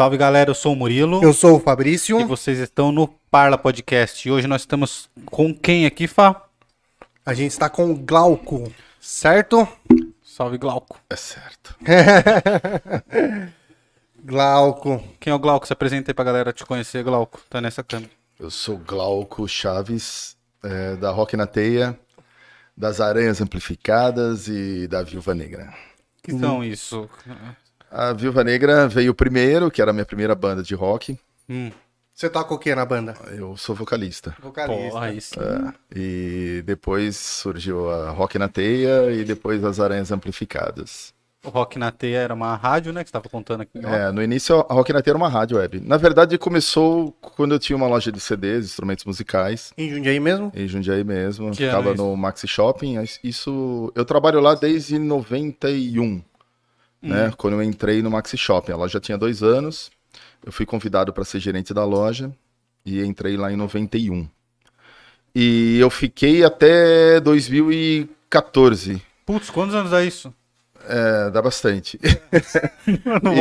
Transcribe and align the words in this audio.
Salve 0.00 0.16
galera, 0.16 0.48
eu 0.48 0.54
sou 0.54 0.72
o 0.72 0.76
Murilo. 0.76 1.22
Eu 1.22 1.34
sou 1.34 1.56
o 1.56 1.60
Fabrício. 1.60 2.18
E 2.18 2.24
vocês 2.24 2.58
estão 2.58 2.90
no 2.90 3.06
Parla 3.30 3.58
Podcast. 3.58 4.26
E 4.26 4.32
hoje 4.32 4.46
nós 4.46 4.62
estamos 4.62 5.10
com 5.26 5.54
quem 5.54 5.84
aqui, 5.84 6.08
Fá? 6.08 6.42
A 7.22 7.34
gente 7.34 7.50
está 7.50 7.68
com 7.68 7.90
o 7.90 7.94
Glauco, 7.94 8.72
certo? 8.98 9.68
Salve 10.24 10.56
Glauco. 10.56 10.98
É 11.10 11.16
certo. 11.16 11.76
Glauco. 14.24 15.04
Quem 15.20 15.32
é 15.32 15.36
o 15.36 15.38
Glauco? 15.38 15.66
Se 15.66 15.74
apresenta 15.74 16.10
aí 16.10 16.14
pra 16.14 16.24
galera 16.24 16.50
te 16.50 16.64
conhecer, 16.64 17.04
Glauco. 17.04 17.38
Tá 17.50 17.60
nessa 17.60 17.84
câmera. 17.84 18.10
Eu 18.38 18.50
sou 18.50 18.78
Glauco 18.78 19.46
Chaves, 19.46 20.34
é, 20.64 20.96
da 20.96 21.10
Rock 21.10 21.36
na 21.36 21.46
Teia, 21.46 21.94
das 22.74 23.02
Aranhas 23.02 23.42
Amplificadas 23.42 24.48
e 24.48 24.88
da 24.88 25.02
Viúva 25.02 25.34
Negra. 25.34 25.74
Que 26.22 26.38
são 26.38 26.64
isso? 26.64 27.06
A 27.90 28.12
Viúva 28.12 28.44
Negra 28.44 28.86
veio 28.88 29.12
primeiro, 29.14 29.70
que 29.70 29.82
era 29.82 29.90
a 29.90 29.94
minha 29.94 30.06
primeira 30.06 30.34
banda 30.34 30.62
de 30.62 30.74
rock. 30.74 31.18
Hum, 31.48 31.70
Você 32.14 32.28
toca 32.30 32.54
o 32.54 32.58
que 32.58 32.72
na 32.74 32.84
banda? 32.84 33.14
Eu 33.36 33.56
sou 33.56 33.74
vocalista. 33.74 34.36
Vocalista. 34.40 34.90
porra, 34.90 35.12
isso. 35.12 35.34
É, 35.42 35.72
e 35.98 36.62
depois 36.64 37.16
surgiu 37.16 37.90
a 37.90 38.10
Rock 38.10 38.38
na 38.38 38.46
Teia 38.48 39.10
e 39.10 39.24
depois 39.24 39.64
as 39.64 39.80
Aranhas 39.80 40.12
Amplificadas. 40.12 41.12
O 41.42 41.48
Rock 41.48 41.78
na 41.78 41.90
Teia 41.90 42.18
era 42.18 42.34
uma 42.34 42.54
rádio, 42.54 42.92
né? 42.92 43.02
Que 43.02 43.08
você 43.08 43.14
tava 43.14 43.28
contando 43.30 43.62
aqui. 43.62 43.78
É, 43.82 44.12
no 44.12 44.22
início 44.22 44.60
a 44.68 44.74
Rock 44.74 44.92
na 44.92 45.00
Teia 45.00 45.12
era 45.12 45.18
uma 45.18 45.28
rádio 45.30 45.56
web. 45.56 45.80
Na 45.80 45.96
verdade 45.96 46.36
começou 46.36 47.12
quando 47.20 47.54
eu 47.54 47.58
tinha 47.58 47.76
uma 47.76 47.88
loja 47.88 48.12
de 48.12 48.20
CDs, 48.20 48.66
instrumentos 48.66 49.06
musicais. 49.06 49.72
Em 49.78 49.88
Jundiaí 49.88 50.20
mesmo? 50.20 50.52
Em 50.54 50.68
Jundiaí 50.68 51.02
mesmo, 51.02 51.50
Que 51.52 51.64
ficava 51.64 51.94
no 51.94 52.14
Maxi 52.16 52.46
Shopping. 52.46 53.02
Isso, 53.24 53.90
eu 53.96 54.04
trabalho 54.04 54.38
lá 54.40 54.54
desde 54.54 54.98
91, 54.98 56.22
né? 57.02 57.32
Quando 57.36 57.54
eu 57.54 57.62
entrei 57.62 58.02
no 58.02 58.10
Maxi 58.10 58.36
Shopping. 58.36 58.72
A 58.72 58.76
loja 58.76 59.00
tinha 59.00 59.16
dois 59.16 59.42
anos. 59.42 59.90
Eu 60.44 60.52
fui 60.52 60.66
convidado 60.66 61.12
para 61.12 61.24
ser 61.24 61.40
gerente 61.40 61.72
da 61.72 61.84
loja 61.84 62.30
e 62.84 63.02
entrei 63.02 63.36
lá 63.36 63.52
em 63.52 63.56
91. 63.56 64.28
E 65.34 65.78
eu 65.78 65.90
fiquei 65.90 66.44
até 66.44 67.20
2014. 67.20 69.02
Putz, 69.24 69.50
quantos 69.50 69.74
anos 69.74 69.90
dá 69.90 70.02
isso? 70.02 70.32
É, 70.88 71.30
dá 71.30 71.40
bastante. 71.42 71.98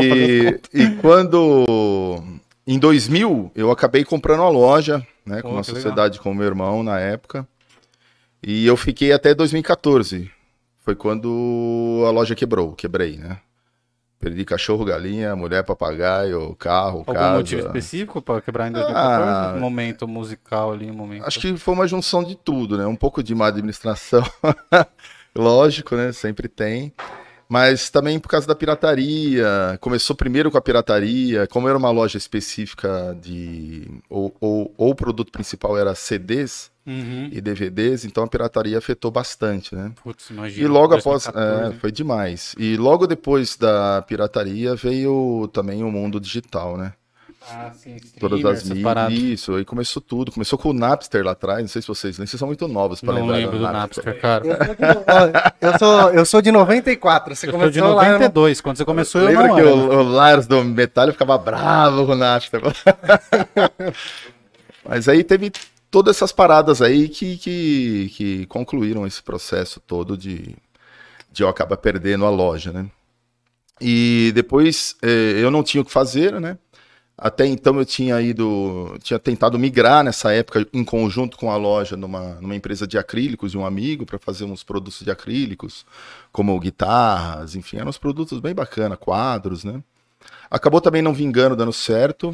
E, 0.03 0.59
e 0.73 0.95
quando 0.97 2.21
em 2.67 2.77
2000 2.77 3.51
eu 3.55 3.71
acabei 3.71 4.03
comprando 4.03 4.41
uma 4.41 4.49
loja, 4.49 5.05
né, 5.25 5.41
com 5.41 5.49
Pô, 5.49 5.55
uma 5.55 5.61
que 5.61 5.71
sociedade 5.71 6.19
com 6.19 6.31
o 6.31 6.35
meu 6.35 6.45
irmão 6.45 6.83
na 6.83 6.99
época. 6.99 7.47
E 8.43 8.65
eu 8.65 8.77
fiquei 8.77 9.11
até 9.11 9.33
2014. 9.33 10.29
Foi 10.83 10.95
quando 10.95 12.03
a 12.05 12.11
loja 12.11 12.35
quebrou, 12.35 12.73
quebrei, 12.73 13.17
né? 13.17 13.39
Perdi 14.19 14.43
cachorro, 14.43 14.83
galinha, 14.83 15.33
mulher, 15.33 15.63
papagaio, 15.63 16.53
carro, 16.55 16.99
Algum 17.07 17.13
casa. 17.13 17.37
motivo 17.37 17.61
específico 17.65 18.21
pra 18.21 18.41
quebrar 18.41 18.67
em 18.67 18.73
2014? 18.73 19.31
Ah. 19.31 19.53
Um 19.55 19.59
momento 19.61 20.05
musical 20.05 20.73
ali, 20.73 20.91
um 20.91 20.93
momento. 20.93 21.25
Acho 21.25 21.39
que 21.39 21.55
foi 21.55 21.73
uma 21.73 21.87
junção 21.87 22.21
de 22.21 22.35
tudo, 22.35 22.77
né? 22.77 22.85
Um 22.85 22.97
pouco 22.97 23.23
de 23.23 23.33
má 23.33 23.47
administração, 23.47 24.21
lógico, 25.33 25.95
né? 25.95 26.11
Sempre 26.11 26.49
tem. 26.49 26.93
Mas 27.47 27.89
também 27.89 28.19
por 28.19 28.27
causa 28.27 28.45
da 28.45 28.53
pirataria. 28.53 29.77
Começou 29.79 30.15
primeiro 30.15 30.51
com 30.51 30.57
a 30.57 30.61
pirataria. 30.61 31.47
Como 31.47 31.67
era 31.67 31.77
uma 31.77 31.89
loja 31.89 32.17
específica 32.17 33.17
de. 33.19 33.87
Ou, 34.09 34.35
ou, 34.39 34.73
ou 34.77 34.91
o 34.91 34.95
produto 34.95 35.31
principal 35.31 35.75
era 35.77 35.95
CDs 35.95 36.69
Uhum. 36.89 37.29
e 37.31 37.39
DVDs, 37.39 38.03
então 38.03 38.23
a 38.23 38.27
pirataria 38.27 38.77
afetou 38.77 39.11
bastante, 39.11 39.75
né? 39.75 39.91
Putz, 40.03 40.31
imagina. 40.31 40.65
E 40.65 40.67
logo 40.67 40.95
após. 40.95 41.25
2014. 41.25 41.75
É, 41.75 41.79
foi 41.79 41.91
demais. 41.91 42.55
E 42.57 42.75
logo 42.77 43.05
depois 43.05 43.55
da 43.55 44.03
pirataria 44.07 44.75
veio 44.75 45.47
também 45.53 45.83
o 45.83 45.91
mundo 45.91 46.19
digital, 46.19 46.77
né? 46.77 46.93
Ah, 47.51 47.71
sim, 47.73 47.95
Todas 48.19 48.43
as 48.43 48.63
mídias. 48.63 49.11
Isso, 49.11 49.55
aí 49.55 49.65
começou 49.65 50.01
tudo. 50.01 50.31
Começou 50.31 50.59
com 50.59 50.69
o 50.69 50.73
Napster 50.73 51.23
lá 51.23 51.31
atrás. 51.31 51.61
Não 51.61 51.67
sei 51.67 51.81
se 51.81 51.87
vocês 51.87 52.17
lembram. 52.17 52.27
Vocês 52.27 52.39
são 52.39 52.47
muito 52.47 52.67
novos 52.67 53.01
para 53.01 53.13
Não 53.13 53.21
lembrar 53.21 53.37
lembro 53.37 53.57
do 53.57 53.63
Napster, 53.63 54.19
cara. 54.19 54.45
Eu 54.45 54.57
sou, 54.57 54.75
de, 54.75 54.83
eu, 55.61 55.79
sou, 55.79 56.09
eu 56.11 56.25
sou 56.25 56.41
de 56.41 56.51
94. 56.51 57.35
Você 57.35 57.47
Eu 57.47 57.51
começou 57.51 57.71
de 57.71 57.81
lá. 57.81 58.11
92, 58.13 58.61
quando 58.61 58.77
você 58.77 58.85
começou 58.85 59.21
eu 59.21 59.27
Lembra 59.27 59.47
não 59.47 59.55
que 59.55 59.61
era. 59.61 59.73
o, 59.73 59.99
o 59.99 60.03
Lars 60.03 60.47
do 60.47 60.63
Metallica 60.63 61.13
ficava 61.13 61.37
bravo 61.37 62.05
com 62.05 62.11
o 62.11 62.15
Napster? 62.15 62.61
Mas 64.87 65.07
aí 65.07 65.23
teve 65.23 65.51
todas 65.91 66.15
essas 66.15 66.31
paradas 66.31 66.81
aí 66.81 67.09
que, 67.09 67.37
que, 67.37 68.11
que 68.15 68.45
concluíram 68.47 69.05
esse 69.05 69.21
processo 69.21 69.79
todo 69.79 70.17
de, 70.17 70.55
de 71.31 71.43
eu 71.43 71.49
acabar 71.49 71.77
perdendo 71.77 72.25
a 72.25 72.29
loja, 72.29 72.71
né? 72.71 72.89
E 73.81 74.31
depois 74.35 74.95
eh, 75.01 75.39
eu 75.41 75.49
não 75.49 75.63
tinha 75.63 75.81
o 75.81 75.85
que 75.85 75.91
fazer, 75.91 76.39
né? 76.39 76.57
Até 77.17 77.45
então 77.45 77.77
eu 77.77 77.85
tinha 77.85 78.21
ido, 78.21 78.97
tinha 79.03 79.19
tentado 79.19 79.59
migrar 79.59 80.05
nessa 80.05 80.31
época 80.31 80.65
em 80.71 80.85
conjunto 80.85 81.37
com 81.37 81.51
a 81.51 81.57
loja 81.57 81.97
numa, 81.97 82.35
numa 82.35 82.55
empresa 82.55 82.87
de 82.87 82.97
acrílicos 82.97 83.51
de 83.51 83.57
um 83.57 83.65
amigo 83.65 84.05
para 84.05 84.17
fazer 84.17 84.45
uns 84.45 84.63
produtos 84.63 85.01
de 85.01 85.11
acrílicos, 85.11 85.85
como 86.31 86.57
guitarras, 86.59 87.55
enfim, 87.55 87.77
eram 87.77 87.89
uns 87.89 87.97
produtos 87.97 88.39
bem 88.39 88.53
bacana, 88.55 88.95
quadros, 88.95 89.65
né? 89.65 89.83
Acabou 90.49 90.79
também 90.79 91.01
não 91.01 91.13
vingando, 91.13 91.55
dando 91.55 91.73
certo. 91.73 92.33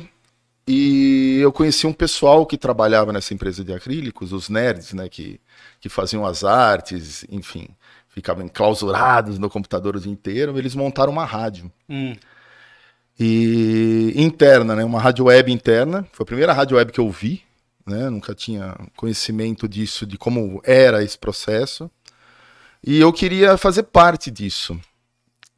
E 0.68 1.38
eu 1.40 1.52
conheci 1.52 1.86
um 1.86 1.94
pessoal 1.94 2.46
que 2.46 2.58
trabalhava 2.58 3.14
nessa 3.14 3.34
empresa 3.34 3.64
de 3.64 3.72
acrílicos, 3.72 4.34
os 4.34 4.50
nerds, 4.50 4.94
né, 4.94 5.08
que, 5.08 5.40
que 5.80 5.90
faziam 5.90 6.26
as 6.26 6.44
artes, 6.44 7.24
enfim, 7.30 7.68
ficavam 8.10 8.44
enclausurados 8.44 9.38
no 9.38 9.50
computador 9.50 9.96
o 9.96 10.00
dia 10.00 10.12
inteiro. 10.12 10.58
Eles 10.58 10.74
montaram 10.74 11.12
uma 11.12 11.26
rádio 11.26 11.72
Hum, 11.88 12.16
e 13.20 14.14
interna, 14.16 14.76
né? 14.76 14.84
Uma 14.84 15.00
rádio 15.00 15.26
web 15.26 15.52
interna. 15.52 16.06
Foi 16.12 16.24
a 16.24 16.28
primeira 16.28 16.54
rádio 16.54 16.78
web 16.78 16.92
que 16.92 17.00
eu 17.00 17.10
vi, 17.10 17.44
né? 17.86 18.10
Nunca 18.10 18.36
tinha 18.36 18.76
conhecimento 18.96 19.68
disso, 19.70 20.06
de 20.06 20.18
como 20.18 20.62
era 20.64 21.04
esse 21.04 21.18
processo. 21.18 21.90
E 22.84 23.00
eu 23.00 23.12
queria 23.14 23.58
fazer 23.58 23.84
parte 23.84 24.30
disso, 24.30 24.80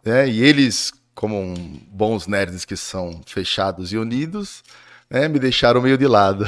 né? 0.06 0.30
E 0.30 0.44
eles, 0.44 0.94
como 1.16 1.54
bons 1.90 2.28
nerds 2.28 2.64
que 2.64 2.78
são 2.78 3.22
fechados 3.26 3.92
e 3.92 3.98
unidos, 3.98 4.64
né? 5.10 5.28
Me 5.28 5.40
deixaram 5.40 5.82
meio 5.82 5.98
de 5.98 6.06
lado. 6.08 6.46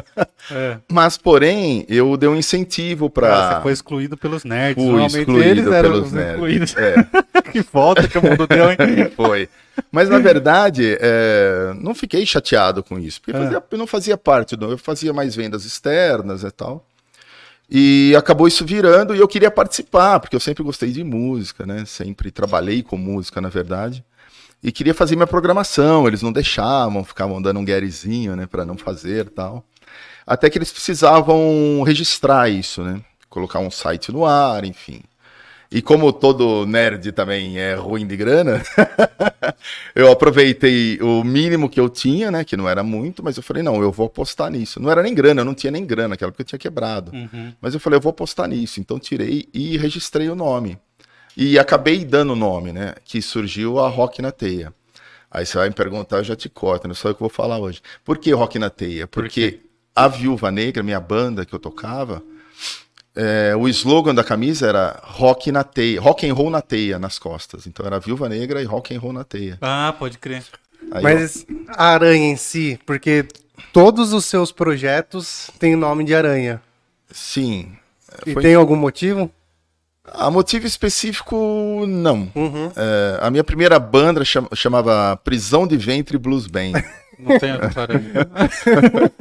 é. 0.50 0.78
Mas, 0.90 1.16
porém, 1.16 1.84
eu 1.88 2.16
dei 2.16 2.28
um 2.28 2.36
incentivo 2.36 3.06
Ah, 3.06 3.10
para 3.10 3.54
Você 3.56 3.62
foi 3.62 3.72
excluído 3.72 4.16
pelos 4.16 4.44
nerds. 4.44 4.74
Fui 4.82 4.84
Normalmente 4.92 5.18
excluído 5.20 5.44
eles 5.48 5.66
eram 5.66 5.90
pelos 5.90 6.06
os 6.08 6.12
nerds. 6.12 6.32
excluídos. 6.34 6.76
É. 6.76 6.94
que 7.52 7.60
volta 7.62 8.06
que 8.08 8.18
o 8.18 8.22
mundo 8.22 8.46
deu, 8.46 8.70
hein? 8.70 9.10
Foi. 9.16 9.48
Mas 9.90 10.08
na 10.08 10.18
verdade, 10.18 10.96
é, 11.00 11.72
não 11.80 11.94
fiquei 11.94 12.24
chateado 12.26 12.82
com 12.82 12.98
isso, 12.98 13.20
porque 13.20 13.36
É. 13.36 13.40
fazia- 13.40 13.62
eu 13.70 13.78
não 13.78 13.86
fazia 13.86 14.16
parte 14.18 14.54
do. 14.56 14.72
Eu 14.72 14.78
fazia 14.78 15.12
mais 15.12 15.34
vendas 15.34 15.64
externas 15.64 16.42
e 16.44 16.50
tal. 16.50 16.86
E 17.74 18.14
acabou 18.18 18.46
isso 18.46 18.66
virando 18.66 19.14
e 19.16 19.18
eu 19.18 19.26
queria 19.26 19.50
participar, 19.50 20.20
porque 20.20 20.36
eu 20.36 20.40
sempre 20.40 20.62
gostei 20.62 20.90
de 20.92 21.02
música, 21.02 21.64
né? 21.64 21.84
Sempre 21.86 22.30
trabalhei 22.30 22.82
com 22.82 22.98
música, 22.98 23.40
na 23.40 23.48
verdade. 23.48 24.04
E 24.62 24.70
queria 24.70 24.94
fazer 24.94 25.16
minha 25.16 25.26
programação, 25.26 26.06
eles 26.06 26.22
não 26.22 26.32
deixavam, 26.32 27.02
ficavam 27.04 27.42
dando 27.42 27.58
um 27.58 27.64
guerizinho, 27.64 28.36
né, 28.36 28.46
para 28.46 28.64
não 28.64 28.76
fazer 28.78 29.28
tal. 29.30 29.64
Até 30.26 30.48
que 30.48 30.56
eles 30.56 30.70
precisavam 30.70 31.82
registrar 31.84 32.48
isso, 32.48 32.82
né? 32.82 33.00
Colocar 33.28 33.58
um 33.58 33.70
site 33.70 34.12
no 34.12 34.24
ar, 34.24 34.64
enfim. 34.64 35.02
E 35.72 35.80
como 35.80 36.12
todo 36.12 36.66
nerd 36.66 37.10
também 37.12 37.58
é 37.58 37.74
ruim 37.74 38.06
de 38.06 38.14
grana, 38.14 38.62
eu 39.96 40.12
aproveitei 40.12 40.98
o 41.00 41.24
mínimo 41.24 41.68
que 41.68 41.80
eu 41.80 41.88
tinha, 41.88 42.30
né? 42.30 42.44
Que 42.44 42.58
não 42.58 42.68
era 42.68 42.82
muito, 42.82 43.24
mas 43.24 43.38
eu 43.38 43.42
falei, 43.42 43.62
não, 43.62 43.80
eu 43.80 43.90
vou 43.90 44.06
apostar 44.06 44.50
nisso. 44.50 44.78
Não 44.78 44.90
era 44.90 45.02
nem 45.02 45.14
grana, 45.14 45.40
eu 45.40 45.44
não 45.46 45.54
tinha 45.54 45.70
nem 45.70 45.84
grana, 45.84 46.14
aquela 46.14 46.30
porque 46.30 46.42
eu 46.42 46.46
tinha 46.46 46.58
quebrado. 46.58 47.10
Uhum. 47.10 47.54
Mas 47.58 47.72
eu 47.72 47.80
falei, 47.80 47.96
eu 47.96 48.02
vou 48.02 48.10
apostar 48.10 48.46
nisso. 48.48 48.80
Então 48.80 48.98
tirei 48.98 49.48
e 49.52 49.78
registrei 49.78 50.28
o 50.28 50.34
nome. 50.34 50.78
E 51.36 51.58
acabei 51.58 52.04
dando 52.04 52.32
o 52.32 52.36
nome, 52.36 52.72
né? 52.72 52.94
Que 53.04 53.22
surgiu 53.22 53.78
a 53.78 53.88
Rock 53.88 54.20
na 54.20 54.30
Teia. 54.30 54.72
Aí 55.30 55.46
você 55.46 55.56
vai 55.56 55.68
me 55.68 55.74
perguntar, 55.74 56.18
eu 56.18 56.24
já 56.24 56.36
te 56.36 56.48
corto, 56.48 56.86
não 56.86 56.94
sou 56.94 57.10
eu 57.10 57.14
que 57.14 57.20
vou 57.20 57.30
falar 57.30 57.58
hoje. 57.58 57.80
Por 58.04 58.18
que 58.18 58.32
Rock 58.32 58.58
na 58.58 58.68
Teia? 58.68 59.06
Porque 59.06 59.60
a 59.96 60.06
Viúva 60.08 60.50
Negra, 60.50 60.82
minha 60.82 61.00
banda 61.00 61.46
que 61.46 61.54
eu 61.54 61.58
tocava, 61.58 62.22
é, 63.14 63.54
o 63.56 63.66
slogan 63.68 64.14
da 64.14 64.24
camisa 64.24 64.66
era 64.66 65.00
rock 65.02 65.50
na 65.52 65.62
teia, 65.64 66.00
rock 66.00 66.28
and 66.28 66.34
roll 66.34 66.50
na 66.50 66.60
teia 66.62 66.98
nas 66.98 67.18
costas. 67.18 67.66
Então 67.66 67.84
era 67.86 67.98
Viúva 67.98 68.28
Negra 68.28 68.60
e 68.60 68.64
rock 68.64 68.94
and 68.94 69.00
roll 69.00 69.12
na 69.12 69.24
teia. 69.24 69.58
Ah, 69.60 69.94
pode 69.98 70.18
crer. 70.18 70.44
Aí, 70.90 71.02
Mas 71.02 71.46
a 71.68 71.86
aranha 71.88 72.30
em 72.30 72.36
si, 72.36 72.78
porque 72.84 73.26
todos 73.72 74.12
os 74.12 74.24
seus 74.24 74.50
projetos 74.50 75.50
têm 75.58 75.74
o 75.74 75.78
nome 75.78 76.04
de 76.04 76.14
aranha. 76.14 76.60
ó, 76.62 77.12
sim. 77.14 77.72
E 78.26 78.32
Foi- 78.34 78.42
tem 78.42 78.54
algum 78.54 78.76
motivo? 78.76 79.30
A 80.04 80.30
motivo 80.30 80.66
específico, 80.66 81.84
não. 81.86 82.28
Uhum. 82.34 82.72
É, 82.74 83.18
a 83.20 83.30
minha 83.30 83.44
primeira 83.44 83.78
banda 83.78 84.24
cham- 84.24 84.48
chamava 84.54 85.16
Prisão 85.22 85.66
de 85.66 85.76
Ventre 85.76 86.18
Blues 86.18 86.46
Band, 86.48 86.72
Não 87.18 87.38
tem 87.38 87.52
parada. 87.72 88.02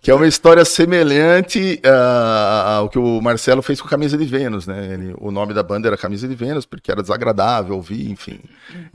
que 0.00 0.10
é 0.10 0.14
uma 0.14 0.26
história 0.26 0.64
semelhante 0.64 1.80
ah, 1.84 2.76
ao 2.78 2.88
que 2.88 2.98
o 2.98 3.20
Marcelo 3.20 3.60
fez 3.60 3.78
com 3.80 3.86
Camisa 3.88 4.16
de 4.16 4.24
Vênus, 4.24 4.66
né? 4.66 4.94
Ele- 4.94 5.14
o 5.18 5.30
nome 5.30 5.52
da 5.52 5.62
banda 5.62 5.86
era 5.88 5.98
Camisa 5.98 6.26
de 6.26 6.34
Vênus, 6.34 6.64
porque 6.64 6.90
era 6.90 7.02
desagradável 7.02 7.74
ouvir, 7.76 8.10
enfim. 8.10 8.40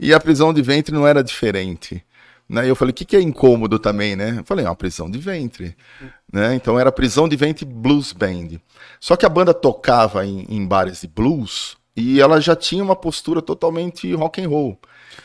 E 0.00 0.12
a 0.12 0.18
Prisão 0.18 0.52
de 0.52 0.60
Ventre 0.60 0.92
não 0.92 1.06
era 1.06 1.22
diferente. 1.22 2.02
Né? 2.48 2.66
E 2.66 2.68
eu 2.68 2.76
falei, 2.76 2.90
o 2.90 2.94
que, 2.94 3.06
que 3.06 3.16
é 3.16 3.22
incômodo 3.22 3.78
também, 3.78 4.14
né? 4.16 4.36
Eu 4.40 4.44
falei, 4.44 4.66
é 4.66 4.68
uma 4.68 4.76
prisão 4.76 5.10
de 5.10 5.18
ventre. 5.18 5.74
Né? 6.30 6.54
Então 6.54 6.78
era 6.78 6.92
prisão 6.92 7.26
de 7.26 7.36
ventre 7.36 7.64
blues 7.64 8.12
band. 8.12 8.60
Só 9.04 9.16
que 9.16 9.26
a 9.26 9.28
banda 9.28 9.52
tocava 9.52 10.24
em, 10.24 10.46
em 10.48 10.66
bares 10.66 11.02
de 11.02 11.08
blues 11.08 11.76
e 11.94 12.22
ela 12.22 12.40
já 12.40 12.56
tinha 12.56 12.82
uma 12.82 12.96
postura 12.96 13.42
totalmente 13.42 14.10
rock 14.14 14.42
and 14.42 14.48
roll. 14.48 14.78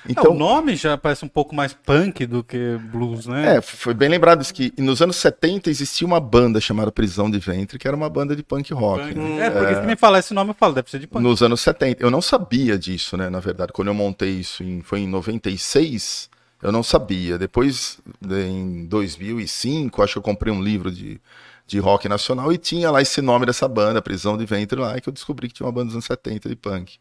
Então, 0.05 0.25
é, 0.25 0.27
o 0.27 0.33
nome 0.33 0.75
já 0.75 0.97
parece 0.97 1.23
um 1.23 1.29
pouco 1.29 1.55
mais 1.55 1.71
punk 1.71 2.25
do 2.25 2.43
que 2.43 2.77
blues, 2.91 3.25
né? 3.25 3.55
É, 3.55 3.61
foi 3.61 3.93
bem 3.93 4.09
lembrado 4.09 4.41
isso 4.41 4.53
que 4.53 4.73
nos 4.77 5.01
anos 5.01 5.15
70 5.15 5.69
existia 5.69 6.05
uma 6.05 6.19
banda 6.19 6.59
chamada 6.59 6.91
Prisão 6.91 7.31
de 7.31 7.39
Ventre, 7.39 7.79
que 7.79 7.87
era 7.87 7.95
uma 7.95 8.09
banda 8.09 8.35
de 8.35 8.43
punk 8.43 8.73
rock. 8.73 9.13
Punk. 9.13 9.15
Né? 9.17 9.45
É, 9.45 9.49
porque 9.49 9.73
é... 9.73 9.79
se 9.79 9.87
me 9.87 9.95
falar 9.95 10.19
esse 10.19 10.33
nome, 10.33 10.49
eu 10.49 10.55
falo, 10.55 10.73
deve 10.73 10.91
ser 10.91 10.99
de 10.99 11.07
punk. 11.07 11.23
Nos 11.23 11.41
anos 11.41 11.61
70. 11.61 12.03
Eu 12.03 12.11
não 12.11 12.21
sabia 12.21 12.77
disso, 12.77 13.15
né, 13.15 13.29
na 13.29 13.39
verdade. 13.39 13.71
Quando 13.71 13.87
eu 13.87 13.93
montei 13.93 14.31
isso, 14.31 14.61
em, 14.61 14.81
foi 14.81 14.99
em 14.99 15.07
96, 15.07 16.29
eu 16.61 16.73
não 16.73 16.83
sabia. 16.83 17.37
Depois, 17.37 17.97
em 18.29 18.85
2005, 18.87 20.03
acho 20.03 20.13
que 20.15 20.17
eu 20.17 20.23
comprei 20.23 20.53
um 20.53 20.61
livro 20.61 20.91
de, 20.91 21.21
de 21.69 21.79
rock 21.79 22.09
nacional 22.09 22.51
e 22.51 22.57
tinha 22.57 22.89
lá 22.89 23.01
esse 23.01 23.21
nome 23.21 23.45
dessa 23.45 23.67
banda, 23.67 24.01
Prisão 24.01 24.37
de 24.37 24.45
Ventre, 24.45 24.79
lá, 24.79 24.99
que 24.99 25.07
eu 25.07 25.13
descobri 25.13 25.47
que 25.47 25.53
tinha 25.53 25.67
uma 25.67 25.71
banda 25.71 25.85
dos 25.85 25.95
anos 25.95 26.05
70 26.05 26.49
de 26.49 26.55
punk. 26.55 26.97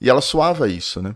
E 0.00 0.08
ela 0.08 0.20
suava 0.20 0.68
isso, 0.68 1.02
né? 1.02 1.14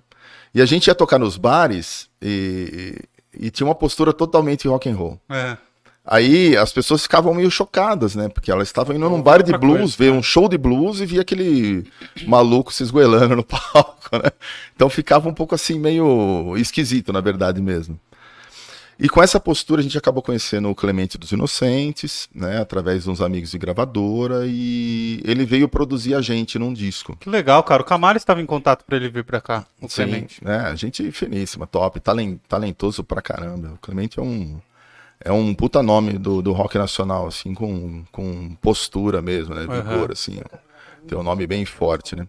E 0.54 0.60
a 0.60 0.66
gente 0.66 0.88
ia 0.88 0.94
tocar 0.94 1.19
nos 1.19 1.37
bares 1.37 2.10
e, 2.20 3.06
e, 3.32 3.46
e 3.46 3.50
tinha 3.50 3.66
uma 3.66 3.75
postura 3.75 4.12
totalmente 4.12 4.66
rock 4.66 4.88
and 4.88 4.96
roll. 4.96 5.20
É. 5.28 5.56
Aí 6.04 6.56
as 6.56 6.72
pessoas 6.72 7.02
ficavam 7.02 7.32
meio 7.32 7.50
chocadas, 7.50 8.16
né? 8.16 8.28
Porque 8.28 8.50
elas 8.50 8.66
estavam 8.66 8.96
indo 8.96 9.08
num 9.08 9.22
bar 9.22 9.42
de 9.42 9.56
blues, 9.56 9.94
ver 9.94 10.10
né? 10.10 10.19
um 10.19 10.22
show 10.22 10.48
de 10.48 10.58
blues 10.58 10.98
e 11.00 11.06
via 11.06 11.20
aquele 11.20 11.87
maluco 12.26 12.72
se 12.72 12.82
esgoelando 12.82 13.37
no 13.37 13.44
palco, 13.46 14.16
né? 14.16 14.31
Então 14.75 14.90
ficava 14.90 15.28
um 15.28 15.34
pouco 15.34 15.54
assim, 15.54 15.78
meio 15.78 16.56
esquisito, 16.56 17.12
na 17.12 17.20
verdade 17.20 17.60
mesmo. 17.62 18.00
E 19.00 19.08
com 19.08 19.23
essa 19.23 19.41
postura 19.41 19.81
a 19.81 19.82
gente 19.82 19.97
acabou 19.97 20.23
conhecendo 20.23 20.69
o 20.69 20.75
Clemente 20.75 21.17
dos 21.17 21.32
Inocentes, 21.32 22.29
né, 22.35 22.61
através 22.61 23.05
de 23.05 23.11
uns 23.11 23.23
amigos 23.23 23.50
de 23.50 23.58
gravadora, 23.58 24.43
e 24.47 25.23
ele 25.25 25.47
veio 25.47 25.67
produzir 25.67 26.14
a 26.14 26.20
gente 26.20 26.58
num 26.58 26.70
disco. 26.70 27.17
Que 27.17 27.31
legal, 27.31 27.62
cara. 27.62 27.81
O 27.81 27.85
Camaro 27.85 28.19
estava 28.19 28.43
em 28.43 28.47
contato 28.47 28.85
para 28.85 28.97
ele 28.97 29.08
vir 29.08 29.25
para 29.25 29.41
cá, 29.41 29.67
o 29.81 29.88
Sim, 29.88 30.02
Clemente. 30.02 30.44
né, 30.44 30.58
a 30.58 30.75
gente 30.75 31.11
finíssima, 31.12 31.67
top, 31.67 31.99
talentoso 32.47 33.02
pra 33.02 33.23
caramba. 33.23 33.73
O 33.75 33.79
Clemente 33.79 34.19
é 34.19 34.23
um 34.23 34.61
é 35.23 35.32
um 35.32 35.55
puta 35.55 35.82
nome 35.82 36.14
do, 36.14 36.41
do 36.41 36.52
rock 36.52 36.79
nacional, 36.79 37.26
assim, 37.26 37.52
com, 37.55 38.05
com 38.11 38.55
postura 38.61 39.20
mesmo, 39.20 39.55
né, 39.55 39.62
vigor, 39.62 40.06
uhum. 40.06 40.12
assim. 40.12 40.41
Tem 41.06 41.17
um 41.17 41.23
nome 41.23 41.47
bem 41.47 41.64
forte, 41.64 42.17
né. 42.17 42.26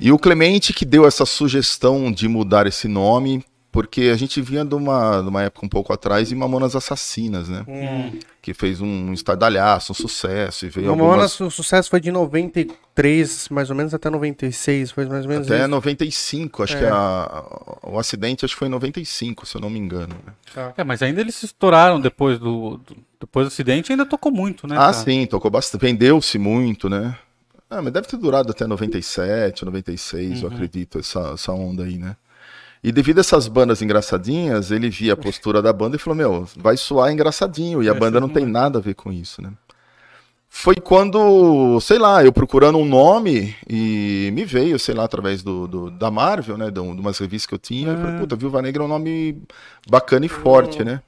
E 0.00 0.12
o 0.12 0.18
Clemente 0.18 0.72
que 0.72 0.84
deu 0.84 1.04
essa 1.04 1.26
sugestão 1.26 2.12
de 2.12 2.28
mudar 2.28 2.66
esse 2.66 2.86
nome 2.86 3.44
porque 3.72 4.10
a 4.12 4.16
gente 4.16 4.40
vinha 4.40 4.64
de 4.64 4.74
uma, 4.74 5.22
de 5.22 5.28
uma 5.28 5.42
época 5.42 5.64
um 5.64 5.68
pouco 5.68 5.92
atrás 5.92 6.28
de 6.28 6.34
Mamonas 6.34 6.74
Assassinas, 6.74 7.48
né? 7.48 7.64
Hum. 7.68 8.18
Que 8.42 8.52
fez 8.52 8.80
um 8.80 9.12
estardalhaço, 9.12 9.92
um 9.92 9.94
sucesso. 9.94 10.66
E 10.66 10.68
veio 10.68 10.88
Mamonas, 10.88 11.32
algumas... 11.32 11.40
o 11.40 11.50
sucesso 11.50 11.88
foi 11.88 12.00
de 12.00 12.10
93, 12.10 13.48
mais 13.48 13.70
ou 13.70 13.76
menos, 13.76 13.94
até 13.94 14.10
96, 14.10 14.90
foi 14.90 15.06
mais 15.06 15.24
ou 15.24 15.30
menos 15.30 15.46
Até 15.46 15.60
isso. 15.60 15.68
95, 15.68 16.62
acho 16.64 16.76
é. 16.76 16.78
que 16.80 16.86
a, 16.86 17.44
o 17.84 17.98
acidente 17.98 18.44
acho 18.44 18.54
que 18.54 18.58
foi 18.58 18.68
em 18.68 18.72
95, 18.72 19.46
se 19.46 19.56
eu 19.56 19.60
não 19.60 19.70
me 19.70 19.78
engano. 19.78 20.16
Né? 20.26 20.32
Tá. 20.52 20.74
É, 20.76 20.82
mas 20.82 21.00
ainda 21.02 21.20
eles 21.20 21.36
se 21.36 21.46
estouraram 21.46 22.00
depois 22.00 22.38
do, 22.38 22.78
do, 22.78 22.96
depois 23.20 23.46
do 23.46 23.48
acidente 23.48 23.92
ainda 23.92 24.04
tocou 24.04 24.32
muito, 24.32 24.66
né? 24.66 24.74
Ah, 24.74 24.90
cara? 24.90 24.92
sim, 24.94 25.26
tocou 25.26 25.50
bastante. 25.50 25.80
Vendeu-se 25.80 26.38
muito, 26.38 26.88
né? 26.88 27.16
Ah, 27.68 27.80
mas 27.80 27.92
deve 27.92 28.08
ter 28.08 28.16
durado 28.16 28.50
até 28.50 28.66
97, 28.66 29.64
96, 29.64 30.42
uhum. 30.42 30.48
eu 30.48 30.52
acredito, 30.52 30.98
essa, 30.98 31.20
essa 31.34 31.52
onda 31.52 31.84
aí, 31.84 31.98
né? 31.98 32.16
E 32.82 32.90
devido 32.90 33.18
a 33.18 33.20
essas 33.20 33.46
bandas 33.46 33.82
engraçadinhas, 33.82 34.70
ele 34.70 34.88
via 34.88 35.12
a 35.12 35.16
postura 35.16 35.60
da 35.60 35.72
banda 35.72 35.96
e 35.96 35.98
falou: 35.98 36.16
Meu, 36.16 36.48
vai 36.56 36.76
soar 36.76 37.12
engraçadinho. 37.12 37.82
E 37.82 37.88
a 37.88 37.94
banda 37.94 38.18
não 38.18 38.28
tem 38.28 38.46
nada 38.46 38.78
a 38.78 38.82
ver 38.82 38.94
com 38.94 39.12
isso, 39.12 39.42
né? 39.42 39.52
Foi 40.52 40.74
quando, 40.74 41.78
sei 41.80 41.96
lá, 41.96 42.24
eu 42.24 42.32
procurando 42.32 42.76
um 42.76 42.84
nome 42.84 43.54
e 43.68 44.30
me 44.32 44.44
veio, 44.44 44.80
sei 44.80 44.94
lá, 44.94 45.04
através 45.04 45.42
do, 45.44 45.68
do 45.68 45.90
da 45.90 46.10
Marvel, 46.10 46.58
né? 46.58 46.70
De, 46.70 46.80
umas 46.80 47.18
revistas 47.18 47.46
que 47.46 47.54
eu 47.54 47.58
tinha. 47.58 47.92
Eu 47.92 47.98
falei, 47.98 48.18
puta, 48.18 48.34
Viúva 48.34 48.60
Negra 48.60 48.82
é 48.82 48.86
um 48.86 48.88
nome 48.88 49.42
bacana 49.88 50.26
e 50.26 50.28
forte, 50.28 50.82
né? 50.82 51.00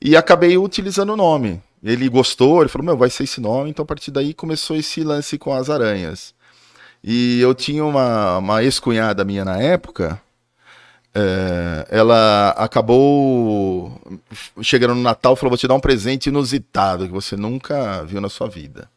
E 0.00 0.16
acabei 0.16 0.56
utilizando 0.56 1.12
o 1.12 1.16
nome. 1.16 1.62
Ele 1.82 2.08
gostou, 2.08 2.62
ele 2.62 2.70
falou, 2.70 2.86
meu, 2.86 2.96
vai 2.96 3.10
ser 3.10 3.24
esse 3.24 3.40
nome. 3.40 3.68
Então 3.68 3.82
a 3.82 3.86
partir 3.86 4.10
daí 4.10 4.32
começou 4.32 4.74
esse 4.76 5.04
lance 5.04 5.36
com 5.36 5.52
as 5.52 5.68
aranhas. 5.68 6.34
E 7.02 7.38
eu 7.40 7.54
tinha 7.54 7.84
uma, 7.84 8.38
uma 8.38 8.64
ex-cunhada 8.64 9.24
minha 9.24 9.44
na 9.44 9.58
época, 9.60 10.18
é, 11.14 11.86
ela 11.90 12.50
acabou 12.50 14.00
chegando 14.60 14.96
no 14.96 15.02
Natal 15.02 15.34
e 15.34 15.36
falou: 15.36 15.50
Vou 15.50 15.58
te 15.58 15.68
dar 15.68 15.74
um 15.74 15.80
presente 15.80 16.28
inusitado 16.28 17.06
que 17.06 17.12
você 17.12 17.36
nunca 17.36 18.02
viu 18.02 18.20
na 18.20 18.28
sua 18.28 18.48
vida. 18.48 18.88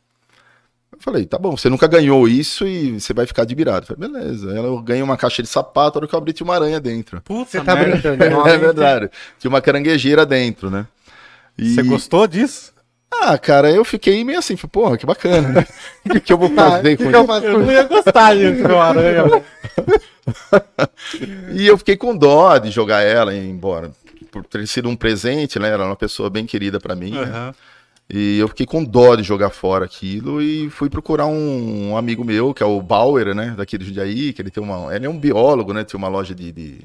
Eu 0.91 0.97
falei: 0.99 1.27
Tá 1.27 1.37
bom, 1.37 1.55
você 1.55 1.69
nunca 1.69 1.87
ganhou 1.87 2.27
isso 2.27 2.65
e 2.65 2.99
você 2.99 3.13
vai 3.13 3.27
ficar 3.27 3.43
admirado. 3.43 3.85
Eu 3.87 3.95
falei: 3.95 4.09
Beleza. 4.11 4.51
Ela 4.51 4.81
ganhou 4.81 5.05
uma 5.05 5.15
caixa 5.15 5.43
de 5.43 5.49
sapato, 5.49 5.97
a 5.97 5.99
hora 5.99 6.07
que 6.07 6.15
eu 6.15 6.17
abri 6.17 6.33
tinha 6.33 6.45
uma 6.45 6.55
aranha 6.55 6.79
dentro. 6.79 7.21
Putz, 7.21 7.51
você 7.51 7.61
tá 7.61 7.75
brincando. 7.75 8.23
é 8.49 8.57
verdade. 8.57 9.11
Tinha 9.37 9.49
uma 9.49 9.61
caranguejeira 9.61 10.25
dentro, 10.25 10.71
né? 10.71 10.87
E... 11.55 11.75
Você 11.75 11.83
gostou 11.83 12.25
disso? 12.25 12.73
Ah, 13.21 13.37
cara, 13.37 13.71
eu 13.71 13.83
fiquei 13.83 14.23
meio 14.23 14.39
assim, 14.39 14.55
porra, 14.55 14.97
que 14.97 15.05
bacana, 15.05 15.49
né? 15.49 15.67
O 16.15 16.21
que, 16.21 16.31
eu 16.31 16.37
vou 16.37 16.49
fazer 16.49 16.93
ah, 16.93 16.97
com 16.97 17.03
que 17.03 17.03
isso? 17.03 17.45
Eu, 17.45 17.51
eu 17.51 17.59
não 17.59 17.71
ia 17.71 17.83
gostar 17.83 18.35
disso, 18.35 18.63
meu 18.63 18.79
aranha. 18.79 19.43
e 21.53 21.67
eu 21.67 21.77
fiquei 21.77 21.97
com 21.97 22.15
dó 22.15 22.57
de 22.57 22.71
jogar 22.71 23.01
ela 23.01 23.35
embora. 23.35 23.91
Por 24.31 24.43
ter 24.45 24.65
sido 24.67 24.87
um 24.87 24.95
presente, 24.95 25.59
né? 25.59 25.67
Ela 25.67 25.83
era 25.83 25.85
uma 25.85 25.95
pessoa 25.95 26.29
bem 26.29 26.45
querida 26.45 26.79
para 26.79 26.95
mim. 26.95 27.13
Uhum. 27.13 27.25
Né? 27.25 27.53
E 28.09 28.37
eu 28.39 28.47
fiquei 28.47 28.65
com 28.65 28.83
dó 28.83 29.15
de 29.15 29.23
jogar 29.23 29.49
fora 29.49 29.83
aquilo 29.83 30.41
e 30.41 30.69
fui 30.69 30.89
procurar 30.89 31.25
um, 31.25 31.89
um, 31.89 31.97
amigo 31.97 32.23
meu, 32.23 32.53
que 32.53 32.63
é 32.63 32.65
o 32.65 32.81
Bauer, 32.81 33.35
né? 33.35 33.53
Daqui 33.57 33.77
do 33.77 33.83
Jundiaí, 33.83 34.31
que 34.31 34.41
ele 34.41 34.51
tem 34.51 34.63
uma. 34.63 34.95
Ele 34.95 35.05
é 35.05 35.09
um 35.09 35.19
biólogo, 35.19 35.73
né? 35.73 35.83
Tem 35.83 35.97
uma 35.97 36.07
loja 36.07 36.33
de, 36.33 36.51
de, 36.53 36.79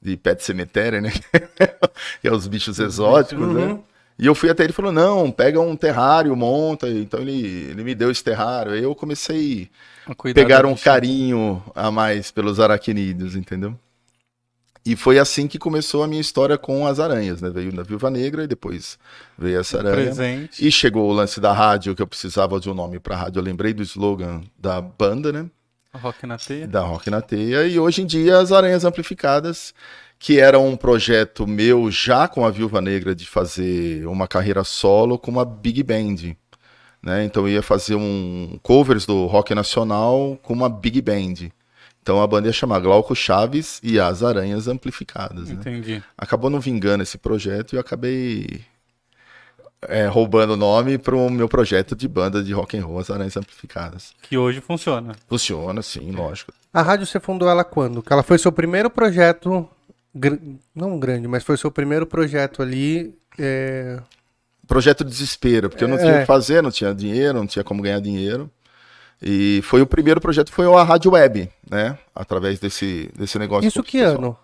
de 0.00 0.16
pet 0.16 0.42
cemitério, 0.42 1.02
né? 1.02 1.12
que 2.22 2.28
é 2.28 2.32
os 2.32 2.46
bichos 2.46 2.78
exóticos, 2.78 3.46
né? 3.46 3.62
uhum. 3.62 3.74
né? 3.74 3.78
E 4.18 4.26
eu 4.26 4.34
fui 4.34 4.50
até 4.50 4.64
ele 4.64 4.72
e 4.72 4.74
falou: 4.74 4.90
não, 4.90 5.30
pega 5.30 5.60
um 5.60 5.76
terrário, 5.76 6.34
monta. 6.34 6.88
Então 6.88 7.20
ele, 7.20 7.70
ele 7.70 7.84
me 7.84 7.94
deu 7.94 8.10
esse 8.10 8.22
terrário. 8.22 8.72
Aí 8.72 8.82
eu 8.82 8.94
comecei 8.94 9.70
a 10.06 10.14
pegar 10.34 10.66
um 10.66 10.74
carinho 10.74 11.62
a 11.74 11.90
mais 11.90 12.30
pelos 12.30 12.58
aracnídeos, 12.58 13.36
entendeu? 13.36 13.78
E 14.84 14.96
foi 14.96 15.18
assim 15.18 15.46
que 15.46 15.58
começou 15.58 16.02
a 16.02 16.08
minha 16.08 16.20
história 16.20 16.56
com 16.56 16.86
as 16.86 16.98
aranhas, 16.98 17.42
né? 17.42 17.50
Veio 17.50 17.72
na 17.74 17.82
Viúva 17.82 18.10
Negra 18.10 18.44
e 18.44 18.46
depois 18.46 18.98
veio 19.36 19.60
essa 19.60 19.78
aranha. 19.78 19.94
Presente. 19.94 20.66
E 20.66 20.72
chegou 20.72 21.08
o 21.08 21.12
lance 21.12 21.40
da 21.40 21.52
rádio, 21.52 21.94
que 21.94 22.00
eu 22.00 22.06
precisava 22.06 22.58
de 22.58 22.70
um 22.70 22.74
nome 22.74 22.98
para 22.98 23.14
rádio. 23.14 23.38
Eu 23.38 23.44
lembrei 23.44 23.74
do 23.74 23.82
slogan 23.82 24.40
da 24.58 24.80
banda, 24.80 25.30
né? 25.30 25.46
Rock 25.94 26.26
na 26.26 26.38
Teia. 26.38 26.66
Da 26.66 26.80
Rock 26.80 27.10
na 27.10 27.20
Teia. 27.20 27.66
E 27.66 27.78
hoje 27.78 28.02
em 28.02 28.06
dia 28.06 28.38
as 28.38 28.50
aranhas 28.50 28.84
amplificadas 28.84 29.74
que 30.18 30.40
era 30.40 30.58
um 30.58 30.76
projeto 30.76 31.46
meu 31.46 31.90
já 31.90 32.26
com 32.26 32.44
a 32.44 32.50
Viúva 32.50 32.80
Negra 32.80 33.14
de 33.14 33.26
fazer 33.26 34.06
uma 34.06 34.26
carreira 34.26 34.64
solo 34.64 35.18
com 35.18 35.30
uma 35.30 35.44
big 35.44 35.82
band. 35.82 36.36
Né? 37.02 37.24
Então 37.24 37.44
eu 37.44 37.54
ia 37.54 37.62
fazer 37.62 37.94
um 37.94 38.58
covers 38.62 39.06
do 39.06 39.26
rock 39.26 39.54
nacional 39.54 40.38
com 40.42 40.52
uma 40.52 40.68
big 40.68 41.00
band. 41.00 41.50
Então 42.02 42.20
a 42.20 42.26
banda 42.26 42.48
ia 42.48 42.52
chamar 42.52 42.80
Glauco 42.80 43.14
Chaves 43.14 43.80
e 43.82 44.00
as 44.00 44.22
Aranhas 44.22 44.66
Amplificadas. 44.66 45.48
Né? 45.48 45.54
Entendi. 45.54 46.02
Acabou 46.16 46.50
não 46.50 46.58
vingando 46.58 47.02
esse 47.02 47.16
projeto 47.16 47.74
e 47.74 47.76
eu 47.76 47.80
acabei 47.80 48.64
é, 49.82 50.06
roubando 50.06 50.54
o 50.54 50.56
nome 50.56 50.98
para 50.98 51.14
o 51.14 51.30
meu 51.30 51.48
projeto 51.48 51.94
de 51.94 52.08
banda 52.08 52.42
de 52.42 52.52
rock 52.52 52.76
and 52.76 52.84
roll, 52.84 52.98
as 52.98 53.10
Aranhas 53.10 53.36
Amplificadas. 53.36 54.12
Que 54.22 54.36
hoje 54.36 54.60
funciona. 54.60 55.14
Funciona, 55.28 55.80
sim, 55.82 56.10
lógico. 56.10 56.52
A 56.72 56.82
rádio 56.82 57.06
você 57.06 57.20
fundou 57.20 57.48
ela 57.48 57.62
quando? 57.62 58.02
Que 58.02 58.12
ela 58.12 58.24
foi 58.24 58.38
seu 58.38 58.50
primeiro 58.50 58.90
projeto 58.90 59.68
não 60.74 60.98
grande, 60.98 61.28
mas 61.28 61.44
foi 61.44 61.56
seu 61.56 61.70
primeiro 61.70 62.06
projeto 62.06 62.62
ali. 62.62 63.14
É... 63.38 64.00
Projeto 64.66 65.04
de 65.04 65.10
desespero, 65.10 65.70
porque 65.70 65.84
eu 65.84 65.88
não 65.88 65.96
é... 65.96 66.00
tinha 66.00 66.16
o 66.16 66.20
que 66.20 66.26
fazer, 66.26 66.62
não 66.62 66.70
tinha 66.70 66.94
dinheiro, 66.94 67.38
não 67.38 67.46
tinha 67.46 67.64
como 67.64 67.82
ganhar 67.82 68.00
dinheiro. 68.00 68.50
E 69.20 69.60
foi 69.64 69.82
o 69.82 69.86
primeiro 69.86 70.20
projeto, 70.20 70.52
foi 70.52 70.72
a 70.72 70.82
Rádio 70.82 71.12
Web, 71.12 71.50
né? 71.68 71.98
Através 72.14 72.60
desse, 72.60 73.10
desse 73.16 73.38
negócio. 73.38 73.66
Isso 73.66 73.82
que 73.82 74.00
ano? 74.00 74.36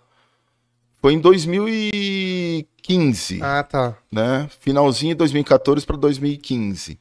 Foi 1.00 1.12
em 1.12 1.20
2015. 1.20 3.40
Ah, 3.42 3.62
tá. 3.62 3.96
Né? 4.10 4.48
Finalzinho 4.60 5.14
de 5.14 5.18
2014 5.18 5.86
para 5.86 5.96
2015. 5.96 6.98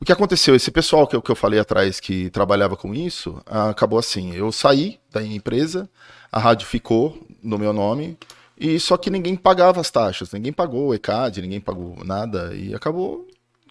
O 0.00 0.04
que 0.04 0.12
aconteceu? 0.12 0.54
Esse 0.54 0.70
pessoal 0.70 1.06
que 1.06 1.14
eu, 1.14 1.22
que 1.22 1.30
eu 1.30 1.36
falei 1.36 1.60
atrás 1.60 2.00
que 2.00 2.30
trabalhava 2.30 2.76
com 2.76 2.94
isso, 2.94 3.42
acabou 3.46 3.98
assim. 3.98 4.34
Eu 4.34 4.50
saí 4.50 4.98
da 5.10 5.22
empresa, 5.22 5.88
a 6.30 6.38
rádio 6.38 6.66
ficou 6.66 7.18
no 7.42 7.58
meu 7.58 7.72
nome, 7.72 8.16
e 8.58 8.78
só 8.78 8.96
que 8.96 9.10
ninguém 9.10 9.36
pagava 9.36 9.80
as 9.80 9.90
taxas, 9.90 10.32
ninguém 10.32 10.52
pagou 10.52 10.88
o 10.88 10.94
ECAD, 10.94 11.42
ninguém 11.42 11.60
pagou 11.60 11.96
nada, 12.04 12.54
e 12.54 12.74
acabou 12.74 13.26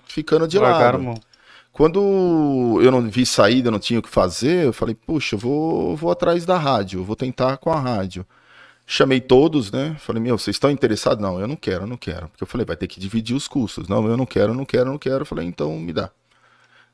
ficando 0.05 0.47
de 0.47 0.59
Largaram 0.59 0.99
lado. 0.99 1.03
Mão. 1.03 1.15
Quando 1.71 2.79
eu 2.81 2.91
não 2.91 3.09
vi 3.09 3.25
saída, 3.25 3.71
não 3.71 3.79
tinha 3.79 3.99
o 3.99 4.03
que 4.03 4.09
fazer, 4.09 4.65
eu 4.65 4.73
falei, 4.73 4.93
puxa, 4.93 5.37
vou, 5.37 5.95
vou 5.95 6.11
atrás 6.11 6.45
da 6.45 6.57
rádio, 6.57 7.03
vou 7.03 7.15
tentar 7.15 7.57
com 7.57 7.71
a 7.71 7.79
rádio. 7.79 8.25
Chamei 8.85 9.21
todos, 9.21 9.71
né? 9.71 9.95
Falei, 9.99 10.21
meu, 10.21 10.37
vocês 10.37 10.55
estão 10.55 10.69
interessados? 10.69 11.21
Não, 11.21 11.39
eu 11.39 11.47
não 11.47 11.55
quero, 11.55 11.83
eu 11.83 11.87
não 11.87 11.95
quero. 11.95 12.27
Porque 12.27 12.43
eu 12.43 12.47
falei, 12.47 12.65
vai 12.65 12.75
ter 12.75 12.87
que 12.87 12.99
dividir 12.99 13.33
os 13.33 13.47
custos. 13.47 13.87
Não, 13.87 14.05
eu 14.05 14.17
não 14.17 14.25
quero, 14.25 14.51
eu 14.51 14.55
não 14.55 14.65
quero, 14.65 14.83
eu 14.83 14.91
não 14.91 14.97
quero. 14.97 15.21
Eu 15.21 15.25
falei, 15.25 15.47
então 15.47 15.79
me 15.79 15.93
dá. 15.93 16.09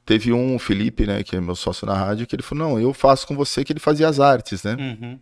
Teve 0.06 0.32
um, 0.32 0.56
o 0.56 0.60
Felipe, 0.60 1.08
né, 1.08 1.24
que 1.24 1.36
é 1.36 1.42
meu 1.42 1.56
sócio 1.56 1.88
na 1.88 1.96
rádio, 1.96 2.28
que 2.28 2.36
ele 2.36 2.44
falou, 2.44 2.70
não, 2.70 2.80
eu 2.80 2.94
faço 2.94 3.26
com 3.26 3.36
você, 3.36 3.64
que 3.64 3.74
ele 3.74 3.80
fazia 3.80 4.08
as 4.08 4.20
artes, 4.20 4.64
né? 4.64 4.76
Uhum. 4.80 5.20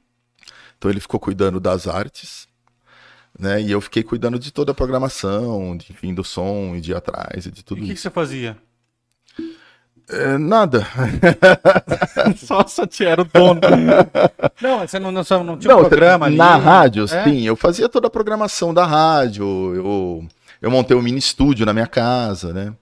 Então 0.77 0.89
ele 0.91 0.99
ficou 0.99 1.19
cuidando 1.19 1.59
das 1.59 1.87
artes, 1.87 2.47
né? 3.37 3.61
E 3.61 3.71
eu 3.71 3.81
fiquei 3.81 4.03
cuidando 4.03 4.37
de 4.39 4.51
toda 4.51 4.71
a 4.71 4.75
programação, 4.75 5.75
de, 5.75 5.91
enfim, 5.91 6.13
do 6.13 6.23
som 6.23 6.73
e 6.75 6.81
de 6.81 6.93
atrás 6.93 7.45
e 7.45 7.51
de 7.51 7.61
E 7.61 7.63
tudo 7.63 7.81
o 7.83 7.85
que, 7.85 7.95
você 7.95 8.09
fazia? 8.09 8.57
É, 10.07 10.37
nada. 10.37 10.85
só, 12.37 12.65
só 12.67 12.85
te 12.85 13.03
era 13.03 13.21
o 13.21 13.25
dono. 13.25 13.59
não, 14.61 14.79
você 14.87 14.99
não, 14.99 15.11
não, 15.11 15.23
não 15.43 15.57
tinha 15.57 15.73
um 15.75 15.81
Não, 15.81 15.87
programa 15.89 16.27
ali? 16.27 16.35
na 16.35 16.55
rádio, 16.57 17.05
É? 17.05 17.23
sim, 17.23 17.41
eu 17.41 17.55
fazia 17.55 17.89
toda 17.89 18.07
a 18.07 18.11
programação 18.11 18.73
da 18.73 18.85
rádio, 18.85 19.43
eu, 19.75 20.27
eu 20.61 20.69
montei 20.71 20.95
um 20.95 21.01
mini 21.01 21.17
estúdio 21.17 21.65
na 21.65 21.73
minha 21.73 21.87
casa, 21.87 22.53
né? 22.53 22.73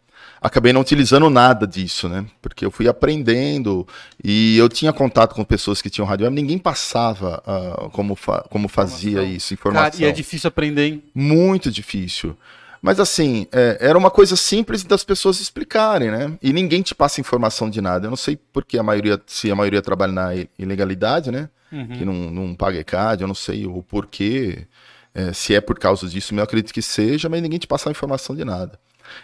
Acabei 0.43 0.73
não 0.73 0.81
utilizando 0.81 1.29
nada 1.29 1.65
disso, 1.65 2.09
né? 2.09 2.25
Porque 2.41 2.65
eu 2.65 2.69
fui 2.69 2.87
aprendendo 2.89 3.87
e 4.21 4.57
eu 4.57 4.67
tinha 4.67 4.91
contato 4.91 5.33
com 5.33 5.43
pessoas 5.45 5.81
que 5.81 5.89
tinham 5.89 6.05
rádio 6.05 6.25
web, 6.25 6.35
ninguém 6.35 6.57
passava 6.57 7.41
ah, 7.47 7.89
como, 7.93 8.13
fa- 8.13 8.43
como 8.49 8.67
fazia 8.67 9.11
Informação. 9.23 9.35
isso, 9.35 9.57
Cara, 9.57 9.69
informação. 9.77 10.01
e 10.01 10.05
é 10.05 10.11
difícil 10.11 10.47
aprender, 10.49 10.85
hein? 10.87 11.03
Muito 11.15 11.71
difícil. 11.71 12.35
Mas 12.81 12.99
assim, 12.99 13.47
é, 13.53 13.77
era 13.79 13.97
uma 13.97 14.11
coisa 14.11 14.35
simples 14.35 14.83
das 14.83 15.05
pessoas 15.05 15.39
explicarem, 15.39 16.11
né? 16.11 16.37
E 16.41 16.51
ninguém 16.51 16.81
te 16.81 16.93
passa 16.93 17.21
informação 17.21 17.69
de 17.69 17.79
nada. 17.79 18.07
Eu 18.07 18.09
não 18.09 18.17
sei 18.17 18.37
porque 18.51 18.77
a 18.77 18.83
maioria, 18.83 19.21
se 19.25 19.49
a 19.49 19.55
maioria 19.55 19.81
trabalha 19.81 20.11
na 20.11 20.31
ilegalidade, 20.59 21.31
né? 21.31 21.47
Uhum. 21.71 21.87
Que 21.87 22.03
não, 22.03 22.13
não 22.13 22.53
paga 22.53 22.77
ECAD, 22.79 23.21
eu 23.21 23.27
não 23.29 23.33
sei 23.33 23.65
o 23.65 23.81
porquê, 23.81 24.67
é, 25.15 25.31
se 25.31 25.55
é 25.55 25.61
por 25.61 25.79
causa 25.79 26.07
disso, 26.09 26.35
eu 26.35 26.43
acredito 26.43 26.73
que 26.73 26.81
seja, 26.81 27.29
mas 27.29 27.41
ninguém 27.41 27.57
te 27.59 27.65
passa 27.67 27.89
informação 27.89 28.35
de 28.35 28.43
nada. 28.43 28.77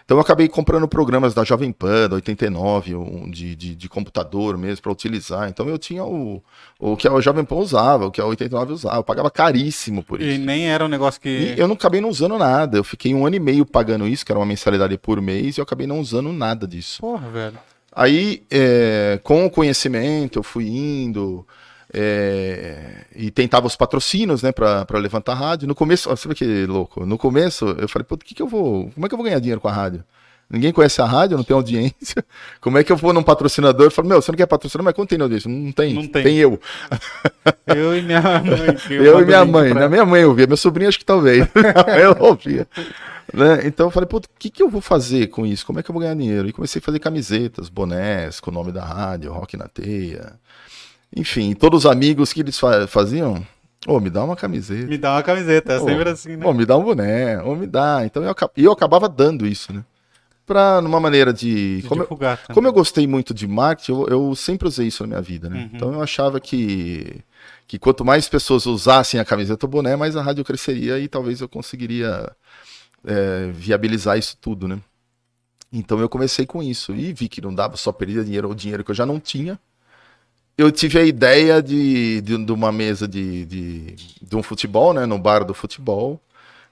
Então 0.05 0.17
eu 0.17 0.22
acabei 0.22 0.48
comprando 0.48 0.88
programas 0.88 1.34
da 1.34 1.43
Jovem 1.43 1.72
Pan, 1.72 2.10
da 2.10 2.15
89, 2.15 2.96
um 2.96 3.29
de, 3.29 3.55
de, 3.55 3.75
de 3.75 3.89
computador 3.89 4.58
mesmo, 4.58 4.81
para 4.81 4.91
utilizar. 4.91 5.50
Então 5.50 5.67
eu 5.67 5.77
tinha 5.77 6.03
o, 6.03 6.43
o 6.79 6.98
que 6.98 7.08
a 7.08 7.22
Jovem 7.22 7.46
Pan 7.46 7.55
usava, 7.55 8.08
o 8.08 8.12
que 8.12 8.22
a 8.22 8.25
89 8.25 8.74
usava. 8.74 8.98
Eu 8.98 9.03
pagava 9.03 9.29
caríssimo 9.29 10.03
por 10.03 10.22
isso. 10.22 10.29
E 10.29 10.38
nem 10.38 10.69
era 10.69 10.86
um 10.86 10.89
negócio 10.89 11.19
que. 11.19 11.29
E 11.29 11.60
eu 11.60 11.67
não 11.67 11.75
acabei 11.75 12.01
não 12.01 12.10
usando 12.10 12.38
nada. 12.38 12.77
Eu 12.77 12.84
fiquei 12.84 13.13
um 13.13 13.25
ano 13.25 13.36
e 13.36 13.39
meio 13.39 13.65
pagando 13.65 14.08
isso, 14.08 14.25
que 14.25 14.31
era 14.31 14.39
uma 14.39 14.46
mensalidade 14.46 14.98
por 14.98 15.22
mês, 15.22 15.58
e 15.58 15.62
eu 15.62 15.63
acabei 15.63 15.88
não 15.88 16.00
usando 16.00 16.31
nada 16.31 16.67
disso. 16.67 17.01
Porra, 17.01 17.29
velho. 17.29 17.58
Aí, 17.91 18.43
é, 18.51 19.19
com 19.24 19.46
o 19.46 19.50
conhecimento, 19.50 20.39
eu 20.39 20.43
fui 20.43 20.67
indo 20.67 21.46
é, 21.93 23.05
e 23.15 23.31
tentava 23.31 23.67
os 23.67 23.75
patrocínios, 23.75 24.43
né, 24.43 24.51
pra, 24.51 24.86
pra 24.86 25.00
levantar 25.00 25.34
a 25.34 25.36
rádio. 25.36 25.67
No 25.67 25.75
começo, 25.75 26.10
vê 26.27 26.36
que 26.36 26.65
louco. 26.65 27.05
No 27.05 27.17
começo, 27.17 27.65
eu 27.79 27.88
falei, 27.89 28.05
pô, 28.05 28.17
que 28.17 28.36
que 28.36 28.41
eu 28.41 28.48
vou. 28.48 28.89
Como 28.91 29.05
é 29.05 29.10
que 29.10 29.13
eu 29.13 29.17
vou 29.17 29.25
ganhar 29.25 29.39
dinheiro 29.39 29.62
com 29.62 29.67
a 29.67 29.72
rádio? 29.74 30.03
Ninguém 30.51 30.72
conhece 30.72 31.00
a 31.00 31.05
rádio, 31.05 31.38
não 31.38 31.43
tem 31.43 31.53
audiência. 31.53 32.25
Como 32.60 32.75
é 32.79 32.84
que 32.84 32.91
eu 32.91 32.98
vou 32.98 33.13
num 33.13 33.22
patrocinador 33.22 33.86
e 33.86 33.89
falo, 33.91 34.08
meu, 34.08 34.19
você 34.19 34.31
não 34.31 34.38
quer 34.38 34.48
patrocinar, 34.48 34.84
mas 34.84 34.96
quanto 34.96 35.10
tem 35.10 35.22
audiência? 35.22 35.48
Não 35.48 35.72
tem. 35.72 35.93
Não 35.93 36.08
tem. 36.08 36.24
tem 36.24 36.38
eu. 36.38 36.60
Eu 37.67 37.96
e 37.96 38.01
minha 38.01 38.19
mãe. 38.22 38.75
que 38.88 38.93
Eu 38.96 39.22
e 39.22 39.25
minha 39.25 39.46
mãe, 39.46 39.72
pra- 39.72 39.81
né? 39.81 39.88
Minha 39.89 40.05
mãe 40.05 40.25
ouvia, 40.25 40.48
meu 40.48 40.58
sobrinho 40.58 40.89
acho 40.89 40.98
que 40.98 41.05
talvez. 41.05 41.48
eu 42.01 42.17
ouvia. 42.25 42.67
Né? 43.31 43.60
Então 43.65 43.86
eu 43.88 43.91
falei, 43.91 44.08
pô, 44.08 44.17
o 44.17 44.22
que, 44.39 44.50
que 44.50 44.63
eu 44.63 44.69
vou 44.69 44.81
fazer 44.81 45.27
com 45.27 45.46
isso? 45.46 45.63
Como 45.65 45.79
é 45.79 45.84
que 45.84 45.91
eu 45.91 45.93
vou 45.93 46.01
ganhar 46.01 46.15
dinheiro? 46.15 46.48
E 46.48 46.51
comecei 46.51 46.79
a 46.79 46.84
fazer 46.84 46.98
camisetas, 46.98 47.69
bonés, 47.69 48.39
com 48.39 48.50
o 48.50 48.53
nome 48.53 48.72
da 48.72 48.84
rádio, 48.84 49.31
Rock 49.31 49.55
na 49.55 49.67
Teia. 49.67 50.34
Enfim, 51.16 51.54
todos 51.56 51.86
os 51.86 51.92
amigos 51.92 52.32
que 52.32 52.42
eles 52.42 52.58
fa- 52.60 52.86
faziam, 52.88 53.46
ô, 53.88 54.00
me 54.00 54.10
dá 54.10 54.24
uma 54.24 54.36
camiseta. 54.36 54.88
Me 54.88 54.98
dá 54.98 55.13
uma 55.16 55.24
camiseta, 55.24 55.74
é 55.74 55.80
Ô, 55.80 55.86
sempre 55.86 56.10
assim, 56.10 56.36
né? 56.36 56.46
Ô, 56.46 56.54
me 56.54 56.66
dá 56.66 56.78
um 56.78 56.84
boné, 56.84 57.42
ou 57.42 57.56
me 57.56 57.66
dá. 57.68 58.06
Então 58.06 58.24
eu, 58.24 58.36
eu 58.58 58.72
acabava 58.72 59.10
dando 59.10 59.46
isso, 59.48 59.74
né? 59.74 59.84
Pra, 60.46 60.82
numa 60.82 61.00
maneira 61.00 61.32
de. 61.32 61.82
De 61.82 61.88
Como 61.88 62.01
eu, 62.01 62.06
divulgar 62.06 62.38
também. 62.38 62.56
como 62.56 62.68
eu 62.68 62.74
gostei 62.74 63.06
muito 63.06 63.34
de 63.34 63.48
marketing, 63.48 63.92
eu, 63.92 64.08
eu 64.08 64.36
sempre 64.36 64.68
usei 64.68 64.88
isso 64.88 65.04
na 65.04 65.08
minha 65.08 65.22
vida, 65.22 65.48
né? 65.50 65.58
Uhum. 65.60 65.70
Então 65.75 65.94
eu 65.94 66.01
achava 66.01 66.39
que, 66.39 67.22
que 67.68 67.78
quanto 67.78 68.04
mais 68.04 68.28
pessoas 68.28 68.66
usassem 68.66 69.20
a 69.20 69.25
camiseta 69.25 69.66
ou 69.66 69.70
boné, 69.70 69.96
mais 69.96 70.16
a 70.16 70.22
rádio 70.24 70.44
cresceria 70.44 70.98
e 71.00 71.08
talvez 71.08 71.39
eu 71.42 71.48
conseguiria 71.48 72.32
é, 73.06 73.51
viabilizar 73.54 74.18
isso 74.18 74.36
tudo, 74.42 74.68
né? 74.68 74.80
Então 75.72 76.00
eu 76.00 76.10
comecei 76.10 76.48
com 76.48 76.63
isso 76.63 76.96
e 76.96 77.13
vi 77.13 77.30
que 77.30 77.42
não 77.42 77.54
dava 77.54 77.78
só 77.78 77.92
perder 77.92 78.24
dinheiro 78.24 78.48
ou 78.48 78.56
dinheiro 78.56 78.84
que 78.84 78.89
eu 78.89 78.96
já 78.96 79.06
não 79.06 79.20
tinha. 79.20 79.60
Eu 80.60 80.74
tive 80.74 81.00
a 81.00 81.04
ideia 81.06 81.63
de, 81.63 82.20
de, 82.20 82.38
de 82.46 82.51
uma 82.51 82.70
mesa 82.70 83.08
de, 83.08 83.46
de, 83.46 83.96
de 84.22 84.36
um 84.36 84.44
futebol, 84.44 84.94
né? 84.94 85.06
No 85.06 85.18
bar 85.18 85.46
do 85.46 85.54
futebol. 85.54 86.22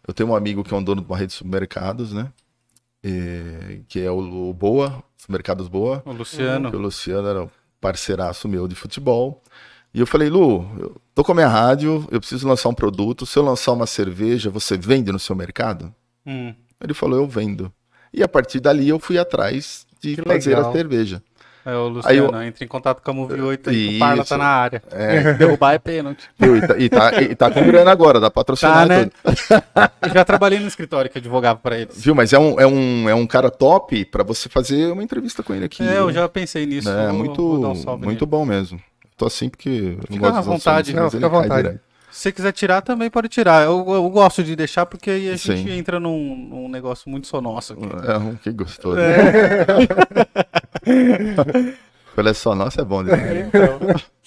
Eu 0.06 0.14
tenho 0.14 0.28
um 0.28 0.36
amigo 0.36 0.62
que 0.62 0.74
é 0.74 0.78
um 0.78 0.84
dono 0.84 1.00
de 1.02 1.08
uma 1.08 1.16
rede 1.18 1.32
de 1.32 1.38
supermercados, 1.38 2.12
né? 2.12 2.28
É, 3.02 3.80
que 3.88 4.02
é 4.02 4.12
o, 4.12 4.50
o 4.50 4.54
Boa, 4.54 5.02
Supermercados 5.16 5.70
Boa. 5.70 6.04
O 6.06 6.12
Luciano. 6.12 6.68
O 6.68 6.78
Luciano 6.78 7.30
era 7.30 7.44
um 7.44 7.50
parceiraço 7.80 8.50
meu 8.50 8.68
de 8.68 8.76
futebol. 8.76 9.42
E 9.94 10.02
eu 10.02 10.06
falei, 10.06 10.28
Lu, 10.28 10.70
eu 10.78 11.02
tô 11.16 11.24
com 11.24 11.32
a 11.32 11.36
minha 11.36 11.48
rádio, 11.48 12.06
eu 12.12 12.20
preciso 12.20 12.46
lançar 12.46 12.68
um 12.68 12.74
produto. 12.74 13.26
Se 13.26 13.40
eu 13.40 13.44
lançar 13.44 13.72
uma 13.72 13.88
cerveja, 13.88 14.50
você 14.50 14.78
vende 14.78 15.14
no 15.14 15.20
seu 15.20 15.34
mercado? 15.34 15.96
Hum. 16.26 16.54
Ele 16.84 16.94
falou, 16.94 17.20
eu 17.20 17.26
vendo. 17.26 17.72
E 18.14 18.22
a 18.22 18.28
partir 18.28 18.60
dali 18.60 18.90
eu 18.90 19.00
fui 19.00 19.18
atrás 19.18 19.88
de 20.02 20.18
Que 20.18 20.24
fazer 20.24 20.56
legal. 20.56 20.72
a 20.72 20.74
cerveja. 20.74 21.24
É 21.70 21.76
o 21.76 21.88
Aí 22.06 22.22
Luciano, 22.22 22.44
entra 22.44 22.64
em 22.64 22.68
contato 22.68 23.02
com 23.04 23.12
a 23.12 23.14
Move 23.14 23.42
8 23.42 23.70
aí, 23.70 23.90
que 23.90 23.96
o. 23.98 24.00
Parla 24.00 24.24
tá 24.24 24.38
na 24.38 24.46
área. 24.46 24.82
É, 24.90 25.34
Derrubar 25.36 25.74
é 25.74 25.78
pênalti. 25.78 26.24
E, 26.40 26.62
tá, 26.66 26.78
e, 26.78 26.90
tá, 26.90 27.22
e 27.22 27.36
tá 27.36 27.52
com 27.52 27.62
grana 27.66 27.92
agora, 27.92 28.22
dá 28.22 28.32
pra 28.32 28.42
patrocinar 28.42 28.78
Tá, 28.78 28.86
né? 28.86 29.04
tudo. 29.06 29.36
Eu 30.02 30.14
já 30.14 30.24
trabalhei 30.24 30.60
no 30.60 30.68
escritório 30.68 31.12
que 31.12 31.18
advogava 31.18 31.60
pra 31.60 31.78
eles. 31.78 32.02
Viu? 32.02 32.16
Mas 32.16 32.32
é 32.32 32.40
um, 32.40 32.58
é, 32.58 32.66
um, 32.66 33.10
é 33.10 33.14
um 33.14 33.28
cara 33.28 33.52
top 33.52 34.06
pra 34.06 34.24
você 34.24 34.48
fazer 34.48 34.94
uma 34.94 35.04
entrevista 35.04 35.44
com 35.44 35.54
ele 35.54 35.66
aqui. 35.66 35.84
É, 35.86 35.98
eu 35.98 36.10
já 36.14 36.30
pensei 36.30 36.66
nisso. 36.66 36.90
É, 36.90 37.08
vou- 37.08 37.18
muito, 37.18 37.42
vou 37.42 37.62
dar 37.84 37.92
um 37.92 37.98
muito 37.98 38.26
bom 38.26 38.46
mesmo. 38.46 38.80
Tô 39.18 39.26
assim 39.26 39.50
porque 39.50 39.98
Fica 40.08 40.20
gosto 40.20 40.38
à 40.38 40.42
vontade. 40.42 40.94
Não, 40.96 41.12
fica 41.12 41.26
à 41.26 41.30
vontade. 41.30 41.80
Se 42.10 42.22
você 42.22 42.32
quiser 42.32 42.52
tirar, 42.54 42.82
também 42.82 43.10
pode 43.10 43.28
tirar. 43.28 43.66
Eu, 43.66 43.86
eu 43.90 44.10
gosto 44.10 44.42
de 44.44 44.56
deixar 44.56 44.86
porque 44.86 45.12
aí 45.12 45.30
a 45.32 45.38
Sim. 45.38 45.58
gente 45.58 45.72
entra 45.72 46.00
num, 46.00 46.48
num 46.50 46.70
negócio 46.70 47.10
muito 47.10 47.28
só 47.28 47.42
nosso 47.42 47.74
aqui. 47.74 47.84
É, 48.08 48.18
um 48.18 48.36
que 48.36 48.50
gostoso. 48.52 48.98
É. 48.98 49.66
Só, 52.34 52.56
nossa, 52.56 52.82
é 52.82 52.86
bom. 52.86 53.04
demais. 53.04 53.48
Então, 53.48 53.80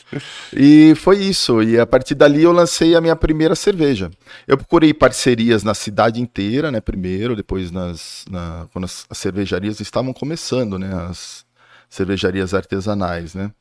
E 0.57 0.95
foi 0.97 1.19
isso. 1.19 1.62
E 1.62 1.79
a 1.79 1.87
partir 1.87 2.14
dali 2.14 2.43
eu 2.43 2.52
lancei 2.52 2.95
a 2.95 3.00
minha 3.00 3.14
primeira 3.14 3.55
cerveja. 3.55 4.11
Eu 4.47 4.57
procurei 4.57 4.93
parcerias 4.93 5.62
na 5.62 5.75
cidade 5.75 6.21
inteira, 6.21 6.71
né? 6.71 6.81
Primeiro, 6.81 7.37
depois 7.37 7.71
nas, 7.71 8.25
na- 8.29 8.67
quando 8.73 8.85
as, 8.85 9.07
as 9.09 9.19
cervejarias 9.19 9.81
estavam 9.81 10.12
começando, 10.12 10.79
né? 10.79 10.93
As 11.09 11.45
cervejarias 11.88 12.55
artesanais, 12.55 13.35
né? 13.35 13.52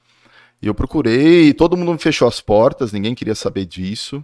E 0.61 0.67
eu 0.67 0.73
procurei, 0.73 1.53
todo 1.53 1.77
mundo 1.77 1.93
me 1.93 1.99
fechou 1.99 2.27
as 2.27 2.41
portas, 2.41 2.91
ninguém 2.91 3.15
queria 3.15 3.35
saber 3.35 3.65
disso. 3.65 4.23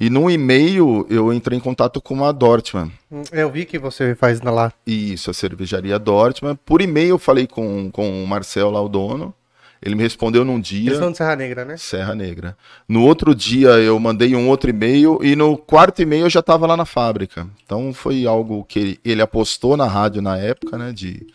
E 0.00 0.08
num 0.08 0.30
e-mail 0.30 1.06
eu 1.10 1.30
entrei 1.30 1.58
em 1.58 1.60
contato 1.60 2.00
com 2.00 2.24
a 2.24 2.32
Dortmund. 2.32 2.90
Eu 3.30 3.50
vi 3.50 3.66
que 3.66 3.78
você 3.78 4.14
faz 4.14 4.40
lá. 4.40 4.72
Isso, 4.86 5.30
a 5.30 5.34
cervejaria 5.34 5.98
Dortmund. 5.98 6.58
Por 6.64 6.80
e-mail 6.80 7.10
eu 7.10 7.18
falei 7.18 7.46
com, 7.46 7.90
com 7.90 8.24
o 8.24 8.26
Marcel 8.26 8.70
lá, 8.70 8.80
o 8.80 8.88
dono. 8.88 9.34
Ele 9.82 9.94
me 9.94 10.02
respondeu 10.02 10.42
num 10.42 10.58
dia. 10.58 10.88
Eles 10.88 10.98
são 10.98 11.10
de 11.10 11.18
Serra 11.18 11.36
Negra, 11.36 11.64
né? 11.66 11.76
Serra 11.76 12.14
Negra. 12.14 12.56
No 12.88 13.02
outro 13.02 13.34
dia 13.34 13.70
eu 13.78 13.98
mandei 13.98 14.34
um 14.34 14.48
outro 14.48 14.70
e-mail 14.70 15.18
e 15.22 15.36
no 15.36 15.56
quarto 15.56 16.00
e-mail 16.00 16.26
eu 16.26 16.30
já 16.30 16.40
estava 16.40 16.66
lá 16.66 16.78
na 16.78 16.86
fábrica. 16.86 17.46
Então 17.64 17.92
foi 17.92 18.26
algo 18.26 18.64
que 18.64 18.78
ele, 18.78 19.00
ele 19.04 19.20
apostou 19.20 19.76
na 19.76 19.86
rádio 19.86 20.22
na 20.22 20.38
época, 20.38 20.78
né? 20.78 20.92
De 20.92 21.26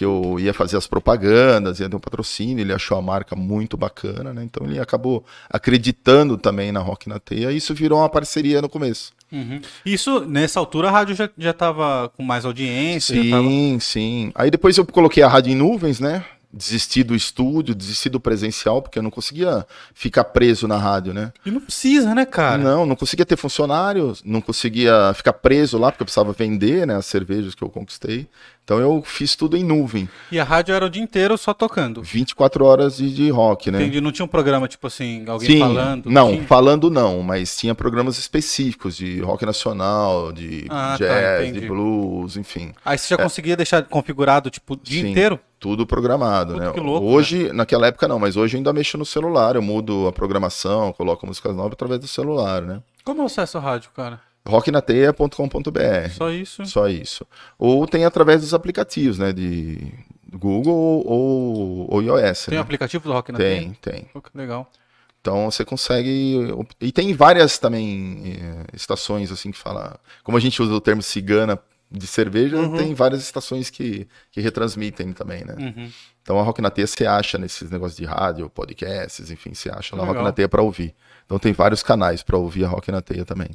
que 0.00 0.04
eu 0.06 0.38
ia 0.40 0.54
fazer 0.54 0.78
as 0.78 0.86
propagandas, 0.86 1.78
ia 1.78 1.86
ter 1.86 1.94
um 1.94 2.00
patrocínio, 2.00 2.62
ele 2.62 2.72
achou 2.72 2.96
a 2.96 3.02
marca 3.02 3.36
muito 3.36 3.76
bacana, 3.76 4.32
né? 4.32 4.42
Então 4.42 4.66
ele 4.66 4.78
acabou 4.80 5.22
acreditando 5.50 6.38
também 6.38 6.72
na 6.72 6.80
Rock 6.80 7.06
na 7.06 7.18
Teia 7.18 7.52
e 7.52 7.58
isso 7.58 7.74
virou 7.74 7.98
uma 7.98 8.08
parceria 8.08 8.62
no 8.62 8.68
começo. 8.68 9.12
uhum. 9.30 9.60
Isso, 9.84 10.20
nessa 10.20 10.58
altura, 10.58 10.88
a 10.88 10.90
rádio 10.90 11.14
já, 11.14 11.28
já 11.36 11.52
tava 11.52 12.10
com 12.16 12.22
mais 12.22 12.46
audiência. 12.46 13.14
já 13.22 13.30
tava- 13.30 13.42
Sim, 13.46 13.78
sim. 13.78 14.32
Aí 14.34 14.50
depois 14.50 14.74
eu 14.78 14.86
coloquei 14.86 15.22
a 15.22 15.28
rádio 15.28 15.52
em 15.52 15.56
nuvens, 15.56 16.00
né? 16.00 16.24
Desisti 16.52 17.04
do 17.04 17.14
estúdio, 17.14 17.76
desisti 17.76 18.08
do 18.08 18.18
presencial, 18.18 18.82
porque 18.82 18.98
eu 18.98 19.02
não 19.04 19.10
conseguia 19.10 19.64
ficar 19.94 20.24
preso 20.24 20.66
na 20.66 20.76
rádio, 20.76 21.14
né? 21.14 21.32
E 21.46 21.50
não 21.50 21.60
precisa, 21.60 22.12
né, 22.12 22.26
cara? 22.26 22.58
Não, 22.58 22.84
não 22.84 22.96
conseguia 22.96 23.24
ter 23.24 23.36
funcionários, 23.36 24.20
não 24.24 24.40
conseguia 24.40 25.12
ficar 25.14 25.32
preso 25.34 25.78
lá, 25.78 25.92
porque 25.92 26.02
eu 26.02 26.06
precisava 26.06 26.32
vender, 26.32 26.88
né, 26.88 26.96
as 26.96 27.06
cervejas 27.06 27.54
que 27.54 27.62
eu 27.62 27.68
conquistei. 27.70 28.26
Então 28.64 28.78
eu 28.80 29.00
fiz 29.04 29.34
tudo 29.36 29.56
em 29.56 29.62
nuvem, 29.64 30.08
E 30.30 30.38
a 30.40 30.44
rádio 30.44 30.74
era 30.74 30.84
o 30.84 30.90
dia 30.90 31.02
inteiro 31.02 31.36
só 31.38 31.54
tocando. 31.54 32.02
24 32.02 32.64
horas 32.64 32.96
de, 32.96 33.14
de 33.14 33.30
rock, 33.30 33.70
né? 33.70 33.80
Entendi. 33.82 34.00
Não 34.00 34.10
tinha 34.12 34.24
um 34.24 34.28
programa, 34.28 34.66
tipo 34.66 34.86
assim, 34.88 35.24
alguém 35.28 35.50
Sim, 35.50 35.58
falando? 35.60 36.10
não, 36.10 36.32
tinha? 36.32 36.44
falando 36.44 36.90
não, 36.90 37.22
mas 37.22 37.56
tinha 37.56 37.74
programas 37.76 38.18
específicos 38.18 38.96
de 38.96 39.20
rock 39.20 39.44
nacional, 39.46 40.32
de 40.32 40.66
Ah, 40.68 40.96
tá, 40.98 41.04
jazz, 41.04 41.42
entendi. 41.48 41.60
de 41.60 41.66
blues, 41.68 42.36
enfim. 42.36 42.72
Aí 42.84 42.98
você 42.98 43.08
já 43.08 43.16
conseguia 43.16 43.56
deixar 43.56 43.82
configurado, 43.84 44.50
tipo, 44.50 44.74
o 44.74 44.76
dia 44.76 45.00
É. 45.00 45.04
Sim. 45.04 45.10
inteiro? 45.10 45.40
Tudo 45.60 45.86
programado, 45.86 46.54
Puta, 46.54 46.64
né? 46.64 46.72
que 46.72 46.80
louco, 46.80 47.06
hoje, 47.06 47.52
naquela 47.52 47.86
época 47.86 48.08
não, 48.08 48.18
mas 48.18 48.34
hoje 48.34 48.56
eu 48.56 48.58
ainda 48.58 48.72
mexo 48.72 48.96
no 48.96 49.04
celular, 49.04 49.56
eu 49.56 49.62
mudo 49.62 50.08
a 50.08 50.12
programação, 50.12 50.90
coloco 50.94 51.26
músicas 51.26 51.54
novas 51.54 51.72
através 51.74 52.00
do 52.00 52.08
celular, 52.08 52.62
né? 52.62 52.82
Como 53.04 53.20
eu 53.20 53.26
acesso 53.26 53.58
a 53.58 53.60
rádio, 53.60 53.90
cara? 53.94 54.20
rocknateia.com.br. 54.46 56.10
Só 56.16 56.30
isso? 56.30 56.64
Só 56.64 56.88
isso. 56.88 57.26
Ou 57.58 57.86
tem 57.86 58.04
através 58.04 58.40
dos 58.40 58.54
aplicativos, 58.54 59.18
né? 59.18 59.32
De 59.32 59.92
Google 60.32 61.04
ou, 61.06 61.92
ou 61.92 62.02
iOS. 62.02 62.46
Tem 62.46 62.54
né? 62.56 62.62
aplicativo 62.62 63.04
do 63.04 63.12
Rock 63.12 63.32
na 63.32 63.38
Teia? 63.38 63.60
Tem, 63.60 63.72
tem. 63.74 64.10
Legal. 64.34 64.70
Então 65.20 65.50
você 65.50 65.64
consegue. 65.64 66.48
E 66.80 66.90
tem 66.90 67.12
várias 67.12 67.58
também 67.58 68.22
eh, 68.24 68.64
estações 68.72 69.30
assim 69.30 69.50
que 69.50 69.58
fala. 69.58 70.00
Como 70.24 70.36
a 70.36 70.40
gente 70.40 70.62
usa 70.62 70.72
o 70.72 70.80
termo 70.80 71.02
cigana 71.02 71.58
de 71.90 72.06
cerveja, 72.06 72.56
Uhum. 72.56 72.76
tem 72.76 72.94
várias 72.94 73.20
estações 73.22 73.68
que, 73.70 74.06
que 74.30 74.40
retransmitem 74.40 75.12
também, 75.12 75.44
né? 75.44 75.54
Uhum. 75.58 75.90
Então 76.22 76.38
a 76.38 76.42
Rock 76.42 76.60
na 76.62 76.70
Teia 76.70 76.86
você 76.86 77.04
acha 77.06 77.36
nesses 77.38 77.68
negócios 77.70 77.96
de 77.96 78.04
rádio, 78.04 78.48
podcasts, 78.48 79.30
enfim, 79.30 79.52
você 79.54 79.70
acha 79.70 79.96
na 79.96 80.02
Legal. 80.02 80.14
Rock 80.14 80.24
na 80.24 80.32
Teia 80.32 80.48
pra 80.48 80.62
ouvir. 80.62 80.94
Então 81.26 81.38
tem 81.38 81.52
vários 81.52 81.82
canais 81.82 82.22
pra 82.22 82.36
ouvir 82.36 82.64
a 82.64 82.68
Rock 82.68 82.90
na 82.92 83.00
Teia 83.00 83.24
também. 83.24 83.48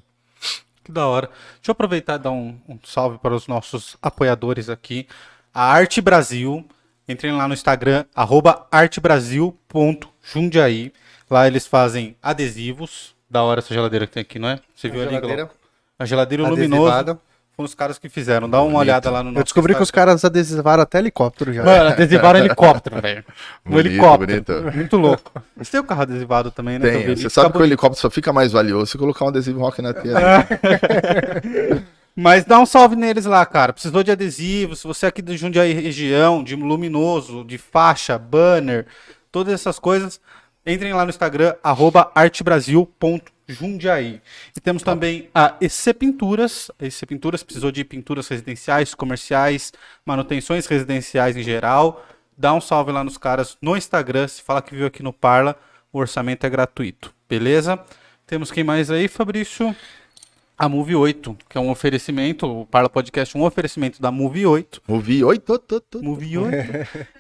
Que 0.84 0.92
da 0.92 1.08
hora. 1.08 1.28
Deixa 1.56 1.70
eu 1.70 1.74
aproveitar 1.74 2.16
e 2.16 2.20
dar 2.20 2.32
um, 2.32 2.60
um 2.68 2.78
salve 2.84 3.18
para 3.18 3.34
os 3.34 3.48
nossos 3.48 3.96
apoiadores 4.02 4.70
aqui. 4.70 5.08
A 5.54 5.64
Arte 5.72 6.02
Brasil. 6.02 6.66
Entrem 7.08 7.32
lá 7.34 7.48
no 7.48 7.54
Instagram, 7.54 8.04
arroba 8.16 8.66
artebrasil.jundiaí. 8.72 10.92
Lá 11.30 11.46
eles 11.48 11.66
fazem 11.68 12.16
adesivos. 12.22 13.14
Da 13.30 13.44
hora 13.44 13.60
essa 13.60 13.74
geladeira 13.74 14.06
que 14.08 14.14
tem 14.14 14.22
aqui, 14.22 14.38
não 14.40 14.50
é? 14.50 14.60
Você 14.76 14.90
viu 14.90 15.02
ali? 15.02 15.10
Geladeira? 15.12 15.50
A 15.98 16.06
geladeira 16.06 16.48
luminosa. 16.48 17.20
Foram 17.56 17.66
os 17.66 17.74
caras 17.74 17.98
que 17.98 18.10
fizeram. 18.10 18.50
Dá 18.50 18.58
uma 18.58 18.66
Bonito. 18.66 18.80
olhada 18.80 19.10
lá 19.10 19.24
no 19.24 19.30
nosso 19.32 19.40
Eu 19.40 19.44
descobri 19.44 19.74
que 19.74 19.82
os 19.82 19.90
caras 19.90 20.26
adesivaram 20.26 20.84
até 20.84 21.00
helicóptero 21.00 21.54
já. 21.54 21.64
Mano, 21.64 21.90
adesivaram 21.90 22.40
helicóptero, 22.44 23.02
velho. 23.02 23.24
Um 23.66 23.80
helicóptero. 23.80 24.28
bonito. 24.28 24.76
Muito 24.76 24.98
louco. 24.98 25.32
Você 25.56 25.72
tem 25.72 25.80
o 25.80 25.84
carro 25.86 26.02
adesivado 26.02 26.52
também, 26.52 26.78
né? 26.78 26.92
Tem. 26.92 27.16
Você 27.16 27.30
sabe 27.30 27.54
que 27.54 27.58
o 27.58 27.64
helicóptero 27.64 28.02
só 28.02 28.10
fica 28.10 28.34
mais 28.34 28.52
valioso 28.52 28.88
se 28.92 28.98
colocar 28.98 29.24
um 29.24 29.30
adesivo 29.30 29.62
Rock 29.62 29.82
na 29.82 29.94
Teia. 29.94 30.16
Mas 32.14 32.46
dá 32.46 32.60
um 32.60 32.66
salve 32.66 32.96
neles 32.96 33.26
lá, 33.26 33.46
cara. 33.46 33.72
Precisou 33.74 34.04
de 34.04 34.12
adesivo, 34.12 34.76
se 34.76 34.86
você 34.88 35.06
é 35.06 35.10
aqui 35.10 35.22
de 35.22 35.38
Jundiaí 35.38 35.74
região, 35.74 36.44
de 36.44 36.56
luminoso, 36.56 37.44
de 37.44 37.58
faixa, 37.58 38.18
banner, 38.18 38.86
todas 39.32 39.54
essas 39.54 39.80
coisas, 39.80 40.20
entrem 40.66 40.94
lá 40.94 41.04
no 41.04 41.10
Instagram, 41.10 41.56
arroba 41.62 42.12
artebrasil.jundiaí. 43.48 44.22
E 44.56 44.60
temos 44.60 44.84
também 44.84 45.30
a 45.34 45.56
EC 45.62 45.94
Pinturas. 45.98 46.72
A 46.80 46.86
EC 46.86 47.06
Pinturas 47.06 47.44
precisou 47.44 47.72
de 47.72 47.84
pinturas 47.84 48.28
residenciais, 48.28 48.94
comerciais, 48.94 49.72
manutenções 50.06 50.66
residenciais 50.66 51.38
em 51.38 51.44
geral. 51.44 52.06
Dá 52.38 52.54
um 52.54 52.62
salve 52.62 52.92
lá 52.92 53.04
nos 53.04 53.18
caras 53.18 53.58
no 53.62 53.78
Instagram, 53.78 54.28
se 54.28 54.42
fala 54.42 54.62
que 54.62 54.76
viu 54.76 54.88
aqui 54.88 55.02
no 55.02 55.14
Parla, 55.14 55.58
o 55.94 56.00
orçamento 56.00 56.46
é 56.46 56.50
gratuito, 56.50 57.14
beleza? 57.30 57.80
Temos 58.28 58.52
quem 58.52 58.62
mais 58.62 58.92
aí, 58.92 59.08
Fabrício? 59.08 59.74
A 60.58 60.70
Move 60.70 60.96
8, 60.96 61.38
que 61.50 61.58
é 61.58 61.62
um 61.62 61.70
oferecimento, 61.70 62.48
o 62.48 62.66
Parla 62.66 62.90
Podcast 62.90 63.36
é 63.36 63.40
um 63.40 63.44
oferecimento 63.44 64.02
da 64.02 64.10
Move 64.10 64.46
8. 64.46 64.84
Ouvi, 64.88 65.22
oi, 65.22 65.38
tô, 65.38 65.60
tô. 65.60 65.82
Move 66.02 66.38
8. 66.38 66.56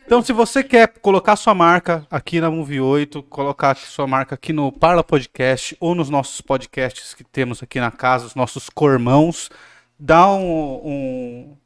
Então, 0.06 0.22
se 0.22 0.32
você 0.32 0.64
quer 0.64 0.88
colocar 1.00 1.36
sua 1.36 1.54
marca 1.54 2.08
aqui 2.10 2.40
na 2.40 2.50
Move 2.50 2.80
8, 2.80 3.22
colocar 3.24 3.76
sua 3.76 4.08
marca 4.08 4.36
aqui 4.36 4.54
no 4.54 4.72
Parla 4.72 5.04
Podcast 5.04 5.76
ou 5.80 5.96
nos 5.96 6.10
nossos 6.10 6.40
podcasts 6.40 7.14
que 7.14 7.24
temos 7.24 7.62
aqui 7.62 7.78
na 7.80 7.92
casa, 7.92 8.26
os 8.26 8.36
nossos 8.36 8.70
cormãos, 8.70 9.50
dá 10.00 10.32
um, 10.32 10.82
um, 10.86 11.58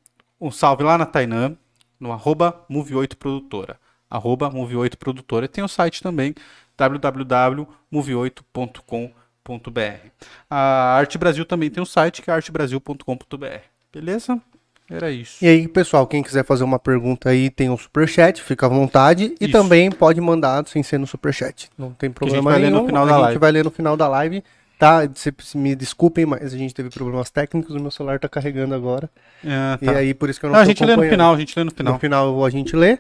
um 0.42 0.50
salve 0.50 0.84
lá 0.84 0.98
na 0.98 1.06
Tainã, 1.06 1.56
no 2.00 2.12
arroba 2.12 2.66
Move 2.68 2.96
8 2.96 3.16
Produtora. 3.18 3.80
Arroba 4.10 4.50
Move 4.50 4.76
8 4.78 4.98
Produtora. 4.98 5.46
E 5.46 5.50
tem 5.50 5.64
o 5.64 5.68
site 5.68 6.02
também, 6.02 6.34
www.move8.com.br. 6.78 9.19
A 10.50 10.96
Arte 10.98 11.18
Brasil 11.18 11.46
também 11.46 11.70
tem 11.70 11.82
um 11.82 11.86
site 11.86 12.22
que 12.22 12.30
é 12.30 12.34
artebrasil.com.br. 12.34 13.46
Beleza? 13.94 14.40
Era 14.90 15.12
isso. 15.12 15.44
E 15.44 15.48
aí, 15.48 15.68
pessoal, 15.68 16.08
quem 16.08 16.24
quiser 16.24 16.44
fazer 16.44 16.64
uma 16.64 16.80
pergunta 16.80 17.30
aí, 17.30 17.52
tem 17.52 17.70
um 17.70 17.78
superchat, 17.78 18.42
fica 18.42 18.66
à 18.66 18.70
vontade. 18.70 19.36
E 19.40 19.46
Isso. 19.46 19.52
também 19.52 19.92
pode 19.92 20.20
mandar 20.20 20.66
sem 20.68 20.82
ser 20.82 20.98
no 20.98 21.06
superchat. 21.06 21.70
Não 21.78 21.92
tem 21.92 22.10
problema 22.10 22.50
vai 22.50 22.60
ler 22.60 22.72
no 22.72 22.78
nenhum. 22.78 22.88
final 22.88 23.04
a 23.04 23.06
da 23.06 23.14
gente 23.14 23.24
live. 23.24 23.40
vai 23.40 23.52
ler 23.52 23.64
no 23.64 23.72
final 23.72 23.96
da 23.96 24.08
live. 24.08 24.44
Tá, 24.80 25.02
Cê- 25.14 25.34
me 25.56 25.76
desculpem, 25.76 26.26
mas 26.26 26.54
a 26.54 26.58
gente 26.58 26.74
teve 26.74 26.90
problemas 26.90 27.30
técnicos, 27.30 27.76
o 27.76 27.80
meu 27.80 27.92
celular 27.92 28.18
tá 28.18 28.28
carregando 28.30 28.74
agora. 28.74 29.10
E 29.44 29.86
tá. 29.86 29.92
aí, 29.92 30.14
por 30.14 30.30
isso 30.30 30.40
que 30.40 30.46
eu 30.46 30.50
não, 30.50 30.56
Não, 30.56 30.64
a 30.64 30.66
gente 30.66 30.84
lê 30.84 30.96
no 30.96 31.04
final, 31.04 31.34
a 31.36 31.38
gente 31.38 31.60
lê 31.60 31.64
no 31.66 31.72
final. 31.72 31.94
No 31.94 32.00
final 32.00 32.46
a 32.46 32.50
gente 32.50 32.76
lê. 32.76 32.98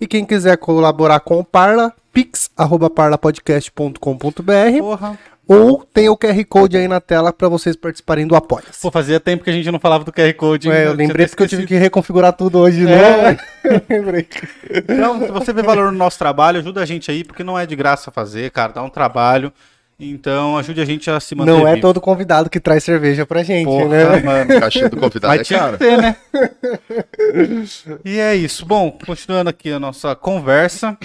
E 0.00 0.06
quem 0.06 0.24
quiser 0.24 0.56
colaborar 0.58 1.20
com 1.20 1.38
o 1.40 1.44
Parla, 1.44 1.92
pix, 2.12 2.50
arroba 2.56 2.88
parlapodcast.com.br 2.90 4.78
Porra. 4.78 5.18
Ou 5.46 5.84
tem 5.84 6.08
o 6.08 6.16
QR 6.16 6.44
Code 6.48 6.76
aí 6.76 6.86
na 6.88 7.00
tela 7.00 7.32
para 7.32 7.48
vocês 7.48 7.74
participarem 7.76 8.26
do 8.26 8.36
Apoia-se. 8.36 8.80
Pô, 8.80 8.90
fazia 8.90 9.18
tempo 9.18 9.42
que 9.44 9.50
a 9.50 9.52
gente 9.52 9.70
não 9.70 9.80
falava 9.80 10.04
do 10.04 10.12
QR 10.12 10.32
Code. 10.34 10.70
É, 10.70 10.86
eu 10.86 10.92
lembrei 10.94 11.26
porque 11.26 11.42
eu 11.42 11.48
tive 11.48 11.66
que 11.66 11.74
reconfigurar 11.74 12.32
tudo 12.32 12.58
hoje 12.58 12.86
de 12.86 12.92
É. 12.92 13.36
lembrei. 13.88 14.26
Então, 14.70 15.20
se 15.20 15.32
você 15.32 15.52
vê 15.52 15.62
valor 15.62 15.90
no 15.92 15.98
nosso 15.98 16.18
trabalho, 16.18 16.58
ajuda 16.60 16.80
a 16.80 16.86
gente 16.86 17.10
aí, 17.10 17.24
porque 17.24 17.42
não 17.44 17.58
é 17.58 17.66
de 17.66 17.74
graça 17.76 18.10
fazer, 18.10 18.50
cara, 18.50 18.72
dá 18.72 18.82
um 18.82 18.88
trabalho. 18.90 19.52
Então, 20.00 20.56
ajude 20.58 20.80
a 20.80 20.84
gente 20.84 21.08
a 21.10 21.20
se 21.20 21.32
manter 21.34 21.50
Não 21.52 21.66
é 21.68 21.74
vivo. 21.74 21.82
todo 21.82 22.00
convidado 22.00 22.50
que 22.50 22.58
traz 22.58 22.82
cerveja 22.82 23.24
pra 23.24 23.44
gente, 23.44 23.66
Porra, 23.66 23.86
né? 23.88 24.20
mano. 24.20 24.60
Caixa 24.60 24.88
do 24.88 24.96
convidado 24.96 25.28
Mas 25.36 25.40
é 25.42 25.44
tinha 25.44 25.70
que 25.72 25.78
ter, 25.78 25.96
né? 25.96 26.16
e 28.04 28.18
é 28.18 28.34
isso. 28.34 28.66
Bom, 28.66 28.90
continuando 29.06 29.50
aqui 29.50 29.70
a 29.70 29.78
nossa 29.78 30.16
conversa. 30.16 30.96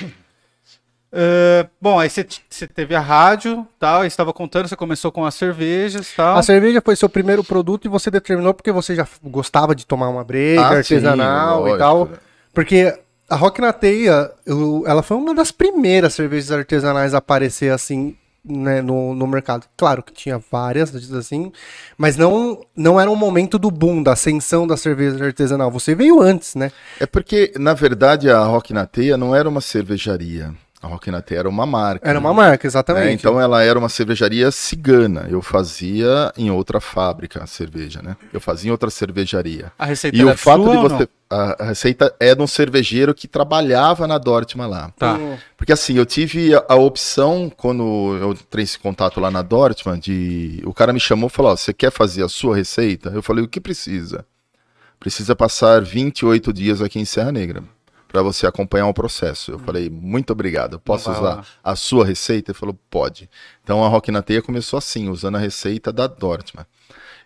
É, 1.12 1.68
bom, 1.82 1.98
aí 2.00 2.10
você 2.10 2.24
teve 2.68 2.94
a 2.94 3.00
rádio, 3.00 3.66
tal, 3.80 4.02
aí 4.02 4.08
estava 4.08 4.34
contando, 4.34 4.68
você 4.68 4.76
começou 4.76 5.12
com 5.12 5.26
as 5.26 5.36
cervejas, 5.36 6.12
tal. 6.16 6.38
A 6.38 6.44
cerveja 6.44 6.82
foi 6.84 6.96
seu 6.96 7.08
primeiro 7.08 7.44
produto 7.44 7.86
e 7.86 7.90
você 7.90 8.12
determinou 8.12 8.54
porque 8.54 8.72
você 8.72 8.94
já 8.96 9.08
gostava 9.24 9.74
de 9.74 9.86
tomar 9.86 10.10
uma 10.10 10.24
breja 10.24 10.62
Ah, 10.62 10.70
sim, 10.84 10.96
artesanal 10.96 11.60
e 11.68 11.72
lógico. 11.72 11.78
tal. 11.80 12.10
Porque 12.54 12.94
a 13.30 13.36
Rock 13.36 13.62
na 13.62 13.72
Teia, 13.72 14.30
eu- 14.46 14.84
ela 14.86 15.02
foi 15.02 15.16
uma 15.18 15.34
das 15.34 15.52
primeiras 15.52 16.14
cervejas 16.14 16.52
artesanais 16.52 17.14
a 17.14 17.20
aparecer 17.20 17.72
assim 17.72 18.16
né, 18.50 18.82
no, 18.82 19.14
no 19.14 19.28
mercado. 19.28 19.66
Claro 19.76 20.02
que 20.02 20.14
tinha 20.14 20.42
várias, 20.52 20.94
assim, 21.14 21.52
mas 21.98 22.16
não, 22.16 22.62
não 22.76 22.98
era 23.00 23.12
um 23.12 23.16
momento 23.16 23.60
do 23.60 23.70
boom, 23.70 24.02
da 24.02 24.14
ascensão 24.14 24.66
da 24.66 24.78
cerveja 24.78 25.24
artesanal. 25.26 25.70
Você 25.72 25.94
veio 25.94 26.22
antes, 26.22 26.56
né? 26.56 26.72
É 27.00 27.06
porque, 27.06 27.52
na 27.58 27.74
verdade, 27.74 28.30
a 28.30 28.40
Rock 28.46 28.72
na 28.74 28.86
Teia 28.86 29.18
não 29.18 29.36
era 29.36 29.50
uma 29.50 29.60
cervejaria. 29.60 30.54
A 30.80 30.86
Rock 30.88 31.10
era 31.32 31.50
uma 31.50 31.66
marca. 31.66 32.08
Era 32.08 32.20
uma 32.20 32.32
marca, 32.34 32.68
É, 32.68 32.70
exatamente. 32.70 33.14
então 33.20 33.42
ela 33.42 33.64
era 33.64 33.80
uma 33.80 33.90
cervejaria 33.90 34.52
cigana. 34.52 35.26
Eu 35.28 35.42
fazia 35.42 36.32
em 36.38 36.52
outra 36.52 36.80
fábrica 36.80 37.44
a 37.44 37.48
cerveja, 37.48 38.02
né? 38.04 38.16
Eu 38.32 38.40
fazia 38.40 38.70
em 38.70 38.72
outra 38.72 38.92
cervejaria. 38.92 39.72
A 39.78 39.86
receita 39.86 40.16
E 40.16 40.22
era 40.22 40.32
o 40.32 40.38
fato 40.38 40.64
sua 40.64 40.76
de 40.76 40.78
você. 40.78 41.10
A 41.30 41.66
receita 41.66 42.16
é 42.20 42.36
de 42.36 42.42
um 42.42 42.48
cervejeiro 42.48 43.14
que 43.16 43.28
trabalhava 43.28 44.06
na 44.06 44.20
Dortmund 44.20 44.70
lá. 44.70 44.92
Tá. 44.98 45.20
Porque 45.58 45.74
assim, 45.74 45.98
eu 45.98 46.06
tive 46.06 46.54
a, 46.54 46.64
a 46.70 46.76
opção, 46.76 47.52
quando 47.58 48.16
eu 48.22 48.32
entrei 48.34 48.64
esse 48.64 48.78
contato 48.78 49.20
lá 49.20 49.32
na 49.32 49.42
Dortmund, 49.42 50.00
de. 50.00 50.62
O 50.64 50.74
cara 50.76 50.94
me 50.94 51.00
chamou 51.00 51.28
e 51.28 51.32
falou: 51.32 51.54
ó, 51.54 51.56
você 51.56 51.74
quer 51.74 51.92
fazer 51.92 52.24
a 52.24 52.30
sua 52.30 52.56
receita? 52.56 53.10
Eu 53.10 53.24
falei, 53.24 53.44
o 53.44 53.48
que 53.48 53.60
precisa? 53.60 54.24
Precisa 55.00 55.36
passar 55.36 55.82
28 55.82 56.54
dias 56.54 56.82
aqui 56.82 57.00
em 57.00 57.06
Serra 57.06 57.32
Negra 57.32 57.64
para 58.08 58.22
você 58.22 58.48
acompanhar 58.48 58.88
o 58.88 58.94
processo. 58.94 59.52
Eu 59.52 59.60
falei, 59.60 59.90
muito 59.90 60.32
obrigado. 60.32 60.80
Posso 60.80 61.10
lá. 61.10 61.20
usar 61.20 61.48
a 61.64 61.76
sua 61.76 62.06
receita? 62.06 62.52
Ele 62.52 62.58
falou, 62.58 62.78
pode. 62.90 63.30
Então 63.64 63.84
a 63.84 63.88
Rock 63.88 64.12
na 64.12 64.22
Teia 64.22 64.42
começou 64.42 64.78
assim, 64.78 65.10
usando 65.10 65.36
a 65.36 65.40
receita 65.40 65.92
da 65.92 66.08
Dortmund. 66.08 66.68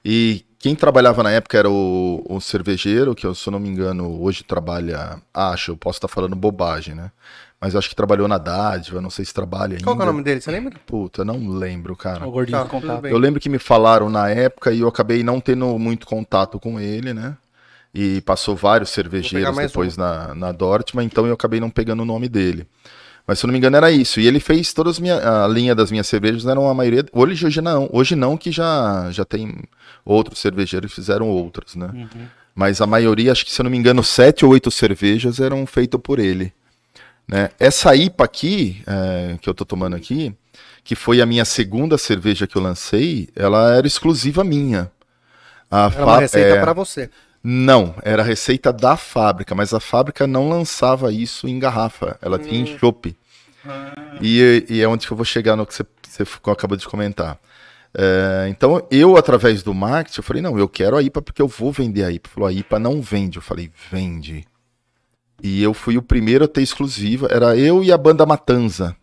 E 0.04 0.46
quem 0.58 0.76
trabalhava 0.76 1.24
na 1.24 1.32
época 1.32 1.58
era 1.58 1.70
o, 1.70 2.24
o 2.28 2.39
cervejeiro, 2.39 3.15
que 3.15 3.26
eu, 3.26 3.34
se 3.34 3.48
eu 3.48 3.52
não 3.52 3.60
me 3.60 3.70
engano, 3.70 4.22
hoje 4.22 4.44
trabalha, 4.44 5.22
acho, 5.34 5.72
eu 5.72 5.78
posso 5.78 5.98
estar 5.98 6.08
falando 6.08 6.36
bobagem, 6.36 6.96
né? 6.96 7.12
Mas 7.60 7.76
acho 7.76 7.89
que 7.89 7.96
trabalhou 7.96 8.28
na 8.28 8.39
Dádiva, 8.39 9.00
não 9.00 9.12
sei 9.12 9.24
se 9.24 9.32
trabalha 9.32 9.74
ainda. 9.74 9.84
Qual 9.84 9.96
que 9.96 10.02
é 10.02 10.06
o 10.06 10.08
nome 10.08 10.24
dele? 10.24 10.41
Você 10.41 10.50
lembra? 10.50 10.80
Puta, 10.84 11.22
eu 11.22 11.26
não 11.26 11.48
lembro, 11.50 11.96
cara. 11.96 12.28
O 12.28 12.32
gordinho 12.32 12.65
Tá. 12.65 13.08
Eu 13.08 13.20
lembro 13.20 13.39
que 13.39 13.50
me 13.50 13.60
falaram 13.60 14.10
na 14.10 14.30
época 14.30 14.72
e 14.72 14.80
eu 14.80 14.88
acabei 14.88 15.24
não 15.24 15.39
tendo 15.39 15.78
muito 15.78 16.08
contato 16.08 16.60
com 16.60 16.80
ele, 16.80 17.13
né? 17.13 17.38
E 17.93 18.21
passou 18.21 18.56
vários 18.56 18.89
cervejeiros 18.89 19.56
depois 19.58 19.97
na, 19.97 20.34
na 20.34 20.51
Dortmund, 20.51 21.06
então 21.06 21.27
eu 21.27 21.34
acabei 21.34 21.60
não 21.60 21.69
pegando 21.69 22.04
o 22.04 22.06
nome 22.06 22.30
dele. 22.30 22.65
Mas 23.27 23.39
se 23.39 23.45
eu 23.45 23.47
não 23.47 23.54
me 23.54 23.60
engano 23.60 23.77
era 23.77 23.91
isso. 23.91 24.19
E 24.19 24.27
ele 24.27 24.39
fez 24.39 24.73
todas 24.73 24.95
as 24.95 24.99
minhas. 24.99 25.25
A 25.25 25.47
linha 25.47 25.75
das 25.75 25.91
minhas 25.91 26.08
cervejas 26.08 26.45
eram 26.45 26.67
a 26.67 26.73
maioria. 26.73 27.06
Hoje, 27.13 27.45
hoje 27.45 27.62
não. 27.62 27.89
Hoje 27.91 28.15
não, 28.15 28.38
que 28.38 28.51
já, 28.51 29.10
já 29.12 29.23
tem 29.25 29.63
outros 30.04 30.39
cervejeiros 30.39 30.89
que 30.89 30.95
fizeram 30.95 31.30
outras, 31.30 31.75
né? 31.75 31.89
Uhum. 31.93 32.27
Mas 32.54 32.82
a 32.82 32.88
maioria, 32.88 33.32
acho 33.32 33.45
que 33.45 33.51
se 33.51 33.62
eu 33.62 33.63
não 33.63 33.71
me 33.71 33.77
engano, 33.77 34.04
sete 34.04 34.45
ou 34.45 34.51
oito 34.51 34.69
cervejas 34.71 35.39
eram 35.39 35.65
feitas 35.65 35.99
por 36.01 36.19
ele. 36.19 36.54
Né? 37.27 37.49
Essa 37.60 37.95
IPA 37.95 38.25
aqui, 38.25 38.84
é, 38.86 39.38
que 39.39 39.49
eu 39.49 39.54
tô 39.54 39.63
tomando 39.63 39.95
aqui, 39.95 40.36
que 40.84 40.95
foi 40.95 41.21
a 41.21 41.25
minha 41.25 41.45
segunda 41.45 41.97
cerveja 41.97 42.45
que 42.45 42.58
eu 42.58 42.62
lancei, 42.62 43.30
ela 43.36 43.73
era 43.73 43.88
exclusiva 43.88 44.43
minha. 44.43 44.91
A 45.69 45.86
Era 45.86 46.04
uma 46.04 46.19
receita 46.19 46.56
é, 46.58 46.62
pra 46.62 46.73
você. 46.73 47.10
Não, 47.43 47.95
era 48.04 48.21
a 48.21 48.25
receita 48.25 48.71
da 48.71 48.95
fábrica, 48.95 49.56
mas 49.56 49.73
a 49.73 49.80
fábrica 49.80 50.27
não 50.27 50.47
lançava 50.47 51.12
isso 51.12 51.47
em 51.47 51.58
garrafa, 51.58 52.17
ela 52.21 52.38
tinha 52.38 52.62
em 52.62 52.77
chopp. 52.77 53.15
E, 54.21 54.65
e 54.69 54.82
é 54.82 54.88
onde 54.88 55.08
que 55.08 55.13
eu 55.13 55.17
vou 55.17 55.25
chegar 55.25 55.56
no 55.56 55.65
que 55.65 55.73
você, 55.73 55.86
você 56.08 56.23
acabou 56.51 56.77
de 56.77 56.88
comentar. 56.88 57.39
É, 57.93 58.47
então, 58.49 58.86
eu, 58.89 59.17
através 59.17 59.63
do 59.63 59.73
marketing, 59.73 60.19
eu 60.19 60.23
falei, 60.23 60.41
não, 60.41 60.58
eu 60.58 60.69
quero 60.69 60.95
a 60.95 61.01
IPA 61.01 61.21
porque 61.21 61.41
eu 61.41 61.47
vou 61.47 61.71
vender 61.71 62.04
a 62.04 62.12
IPA. 62.12 62.30
Falou, 62.30 62.49
a 62.49 62.54
IPA 62.54 62.80
não 62.80 63.01
vende. 63.01 63.38
Eu 63.38 63.41
falei, 63.41 63.69
vende. 63.91 64.45
E 65.43 65.62
eu 65.62 65.73
fui 65.73 65.97
o 65.97 66.01
primeiro 66.01 66.45
a 66.45 66.47
ter 66.47 66.62
exclusiva. 66.62 67.27
Era 67.30 67.58
eu 67.58 67.84
e 67.84 67.91
a 67.91 67.97
banda 67.97 68.25
Matanza. 68.25 68.95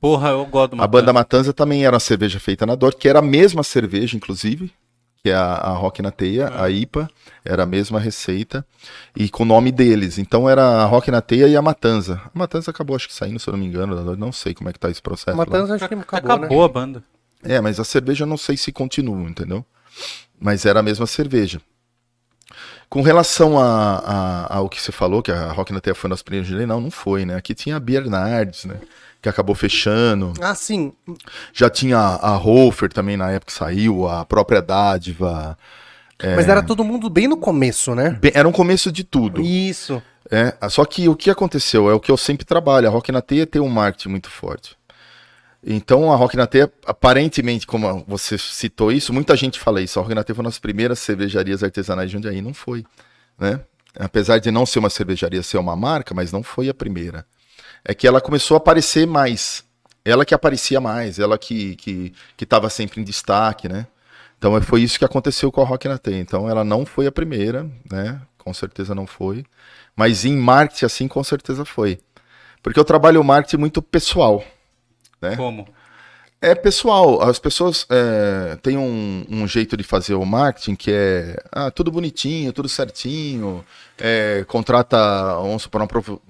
Porra, 0.00 0.30
eu 0.30 0.44
gosto 0.46 0.76
do 0.76 0.82
A 0.82 0.86
banda 0.86 1.12
Matanza 1.12 1.52
também 1.52 1.84
era 1.84 1.94
uma 1.94 2.00
cerveja 2.00 2.38
feita 2.38 2.66
na 2.66 2.74
Dor, 2.74 2.94
que 2.94 3.08
era 3.08 3.18
a 3.18 3.22
mesma 3.22 3.62
cerveja, 3.62 4.16
inclusive, 4.16 4.72
que 5.26 5.30
é 5.30 5.34
a, 5.34 5.54
a 5.54 5.70
Rock 5.72 6.00
na 6.02 6.12
Teia, 6.12 6.52
a 6.54 6.70
IPA, 6.70 7.10
era 7.44 7.64
a 7.64 7.66
mesma 7.66 7.98
receita, 7.98 8.64
e 9.16 9.28
com 9.28 9.42
o 9.42 9.46
nome 9.46 9.72
deles. 9.72 10.18
Então 10.18 10.48
era 10.48 10.62
a 10.62 10.84
Rock 10.84 11.10
na 11.10 11.20
Teia 11.20 11.48
e 11.48 11.56
a 11.56 11.60
Matanza. 11.62 12.20
A 12.32 12.38
Matanza 12.38 12.70
acabou, 12.70 12.94
acho 12.94 13.08
que 13.08 13.14
saindo, 13.14 13.40
se 13.40 13.48
eu 13.48 13.52
não 13.52 13.58
me 13.58 13.66
engano, 13.66 14.14
não 14.14 14.30
sei 14.30 14.54
como 14.54 14.70
é 14.70 14.72
que 14.72 14.78
tá 14.78 14.88
esse 14.88 15.02
processo. 15.02 15.30
A 15.30 15.32
lá. 15.32 15.38
Matanza 15.44 15.74
acho 15.74 15.88
que 15.88 15.94
acabou, 15.94 16.32
Acabou 16.32 16.58
né? 16.60 16.64
a 16.64 16.68
banda. 16.68 17.02
É, 17.42 17.60
mas 17.60 17.80
a 17.80 17.84
cerveja 17.84 18.22
eu 18.22 18.28
não 18.28 18.36
sei 18.36 18.56
se 18.56 18.70
continua, 18.70 19.28
entendeu? 19.28 19.64
Mas 20.38 20.64
era 20.64 20.78
a 20.78 20.82
mesma 20.82 21.06
cerveja. 21.08 21.60
Com 22.88 23.02
relação 23.02 23.58
a, 23.58 23.96
a- 24.48 24.56
ao 24.58 24.68
que 24.68 24.80
você 24.80 24.92
falou, 24.92 25.22
que 25.24 25.32
a 25.32 25.50
Rock 25.50 25.72
na 25.72 25.80
Teia 25.80 25.94
foi 25.94 26.08
nas 26.08 26.22
primeiras 26.22 26.46
de 26.48 26.54
lei, 26.54 26.66
não, 26.66 26.80
não 26.80 26.90
foi, 26.90 27.24
né? 27.24 27.34
Aqui 27.34 27.52
tinha 27.52 27.74
a 27.74 27.80
Bernardes, 27.80 28.64
né? 28.64 28.76
Que 29.26 29.30
acabou 29.30 29.56
fechando. 29.56 30.34
Ah, 30.40 30.54
sim. 30.54 30.92
Já 31.52 31.68
tinha 31.68 31.98
a 31.98 32.38
Hofer 32.38 32.92
também 32.92 33.16
na 33.16 33.28
época 33.32 33.50
que 33.50 33.58
saiu, 33.58 34.08
a 34.08 34.24
própria 34.24 34.62
Dádiva. 34.62 35.58
Mas 36.22 36.48
era 36.48 36.62
todo 36.62 36.84
mundo 36.84 37.10
bem 37.10 37.26
no 37.26 37.36
começo, 37.36 37.92
né? 37.92 38.10
Bem, 38.20 38.30
era 38.32 38.46
um 38.46 38.52
começo 38.52 38.92
de 38.92 39.02
tudo. 39.02 39.42
Isso. 39.42 40.00
É, 40.30 40.56
só 40.68 40.84
que 40.84 41.08
o 41.08 41.16
que 41.16 41.28
aconteceu 41.28 41.90
é 41.90 41.92
o 41.92 41.98
que 41.98 42.08
eu 42.08 42.16
sempre 42.16 42.46
trabalho. 42.46 42.86
A 42.86 42.90
Rock 42.90 43.10
na 43.10 43.20
Teia 43.20 43.44
tem 43.48 43.60
um 43.60 43.68
marketing 43.68 44.10
muito 44.10 44.30
forte. 44.30 44.76
Então 45.60 46.12
a 46.12 46.14
Rock 46.14 46.36
na 46.36 46.46
Teia, 46.46 46.72
aparentemente, 46.86 47.66
como 47.66 48.04
você 48.06 48.38
citou 48.38 48.92
isso, 48.92 49.12
muita 49.12 49.34
gente 49.34 49.58
fala 49.58 49.82
isso. 49.82 49.98
A 49.98 50.02
Rock 50.02 50.14
na 50.14 50.22
Teia 50.22 50.36
foi 50.36 50.44
uma 50.44 50.50
das 50.50 50.60
primeiras 50.60 51.00
cervejarias 51.00 51.64
artesanais 51.64 52.10
de 52.10 52.16
Jundiaí. 52.16 52.40
Não 52.40 52.54
foi, 52.54 52.84
né? 53.36 53.58
Apesar 53.98 54.38
de 54.38 54.52
não 54.52 54.64
ser 54.64 54.78
uma 54.78 54.88
cervejaria, 54.88 55.42
ser 55.42 55.58
uma 55.58 55.74
marca, 55.74 56.14
mas 56.14 56.30
não 56.30 56.44
foi 56.44 56.68
a 56.68 56.74
primeira. 56.74 57.26
É 57.86 57.94
que 57.94 58.06
ela 58.06 58.20
começou 58.20 58.56
a 58.56 58.58
aparecer 58.58 59.06
mais. 59.06 59.64
Ela 60.04 60.24
que 60.24 60.34
aparecia 60.34 60.80
mais, 60.80 61.18
ela 61.18 61.38
que 61.38 61.76
que 61.76 62.12
que 62.36 62.44
estava 62.44 62.68
sempre 62.70 63.00
em 63.00 63.04
destaque, 63.04 63.68
né? 63.68 63.86
Então 64.38 64.56
é- 64.56 64.60
foi 64.60 64.82
isso 64.82 64.98
que 64.98 65.04
aconteceu 65.04 65.50
com 65.52 65.60
a 65.62 65.64
Rock 65.64 65.88
na 65.88 65.98
Teia. 65.98 66.18
Então 66.20 66.48
ela 66.48 66.64
não 66.64 66.84
foi 66.84 67.06
a 67.06 67.12
primeira, 67.12 67.68
né? 67.90 68.20
Com 68.38 68.52
certeza 68.52 68.94
não 68.94 69.06
foi. 69.06 69.44
Mas 69.94 70.24
em 70.24 70.36
marketing, 70.36 70.84
assim, 70.84 71.08
com 71.08 71.22
certeza 71.24 71.64
foi. 71.64 71.98
Porque 72.62 72.78
eu 72.78 72.84
trabalho 72.84 73.20
o 73.20 73.24
marketing 73.24 73.56
muito 73.58 73.80
pessoal. 73.80 74.44
É. 75.22 75.36
Como? 75.36 75.66
É 76.38 76.54
pessoal, 76.54 77.22
as 77.22 77.38
pessoas 77.38 77.86
é, 77.88 78.58
têm 78.62 78.76
um, 78.76 79.24
um 79.28 79.48
jeito 79.48 79.74
de 79.74 79.82
fazer 79.82 80.14
o 80.14 80.24
marketing 80.26 80.74
que 80.74 80.90
é 80.92 81.42
ah, 81.50 81.70
tudo 81.70 81.90
bonitinho, 81.90 82.52
tudo 82.52 82.68
certinho. 82.68 83.64
é, 83.98 84.44
contrata, 84.46 84.98
vamos 85.36 85.62
supor, 85.62 85.80
uma, 85.80 85.88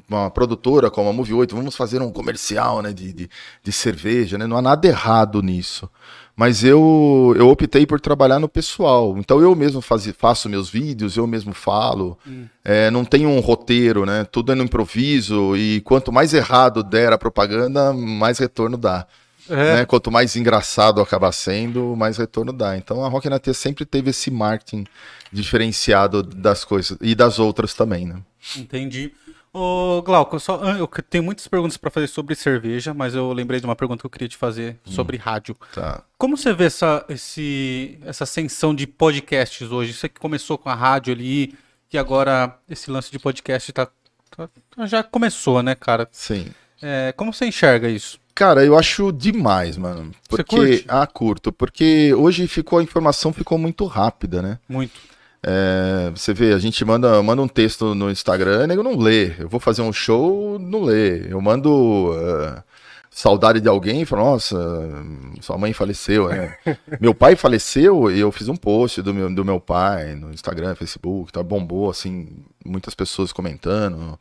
uma 0.09 0.31
produtora 0.31 0.90
como 0.92 1.09
a 1.11 1.12
Move 1.12 1.35
8, 1.35 1.57
vamos 1.57 1.75
fazer 1.75 2.01
um 2.01 2.12
comercial 2.12 2.81
né, 2.83 2.92
de, 2.92 3.12
de, 3.12 3.31
de 3.64 3.73
cerveja, 3.73 4.38
né? 4.38 4.47
Não 4.47 4.57
há 4.57 4.62
nada 4.62 4.87
errado 4.87 5.42
nisso. 5.42 5.90
Mas 6.37 6.62
eu, 6.62 7.35
eu 7.37 7.49
optei 7.49 7.85
por 7.85 8.01
trabalhar 8.01 8.38
no 8.38 8.49
pessoal. 8.49 9.16
Então 9.19 9.40
eu 9.40 9.55
mesmo 9.57 9.81
faz, 9.81 10.07
faço 10.16 10.49
meus 10.49 10.71
vídeos, 10.71 11.16
eu 11.16 11.27
mesmo 11.27 11.53
falo. 11.53 12.16
É, 12.64 12.90
não 12.90 13.05
tem 13.05 13.27
um 13.27 13.40
roteiro, 13.40 14.07
né? 14.07 14.25
Tudo 14.31 14.53
é 14.53 14.55
no 14.55 14.62
improviso. 14.62 15.57
E 15.57 15.81
quanto 15.81 16.12
mais 16.12 16.33
errado 16.33 16.85
der 16.85 17.12
a 17.12 17.19
propaganda, 17.19 17.92
mais 17.92 18.38
retorno 18.38 18.77
dá 18.77 19.07
É, 19.49 19.77
né? 19.77 19.85
Quanto 19.87 20.11
mais 20.11 20.37
engraçado 20.37 21.01
acabar 21.01 21.33
sendo, 21.33 21.95
mais 21.97 22.17
retorno 22.17 22.53
dá. 22.53 22.77
Então 22.77 23.05
a 23.05 23.09
Rock 23.09 23.29
na 23.29 23.39
Tea 23.39 23.55
sempre 23.55 23.85
teve 23.85 24.11
esse 24.11 24.31
marketing 24.31 24.85
diferenciado 25.33 26.23
das 26.23 26.65
coisas 26.65 26.97
e 27.01 27.15
das 27.15 27.39
outras 27.39 27.75
também, 27.75 28.07
né? 28.07 28.23
entendi. 28.57 29.13
Ô, 29.53 30.03
Glauco, 30.03 30.37
eu, 30.37 30.41
só, 30.41 30.61
ah, 30.63 30.77
eu 30.77 30.87
tenho 31.09 31.25
muitas 31.25 31.49
perguntas 31.49 31.79
pra 31.79 31.91
fazer 31.91 32.09
sobre 32.09 32.35
cerveja, 32.35 32.93
mas 32.93 33.15
eu 33.15 33.33
lembrei 33.33 33.59
de 33.59 33.65
uma 33.65 33.75
pergunta 33.75 34.03
que 34.03 34.07
eu 34.07 34.11
queria 34.11 34.29
te 34.29 34.37
fazer 34.37 34.79
sobre 34.85 35.17
rádio. 35.17 35.57
Tá. 35.73 36.03
Como 36.19 36.37
você 36.37 36.53
vê 36.53 36.65
essa, 36.65 37.03
esse, 37.09 37.99
essa 38.05 38.25
ascensão 38.25 38.75
de 38.75 38.87
podcasts 38.87 39.73
hoje? 39.73 39.95
Você 39.95 40.11
que 40.11 40.21
começou 40.21 40.59
com 40.59 40.69
a 40.69 40.75
rádio 40.75 41.15
ali, 41.15 41.55
que 41.89 41.97
agora 41.97 42.59
esse 42.69 42.91
lance 42.91 43.11
de 43.11 43.19
podcast 43.19 43.73
tá, 43.73 43.89
tá- 44.37 44.51
já 44.85 45.03
começou, 45.03 45.63
né, 45.63 45.75
cara? 45.75 46.07
Sim. 46.13 46.49
É, 46.83 47.15
como 47.17 47.33
você 47.33 47.47
enxerga 47.47 47.89
isso? 47.89 48.21
Cara, 48.37 48.62
eu 48.66 48.79
acho 48.79 49.11
demais, 49.12 49.79
mano. 49.79 50.12
Você 50.29 50.44
Porque 50.44 50.57
curte? 50.57 50.85
ah, 50.88 51.07
curto, 51.07 51.51
porque 51.51 52.12
hoje 52.12 52.46
ficou 52.46 52.79
a 52.79 52.83
informação 52.83 53.33
ficou 53.33 53.57
muito 53.57 53.87
rápida, 53.87 54.42
né? 54.42 54.59
Muito. 54.68 54.92
É, 55.42 56.11
você 56.14 56.35
vê, 56.35 56.53
a 56.53 56.59
gente 56.59 56.85
manda, 56.85 57.22
manda 57.22 57.40
um 57.40 57.49
texto 57.49 57.94
no 57.94 58.11
Instagram, 58.11 58.66
nego 58.66 58.83
não 58.83 58.94
lê. 58.99 59.33
Eu 59.38 59.49
vou 59.49 59.59
fazer 59.59 59.81
um 59.81 59.92
show, 59.92 60.59
não 60.59 60.83
lê. 60.83 61.33
Eu 61.33 61.40
mando 61.40 62.12
eh, 62.14 62.62
saudade 63.16 63.62
de 63.62 63.68
alguém 63.68 64.02
e 64.02 64.05
falo, 64.05 64.22
nossa, 64.22 64.55
sua 65.40 65.57
mãe 65.57 65.72
faleceu, 65.72 66.29
né? 66.29 66.55
meu 67.00 67.14
pai 67.14 67.35
faleceu 67.35 68.11
e 68.11 68.20
eu 68.20 68.31
fiz 68.31 68.46
um 68.46 68.55
post 68.55 69.00
do 69.00 69.14
meu, 69.14 69.35
do 69.35 69.42
meu 69.42 69.59
pai 69.59 70.14
no 70.14 70.31
Instagram, 70.31 70.74
Facebook, 70.74 71.33
tá, 71.33 71.42
bombou, 71.42 71.88
assim, 71.88 72.29
muitas 72.62 72.94
pessoas 72.94 73.33
comentando. 73.33 74.20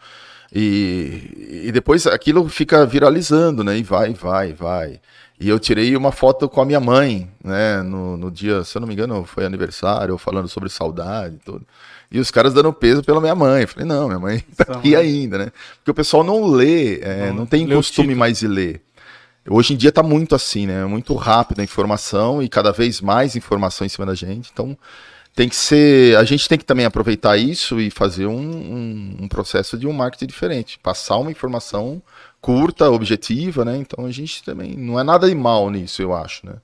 E, 0.53 1.65
e 1.65 1.71
depois 1.73 2.07
aquilo 2.07 2.47
fica 2.47 2.85
viralizando, 2.85 3.65
né? 3.65 3.77
E 3.77 3.83
vai, 3.83 4.13
vai, 4.13 4.53
vai. 4.53 5.01
E 5.37 5.49
eu 5.49 5.59
tirei 5.59 5.97
uma 5.97 6.13
foto 6.13 6.47
com 6.47 6.61
a 6.61 6.65
minha 6.65 6.79
mãe, 6.79 7.29
né? 7.43 7.81
No, 7.81 8.15
no 8.15 8.31
dia, 8.31 8.63
se 8.63 8.77
eu 8.77 8.79
não 8.79 8.87
me 8.87 8.93
engano, 8.93 9.25
foi 9.25 9.43
aniversário, 9.45 10.17
falando 10.17 10.47
sobre 10.47 10.69
saudade 10.69 11.35
e 11.35 11.39
tudo. 11.39 11.67
E 12.09 12.17
os 12.17 12.31
caras 12.31 12.53
dando 12.53 12.71
peso 12.71 13.03
pela 13.03 13.19
minha 13.19 13.35
mãe. 13.35 13.63
Eu 13.63 13.67
falei, 13.67 13.85
não, 13.85 14.07
minha 14.07 14.19
mãe 14.19 14.41
tá 14.55 14.63
Sua 14.63 14.77
aqui 14.77 14.91
mãe. 14.91 15.01
ainda, 15.01 15.37
né? 15.37 15.51
Porque 15.79 15.91
o 15.91 15.93
pessoal 15.93 16.23
não 16.23 16.45
lê, 16.45 17.01
é, 17.01 17.27
Não 17.27 17.39
não, 17.39 17.45
tem 17.45 17.67
costume 17.67 18.15
mais 18.15 18.39
de 18.39 18.47
ler. 18.47 18.84
Hoje 19.49 19.73
em 19.73 19.77
dia 19.77 19.91
tá 19.91 20.01
muito 20.01 20.33
assim, 20.35 20.65
né? 20.65 20.85
Muito 20.85 21.13
rápido 21.15 21.59
a 21.59 21.63
informação 21.63 22.41
e 22.41 22.49
cada 22.49 22.71
vez 22.71 22.99
mais 23.01 23.35
informação 23.35 23.85
em 23.85 23.89
cima 23.89 24.05
da 24.05 24.15
gente. 24.15 24.49
Então 24.51 24.77
tem 25.35 25.49
que 25.49 25.55
ser. 25.55 26.17
A 26.17 26.23
gente 26.23 26.47
tem 26.49 26.57
que 26.57 26.65
também 26.65 26.85
aproveitar 26.85 27.37
isso 27.37 27.79
e 27.79 27.91
fazer 27.91 28.25
um, 28.27 28.37
um, 28.39 29.17
um 29.23 29.27
processo 29.27 29.77
de 29.77 29.87
um 29.87 29.93
marketing 29.93 30.27
diferente. 30.27 30.79
Passar 30.79 31.17
uma 31.17 31.31
informação 31.31 32.01
curta, 32.41 32.89
objetiva, 32.89 33.65
né? 33.65 33.77
Então 33.77 34.05
a 34.05 34.11
gente 34.11 34.43
também. 34.43 34.75
Não 34.75 34.99
é 34.99 35.03
nada 35.03 35.27
de 35.29 35.35
mal 35.35 35.69
nisso, 35.69 36.01
eu 36.01 36.13
acho, 36.15 36.45
né? 36.45 36.55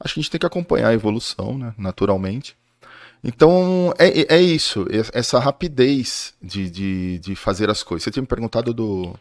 Acho 0.00 0.14
que 0.14 0.20
a 0.20 0.22
gente 0.22 0.30
tem 0.30 0.38
que 0.40 0.46
acompanhar 0.46 0.88
a 0.88 0.94
evolução, 0.94 1.58
né? 1.58 1.74
Naturalmente. 1.78 2.56
Então 3.24 3.92
é, 3.98 4.08
é- 4.22 4.36
é 4.36 4.40
isso, 4.42 4.86
essa 5.12 5.38
rapidez 5.40 6.34
de, 6.42 6.70
de, 6.70 7.18
de 7.18 7.34
fazer 7.36 7.68
as 7.70 7.82
coisas. 7.82 8.04
Você 8.04 8.10
tinha 8.10 8.22
me 8.22 8.28
perguntado 8.28 8.72
do. 8.72 9.14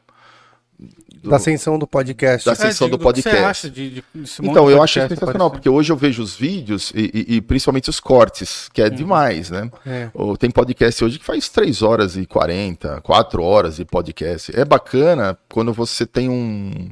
Do- 0.80 1.30
Da 1.32 1.38
ascensão 1.38 1.80
do 1.80 1.88
podcast. 1.88 2.46
Da- 2.46 2.52
ascensão 2.52 2.88
digo, 2.88 2.98
do 2.98 3.00
que 3.14 3.22
você 3.22 3.24
podcast. 3.30 3.46
acha 3.46 3.70
de, 3.70 3.90
de, 3.90 4.04
Então, 4.42 4.70
eu 4.70 4.82
acho 4.82 4.94
podcast 4.96 5.16
sensacional, 5.16 5.50
porque 5.52 5.68
hoje 5.68 5.92
eu 5.92 5.98
vejo 5.98 6.22
os 6.22 6.36
vídeos 6.36 6.92
e, 6.96 7.12
e- 7.14 7.36
e 7.38 7.42
principalmente 7.42 7.90
os 7.90 8.00
cortes, 8.00 8.70
que 8.72 8.82
é 8.82 8.90
demais, 8.90 9.50
né? 9.50 9.70
É. 9.86 10.10
Ou 10.14 10.38
Tem 10.38 10.52
podcast 10.52 11.04
hoje 11.04 11.18
que 11.20 11.26
faz 11.26 11.50
3 11.50 11.82
horas 11.82 12.16
e 12.16 12.26
40, 12.26 13.02
4 13.02 13.42
horas 13.44 13.78
de 13.78 13.86
podcast. 13.86 14.52
É 14.58 14.64
bacana 14.64 15.38
quando 15.50 15.74
você 15.74 16.06
tem 16.06 16.30
um. 16.30 16.90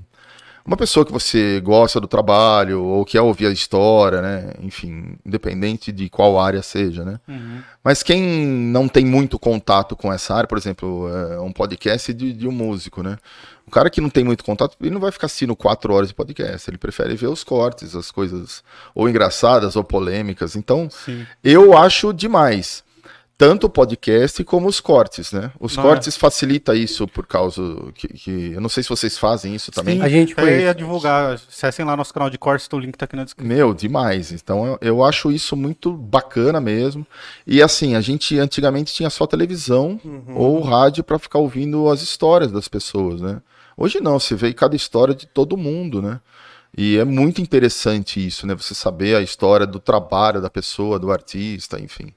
Uma 0.65 0.75
pessoa 0.75 1.05
que 1.05 1.11
você 1.11 1.61
gosta 1.61 2.01
do 2.01 2.07
trabalho, 2.07 2.81
ou 2.83 3.05
quer 3.05 3.21
ouvir 3.21 3.45
a 3.45 3.51
história, 3.51 4.19
né? 4.19 4.51
Enfim, 4.63 5.15
independente 5.23 5.91
de 5.91 6.09
qual 6.09 6.39
área 6.39 6.63
seja, 6.63 7.05
né? 7.05 7.19
Uhum. 7.27 7.61
Mas 7.83 8.01
quem 8.01 8.19
não 8.19 8.87
tem 8.87 9.05
muito 9.05 9.37
contato 9.37 9.95
com 9.95 10.11
essa 10.11 10.33
área, 10.33 10.47
por 10.47 10.57
exemplo, 10.57 11.07
é 11.07 11.39
um 11.39 11.51
podcast 11.51 12.11
de, 12.11 12.33
de 12.33 12.47
um 12.47 12.51
músico, 12.51 13.03
né? 13.03 13.17
O 13.67 13.69
cara 13.69 13.91
que 13.91 14.01
não 14.01 14.09
tem 14.09 14.23
muito 14.23 14.43
contato, 14.43 14.75
ele 14.81 14.89
não 14.89 14.99
vai 14.99 15.11
ficar 15.11 15.27
assistindo 15.27 15.55
quatro 15.55 15.93
horas 15.93 16.07
de 16.07 16.15
podcast, 16.15 16.67
ele 16.67 16.79
prefere 16.79 17.15
ver 17.15 17.27
os 17.27 17.43
cortes, 17.43 17.95
as 17.95 18.09
coisas 18.09 18.63
ou 18.95 19.07
engraçadas 19.07 19.75
ou 19.75 19.83
polêmicas. 19.83 20.55
Então, 20.55 20.87
Sim. 20.89 21.27
eu 21.43 21.77
acho 21.77 22.11
demais. 22.11 22.84
Tanto 23.37 23.67
o 23.67 23.69
podcast 23.69 24.41
como 24.45 24.65
os 24.65 24.79
cortes, 24.79 25.33
né? 25.33 25.51
Os 25.59 25.75
Não, 25.75 25.83
cortes 25.83 26.15
facilita 26.15 26.73
isso 26.73 27.05
por 27.05 27.27
causa 27.27 27.61
que, 27.93 28.07
que- 28.07 28.51
Eu 28.53 28.61
não 28.61 28.69
sei 28.69 28.81
se 28.81 28.87
vocês 28.87 29.17
fazem 29.17 29.53
isso 29.53 29.73
também. 29.73 29.97
Sim, 29.97 30.03
A 30.03 30.07
gente 30.07 30.33
foi- 30.33 30.61
ia 30.61 30.73
divulgar. 30.73 31.33
Acessem 31.33 31.83
lá 31.83 31.97
nosso 31.97 32.13
canal 32.13 32.29
de 32.29 32.37
cortes, 32.37 32.65
o 32.71 32.79
link 32.79 32.95
tá 32.97 33.03
aqui 33.03 33.15
na 33.17 33.25
descrição. 33.25 33.53
Meu, 33.53 33.73
demais. 33.73 34.31
Então 34.31 34.65
eu, 34.65 34.77
eu 34.81 35.03
acho 35.03 35.33
isso 35.33 35.53
muito 35.57 35.91
bacana 35.91 36.61
mesmo. 36.61 37.05
E 37.45 37.61
assim, 37.61 37.95
a 37.95 37.99
gente 38.01 38.39
antigamente 38.39 38.93
tinha 38.93 39.09
só 39.09 39.27
televisão 39.27 39.99
ou 40.33 40.61
rádio 40.61 41.03
para 41.03 41.19
ficar 41.19 41.39
ouvindo 41.39 41.89
as 41.89 42.01
histórias 42.01 42.53
das 42.53 42.69
pessoas, 42.69 43.19
né? 43.19 43.41
Hoje 43.75 43.99
não, 43.99 44.17
você 44.17 44.33
vê 44.33 44.53
cada 44.53 44.77
história 44.77 45.13
de 45.13 45.25
todo 45.27 45.57
mundo, 45.57 46.01
né? 46.01 46.21
E 46.77 46.97
é 46.97 47.03
muito 47.03 47.41
interessante 47.41 48.25
isso, 48.25 48.47
né? 48.47 48.55
Você 48.55 48.73
saber 48.73 49.15
a 49.17 49.21
história 49.21 49.65
do 49.67 49.79
trabalho 49.79 50.41
da 50.41 50.49
pessoa, 50.49 50.97
do 50.97 51.11
artista, 51.11 51.77
enfim. 51.81 52.13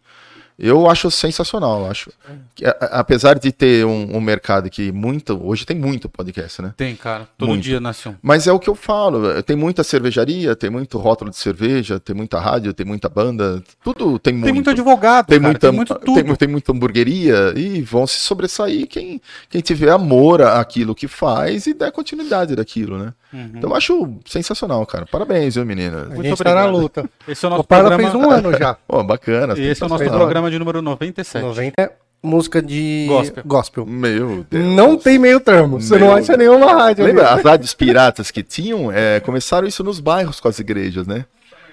Eu 0.59 0.91
acho 0.91 1.09
sensacional. 1.11 1.83
eu 1.85 1.91
Acho 1.91 2.11
que, 2.55 2.65
a- 2.67 2.77
apesar 2.93 3.39
de 3.39 3.53
ter 3.53 3.87
um, 3.87 4.17
um 4.17 4.21
mercado 4.21 4.69
que 4.69 4.91
muito. 4.91 5.39
Hoje 5.41 5.65
tem 5.65 5.77
muito 5.77 6.09
podcast, 6.09 6.61
né? 6.61 6.75
Tem, 6.77 6.97
cara. 6.97 7.29
Todo 7.39 7.51
Muito. 7.51 7.63
dia 7.63 7.79
nasce 7.79 8.09
um. 8.09 8.15
Mas 8.21 8.47
é 8.49 8.53
o 8.53 8.59
que 8.59 8.69
eu 8.69 8.75
falo. 8.75 9.41
Tem 9.45 9.55
muita 9.55 9.85
cervejaria, 9.85 10.57
tem 10.57 10.69
muito 10.69 10.99
rótulo 10.99 11.31
de 11.31 11.37
cerveja, 11.37 12.01
tem 12.01 12.15
muita 12.17 12.41
rádio, 12.41 12.75
tem 12.75 12.85
muita 12.85 13.09
banda. 13.09 13.63
Tudo 13.85 14.19
tem 14.19 14.33
muito. 14.33 14.45
Tem 14.47 14.53
muito 14.55 14.71
advogado, 14.71 15.27
Tem 15.27 15.39
cara, 15.39 15.49
muita, 15.53 15.69
tem 15.69 15.77
muito 15.77 15.95
tudo. 15.95 16.15
tem, 16.25 16.35
tem 16.35 16.49
muita 16.49 16.73
hamburgueria 16.73 17.53
e 17.57 17.81
vão 17.83 18.07
se 18.07 18.19
sobressair 18.19 18.87
quem, 18.89 19.21
quem 19.49 19.61
tiver 19.61 19.91
amor 19.93 20.43
àquilo 20.43 20.95
que 20.95 21.07
faz 21.07 21.67
e 21.69 21.75
der 21.75 21.93
continuidade 21.93 22.57
daquilo, 22.57 22.99
né? 22.99 23.15
Uhum. 23.33 23.51
Então 23.57 23.71
eu 23.71 23.77
acho 23.77 24.15
sensacional, 24.27 24.85
cara. 24.87 25.05
Parabéns, 25.11 25.55
viu, 25.55 25.65
menina? 25.67 26.03
A 26.03 26.05
Muito 26.07 26.23
gente 26.23 26.39
tá 26.43 26.55
na 26.55 26.61
obrigado. 26.63 26.81
luta. 26.83 27.11
Esse 27.29 27.45
é 27.45 27.49
o 27.49 27.53
O 27.53 27.55
nosso 27.57 27.69
Parla 27.69 27.89
programa. 27.91 28.11
fez 28.11 28.25
um 28.25 28.31
ano 28.31 28.57
já. 28.59 28.75
Pô, 28.89 29.03
bacana. 29.05 29.55
E 29.59 29.67
esse 29.67 29.83
é 29.83 29.87
o 29.87 29.89
nosso 29.89 30.05
programa 30.05 30.51
de 30.51 30.59
número 30.59 30.81
97. 30.81 31.43
90 31.45 31.73
é 31.83 31.91
música 32.23 32.61
de 32.63 33.05
Gospel. 33.09 33.43
gospel. 33.47 33.87
Meu 33.87 34.45
Deus. 34.51 34.65
Não 34.75 34.97
tem 34.97 35.19
meio 35.19 35.41
termo. 35.41 35.81
Você 35.81 35.97
Meu 35.99 36.07
não 36.09 36.15
acha 36.17 36.37
nenhuma 36.37 36.73
rádio. 36.73 37.05
Lembra 37.05 37.29
as 37.31 37.43
rádios 37.43 37.75
piratas 37.75 38.31
que 38.31 38.43
tinham? 38.43 38.91
É, 38.91 39.21
começaram 39.21 39.69
isso 39.69 39.85
nos 39.85 40.01
bairros 40.01 40.41
com 40.41 40.49
as 40.49 40.59
igrejas, 40.59 41.07
né? 41.07 41.25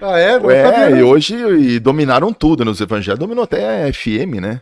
Ah, 0.02 0.20
é? 0.20 0.38
Não 0.38 0.52
É, 0.52 0.64
sabia, 0.72 0.98
e 0.98 1.04
hoje 1.04 1.36
e 1.36 1.80
dominaram 1.80 2.34
tudo 2.34 2.66
nos 2.66 2.82
evangélicos. 2.82 3.20
Dominou 3.20 3.46
até 3.46 3.86
a 3.88 3.94
FM, 3.94 4.42
né? 4.42 4.60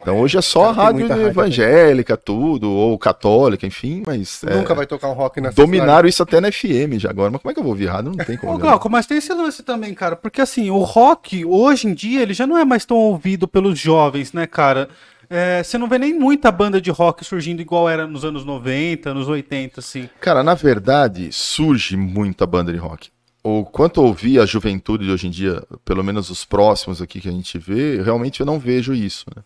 Então 0.00 0.20
hoje 0.20 0.38
é 0.38 0.42
só 0.42 0.72
Cara, 0.72 0.94
tem 0.94 1.06
rádio 1.06 1.26
evangélica, 1.26 2.16
tudo, 2.16 2.70
ou 2.70 2.96
católica, 2.98 3.66
enfim, 3.66 4.02
mas. 4.06 4.42
é, 4.44 4.54
Nunca 4.54 4.74
vai 4.74 4.86
tocar 4.86 5.08
um 5.08 5.12
rock 5.12 5.40
na 5.40 5.50
Dominaram 5.50 6.08
isso 6.08 6.22
até 6.22 6.40
na 6.40 6.50
FM 6.50 6.98
já 6.98 7.10
agora. 7.10 7.30
Mas 7.30 7.42
como 7.42 7.50
é 7.50 7.54
que 7.54 7.60
eu 7.60 7.64
vou 7.64 7.72
ouvir 7.72 7.86
rádio? 7.86 8.12
Não 8.16 8.24
tem 8.24 8.36
como. 8.36 8.52
Ô, 8.52 8.56
né? 8.56 8.62
Glauco, 8.62 8.88
mas 8.88 9.06
tem 9.06 9.18
esse 9.18 9.32
lance 9.32 9.62
também, 9.62 9.92
cara. 9.94 10.16
Porque 10.16 10.40
assim, 10.40 10.70
o 10.70 10.78
rock, 10.78 11.44
hoje 11.44 11.88
em 11.88 11.94
dia, 11.94 12.22
ele 12.22 12.32
já 12.32 12.46
não 12.46 12.56
é 12.56 12.64
mais 12.64 12.84
tão 12.84 12.96
ouvido 12.96 13.46
pelos 13.48 13.78
jovens, 13.78 14.32
né, 14.32 14.46
cara? 14.46 14.88
É, 15.30 15.62
você 15.62 15.76
não 15.76 15.88
vê 15.88 15.98
nem 15.98 16.14
muita 16.14 16.50
banda 16.50 16.80
de 16.80 16.90
rock 16.90 17.22
surgindo 17.24 17.60
igual 17.60 17.88
era 17.88 18.06
nos 18.06 18.24
anos 18.24 18.44
90, 18.44 19.12
nos 19.12 19.28
80, 19.28 19.80
assim. 19.80 20.08
Cara, 20.20 20.42
na 20.42 20.54
verdade, 20.54 21.28
surge 21.32 21.96
muita 21.96 22.46
banda 22.46 22.72
de 22.72 22.78
rock. 22.78 23.10
O 23.42 23.64
quanto 23.64 24.00
eu 24.00 24.04
ouvi 24.06 24.38
a 24.38 24.46
juventude 24.46 25.04
de 25.04 25.10
hoje 25.10 25.26
em 25.26 25.30
dia, 25.30 25.62
pelo 25.84 26.02
menos 26.02 26.30
os 26.30 26.44
próximos 26.44 27.00
aqui 27.02 27.20
que 27.20 27.28
a 27.28 27.32
gente 27.32 27.58
vê, 27.58 28.00
realmente 28.02 28.40
eu 28.40 28.46
não 28.46 28.58
vejo 28.58 28.94
isso, 28.94 29.26
né? 29.34 29.42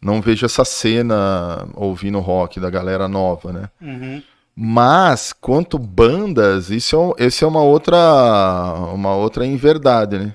Não 0.00 0.20
vejo 0.20 0.46
essa 0.46 0.64
cena 0.64 1.66
ouvindo 1.74 2.20
rock 2.20 2.60
da 2.60 2.70
galera 2.70 3.08
nova, 3.08 3.52
né? 3.52 3.68
Uhum. 3.80 4.22
Mas, 4.54 5.32
quanto 5.32 5.78
bandas, 5.78 6.70
isso 6.70 7.14
é, 7.16 7.26
esse 7.26 7.44
é 7.44 7.46
uma 7.46 7.62
outra, 7.62 7.96
uma 8.92 9.14
outra 9.14 9.46
inverdade, 9.46 10.18
né? 10.18 10.34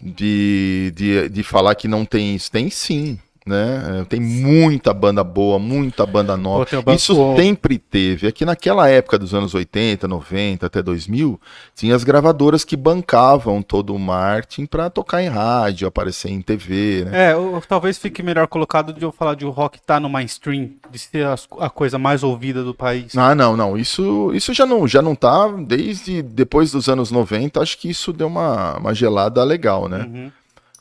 De, 0.00 0.92
de, 0.94 1.28
de 1.28 1.42
falar 1.42 1.74
que 1.74 1.88
não 1.88 2.04
tem 2.04 2.34
isso. 2.34 2.50
Tem 2.50 2.70
sim, 2.70 3.18
né? 3.46 4.00
É, 4.00 4.04
Tem 4.04 4.18
muita 4.20 4.92
banda 4.92 5.22
boa, 5.22 5.58
muita 5.58 6.04
banda 6.04 6.36
nova. 6.36 6.64
Pô, 6.82 6.92
Isso 6.92 7.14
sempre 7.36 7.78
teve. 7.78 8.26
É 8.26 8.32
que 8.32 8.44
naquela 8.44 8.88
época 8.88 9.18
dos 9.18 9.32
anos 9.32 9.54
80, 9.54 10.08
90, 10.08 10.66
até 10.66 10.82
2000, 10.82 11.40
tinha 11.74 11.94
as 11.94 12.02
gravadoras 12.02 12.64
que 12.64 12.76
bancavam 12.76 13.62
todo 13.62 13.94
o 13.94 13.98
marketing 13.98 14.66
para 14.66 14.90
tocar 14.90 15.22
em 15.22 15.28
rádio, 15.28 15.86
aparecer 15.86 16.30
em 16.30 16.42
TV, 16.42 17.04
né? 17.06 17.30
É, 17.30 17.36
o- 17.36 17.60
talvez 17.66 17.96
fique 17.98 18.22
melhor 18.22 18.46
colocado 18.48 18.92
de 18.92 19.02
eu 19.02 19.12
falar 19.12 19.34
de 19.34 19.44
o 19.46 19.50
rock 19.50 19.80
tá 19.80 20.00
no 20.00 20.08
mainstream, 20.08 20.70
de 20.90 20.98
ser 20.98 21.24
as- 21.26 21.46
a 21.60 21.70
coisa 21.70 21.98
mais 21.98 22.22
ouvida 22.22 22.64
do 22.64 22.74
país. 22.74 23.16
Ah, 23.16 23.34
não, 23.34 23.56
não. 23.56 23.76
Isso, 23.78 24.32
isso 24.34 24.52
já 24.52 24.66
não, 24.66 24.88
já 24.88 25.00
não 25.00 25.14
tá 25.14 25.46
desde 25.48 26.20
depois 26.22 26.72
dos 26.72 26.88
anos 26.88 27.10
90. 27.10 27.60
Acho 27.60 27.78
que 27.78 27.88
isso 27.88 28.12
deu 28.12 28.26
uma, 28.26 28.76
uma 28.78 28.94
gelada 28.94 29.42
legal, 29.44 29.88
né? 29.88 29.98
Uhum. 30.12 30.32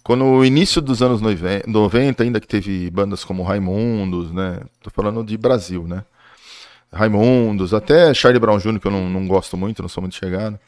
Quando 0.05 0.23
o 0.23 0.45
início 0.45 0.83
dos 0.83 1.01
anos 1.01 1.19
90, 1.19 1.67
90, 1.67 2.23
ainda 2.23 2.39
que 2.39 2.47
teve 2.47 2.91
bandas 2.91 3.23
como 3.23 3.41
Raimundos, 3.41 4.31
né? 4.31 4.59
Tô 4.83 4.91
falando 4.91 5.23
de 5.23 5.35
Brasil, 5.35 5.87
né? 5.87 6.03
Raimundos, 6.93 7.73
até 7.73 8.13
Charlie 8.13 8.39
Brown 8.39 8.59
Jr., 8.59 8.79
que 8.79 8.85
eu 8.85 8.91
não, 8.91 9.09
não 9.09 9.27
gosto 9.27 9.57
muito, 9.57 9.81
não 9.81 9.89
sou 9.89 10.01
muito 10.01 10.15
chegado. 10.15 10.59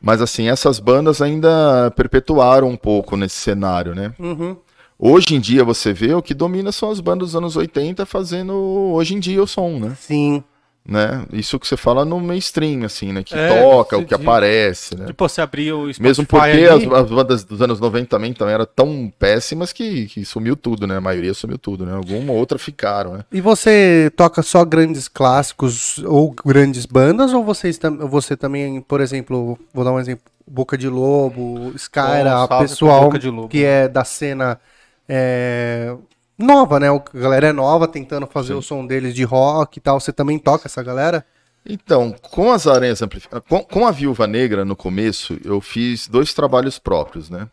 Mas 0.00 0.22
assim, 0.22 0.48
essas 0.48 0.80
bandas 0.80 1.20
ainda 1.20 1.90
perpetuaram 1.90 2.66
um 2.70 2.78
pouco 2.78 3.14
nesse 3.14 3.36
cenário, 3.36 3.94
né? 3.94 4.14
Uhum. 4.18 4.56
Hoje 4.98 5.34
em 5.34 5.40
dia 5.40 5.62
você 5.62 5.92
vê 5.92 6.14
o 6.14 6.22
que 6.22 6.32
domina 6.32 6.72
são 6.72 6.90
as 6.90 6.98
bandas 6.98 7.28
dos 7.28 7.36
anos 7.36 7.56
80 7.56 8.06
fazendo 8.06 8.54
hoje 8.54 9.14
em 9.14 9.20
dia 9.20 9.42
o 9.42 9.46
som, 9.46 9.78
né? 9.78 9.94
Sim. 10.00 10.42
Né? 10.86 11.24
Isso 11.32 11.58
que 11.58 11.66
você 11.68 11.76
fala 11.76 12.04
no 12.04 12.18
mainstream, 12.18 12.84
assim, 12.84 13.12
né? 13.12 13.22
Que 13.22 13.34
É, 13.38 13.48
toca, 13.48 13.96
o 13.98 14.00
de- 14.00 14.06
que 14.06 14.14
aparece, 14.14 14.96
né? 14.96 15.06
Tipo, 15.06 15.28
você 15.28 15.40
abrir 15.42 15.72
o 15.72 15.82
Spotify 15.92 16.02
Mesmo 16.02 16.26
porque 16.26 16.48
ali, 16.50 16.64
as, 16.66 16.82
as 16.92 17.10
bandas 17.10 17.44
dos 17.44 17.60
anos 17.60 17.78
90 17.78 18.08
também, 18.08 18.32
também 18.32 18.54
eram 18.54 18.66
tão 18.66 19.12
péssimas 19.18 19.72
que, 19.72 20.06
que 20.06 20.24
sumiu 20.24 20.56
tudo, 20.56 20.86
né? 20.86 20.96
A 20.96 21.00
maioria 21.00 21.34
sumiu 21.34 21.58
tudo, 21.58 21.84
né? 21.84 21.92
Alguma 21.94 22.32
outra 22.32 22.58
ficaram, 22.58 23.14
né? 23.18 23.24
E 23.30 23.40
você 23.40 24.10
toca 24.16 24.42
só 24.42 24.64
grandes 24.64 25.08
clássicos 25.08 25.98
ou 26.06 26.34
grandes 26.44 26.86
bandas? 26.86 27.32
Ou 27.34 27.44
vocês, 27.44 27.76
tam- 27.76 27.98
você 28.08 28.36
também, 28.36 28.80
por 28.80 29.00
exemplo, 29.00 29.58
vou 29.74 29.84
dar 29.84 29.92
um 29.92 30.00
exemplo, 30.00 30.24
Boca 30.50 30.78
de 30.78 30.88
Lobo, 30.88 31.72
Skyra, 31.76 32.48
pro 32.48 32.58
pessoal 32.60 33.02
Boca 33.02 33.18
de 33.18 33.28
Lobo. 33.28 33.48
que 33.48 33.62
é 33.62 33.86
da 33.86 34.02
cena 34.04 34.58
é, 35.06 35.94
nova, 36.38 36.78
né? 36.78 36.88
A 36.88 37.02
galera 37.18 37.48
é 37.48 37.52
nova 37.52 37.88
tentando 37.88 38.26
fazer 38.26 38.52
Sim. 38.52 38.58
o 38.58 38.62
som 38.62 38.86
deles 38.86 39.14
de 39.14 39.24
rock 39.24 39.78
e 39.78 39.80
tal. 39.80 39.98
Você 40.00 40.12
também 40.12 40.38
toca 40.38 40.66
essa 40.68 40.82
galera? 40.82 41.24
Então, 41.68 42.14
com 42.30 42.50
as 42.52 42.66
aranhas 42.66 43.02
amplificadas, 43.02 43.46
com, 43.48 43.62
com 43.62 43.86
a 43.86 43.90
Viúva 43.90 44.26
Negra 44.26 44.64
no 44.64 44.74
começo, 44.76 45.38
eu 45.44 45.60
fiz 45.60 46.08
dois 46.08 46.32
trabalhos 46.32 46.78
próprios, 46.78 47.28
né? 47.28 47.48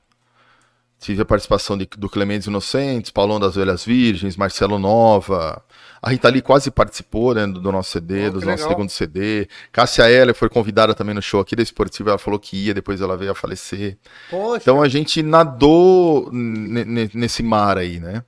Tive 0.98 1.22
a 1.22 1.26
participação 1.26 1.78
de- 1.78 1.90
do 1.98 2.10
Clementes 2.10 2.48
Inocentes, 2.48 3.12
Paulão 3.12 3.40
das 3.40 3.56
Velhas 3.56 3.84
Virgens, 3.84 4.38
Marcelo 4.38 4.80
Nova. 4.80 5.62
A 6.02 6.10
Rita 6.10 6.30
Lee 6.30 6.42
quase 6.42 6.72
participou 6.72 7.36
né, 7.36 7.46
do, 7.46 7.60
do 7.60 7.72
nosso 7.72 7.92
CD, 7.92 8.28
Oh, 8.28 8.32
do 8.32 8.36
nosso 8.36 8.48
legal. 8.48 8.70
segundo 8.70 8.90
CD. 8.90 9.50
Cássia 9.74 10.10
Heller 10.10 10.34
foi 10.34 10.48
convidada 10.48 10.94
também 10.96 11.14
no 11.14 11.22
show 11.22 11.42
aqui 11.42 11.56
da 11.56 11.62
Esportiva, 11.62 12.12
ela 12.12 12.18
falou 12.18 12.40
que 12.40 12.56
ia, 12.68 12.74
depois 12.74 13.02
ela 13.02 13.18
veio 13.18 13.32
a 13.32 13.36
falecer. 13.36 13.98
Poxa. 14.30 14.62
Então 14.62 14.82
a 14.82 14.88
gente 14.88 15.22
nadou 15.22 16.30
ne- 16.32 16.86
ne- 16.86 17.12
nesse 17.14 17.44
mar 17.44 17.78
aí, 17.78 18.00
né? 18.00 18.24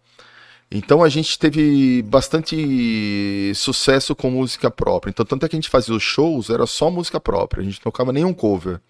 Então 0.70 1.02
a 1.02 1.08
gente 1.10 1.40
teve 1.40 2.02
bastante 2.04 3.54
sucesso 3.56 4.16
com 4.16 4.30
música 4.30 4.70
própria. 4.70 5.10
Então 5.10 5.26
tanto 5.26 5.46
é 5.46 5.50
que 5.50 5.56
a 5.56 5.60
gente 5.60 5.70
fazia 5.70 5.96
os 5.96 6.04
shows, 6.04 6.50
era 6.50 6.66
só 6.66 6.92
música 6.92 7.20
própria, 7.20 7.62
a 7.62 7.64
gente 7.64 7.80
não 7.80 7.92
tocava 7.92 8.12
nenhum 8.12 8.34
cover. 8.34 8.82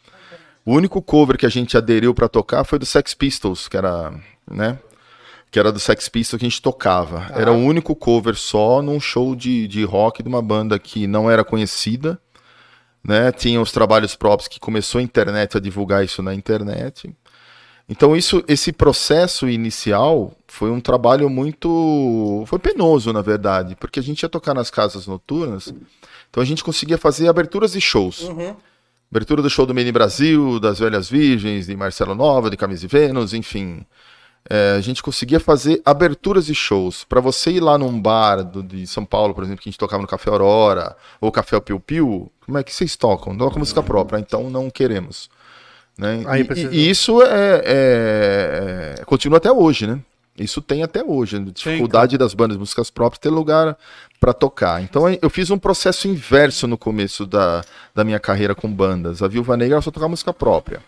O 0.65 0.73
único 0.73 1.01
cover 1.01 1.37
que 1.37 1.45
a 1.45 1.49
gente 1.49 1.77
aderiu 1.77 2.13
pra 2.13 2.27
tocar 2.27 2.63
foi 2.65 2.77
do 2.77 2.85
Sex 2.85 3.13
Pistols, 3.13 3.67
que 3.67 3.77
era, 3.77 4.13
né? 4.49 4.77
Que 5.49 5.59
era 5.59 5.71
do 5.71 5.79
Sex 5.79 6.09
Pistols 6.09 6.39
que 6.39 6.45
a 6.45 6.49
gente 6.49 6.61
tocava. 6.61 7.27
Era 7.33 7.53
o 7.53 7.57
único 7.57 7.95
cover 7.95 8.35
só 8.35 8.81
num 8.81 8.99
show 8.99 9.35
de, 9.35 9.67
de 9.67 9.85
rock 9.85 10.21
de 10.21 10.27
uma 10.27 10.41
banda 10.41 10.77
que 10.77 11.07
não 11.07 11.31
era 11.31 11.43
conhecida, 11.43 12.19
né? 13.01 13.31
Tinha 13.31 13.61
os 13.61 13.71
trabalhos 13.71 14.15
próprios 14.15 14.49
que 14.49 14.59
começou 14.59 14.99
a 14.99 15.01
internet 15.01 15.55
a 15.55 15.59
divulgar 15.61 16.03
isso 16.03 16.21
na 16.21 16.33
internet. 16.33 17.15
Então 17.89 18.15
isso, 18.15 18.43
esse 18.47 18.73
processo 18.73 19.47
inicial 19.47 20.33
foi 20.47 20.69
um 20.69 20.79
trabalho 20.81 21.29
muito, 21.29 22.43
foi 22.45 22.59
penoso 22.59 23.13
na 23.13 23.21
verdade, 23.21 23.75
porque 23.77 23.99
a 23.99 24.03
gente 24.03 24.23
ia 24.23 24.29
tocar 24.29 24.53
nas 24.53 24.69
casas 24.69 25.07
noturnas, 25.07 25.73
então 26.29 26.43
a 26.43 26.45
gente 26.45 26.63
conseguia 26.63 26.97
fazer 26.97 27.29
aberturas 27.29 27.71
de 27.71 27.79
shows. 27.81 28.29
Abertura 29.09 29.41
do 29.41 29.49
show 29.49 29.65
do 29.65 29.73
Mini 29.73 29.89
Brasil, 29.91 30.59
das 30.59 30.79
Velhas 30.79 31.09
Virgens, 31.09 31.67
de 31.67 31.77
Marcelo 31.77 32.13
Nova, 32.13 32.49
de 32.49 32.57
Camisa 32.57 32.83
e 32.83 32.89
Vênus, 32.89 33.33
enfim. 33.33 33.85
É, 34.49 34.75
a 34.77 34.81
gente 34.81 35.01
conseguia 35.01 35.39
fazer 35.39 35.81
aberturas 35.85 36.45
de 36.47 36.53
shows. 36.55 37.05
Para 37.05 37.21
você 37.21 37.51
ir 37.51 37.59
lá 37.61 37.77
num 37.77 38.01
bar 38.01 38.43
do- 38.43 38.63
de 38.63 38.85
São 38.85 39.05
Paulo, 39.05 39.33
por 39.33 39.43
exemplo, 39.45 39.61
que 39.61 39.69
a 39.69 39.71
gente 39.71 39.79
tocava 39.79 40.01
no 40.01 40.07
Café 40.07 40.29
Aurora, 40.29 40.95
ou 41.21 41.31
Café 41.31 41.57
Piu 41.61 41.79
Piu, 41.79 42.29
como 42.45 42.57
é 42.57 42.63
que 42.63 42.73
vocês 42.73 42.97
tocam? 42.97 43.37
Toca 43.37 43.57
música 43.59 43.81
própria, 43.81 44.19
então 44.19 44.49
não 44.49 44.69
queremos. 44.69 45.29
Né? 45.97 46.23
Aí 46.27 46.41
E- 46.41 46.43
precisa- 46.43 46.73
e, 46.73 46.89
isso 46.89 47.21
é, 47.23 47.61
é- 47.65 48.95
é- 48.99 49.05
continua 49.05 49.37
até 49.37 49.51
hoje, 49.51 49.87
né? 49.87 49.99
Isso 50.37 50.61
tem 50.61 50.83
até 50.83 51.03
hoje. 51.03 51.37
A 51.37 51.39
dificuldade 51.39 52.15
das 52.17 52.35
bandas 52.35 52.55
de 52.55 52.59
músicas 52.59 52.91
próprias 52.91 53.19
ter 53.19 53.29
lugar 53.29 53.75
para 54.19 54.33
tocar. 54.33 54.83
Então 54.83 55.05
eu 55.19 55.29
fiz 55.31 55.49
um 55.49 55.57
processo 55.57 56.07
inverso 56.07 56.67
no 56.67 56.77
começo 56.77 57.25
da, 57.25 57.63
da 57.95 58.03
minha 58.03 58.19
carreira 58.19 58.53
com 58.53 58.71
bandas. 58.71 59.23
A 59.23 59.27
Viúva 59.27 59.57
Negra 59.57 59.81
só 59.81 59.89
tocava 59.89 60.09
música 60.09 60.31
própria. 60.31 60.79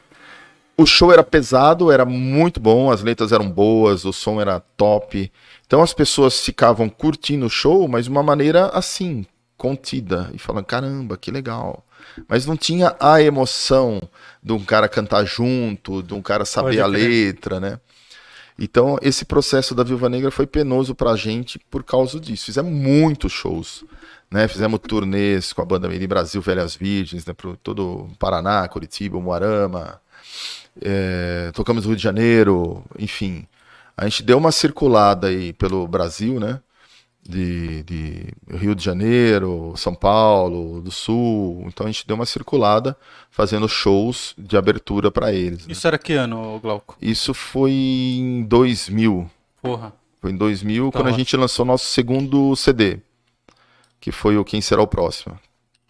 O 0.77 0.85
show 0.85 1.11
era 1.11 1.23
pesado, 1.23 1.91
era 1.91 2.05
muito 2.05 2.59
bom, 2.59 2.91
as 2.91 3.01
letras 3.01 3.31
eram 3.31 3.49
boas, 3.49 4.05
o 4.05 4.13
som 4.13 4.39
era 4.39 4.59
top. 4.77 5.31
Então 5.65 5.81
as 5.81 5.93
pessoas 5.93 6.39
ficavam 6.39 6.87
curtindo 6.87 7.47
o 7.47 7.49
show, 7.49 7.87
mas 7.87 8.05
de 8.05 8.11
uma 8.11 8.21
maneira 8.23 8.67
assim, 8.67 9.25
contida. 9.57 10.29
E 10.33 10.37
falando, 10.37 10.65
caramba, 10.65 11.17
que 11.17 11.31
legal. 11.31 11.83
Mas 12.27 12.45
não 12.45 12.57
tinha 12.57 12.95
a 12.99 13.21
emoção 13.21 14.01
de 14.41 14.53
um 14.53 14.63
cara 14.63 14.87
cantar 14.87 15.25
junto, 15.25 16.01
de 16.03 16.13
um 16.13 16.21
cara 16.21 16.45
saber 16.45 16.79
a 16.79 16.85
letra, 16.85 17.59
né? 17.59 17.79
Então, 18.57 18.97
esse 19.01 19.23
processo 19.23 19.73
da 19.73 19.83
Viúva 19.83 20.09
Negra 20.09 20.29
foi 20.29 20.45
penoso 20.45 20.93
pra 20.93 21.15
gente 21.15 21.57
por 21.71 21.81
causa 21.81 22.19
disso. 22.19 22.45
Fizemos 22.45 22.71
muitos 22.71 23.31
shows, 23.31 23.85
né? 24.29 24.49
Fizemos 24.49 24.81
turnês 24.81 25.53
com 25.53 25.61
a 25.61 25.65
banda 25.65 25.87
Mini 25.87 26.05
Brasil 26.05 26.41
Velhas 26.41 26.75
Virgens, 26.75 27.25
né? 27.25 27.33
Pro 27.33 27.55
todo 27.55 28.09
Paraná, 28.19 28.67
Curitiba, 28.67 29.19
Moarama. 29.19 30.01
É, 30.81 31.51
tocamos 31.53 31.83
no 31.83 31.89
Rio 31.89 31.97
de 31.97 32.03
Janeiro, 32.03 32.83
enfim. 32.97 33.47
A 33.95 34.03
gente 34.03 34.23
deu 34.23 34.37
uma 34.37 34.51
circulada 34.51 35.27
aí 35.27 35.53
pelo 35.53 35.87
Brasil, 35.87 36.37
né? 36.37 36.59
De, 37.29 37.83
de 37.83 38.33
Rio 38.57 38.73
de 38.73 38.83
Janeiro, 38.83 39.73
São 39.77 39.93
Paulo, 39.93 40.81
do 40.81 40.89
Sul. 40.89 41.63
Então 41.67 41.85
a 41.85 41.91
gente 41.91 42.07
deu 42.07 42.15
uma 42.15 42.25
circulada 42.25 42.97
fazendo 43.29 43.69
shows 43.69 44.33
de 44.35 44.57
abertura 44.57 45.11
para 45.11 45.31
eles. 45.31 45.67
né? 45.67 45.71
Isso 45.73 45.85
era 45.87 45.99
que 45.99 46.13
ano, 46.13 46.59
Glauco? 46.59 46.97
Isso 46.99 47.31
foi 47.33 47.71
em 47.71 48.41
2000. 48.43 49.29
Porra. 49.61 49.93
Foi 50.19 50.31
em 50.31 50.35
2000 50.37 50.91
quando 50.91 51.05
a 51.05 51.09
Então, 51.11 51.19
gente 51.19 51.37
lançou 51.37 51.63
nosso 51.65 51.85
segundo 51.85 52.55
CD, 52.55 52.97
que 53.99 54.11
foi 54.11 54.35
o 54.35 54.43
Quem 54.43 54.59
Será 54.59 54.81
o 54.81 54.87
Próximo. 54.87 55.39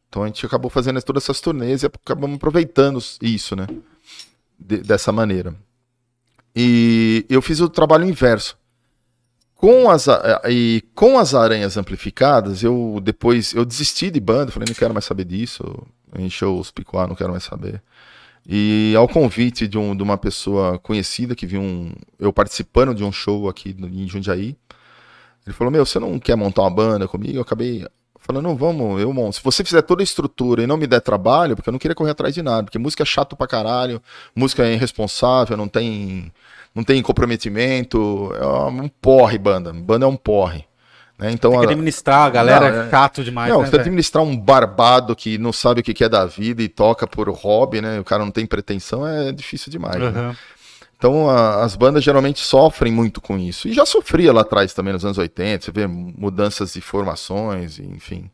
Então 0.09 0.23
a 0.23 0.27
gente 0.27 0.45
acabou 0.45 0.69
fazendo 0.69 1.01
todas 1.01 1.23
essas 1.23 1.39
turnês 1.39 1.83
e 1.83 1.85
acabamos 1.85 2.35
aproveitando 2.35 2.99
isso, 3.21 3.55
né? 3.55 3.65
De- 4.59 4.79
dessa 4.81 5.11
maneira. 5.13 5.55
E 6.55 7.25
eu 7.29 7.41
fiz 7.41 7.61
o 7.61 7.69
trabalho 7.69 8.03
inverso. 8.05 8.57
Com 9.59 9.89
as, 9.89 10.07
a- 10.07 10.41
e 10.49 10.81
com 10.95 11.17
as 11.19 11.35
aranhas 11.35 11.75
amplificadas, 11.75 12.63
eu 12.63 12.99
depois 13.03 13.53
eu 13.53 13.65
desisti 13.65 14.09
de 14.09 14.19
banda, 14.19 14.53
falei, 14.53 14.67
não 14.69 14.73
quero 14.75 14.93
mais 14.93 15.03
saber 15.03 15.25
disso, 15.25 15.63
encheu 16.17 16.57
os 16.57 16.71
picuá, 16.71 17.05
não 17.05 17.13
quero 17.15 17.31
mais 17.31 17.43
saber. 17.43 17.81
E 18.47 18.93
ao 18.97 19.07
convite 19.07 19.67
de, 19.67 19.77
um, 19.77 19.93
de 19.95 20.01
uma 20.01 20.17
pessoa 20.17 20.79
conhecida 20.79 21.35
que 21.35 21.45
viu 21.45 21.59
um, 21.61 21.91
eu 22.17 22.31
participando 22.31 22.95
de 22.95 23.03
um 23.03 23.11
show 23.11 23.49
aqui 23.49 23.75
em 23.77 24.07
Jundiaí, 24.07 24.55
ele 25.45 25.53
falou: 25.53 25.71
Meu, 25.71 25.85
você 25.85 25.99
não 25.99 26.17
quer 26.19 26.35
montar 26.37 26.61
uma 26.61 26.71
banda 26.71 27.07
comigo? 27.07 27.37
Eu 27.37 27.41
acabei 27.41 27.85
falando: 28.17 28.45
Não, 28.45 28.55
vamos, 28.55 29.01
eu 29.01 29.11
monto. 29.13 29.35
Se 29.35 29.43
você 29.43 29.63
fizer 29.63 29.81
toda 29.81 30.01
a 30.01 30.05
estrutura 30.05 30.63
e 30.63 30.67
não 30.67 30.77
me 30.77 30.87
der 30.87 31.01
trabalho, 31.01 31.55
porque 31.55 31.69
eu 31.69 31.73
não 31.73 31.79
queria 31.79 31.95
correr 31.95 32.11
atrás 32.11 32.33
de 32.33 32.41
nada, 32.41 32.63
porque 32.63 32.79
música 32.79 33.03
é 33.03 33.05
chato 33.05 33.35
pra 33.35 33.45
caralho, 33.47 34.01
música 34.35 34.65
é 34.65 34.73
irresponsável, 34.73 35.57
não 35.57 35.67
tem, 35.67 36.31
não 36.79 36.83
tem 36.85 37.01
comprometimento, 37.01 38.31
é 38.35 38.45
um 38.45 38.87
porre, 38.87 39.37
banda. 39.37 39.73
Banda 39.73 40.05
é 40.05 40.07
um 40.09 40.15
porre. 40.15 40.65
Né? 41.17 41.31
Então, 41.31 41.51
Tem 41.51 41.59
que 41.59 41.65
administrar, 41.67 42.27
a 42.27 42.29
galera 42.29 42.71
Não, 42.71 42.81
é 42.83 42.87
é- 42.87 42.89
chato 42.89 43.23
demais, 43.25 43.51
não, 43.51 43.61
né, 43.61 43.67
você 43.67 43.75
administrar 43.75 44.23
um 44.23 44.37
barbado 44.37 45.13
que 45.13 45.37
não 45.37 45.51
sabe 45.51 45.81
o 45.81 45.83
que 45.83 46.01
é 46.03 46.07
da 46.07 46.25
vida 46.25 46.63
e 46.63 46.69
toca 46.69 47.05
por 47.05 47.27
hobby, 47.29 47.81
né? 47.81 47.99
O 47.99 48.05
cara 48.05 48.23
não 48.23 48.31
tem 48.31 48.45
pretensão, 48.45 49.05
é 49.05 49.31
difícil 49.33 49.69
demais. 49.69 49.97
né? 49.99 50.07
Aham. 50.07 50.35
Então 50.97 51.29
a- 51.29 51.63
as 51.63 51.75
bandas 51.75 52.03
geralmente 52.03 52.39
sofrem 52.39 52.91
muito 52.91 53.19
com 53.19 53.37
isso. 53.37 53.67
E 53.67 53.73
já 53.73 53.85
sofria 53.85 54.31
lá 54.31 54.41
atrás 54.41 54.73
também, 54.73 54.93
nos 54.93 55.03
anos 55.03 55.17
80, 55.17 55.65
você 55.65 55.71
vê 55.71 55.87
mudanças 55.87 56.73
de 56.73 56.79
formações, 56.81 57.79
enfim. 57.79 58.29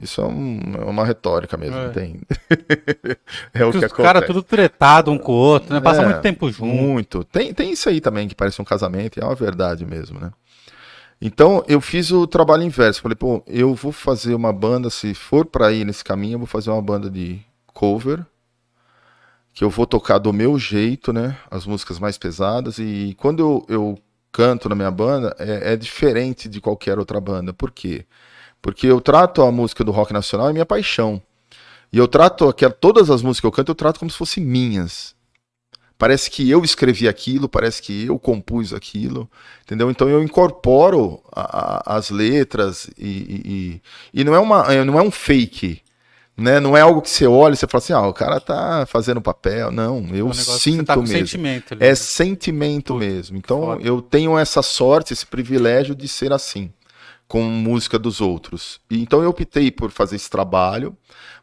Isso 0.00 0.20
é, 0.20 0.26
um- 0.26 0.60
é 0.78 0.84
uma 0.84 1.04
retórica 1.06 1.56
mesmo, 1.56 1.78
É. 1.78 1.88
tem. 1.88 2.20
é 3.54 3.64
o 3.64 3.70
que 3.70 3.78
Os 3.78 3.84
acontece. 3.84 3.94
caras 3.94 4.26
tudo 4.26 4.42
tretado 4.42 5.10
um 5.10 5.16
com 5.18 5.32
o 5.32 5.36
outro, 5.36 5.72
né? 5.72 5.80
Passa 5.80 6.02
É, 6.02 6.04
muito 6.04 6.20
tempo 6.20 6.50
junto. 6.50 6.66
Muito. 6.66 7.24
Tem, 7.24 7.54
tem 7.54 7.72
isso 7.72 7.88
aí 7.88 8.00
também, 8.00 8.28
que 8.28 8.34
parece 8.34 8.60
um 8.60 8.64
casamento, 8.64 9.16
e 9.18 9.22
é 9.22 9.24
uma 9.24 9.34
verdade 9.34 9.86
mesmo, 9.86 10.20
né? 10.20 10.30
Então, 11.20 11.64
eu 11.66 11.80
fiz 11.80 12.10
o 12.10 12.26
trabalho 12.26 12.62
inverso. 12.62 13.00
Falei, 13.00 13.16
pô, 13.16 13.42
eu 13.46 13.74
vou 13.74 13.90
fazer 13.90 14.34
uma 14.34 14.52
banda, 14.52 14.90
se 14.90 15.14
for 15.14 15.46
pra 15.46 15.72
ir 15.72 15.86
nesse 15.86 16.04
caminho, 16.04 16.34
eu 16.34 16.38
vou 16.40 16.46
fazer 16.46 16.68
uma 16.70 16.82
banda 16.82 17.08
de 17.08 17.40
cover, 17.72 18.22
que 19.54 19.64
eu 19.64 19.70
vou 19.70 19.86
tocar 19.86 20.18
do 20.18 20.30
meu 20.30 20.58
jeito, 20.58 21.10
né? 21.14 21.38
As 21.50 21.64
músicas 21.64 21.98
mais 21.98 22.18
pesadas. 22.18 22.78
E 22.78 23.16
quando 23.18 23.40
eu, 23.40 23.66
eu 23.70 23.98
canto 24.30 24.68
na 24.68 24.74
minha 24.74 24.90
banda, 24.90 25.34
é, 25.38 25.72
é 25.72 25.76
diferente 25.76 26.50
de 26.50 26.60
qualquer 26.60 26.98
outra 26.98 27.18
banda. 27.18 27.54
Por 27.54 27.70
quê? 27.70 28.04
Porque 28.04 28.16
eu 28.82 29.00
trato 29.00 29.42
a 29.42 29.52
música 29.52 29.84
do 29.84 29.92
rock 29.92 30.12
nacional 30.12 30.48
é 30.48 30.52
minha 30.52 30.66
paixão. 30.66 31.20
E 31.92 31.98
eu 31.98 32.08
trato 32.08 32.48
aquela, 32.48 32.72
todas 32.72 33.10
as 33.10 33.22
músicas 33.22 33.40
que 33.40 33.46
eu 33.46 33.52
canto, 33.52 33.70
eu 33.70 33.74
trato 33.74 33.98
como 33.98 34.10
se 34.10 34.16
fossem 34.18 34.44
minhas. 34.44 35.14
Parece 35.98 36.30
que 36.30 36.50
eu 36.50 36.62
escrevi 36.62 37.08
aquilo, 37.08 37.48
parece 37.48 37.80
que 37.80 38.04
eu 38.04 38.18
compus 38.18 38.74
aquilo, 38.74 39.30
entendeu? 39.64 39.90
Então 39.90 40.08
eu 40.10 40.22
incorporo 40.22 41.22
a- 41.32 41.92
a- 41.92 41.96
as 41.96 42.10
letras 42.10 42.90
e, 42.98 43.80
e- 44.12 44.20
e- 44.20 44.24
não 44.24 44.34
é 44.34 44.38
uma, 44.38 44.70
é, 44.74 44.84
não 44.84 44.98
é 44.98 45.02
um 45.02 45.10
fake, 45.10 45.80
né? 46.36 46.60
Não 46.60 46.76
é 46.76 46.82
algo 46.82 47.00
que 47.00 47.08
você 47.08 47.26
olha 47.26 47.54
e 47.54 47.56
você 47.56 47.66
fala 47.66 47.82
assim, 47.82 47.92
ah, 47.94 48.06
o 48.06 48.12
cara 48.12 48.38
tá 48.40 48.84
fazendo 48.86 49.22
papel. 49.22 49.70
Não, 49.70 49.96
É 50.12 50.16
eu 50.20 50.26
um 50.26 50.28
negócio 50.28 50.52
que 50.56 50.60
sinto 50.60 50.84
tá 50.84 50.94
com 50.96 51.00
mesmo. 51.00 51.16
sentimento 51.16 51.72
ali. 51.72 51.82
É 51.84 51.94
sentimento 51.94 52.94
mesmo. 52.94 53.38
Então 53.38 53.80
eu 53.80 54.02
tenho 54.02 54.36
essa 54.36 54.60
sorte, 54.60 55.14
esse 55.14 55.24
privilégio 55.24 55.94
de 55.94 56.06
ser 56.08 56.30
assim, 56.30 56.70
com 57.28 57.42
música 57.42 57.98
dos 57.98 58.20
outros. 58.20 58.80
E 58.90 59.00
então 59.00 59.22
eu 59.22 59.30
optei 59.30 59.70
por 59.70 59.90
fazer 59.90 60.16
esse 60.16 60.30
trabalho 60.30 60.96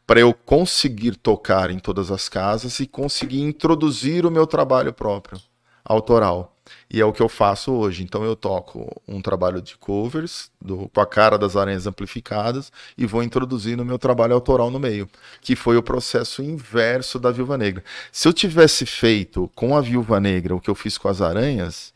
para 0.06 0.20
eu 0.20 0.34
conseguir 0.34 1.16
tocar 1.16 1.72
em 1.72 1.80
todas 1.80 2.12
as 2.12 2.28
casas 2.28 2.80
e 2.80 2.88
conseguir 2.88 3.42
introduzir 3.42 4.26
o 4.26 4.32
meu 4.32 4.46
trabalho 4.46 4.94
próprio, 4.94 5.40
autoral. 5.84 6.50
E 6.90 7.02
é 7.02 7.06
o 7.06 7.12
que 7.12 7.22
eu 7.22 7.28
faço 7.28 7.74
hoje. 7.74 8.04
Então 8.04 8.24
eu 8.24 8.36
toco 8.36 9.02
um 9.08 9.22
trabalho 9.22 9.62
de 9.62 9.78
covers, 9.78 10.50
do- 10.62 10.90
com 10.90 11.02
a 11.02 11.06
cara 11.06 11.38
das 11.38 11.56
aranhas 11.58 11.88
amplificadas, 11.88 12.72
e 12.98 13.06
vou 13.06 13.22
introduzir 13.22 13.76
no 13.76 13.84
meu 13.84 14.00
trabalho 14.00 14.34
autoral 14.34 14.72
no 14.72 14.80
meio, 14.80 15.10
que 15.42 15.56
foi 15.56 15.76
o 15.76 15.84
processo 15.84 16.42
inverso 16.42 17.20
da 17.20 17.32
Viúva 17.32 17.58
Negra. 17.58 17.84
Se 18.12 18.28
eu 18.28 18.34
tivesse 18.34 18.86
feito 18.86 19.50
com 19.56 19.76
a 19.76 19.82
Viúva 19.82 20.20
Negra 20.20 20.56
o 20.56 20.62
que 20.62 20.70
eu 20.70 20.76
fiz 20.76 20.98
com 20.98 21.10
as 21.10 21.22
aranhas, 21.22 21.94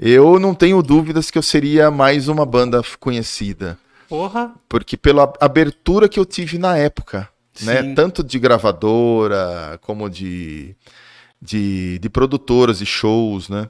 eu 0.00 0.38
não 0.38 0.54
tenho 0.54 0.82
dúvidas 0.82 1.30
que 1.30 1.36
eu 1.36 1.42
seria 1.42 1.90
mais 1.90 2.26
uma 2.26 2.46
banda 2.46 2.82
conhecida 2.98 3.78
Porra. 4.08 4.52
porque 4.68 4.96
pela 4.96 5.30
abertura 5.38 6.08
que 6.08 6.18
eu 6.18 6.24
tive 6.24 6.56
na 6.58 6.76
época, 6.76 7.28
né? 7.62 7.82
Sim. 7.82 7.94
Tanto 7.94 8.24
de 8.24 8.38
gravadora 8.38 9.78
como 9.82 10.08
de, 10.08 10.74
de, 11.40 11.98
de 11.98 12.08
produtoras 12.08 12.78
de 12.78 12.86
shows, 12.86 13.48
né? 13.48 13.68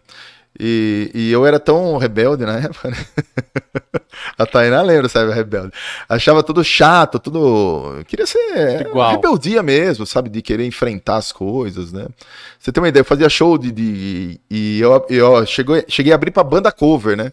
E, 0.63 1.11
e 1.15 1.33
eu 1.33 1.47
era 1.47 1.59
tão 1.59 1.97
rebelde 1.97 2.45
na 2.45 2.59
época, 2.61 2.91
né? 2.91 2.97
A 4.37 4.45
Tainá 4.45 4.83
lembra, 4.83 5.09
sabe, 5.09 5.33
rebelde. 5.33 5.73
Achava 6.09 6.43
tudo 6.43 6.63
chato, 6.63 7.19
tudo. 7.19 8.03
Queria 8.07 8.27
ser 8.27 8.87
Igual. 8.87 9.13
rebeldia 9.13 9.63
mesmo, 9.63 10.05
sabe? 10.05 10.29
De 10.29 10.43
querer 10.43 10.67
enfrentar 10.67 11.17
as 11.17 11.33
coisas, 11.33 11.93
né? 11.93 12.07
Você 12.59 12.71
tem 12.71 12.83
uma 12.83 12.89
ideia, 12.89 13.01
eu 13.01 13.05
fazia 13.07 13.29
show 13.29 13.57
de. 13.57 13.71
de- 13.73 14.41
e 14.51 14.81
eu, 14.81 15.07
eu 15.09 15.47
cheguei, 15.47 15.85
cheguei 15.89 16.13
a 16.13 16.15
abrir 16.17 16.31
pra 16.31 16.45
banda 16.45 16.71
cover, 16.71 17.17
né? 17.17 17.33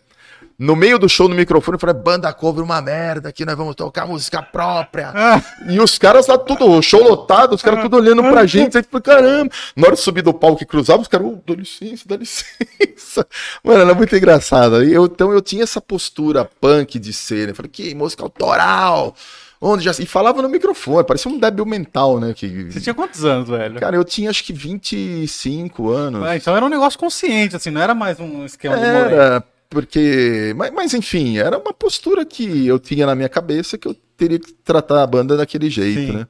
No 0.60 0.76
meio 0.76 0.98
do 0.98 1.08
show, 1.08 1.30
no 1.30 1.36
microfone, 1.36 1.76
eu 1.76 1.80
falei, 1.80 1.96
banda 1.96 2.34
cover 2.34 2.63
uma 2.63 2.82
merda, 2.82 3.30
aqui 3.30 3.46
nós 3.46 3.56
vamos 3.56 3.76
tocar 3.76 4.08
música 4.08 4.41
própria. 4.41 5.13
E 5.70 5.80
os 5.80 5.98
caras 6.00 6.26
lá, 6.26 6.38
tudo, 6.38 6.65
o 6.65 6.82
show 6.82 7.04
lotado, 7.04 7.54
os 7.54 7.62
caras 7.62 7.82
tudo 7.82 7.98
olhando 7.98 8.24
pra 8.24 8.46
gente, 8.46 8.76
aí 8.76 8.82
tipo, 8.82 9.00
caramba. 9.00 9.52
Na 9.76 9.88
hora 9.88 9.96
de 9.96 10.02
subir 10.02 10.24
do 10.24 10.34
palco 10.34 10.63
e 10.63 10.65
cruzava, 10.65 11.02
os 11.02 11.08
caras, 11.08 11.28
oh, 11.28 11.39
dá 11.46 11.54
licença, 11.54 12.04
dá 12.08 12.15
licença. 12.15 13.28
Mano, 13.63 13.82
era 13.82 13.93
muito 13.93 14.15
engraçado. 14.15 14.84
E 14.84 14.93
eu, 14.93 15.06
então 15.06 15.32
eu 15.32 15.41
tinha 15.41 15.63
essa 15.63 15.80
postura 15.80 16.50
punk 16.60 16.98
de 16.98 17.13
ser, 17.13 17.50
né? 17.50 17.54
Falei, 17.54 17.70
que 17.70 17.93
música 17.93 18.24
autoral. 18.24 19.13
Onde 19.62 19.84
já... 19.84 19.91
E 19.91 20.06
falava 20.06 20.41
no 20.41 20.50
microfone, 20.50 21.06
parecia 21.06 21.32
um 21.32 21.38
débil 21.38 21.65
mental, 21.65 22.20
né? 22.20 22.34
Que... 22.34 22.72
Você 22.72 22.80
tinha 22.80 22.96
quantos 22.96 23.24
anos, 23.26 23.50
velho? 23.50 23.80
Cara, 23.80 23.96
eu 23.96 24.04
tinha 24.04 24.30
acho 24.30 24.43
que 24.43 24.54
25 24.54 25.89
anos. 25.89 26.24
Ah, 26.24 26.36
então 26.36 26.56
era 26.56 26.65
um 26.65 26.70
negócio 26.70 26.98
consciente, 26.98 27.56
assim, 27.56 27.70
não 27.70 27.82
era 27.82 27.93
mais 27.93 28.20
um 28.20 28.46
esquema 28.46 28.76
de 28.76 28.86
moleque. 28.86 29.48
Porque. 29.69 30.53
Mas, 30.56 30.71
mas, 30.71 30.93
enfim, 30.93 31.38
era 31.38 31.58
uma 31.58 31.73
postura 31.73 32.25
que 32.25 32.65
eu 32.65 32.80
tinha 32.80 33.06
na 33.06 33.15
minha 33.15 33.30
cabeça 33.30 33.77
que 33.77 33.88
eu 33.88 33.95
teria 34.15 34.39
que 34.39 34.53
tratar 34.53 35.03
a 35.03 35.08
banda 35.08 35.36
daquele 35.36 35.69
jeito, 35.69 35.99
Sim. 35.99 36.12
né? 36.13 36.27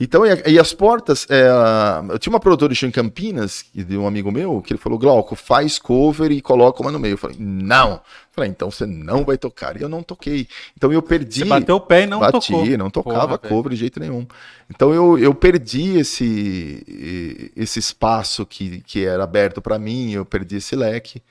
Então, 0.00 0.26
e, 0.26 0.52
e 0.52 0.58
as 0.58 0.72
portas. 0.72 1.24
é, 1.30 1.46
eu 2.10 2.18
tinha 2.18 2.32
uma 2.32 2.40
produtora 2.40 2.72
em 2.72 2.90
Campinas, 2.90 3.62
que 3.62 3.84
de 3.84 3.96
um 3.96 4.06
amigo 4.06 4.30
meu, 4.32 4.60
que 4.60 4.72
ele 4.72 4.80
falou: 4.80 4.98
Glauco, 4.98 5.36
faz 5.36 5.78
cover 5.78 6.32
e 6.32 6.40
coloca 6.40 6.82
uma 6.82 6.90
no 6.90 6.98
meio. 6.98 7.12
Eu 7.12 7.18
falei: 7.18 7.36
não. 7.38 7.92
Eu 7.92 8.00
falei: 8.32 8.50
então 8.50 8.70
você 8.70 8.86
não 8.86 9.24
vai 9.24 9.38
tocar. 9.38 9.76
E 9.76 9.82
eu 9.82 9.88
não 9.88 10.02
toquei. 10.02 10.48
Então 10.76 10.92
eu 10.92 11.00
perdi. 11.00 11.40
Você 11.40 11.44
bateu 11.44 11.76
o 11.76 11.80
pé 11.80 12.02
e 12.02 12.06
não 12.06 12.18
Bati, 12.18 12.50
tocou. 12.50 12.66
não 12.76 12.90
tocava 12.90 13.38
Porra, 13.38 13.54
cover 13.54 13.70
de 13.70 13.76
jeito 13.76 14.00
nenhum. 14.00 14.26
Então 14.68 14.92
eu, 14.92 15.16
eu 15.16 15.32
perdi 15.32 15.98
esse, 15.98 17.52
esse 17.54 17.78
espaço 17.78 18.44
que, 18.44 18.80
que 18.80 19.04
era 19.04 19.22
aberto 19.22 19.62
para 19.62 19.78
mim, 19.78 20.10
eu 20.10 20.24
perdi 20.24 20.56
esse 20.56 20.74
leque, 20.74 21.22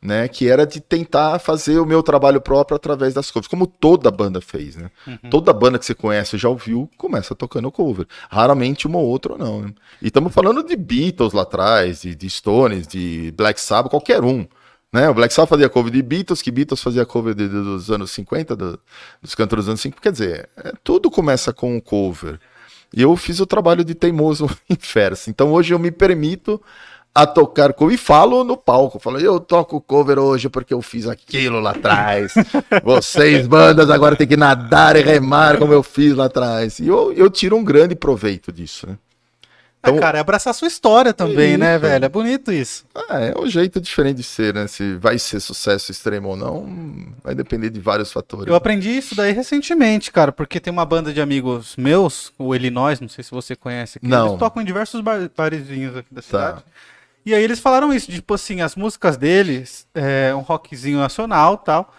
né? 0.00 0.28
Que 0.28 0.48
era 0.48 0.66
de 0.66 0.80
tentar 0.80 1.38
fazer 1.38 1.78
o 1.78 1.86
meu 1.86 2.02
trabalho 2.02 2.40
próprio 2.40 2.76
através 2.76 3.14
das 3.14 3.30
covers, 3.30 3.48
como 3.48 3.66
toda 3.66 4.10
banda 4.10 4.40
fez, 4.40 4.76
né? 4.76 4.90
Uhum. 5.06 5.30
Toda 5.30 5.52
banda 5.52 5.78
que 5.78 5.84
você 5.86 5.94
conhece 5.94 6.38
já 6.38 6.48
ouviu, 6.48 6.88
começa 6.96 7.34
tocando 7.34 7.70
cover. 7.70 8.06
Raramente 8.30 8.86
uma 8.86 8.98
ou 8.98 9.06
outra 9.06 9.36
não, 9.36 9.62
né? 9.62 9.72
E 10.00 10.06
estamos 10.08 10.32
falando 10.32 10.62
de 10.62 10.76
Beatles 10.76 11.32
lá 11.32 11.42
atrás, 11.42 12.02
de, 12.02 12.14
de 12.14 12.30
Stones, 12.30 12.86
de 12.86 13.32
Black 13.36 13.60
Sabbath, 13.60 13.90
qualquer 13.90 14.22
um. 14.22 14.46
Né? 14.92 15.08
O 15.10 15.14
Black 15.14 15.34
Sabbath 15.34 15.50
fazia 15.50 15.68
cover 15.68 15.92
de 15.92 16.00
Beatles, 16.02 16.40
que 16.40 16.50
Beatles 16.50 16.80
fazia 16.82 17.04
cover 17.04 17.34
de- 17.34 17.46
de- 17.48 17.62
dos 17.62 17.90
anos 17.90 18.10
50, 18.10 18.56
do- 18.56 18.80
dos 19.20 19.34
cantores 19.34 19.64
dos 19.66 19.70
anos 19.70 19.80
50. 19.82 20.00
Quer 20.00 20.12
dizer, 20.12 20.48
é, 20.56 20.72
tudo 20.82 21.10
começa 21.10 21.52
com 21.52 21.76
um 21.76 21.80
cover. 21.80 22.40
E 22.96 23.02
eu 23.02 23.14
fiz 23.16 23.38
o 23.38 23.44
trabalho 23.44 23.84
de 23.84 23.94
teimoso 23.94 24.48
inverso. 24.70 25.28
Então 25.28 25.52
hoje 25.52 25.74
eu 25.74 25.78
me 25.78 25.90
permito 25.90 26.58
a 27.22 27.26
tocar 27.26 27.72
cover 27.72 27.94
e 27.94 27.98
falo 27.98 28.44
no 28.44 28.56
palco. 28.56 28.98
Falo, 28.98 29.18
eu 29.18 29.40
toco 29.40 29.80
cover 29.80 30.18
hoje 30.18 30.48
porque 30.48 30.72
eu 30.72 30.80
fiz 30.80 31.06
aquilo 31.06 31.58
lá 31.58 31.70
atrás. 31.70 32.32
Vocês, 32.84 33.46
bandas, 33.46 33.90
agora 33.90 34.14
tem 34.14 34.26
que 34.26 34.36
nadar 34.36 34.94
e 34.96 35.02
remar 35.02 35.58
como 35.58 35.72
eu 35.72 35.82
fiz 35.82 36.14
lá 36.14 36.26
atrás. 36.26 36.78
E 36.78 36.86
eu, 36.86 37.12
eu 37.12 37.28
tiro 37.28 37.56
um 37.56 37.64
grande 37.64 37.96
proveito 37.96 38.52
disso, 38.52 38.86
né? 38.86 38.96
Ah, 39.80 39.92
cara, 39.92 40.18
é 40.18 40.20
abraçar 40.20 40.52
sua 40.54 40.66
história 40.66 41.14
também, 41.14 41.56
né, 41.56 41.78
velho? 41.78 42.04
É 42.04 42.08
bonito 42.08 42.50
isso. 42.50 42.84
Ah, 42.94 43.20
é 43.20 43.34
o 43.38 43.48
jeito 43.48 43.80
diferente 43.80 44.16
de 44.16 44.22
ser, 44.24 44.52
né? 44.52 44.66
Se 44.66 44.96
vai 44.96 45.18
ser 45.18 45.38
sucesso 45.40 45.90
extremo 45.92 46.30
ou 46.30 46.36
não, 46.36 47.12
vai 47.22 47.34
depender 47.34 47.70
de 47.70 47.80
vários 47.80 48.12
fatores. 48.12 48.48
Eu 48.48 48.56
aprendi 48.56 48.90
isso 48.90 49.14
daí 49.14 49.32
recentemente, 49.32 50.10
cara, 50.10 50.32
porque 50.32 50.58
tem 50.58 50.72
uma 50.72 50.84
banda 50.84 51.12
de 51.12 51.20
amigos 51.20 51.76
meus, 51.76 52.32
o 52.36 52.54
Illinois, 52.54 53.00
não 53.00 53.08
sei 53.08 53.22
se 53.22 53.30
você 53.30 53.54
conhece, 53.54 54.00
que 54.00 54.06
Não. 54.06 54.28
eles 54.28 54.38
tocam 54.38 54.62
em 54.62 54.64
diversos 54.64 55.00
bar 55.00 55.30
barzinhos 55.36 55.96
aqui 55.96 56.12
da 56.12 56.22
Tá. 56.22 56.62
E 57.28 57.34
aí 57.34 57.44
eles 57.44 57.60
falaram 57.60 57.92
isso, 57.92 58.10
tipo 58.10 58.32
assim, 58.32 58.62
as 58.62 58.74
músicas 58.74 59.18
deles, 59.18 59.86
é 59.94 60.34
um 60.34 60.40
rockzinho 60.40 60.98
nacional 60.98 61.58
tal. 61.58 61.92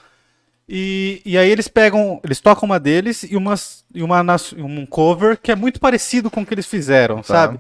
E, 0.68 1.22
e 1.24 1.38
aí 1.38 1.48
eles 1.48 1.68
pegam, 1.68 2.20
eles 2.24 2.40
tocam 2.40 2.66
uma 2.66 2.80
deles 2.80 3.22
e, 3.22 3.36
umas, 3.36 3.86
e 3.94 4.02
uma, 4.02 4.26
um 4.58 4.88
cover 4.88 5.38
que 5.38 5.52
é 5.52 5.56
muito 5.56 5.80
parecido 5.80 6.32
com 6.32 6.42
o 6.42 6.46
que 6.46 6.56
eles 6.56 6.66
fizeram, 6.66 7.22
sabe? 7.22 7.60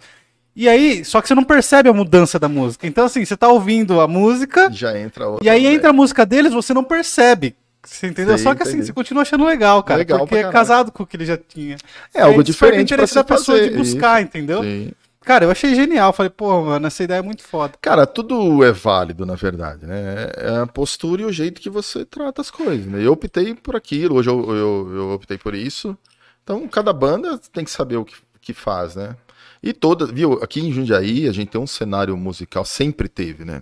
E 0.55 0.67
aí, 0.67 1.05
só 1.05 1.21
que 1.21 1.27
você 1.27 1.35
não 1.35 1.43
percebe 1.43 1.87
a 1.87 1.93
mudança 1.93 2.39
da 2.39 2.49
música. 2.49 2.87
Então, 2.87 3.05
assim, 3.05 3.23
você 3.23 3.37
tá 3.37 3.47
ouvindo 3.47 4.01
a 4.01 4.07
música, 4.07 4.71
Já 4.71 4.99
entra 4.99 5.27
outra. 5.27 5.45
e 5.45 5.49
aí 5.49 5.65
né? 5.65 5.73
entra 5.73 5.91
a 5.91 5.93
música 5.93 6.25
deles, 6.25 6.51
você 6.51 6.73
não 6.73 6.83
percebe. 6.83 7.55
Você 7.83 8.07
entendeu? 8.07 8.35
Sei, 8.35 8.45
Só 8.45 8.55
que 8.55 8.63
assim, 8.63 8.71
entendi. 8.71 8.87
você 8.87 8.93
continua 8.93 9.21
achando 9.21 9.45
legal, 9.45 9.83
cara. 9.83 9.99
Legal 9.99 10.19
porque 10.21 10.37
é 10.37 10.51
casado 10.51 10.91
com 10.91 11.03
o 11.03 11.05
que 11.05 11.15
ele 11.17 11.25
já 11.25 11.37
tinha. 11.37 11.77
É 12.15 12.21
algo 12.21 12.39
Aí 12.39 12.43
desperta 12.43 12.49
o 12.49 12.77
diferente 12.79 12.93
interesse 12.93 13.13
se 13.13 13.15
da 13.15 13.23
pessoa 13.23 13.61
de 13.61 13.69
buscar, 13.77 14.23
entendeu? 14.23 14.63
Sim. 14.63 14.91
Cara, 15.29 15.45
eu 15.45 15.51
achei 15.51 15.75
genial. 15.75 16.11
Falei, 16.11 16.31
pô, 16.31 16.65
mano, 16.65 16.87
essa 16.87 17.03
ideia 17.03 17.19
é 17.19 17.21
muito 17.21 17.43
foda. 17.43 17.75
Cara, 17.79 18.07
tudo 18.07 18.63
é 18.63 18.71
válido, 18.71 19.27
na 19.27 19.35
verdade, 19.35 19.85
né? 19.85 20.31
É 20.35 20.57
a 20.61 20.65
postura 20.65 21.21
e 21.21 21.25
o 21.25 21.31
jeito 21.31 21.61
que 21.61 21.69
você 21.69 22.03
trata 22.03 22.41
as 22.41 22.49
coisas, 22.49 22.87
né? 22.87 23.05
Eu 23.05 23.11
optei 23.11 23.53
por 23.53 23.75
aquilo, 23.75 24.15
hoje 24.15 24.27
eu, 24.27 24.55
eu, 24.55 24.91
eu 24.91 25.11
optei 25.11 25.37
por 25.37 25.53
isso. 25.53 25.95
Então, 26.43 26.67
cada 26.67 26.91
banda 26.91 27.39
tem 27.53 27.63
que 27.63 27.69
saber 27.69 27.97
o 27.97 28.05
que, 28.05 28.15
que 28.41 28.55
faz, 28.55 28.95
né? 28.95 29.15
E 29.61 29.71
toda, 29.71 30.07
viu? 30.07 30.33
Aqui 30.41 30.61
em 30.61 30.73
Jundiaí, 30.73 31.27
a 31.27 31.31
gente 31.31 31.49
tem 31.49 31.61
um 31.61 31.67
cenário 31.67 32.17
musical, 32.17 32.65
sempre 32.65 33.07
teve, 33.07 33.45
né? 33.45 33.61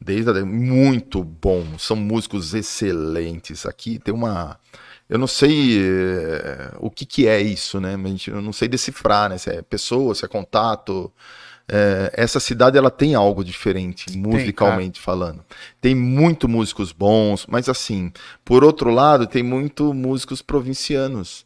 Desde 0.00 0.30
a, 0.32 0.44
muito 0.44 1.22
bom, 1.22 1.78
são 1.78 1.94
músicos 1.94 2.54
excelentes. 2.54 3.64
Aqui 3.66 4.00
tem 4.00 4.12
uma. 4.12 4.58
Eu 5.08 5.18
não 5.18 5.26
sei 5.26 5.80
eh, 5.80 6.72
o 6.78 6.90
que, 6.90 7.06
que 7.06 7.26
é 7.26 7.40
isso, 7.40 7.80
né? 7.80 7.94
Eu 8.26 8.42
não 8.42 8.52
sei 8.52 8.68
decifrar, 8.68 9.30
né? 9.30 9.38
Se 9.38 9.50
é 9.50 9.62
pessoa, 9.62 10.14
se 10.14 10.24
é 10.24 10.28
contato. 10.28 11.10
É, 11.70 12.10
essa 12.14 12.40
cidade 12.40 12.78
ela 12.78 12.90
tem 12.90 13.14
algo 13.14 13.44
diferente, 13.44 14.16
musicalmente 14.16 14.98
falando. 14.98 15.44
Tem 15.80 15.94
muito 15.94 16.48
músicos 16.48 16.92
bons, 16.92 17.46
mas 17.46 17.68
assim, 17.68 18.10
por 18.42 18.64
outro 18.64 18.90
lado, 18.90 19.26
tem 19.26 19.42
muito 19.42 19.92
músicos 19.92 20.40
provincianos, 20.40 21.44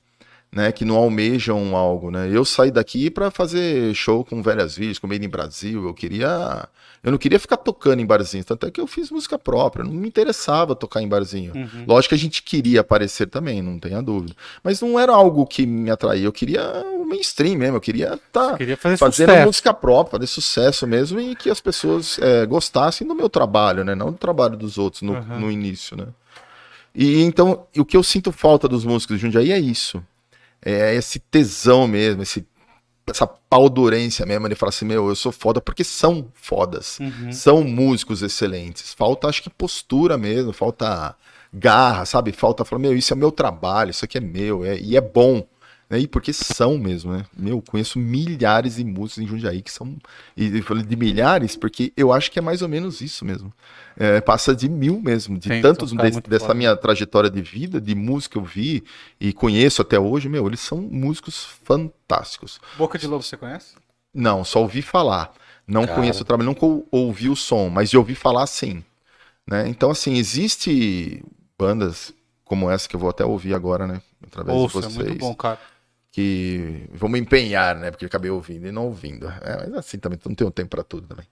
né, 0.52 0.70
que 0.70 0.84
não 0.84 0.96
almejam 0.96 1.74
algo, 1.74 2.10
né? 2.12 2.28
Eu 2.30 2.44
saí 2.44 2.70
daqui 2.70 3.10
para 3.10 3.32
fazer 3.32 3.92
show 3.94 4.24
com 4.24 4.42
Velhas 4.42 4.76
Virgens, 4.76 5.00
com 5.00 5.08
Made 5.08 5.26
in 5.26 5.28
Brasil, 5.28 5.86
eu 5.86 5.94
queria, 5.94 6.68
eu 7.02 7.10
não 7.10 7.18
queria 7.18 7.38
ficar 7.40 7.56
tocando 7.56 8.00
em 8.00 8.06
barzinho, 8.06 8.44
tanto 8.44 8.66
é 8.66 8.70
que 8.70 8.80
eu 8.80 8.86
fiz 8.86 9.10
música 9.10 9.38
própria, 9.38 9.84
não 9.84 9.92
me 9.92 10.06
interessava 10.06 10.76
tocar 10.76 11.02
em 11.02 11.08
barzinho. 11.08 11.52
Uhum. 11.54 11.84
Lógico 11.86 12.10
que 12.10 12.14
a 12.14 12.18
gente 12.18 12.42
queria 12.42 12.80
aparecer 12.80 13.26
também, 13.26 13.60
não 13.60 13.78
tenha 13.78 14.00
dúvida, 14.00 14.34
mas 14.62 14.80
não 14.80 14.98
era 14.98 15.12
algo 15.12 15.44
que 15.46 15.66
me 15.66 15.90
atraía, 15.90 16.24
eu 16.24 16.32
queria 16.32 16.62
o 16.94 17.04
mainstream 17.04 17.56
mesmo, 17.58 17.76
eu 17.76 17.80
queria 17.80 18.14
estar 18.14 18.56
Queria 18.56 18.76
fazer 18.76 18.96
fazendo 18.96 19.28
sucesso. 19.28 19.46
música 19.46 19.74
própria, 19.74 20.12
fazer 20.18 20.26
sucesso 20.28 20.86
mesmo 20.86 21.20
e 21.20 21.34
que 21.34 21.50
as 21.50 21.60
pessoas 21.60 22.18
é, 22.20 22.46
gostassem 22.46 23.06
do 23.06 23.14
meu 23.14 23.28
trabalho, 23.28 23.84
né? 23.84 23.94
Não 23.94 24.12
do 24.12 24.18
trabalho 24.18 24.56
dos 24.56 24.78
outros 24.78 25.02
no, 25.02 25.16
Aham. 25.16 25.40
no 25.40 25.50
início, 25.50 25.96
né? 25.96 26.06
E 26.94 27.22
então, 27.22 27.66
o 27.76 27.84
que 27.84 27.96
eu 27.96 28.02
sinto 28.02 28.30
falta 28.30 28.68
dos 28.68 28.84
músicos 28.84 29.16
de 29.16 29.22
Jundiaí 29.22 29.50
é 29.50 29.58
isso. 29.58 30.02
É 30.64 30.94
esse 30.94 31.18
tesão 31.18 31.88
mesmo, 31.88 32.22
esse, 32.22 32.46
essa 33.06 33.26
paudorência 33.26 34.24
mesmo, 34.24 34.48
de 34.48 34.54
falar 34.54 34.70
assim, 34.70 34.84
meu, 34.84 35.08
eu 35.08 35.14
sou 35.14 35.32
foda 35.32 35.60
porque 35.60 35.84
são 35.84 36.28
fodas. 36.34 36.98
Uhum. 37.00 37.32
São 37.32 37.64
músicos 37.64 38.22
excelentes. 38.22 38.94
Falta, 38.94 39.28
acho 39.28 39.42
que, 39.42 39.50
postura 39.50 40.16
mesmo, 40.16 40.52
falta 40.52 41.16
garra, 41.52 42.04
sabe? 42.06 42.32
Falta 42.32 42.64
falar, 42.64 42.80
meu, 42.80 42.96
isso 42.96 43.12
é 43.12 43.16
meu 43.16 43.30
trabalho, 43.30 43.90
isso 43.90 44.04
aqui 44.04 44.18
é 44.18 44.20
meu, 44.20 44.64
é, 44.64 44.78
e 44.78 44.96
é 44.96 45.00
bom. 45.00 45.46
Né? 45.92 45.98
E 46.00 46.06
porque 46.08 46.32
são 46.32 46.78
mesmo, 46.78 47.12
né? 47.12 47.26
Meu, 47.36 47.60
conheço 47.60 47.98
milhares 47.98 48.76
de 48.76 48.84
músicos 48.84 49.22
em 49.22 49.26
Jundiaí 49.26 49.60
que 49.60 49.70
são. 49.70 49.94
E 50.34 50.46
eu 50.56 50.62
falei 50.62 50.82
de 50.82 50.96
milhares 50.96 51.54
porque 51.54 51.92
eu 51.94 52.10
acho 52.10 52.30
que 52.32 52.38
é 52.38 52.42
mais 52.42 52.62
ou 52.62 52.68
menos 52.68 53.02
isso 53.02 53.26
mesmo. 53.26 53.52
É, 53.94 54.18
passa 54.22 54.56
de 54.56 54.70
mil 54.70 55.02
mesmo, 55.02 55.38
de 55.38 55.48
Sim, 55.50 55.60
tantos 55.60 55.90
caras 55.92 56.04
desse- 56.04 56.14
muito 56.14 56.30
dessa 56.30 56.46
foda. 56.46 56.54
minha 56.54 56.74
trajetória 56.74 57.28
de 57.28 57.42
vida, 57.42 57.78
de 57.78 57.94
música 57.94 58.32
que 58.32 58.38
eu 58.38 58.42
vi 58.42 58.82
e 59.20 59.34
conheço 59.34 59.82
até 59.82 60.00
hoje, 60.00 60.30
meu, 60.30 60.46
eles 60.46 60.60
são 60.60 60.78
músicos 60.80 61.44
fantásticos. 61.62 62.58
Boca 62.78 62.98
de 62.98 63.06
Lobo, 63.06 63.22
você 63.22 63.36
conhece? 63.36 63.74
Não, 64.14 64.44
só 64.44 64.62
ouvi 64.62 64.80
falar. 64.80 65.30
Não 65.68 65.82
Cara. 65.84 65.94
conheço 65.98 66.22
o 66.22 66.24
trabalho, 66.24 66.48
nunca 66.48 66.64
ou- 66.64 66.88
ouvi 66.90 67.28
o 67.28 67.36
som, 67.36 67.68
mas 67.68 67.90
de 67.90 67.98
ouvir 67.98 68.14
falar 68.14 68.46
sim. 68.46 68.82
Né? 69.46 69.68
Então, 69.68 69.90
assim, 69.90 70.14
existe 70.16 71.22
bandas 71.58 72.14
como 72.46 72.70
essa 72.70 72.88
que 72.88 72.96
eu 72.96 73.00
vou 73.00 73.10
até 73.10 73.24
ouvir 73.26 73.52
agora, 73.54 73.86
né? 73.86 74.00
Através 74.26 74.56
Ouça, 74.56 74.80
de 74.80 74.86
é 74.86 74.88
vocês. 74.88 75.06
muito 75.08 75.18
bom, 75.20 75.34
cara. 75.34 75.58
Que 76.14 76.84
vou 76.92 77.08
me 77.08 77.18
empenhar, 77.18 77.74
né? 77.74 77.90
Porque 77.90 78.04
eu 78.04 78.06
acabei 78.06 78.30
ouvindo 78.30 78.66
e 78.68 78.70
não 78.70 78.84
ouvindo. 78.84 79.26
É, 79.40 79.56
mas 79.66 79.74
assim 79.74 79.98
também, 79.98 80.18
não 80.26 80.34
tenho 80.34 80.50
tempo 80.50 80.68
pra 80.68 80.82
tudo 80.82 81.06
também. 81.06 81.24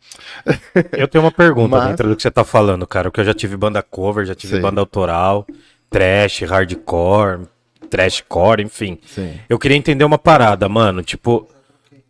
Eu 0.97 1.07
tenho 1.07 1.22
uma 1.22 1.31
pergunta 1.31 1.76
Mas- 1.76 1.89
dentro 1.89 2.09
do 2.09 2.16
que 2.16 2.22
você 2.22 2.31
tá 2.31 2.45
falando, 2.45 2.87
cara. 2.87 3.11
Porque 3.11 3.20
eu 3.20 3.24
já 3.26 3.35
tive 3.35 3.59
banda 3.59 3.83
cover, 3.83 4.24
já 4.24 4.35
tive 4.35 4.55
Sei. 4.55 4.61
banda 4.62 4.81
autoral, 4.81 5.47
trash, 5.91 6.41
hardcore, 6.45 7.41
trashcore, 7.91 8.62
enfim. 8.62 8.99
Sim. 9.07 9.39
Eu 9.51 9.59
queria 9.59 9.76
entender 9.76 10.05
uma 10.05 10.16
parada, 10.18 10.66
mano. 10.66 11.03
Tipo, 11.03 11.47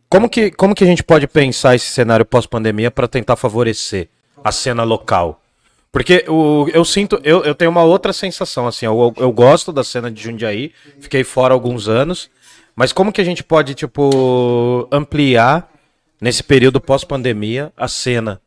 como 0.08 0.28
que, 0.28 0.52
como 0.52 0.72
que 0.74 0.84
a 0.84 0.86
gente 0.86 1.02
pode 1.02 1.26
pensar 1.26 1.74
esse 1.74 1.86
cenário 1.86 2.24
pós-pandemia 2.24 2.90
pra 2.90 3.08
tentar 3.08 3.34
favorecer 3.34 4.08
a 4.44 4.52
cena 4.52 4.84
local? 4.84 5.42
Porque 5.90 6.24
o, 6.28 6.68
eu 6.72 6.84
sinto, 6.84 7.20
eu, 7.24 7.42
eu 7.42 7.52
tenho 7.52 7.68
uma 7.68 7.82
outra 7.82 8.12
sensação, 8.12 8.68
assim, 8.68 8.86
eu, 8.86 9.12
eu 9.16 9.32
gosto 9.32 9.72
da 9.72 9.82
cena 9.82 10.08
de 10.08 10.22
Jundiaí, 10.22 10.72
fiquei 11.00 11.24
fora 11.24 11.52
alguns 11.52 11.88
anos, 11.88 12.30
mas 12.74 12.92
como 12.92 13.12
que 13.12 13.20
a 13.20 13.24
gente 13.24 13.42
pode, 13.42 13.74
tipo, 13.74 14.88
ampliar 14.90 15.70
nesse 16.20 16.42
período 16.42 16.80
pós-pandemia 16.80 17.72
a 17.76 17.88
cena 17.88 18.40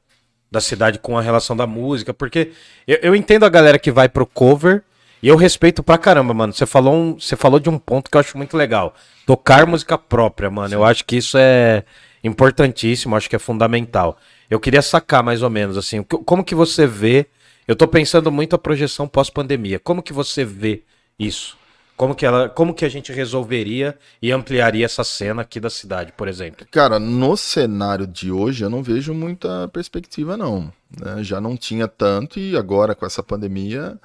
da 0.52 0.62
cidade 0.62 1.00
com 1.00 1.18
a 1.18 1.22
relação 1.22 1.56
da 1.56 1.68
música? 1.68 2.14
Porque 2.14 2.52
eu, 2.88 3.00
eu 3.02 3.16
entendo 3.16 3.46
a 3.46 3.50
galera 3.50 3.80
que 3.80 3.92
vai 3.92 4.08
pro 4.08 4.26
cover 4.26 4.84
e 5.22 5.28
eu 5.28 5.38
respeito 5.38 5.82
pra 5.82 5.98
caramba, 5.98 6.34
mano. 6.34 6.52
Você 6.52 6.66
falou, 6.66 6.94
um, 6.94 7.20
você 7.20 7.36
falou 7.36 7.60
de 7.60 7.70
um 7.70 7.80
ponto 7.80 8.12
que 8.12 8.18
eu 8.18 8.20
acho 8.20 8.38
muito 8.38 8.58
legal. 8.58 8.94
Tocar 9.26 9.66
música 9.66 9.98
própria, 9.98 10.50
mano. 10.50 10.74
Eu 10.74 10.84
acho 10.84 11.06
que 11.06 11.16
isso 11.16 11.38
é 11.38 11.84
importantíssimo, 12.24 13.16
acho 13.16 13.30
que 13.30 13.36
é 13.36 13.40
fundamental. 13.40 14.18
Eu 14.50 14.60
queria 14.60 14.82
sacar 14.82 15.24
mais 15.24 15.42
ou 15.42 15.50
menos 15.50 15.78
assim, 15.78 16.04
como 16.04 16.44
que 16.44 16.54
você 16.54 16.86
vê? 16.86 17.28
Eu 17.68 17.76
tô 17.76 17.88
pensando 17.88 18.32
muito 18.32 18.56
a 18.56 18.60
projeção 18.60 19.08
pós-pandemia. 19.08 19.80
Como 19.80 20.04
que 20.04 20.12
você 20.12 20.44
vê 20.44 20.84
isso? 21.18 21.58
Como 22.04 22.16
que 22.16 22.26
ela, 22.26 22.50
como 22.50 22.74
que 22.74 22.84
a 22.84 22.90
gente 22.90 23.14
resolveria 23.14 23.98
e 24.22 24.30
ampliaria 24.30 24.84
essa 24.84 25.06
cena 25.06 25.44
aqui 25.44 25.58
da 25.58 25.70
cidade, 25.70 26.12
por 26.12 26.28
exemplo? 26.28 26.68
Cara, 26.70 27.00
no 27.00 27.38
cenário 27.38 28.06
de 28.06 28.30
hoje 28.30 28.66
eu 28.66 28.70
não 28.70 28.84
vejo 28.84 29.14
muita 29.14 29.70
perspectiva, 29.70 30.36
não. 30.36 30.70
né? 31.00 31.24
Já 31.24 31.40
não 31.40 31.56
tinha 31.56 31.88
tanto 31.88 32.42
e 32.42 32.58
agora 32.58 32.94
com 32.94 33.06
essa 33.06 33.24
pandemia 33.24 33.98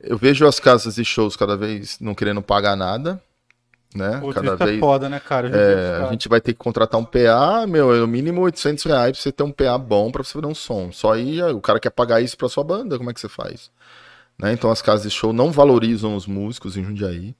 eu 0.00 0.18
vejo 0.18 0.44
as 0.44 0.58
casas 0.58 0.96
de 0.96 1.04
shows 1.04 1.36
cada 1.36 1.56
vez 1.56 2.00
não 2.00 2.16
querendo 2.16 2.42
pagar 2.42 2.74
nada, 2.74 3.22
né? 3.94 4.18
Putz, 4.18 4.34
cada 4.34 4.54
isso 4.54 4.62
é 4.64 4.66
vez 4.66 4.80
foda, 4.80 5.08
né, 5.08 5.20
cara? 5.20 5.46
É, 5.46 5.50
isso, 5.50 6.04
a 6.04 6.10
gente 6.10 6.28
vai 6.28 6.40
ter 6.40 6.52
que 6.52 6.58
contratar 6.58 7.00
um 7.00 7.04
PA, 7.04 7.64
meu, 7.68 7.94
é 7.94 7.98
no 8.00 8.08
mínimo 8.08 8.40
800 8.40 8.82
reais 8.82 9.12
pra 9.12 9.22
você 9.22 9.30
ter 9.30 9.44
um 9.44 9.52
PA 9.52 9.78
bom 9.78 10.10
pra 10.10 10.24
você 10.24 10.32
fazer 10.32 10.46
um 10.46 10.54
som. 10.54 10.90
Só 10.90 11.12
aí 11.12 11.40
o 11.40 11.60
cara 11.60 11.78
quer 11.78 11.90
pagar 11.90 12.20
isso 12.20 12.36
pra 12.36 12.48
sua 12.48 12.64
banda, 12.64 12.98
como 12.98 13.08
é 13.08 13.14
que 13.14 13.20
você 13.20 13.28
faz? 13.28 13.70
Né? 14.38 14.52
Então 14.52 14.70
as 14.70 14.82
casas 14.82 15.02
de 15.02 15.10
show 15.10 15.32
não 15.32 15.50
valorizam 15.50 16.14
os 16.14 16.26
músicos 16.26 16.76
em 16.76 16.84
Jundiaí. 16.84 17.34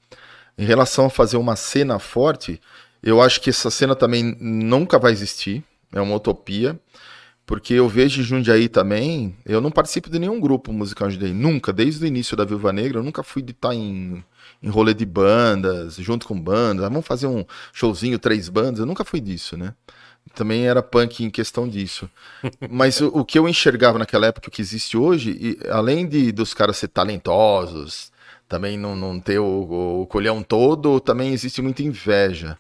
Em 0.59 0.65
relação 0.65 1.07
a 1.07 1.11
fazer 1.11 1.37
uma 1.37 1.57
cena 1.57 1.99
forte, 1.99 2.61
eu 3.03 3.21
acho 3.21 3.41
que 3.41 3.51
essa 3.51 3.71
cena 3.71 3.95
também 3.95 4.37
nunca 4.41 4.99
vai 4.99 5.13
existir, 5.13 5.63
é 5.93 6.01
uma 6.01 6.17
utopia. 6.17 6.79
Porque 7.47 7.75
eu 7.75 7.89
vejo 7.89 8.21
em 8.21 8.25
Jundiaí 8.25 8.69
também, 8.69 9.37
eu 9.47 9.61
não 9.61 9.71
participo 9.71 10.11
de 10.11 10.19
nenhum 10.19 10.41
grupo 10.41 10.73
musical 10.73 11.09
Jundiaí, 11.09 11.33
nunca, 11.33 11.73
desde 11.73 12.05
o 12.05 12.07
início 12.07 12.37
da 12.37 12.45
Viúva 12.45 12.73
Negra, 12.73 12.99
eu 12.99 13.05
nunca 13.05 13.23
fui 13.23 13.41
de 13.41 13.53
estar 13.53 13.73
em, 13.73 14.25
em 14.61 14.69
rolê 14.69 14.93
de 14.93 15.07
bandas, 15.07 15.95
junto 15.95 16.27
com 16.27 16.39
bandas, 16.39 16.85
ah, 16.85 16.89
vamos 16.89 17.07
fazer 17.07 17.29
um 17.29 17.45
showzinho, 17.73 18.19
três 18.19 18.49
bandas, 18.49 18.81
eu 18.81 18.87
nunca 18.87 19.05
fui 19.05 19.21
disso, 19.21 19.57
né? 19.57 19.75
Também 20.37 20.69
era 20.69 20.83
punk 20.83 21.25
em 21.25 21.31
questão 21.31 21.67
disso. 21.67 22.09
Mas 22.71 23.01
o, 23.01 23.09
o 23.09 23.25
que 23.25 23.39
eu 23.39 23.49
enxergava 23.49 23.99
naquela 23.99 24.27
época, 24.27 24.49
o 24.49 24.51
que 24.51 24.61
existe 24.61 24.95
hoje, 24.97 25.31
e, 25.31 25.59
além 25.71 26.07
de 26.07 26.31
dos 26.31 26.53
caras 26.53 26.77
ser 26.77 26.89
talentosos, 26.89 28.13
também 28.47 28.77
não, 28.77 28.95
não 28.95 29.19
ter 29.19 29.39
o, 29.39 30.03
o 30.03 30.07
colhão 30.07 30.43
todo, 30.43 31.01
também 31.01 31.33
existe 31.33 31.63
muita 31.63 31.83
inveja. 31.83 32.59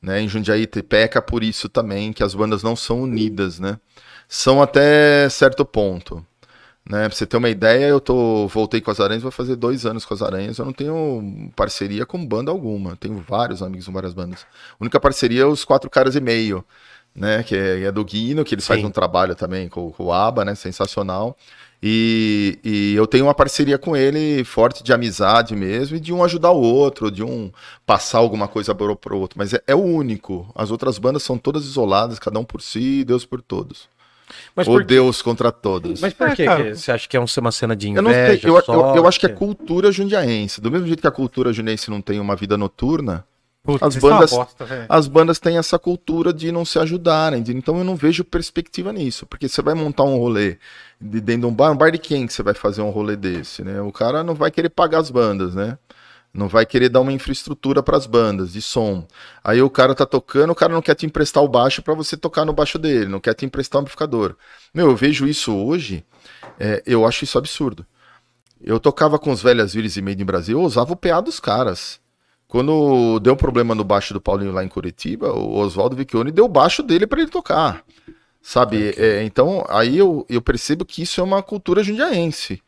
Né? 0.00 0.20
Em 0.22 0.28
Jundiaí 0.28 0.64
peca 0.66 1.20
por 1.20 1.42
isso 1.42 1.68
também, 1.68 2.12
que 2.12 2.22
as 2.22 2.36
bandas 2.36 2.62
não 2.62 2.76
são 2.76 3.02
unidas, 3.02 3.58
né? 3.58 3.80
São 4.28 4.62
até 4.62 5.28
certo 5.28 5.64
ponto. 5.64 6.24
Né? 6.88 7.08
Pra 7.08 7.16
você 7.16 7.26
ter 7.26 7.36
uma 7.36 7.50
ideia, 7.50 7.86
eu 7.86 8.00
tô, 8.00 8.46
voltei 8.46 8.80
com 8.80 8.90
as 8.90 9.00
Aranhas, 9.00 9.22
vou 9.22 9.32
fazer 9.32 9.56
dois 9.56 9.84
anos 9.84 10.04
com 10.04 10.14
as 10.14 10.22
Aranhas. 10.22 10.56
Eu 10.56 10.64
não 10.64 10.72
tenho 10.72 11.50
parceria 11.56 12.06
com 12.06 12.24
banda 12.24 12.50
alguma. 12.50 12.96
Tenho 12.96 13.22
vários 13.28 13.62
amigos 13.62 13.86
com 13.86 13.92
várias 13.92 14.14
bandas. 14.14 14.46
A 14.72 14.76
única 14.80 15.00
parceria 15.00 15.42
é 15.42 15.46
os 15.46 15.64
quatro 15.64 15.90
caras 15.90 16.14
e 16.14 16.20
meio. 16.20 16.64
Né? 17.14 17.42
Que 17.42 17.56
é, 17.56 17.82
é 17.84 17.92
do 17.92 18.04
Guino, 18.04 18.44
que 18.44 18.54
ele 18.54 18.62
faz 18.62 18.80
Sim. 18.80 18.86
um 18.86 18.90
trabalho 18.90 19.34
também 19.34 19.68
com, 19.68 19.90
com 19.90 20.04
o 20.04 20.12
ABA, 20.12 20.44
né? 20.44 20.54
Sensacional. 20.54 21.36
E, 21.80 22.58
e 22.64 22.94
eu 22.96 23.06
tenho 23.06 23.26
uma 23.26 23.34
parceria 23.34 23.78
com 23.78 23.96
ele 23.96 24.42
forte 24.42 24.82
de 24.82 24.92
amizade 24.92 25.54
mesmo, 25.54 25.96
e 25.96 26.00
de 26.00 26.12
um 26.12 26.24
ajudar 26.24 26.50
o 26.50 26.60
outro, 26.60 27.08
de 27.10 27.22
um 27.22 27.52
passar 27.86 28.18
alguma 28.18 28.48
coisa 28.48 28.74
pro, 28.74 28.96
pro 28.96 29.16
outro. 29.18 29.38
Mas 29.38 29.54
é, 29.54 29.62
é 29.66 29.74
o 29.74 29.78
único. 29.82 30.50
As 30.56 30.70
outras 30.72 30.98
bandas 30.98 31.22
são 31.22 31.38
todas 31.38 31.64
isoladas, 31.64 32.18
cada 32.18 32.38
um 32.38 32.44
por 32.44 32.60
si, 32.60 33.04
Deus 33.04 33.24
por 33.24 33.40
todos. 33.40 33.88
Mas 34.54 34.66
Ou 34.68 34.74
por, 34.74 34.84
Deus 34.84 35.22
contra 35.22 35.50
todos. 35.50 36.00
mas 36.00 36.12
por 36.12 36.28
É, 36.28 36.36
que 36.36 36.44
que 36.46 36.74
você 36.74 36.92
acha 36.92 37.08
que 37.08 37.16
é 37.16 37.20
um- 37.20 37.24
uma 37.40 37.50
cena 37.52 37.74
de 37.74 37.88
Eu 37.94 38.02
não 38.02 38.10
sei, 38.12 38.22
inveja? 38.24 38.48
eu, 38.48 38.56
eu, 38.56 38.62
só? 38.62 38.94
eu 38.96 39.06
acho 39.06 39.18
que 39.20 39.24
é 39.26 39.28
cultura 39.30 39.90
jundiaense. 39.90 40.60
Do 40.60 40.70
mesmo 40.70 40.86
jeito 40.86 41.00
que 41.00 41.06
a 41.06 41.10
cultura 41.12 41.50
jundiaense 41.52 41.88
não 41.90 42.02
tem 42.02 42.20
uma 42.20 42.36
vida 42.36 42.58
noturna, 42.58 43.24
Putz, 43.62 43.82
As 43.82 43.96
é 43.96 44.00
bandas- 44.00 44.30
bosta, 44.30 44.86
as 44.88 45.08
bandas 45.08 45.38
têm 45.38 45.58
essa 45.58 45.78
cultura 45.78 46.32
de 46.32 46.50
não 46.50 46.64
se 46.64 46.78
ajudarem. 46.78 47.42
de- 47.42 47.54
então 47.54 47.76
eu 47.78 47.84
não 47.84 47.96
vejo 47.96 48.24
perspectiva 48.24 48.92
nisso. 48.92 49.26
Porque 49.26 49.48
você 49.48 49.60
vai 49.60 49.74
montar 49.74 50.04
um 50.04 50.16
rolê 50.16 50.56
de 51.00 51.20
dentro 51.20 51.42
de 51.42 51.46
um 51.48 51.54
bar, 51.54 51.70
um 51.72 51.76
bar 51.76 51.90
de 51.90 51.98
quem 51.98 52.26
que 52.26 52.32
você 52.32 52.42
vai 52.42 52.54
fazer 52.54 52.80
um 52.82 52.90
rolê 52.90 53.14
desse, 53.16 53.62
né? 53.62 53.80
O 53.82 53.92
cara 53.92 54.22
não 54.22 54.34
vai 54.34 54.50
querer 54.50 54.70
pagar 54.70 55.00
as 55.00 55.10
bandas, 55.10 55.54
né? 55.54 55.76
Não 56.32 56.46
vai 56.48 56.64
querer 56.64 56.88
dar 56.88 57.00
uma 57.00 57.12
infraestrutura 57.12 57.82
para 57.82 57.96
as 57.96 58.06
bandas 58.06 58.52
de 58.52 58.62
som. 58.62 59.06
Aí 59.42 59.60
o 59.60 59.68
cara 59.70 59.94
tá 59.94 60.06
tocando, 60.06 60.50
o 60.50 60.54
cara 60.54 60.72
não 60.72 60.82
quer 60.82 60.94
te 60.94 61.04
emprestar 61.04 61.42
o 61.42 61.48
baixo 61.48 61.82
para 61.82 61.94
você 61.94 62.16
tocar 62.16 62.44
no 62.44 62.52
baixo 62.52 62.78
dele, 62.78 63.06
não 63.06 63.18
quer 63.20 63.34
te 63.34 63.44
emprestar 63.44 63.80
o 63.80 63.82
amplificador. 63.82 64.36
Meu, 64.72 64.88
eu 64.90 64.96
vejo 64.96 65.26
isso 65.26 65.54
hoje, 65.54 66.04
é, 66.60 66.82
eu 66.86 67.06
acho 67.06 67.24
isso 67.24 67.36
absurdo. 67.38 67.84
Eu 68.60 68.78
tocava 68.78 69.18
com 69.18 69.30
os 69.30 69.42
velhas 69.42 69.72
Vires 69.74 69.96
e 69.96 70.02
Made 70.02 70.22
in 70.22 70.26
Brasil, 70.26 70.58
eu 70.58 70.64
usava 70.64 70.92
o 70.92 70.96
PA 70.96 71.20
dos 71.20 71.40
caras. 71.40 71.98
Quando 72.48 73.20
deu 73.20 73.34
um 73.34 73.36
problema 73.36 73.74
no 73.74 73.84
baixo 73.84 74.14
do 74.14 74.20
Paulinho 74.20 74.52
lá 74.52 74.64
em 74.64 74.68
Curitiba, 74.68 75.32
o 75.32 75.56
Oswaldo 75.58 75.96
Vecchione 75.96 76.32
deu 76.32 76.46
o 76.46 76.48
baixo 76.48 76.82
dele 76.82 77.06
para 77.06 77.20
ele 77.20 77.30
tocar. 77.30 77.84
Sabe? 78.42 78.94
É, 78.96 79.22
então, 79.24 79.64
aí 79.68 79.98
eu, 79.98 80.26
eu 80.28 80.42
percebo 80.42 80.84
que 80.84 81.02
isso 81.02 81.20
é 81.20 81.24
uma 81.24 81.42
cultura 81.42 81.82
jundiaense. 81.84 82.62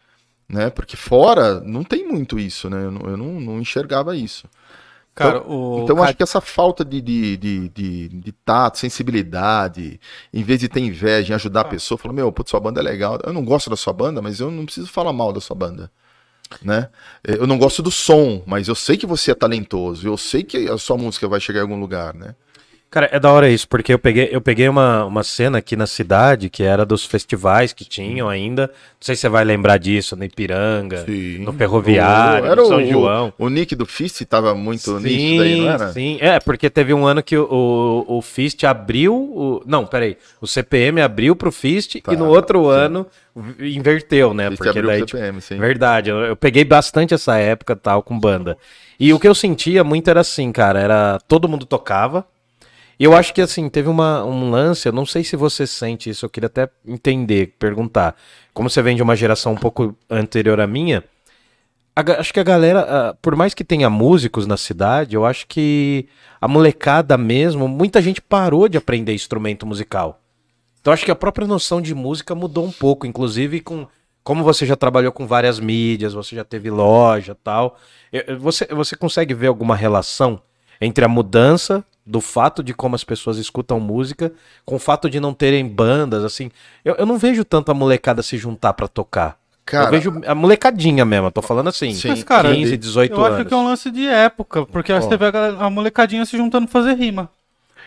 Né? 0.49 0.71
Porque 0.71 0.97
fora 0.97 1.61
não 1.61 1.85
tem 1.85 2.07
muito 2.09 2.39
isso, 2.39 2.71
né? 2.71 2.85
Eu 2.85 2.91
não, 2.91 3.11
eu 3.11 3.17
não, 3.17 3.41
não 3.41 3.61
enxergava 3.61 4.17
isso. 4.17 4.49
Cara, 5.15 5.43
o 5.47 5.85
Então, 5.85 5.97
eu 5.97 6.03
Ca- 6.03 6.05
acho 6.05 6.17
que 6.17 6.23
essa 6.23 6.41
falta 6.41 6.85
de, 6.85 7.01
de, 7.01 7.37
de, 7.37 7.69
de, 7.69 8.09
de 8.09 8.33
tato, 8.33 8.79
sensibilidade, 8.79 10.01
em 10.33 10.43
vez 10.43 10.61
de 10.61 10.69
ter 10.69 10.81
inveja 10.81 11.33
em 11.33 11.37
ajudar 11.37 11.63
a 11.63 11.65
pessoa, 11.65 11.99
falar, 11.99 12.15
meu, 12.15 12.33
putz, 12.33 12.51
sua 12.51 12.61
banda 12.61 12.81
é 12.81 12.83
legal. 12.83 13.19
Eu 13.25 13.33
não 13.33 13.45
gosto 13.45 13.71
da 13.71 13.77
sua 13.77 13.93
banda, 13.93 14.21
mas 14.23 14.41
eu 14.41 14.51
não 14.51 14.65
preciso 14.65 14.89
falar 14.89 15.13
mal 15.13 15.33
da 15.33 15.41
sua 15.41 15.57
banda. 15.57 15.91
Né? 16.63 16.89
Eu 17.23 17.47
não 17.47 17.59
gosto 17.59 17.83
do 17.83 17.91
som, 17.91 18.43
mas 18.47 18.69
eu 18.69 18.75
sei 18.75 18.97
que 18.97 19.07
você 19.07 19.31
é 19.31 19.35
talentoso, 19.35 20.07
eu 20.07 20.17
sei 20.17 20.43
que 20.43 20.69
a 20.69 20.77
sua 20.77 20.97
música 20.97 21.29
vai 21.29 21.41
chegar 21.41 21.61
em 21.61 21.63
algum 21.63 21.79
lugar, 21.79 22.15
né? 22.15 22.35
Cara, 22.91 23.09
é 23.13 23.21
da 23.21 23.31
hora 23.31 23.49
isso, 23.49 23.69
porque 23.69 23.95
eu 23.95 24.01
peguei, 24.01 24.31
eu 24.33 24.41
peguei 24.41 24.69
uma, 24.69 25.05
uma 25.05 25.23
cena 25.23 25.59
aqui 25.59 25.77
na 25.77 25.87
cidade 25.87 26.51
que 26.51 26.65
era 26.65 26.85
dos 26.85 27.05
festivais 27.05 27.73
que 27.73 27.85
tinham 27.85 28.29
ainda. 28.29 28.63
Não 28.67 28.73
sei 29.01 29.15
se 29.15 29.21
você 29.21 29.29
vai 29.29 29.45
lembrar 29.45 29.79
disso, 29.79 30.17
no 30.17 30.25
Ipiranga, 30.25 31.07
no 31.39 31.53
Ferroviário, 31.53 32.47
era 32.47 32.57
no 32.57 32.67
São 32.67 32.79
o, 32.83 32.87
João. 32.87 33.33
O, 33.39 33.49
Nick 33.49 33.77
do 33.77 33.87
Fist 33.87 34.21
tava 34.25 34.57
muito 34.57 34.99
nisso 34.99 35.37
daí, 35.37 35.57
não 35.57 35.71
era? 35.71 35.93
sim. 35.93 36.19
É, 36.21 36.41
porque 36.41 36.69
teve 36.69 36.93
um 36.93 37.07
ano 37.07 37.23
que 37.23 37.37
o, 37.37 38.05
o, 38.09 38.19
o 38.19 38.23
Fist 38.23 38.65
abriu. 38.65 39.15
O, 39.15 39.63
não, 39.65 39.87
peraí. 39.87 40.17
O 40.41 40.47
CPM 40.49 41.01
abriu 41.01 41.37
pro 41.37 41.53
Fist 41.53 42.01
Tá, 42.03 42.13
e 42.13 42.17
no 42.17 42.27
outro 42.27 42.67
ano 42.67 43.07
v- 43.37 43.71
inverteu, 43.71 44.35
né? 44.35 44.49
Fist 44.49 44.57
porque 44.59 44.69
abriu 44.69 44.89
daí, 44.89 44.99
pro 44.99 45.07
tipo, 45.07 45.19
CPM, 45.19 45.41
sim. 45.41 45.59
Verdade, 45.59 46.11
eu, 46.11 46.17
eu 46.23 46.35
peguei 46.35 46.65
bastante 46.65 47.15
essa 47.15 47.37
época 47.37 47.77
tal 47.77 48.03
com 48.03 48.19
banda. 48.19 48.59
E 48.99 49.13
o 49.13 49.21
que 49.21 49.29
eu 49.29 49.35
sentia 49.35 49.85
muito 49.85 50.11
era 50.11 50.23
assim, 50.23 50.51
cara, 50.51 50.81
era 50.81 51.21
todo 51.29 51.49
mundo 51.49 51.65
tocava. 51.65 52.27
Eu 53.03 53.15
acho 53.15 53.33
que 53.33 53.41
assim, 53.41 53.67
teve 53.71 53.89
uma, 53.89 54.23
um 54.27 54.51
lance, 54.51 54.87
eu 54.87 54.93
não 54.93 55.07
sei 55.07 55.25
se 55.25 55.35
você 55.35 55.67
sente 55.67 56.11
isso, 56.11 56.27
eu 56.27 56.29
queria 56.29 56.49
até 56.49 56.69
entender, 56.87 57.55
perguntar. 57.59 58.15
Como 58.53 58.69
você 58.69 58.83
vem 58.83 58.95
de 58.95 59.03
uma 59.03 59.17
geração 59.17 59.53
um 59.53 59.57
pouco 59.57 59.97
anterior 60.11 60.61
à 60.61 60.67
minha, 60.67 61.03
a 61.97 62.03
acho 62.21 62.31
que 62.31 62.39
a 62.39 62.43
galera, 62.43 62.81
ah, 62.81 63.15
por 63.23 63.35
mais 63.35 63.55
que 63.55 63.65
tenha 63.65 63.89
músicos 63.89 64.47
na 64.47 64.59
cidade, 64.59 65.17
eu 65.17 65.25
acho 65.25 65.47
que 65.47 66.09
a 66.39 66.47
molecada 66.47 67.17
mesmo, 67.17 67.67
muita 67.67 68.03
gente 68.03 68.21
parou 68.21 68.69
de 68.69 68.77
aprender 68.77 69.15
instrumento 69.15 69.65
musical. 69.65 70.21
Então 70.79 70.93
acho 70.93 71.07
que 71.07 71.11
a 71.11 71.17
própria 71.17 71.47
noção 71.47 71.81
de 71.81 71.95
música 71.95 72.35
mudou 72.35 72.67
um 72.67 72.73
pouco, 72.73 73.07
inclusive 73.07 73.61
com 73.61 73.89
como 74.23 74.45
você 74.45 74.67
já 74.67 74.77
trabalhou 74.77 75.11
com 75.11 75.27
várias 75.27 75.59
mídias, 75.59 76.13
você 76.13 76.37
já 76.37 76.45
teve 76.45 76.71
loja, 76.71 77.35
tal. 77.43 77.79
Você 78.39 78.67
você 78.67 78.95
consegue 78.95 79.33
ver 79.33 79.47
alguma 79.47 79.75
relação 79.75 80.43
entre 80.83 81.03
a 81.03 81.09
mudança 81.09 81.83
do 82.11 82.21
fato 82.21 82.63
de 82.63 82.75
como 82.75 82.95
as 82.95 83.05
pessoas 83.05 83.39
escutam 83.39 83.79
música 83.79 84.33
com 84.65 84.75
o 84.77 84.79
fato 84.79 85.09
de 85.09 85.21
não 85.21 85.33
terem 85.33 85.67
bandas 85.67 86.25
assim? 86.25 86.51
Eu, 86.85 86.97
eu 86.97 87.07
não 87.07 87.17
vejo 87.17 87.45
tanto 87.45 87.71
a 87.71 87.75
molecada 87.75 88.23
se 88.23 88.37
juntar 88.37 88.73
pra 88.73 88.89
tocar. 88.89 89.39
Cara, 89.65 89.87
eu 89.87 89.91
vejo 89.91 90.21
a 90.27 90.35
molecadinha 90.35 91.05
mesmo, 91.05 91.29
eu 91.29 91.31
tô 91.31 91.41
falando 91.43 91.69
assim, 91.69 91.93
Sim, 91.95 92.09
Mas, 92.09 92.25
cara, 92.25 92.53
15, 92.53 92.77
18 92.77 93.13
eu 93.13 93.25
anos. 93.25 93.39
acho 93.39 93.49
que 93.49 93.55
é 93.55 93.57
um 93.57 93.65
lance 93.65 93.91
de 93.91 94.07
época, 94.07 94.67
porque 94.67 94.93
você 94.93 95.09
teve 95.09 95.25
a, 95.27 95.67
a 95.67 95.71
molecadinha 95.71 96.25
se 96.27 96.37
juntando 96.37 96.67
pra 96.67 96.81
fazer 96.83 96.95
rima. 96.95 97.31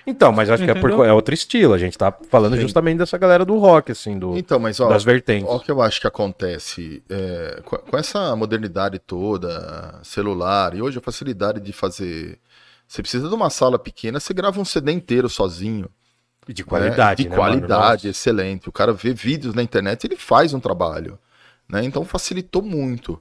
Então, 0.06 0.32
mas 0.32 0.50
acho 0.50 0.64
que 0.64 0.72
é, 0.72 0.74
por, 0.74 0.90
Entendeu? 0.90 1.06
é 1.06 1.14
outro 1.14 1.34
estilo. 1.34 1.74
A 1.74 1.78
gente 1.78 1.98
tá 1.98 2.14
falando 2.30 2.56
Sim. 2.56 2.62
justamente 2.62 2.98
dessa 2.98 3.18
galera 3.18 3.46
do 3.46 3.58
rock, 3.58 3.92
assim, 3.92 4.20
do, 4.20 4.38
Então, 4.38 4.60
mas 4.60 4.80
ó, 4.80 4.90
das 4.90 5.04
vertentes. 5.04 5.48
Olha 5.48 5.58
o 5.58 5.60
que 5.62 5.72
eu 5.72 5.82
acho 5.82 6.02
que 6.02 6.08
acontece 6.08 7.02
é, 7.10 7.62
com, 7.64 7.78
com 7.78 7.98
essa 7.98 8.36
modernidade 8.36 9.00
toda, 9.00 10.00
celular, 10.04 10.76
e 10.76 10.82
hoje 10.82 10.98
a 10.98 11.02
facilidade 11.02 11.60
de 11.62 11.72
fazer. 11.72 12.38
Você 12.94 13.02
precisa 13.02 13.28
de 13.28 13.34
uma 13.34 13.50
sala 13.50 13.80
pequena, 13.80 14.20
você 14.20 14.36
grava 14.36 14.62
um 14.62 14.66
CD 14.66 14.92
inteiro 14.92 15.28
sozinho. 15.28 15.90
de 16.48 16.62
né? 16.62 16.68
qualidade, 16.70 17.24
De 17.24 17.30
né, 17.30 17.36
qualidade, 17.36 18.04
mano? 18.04 18.12
excelente. 18.12 18.70
O 18.70 18.72
cara 18.72 18.94
vê 18.94 19.16
vídeos 19.16 19.56
na 19.56 19.64
internet, 19.64 20.06
ele 20.06 20.16
faz 20.16 20.54
um 20.54 20.60
trabalho. 20.60 21.18
Né? 21.68 21.84
Então 21.84 22.06
facilitou 22.06 22.62
muito. 22.62 23.20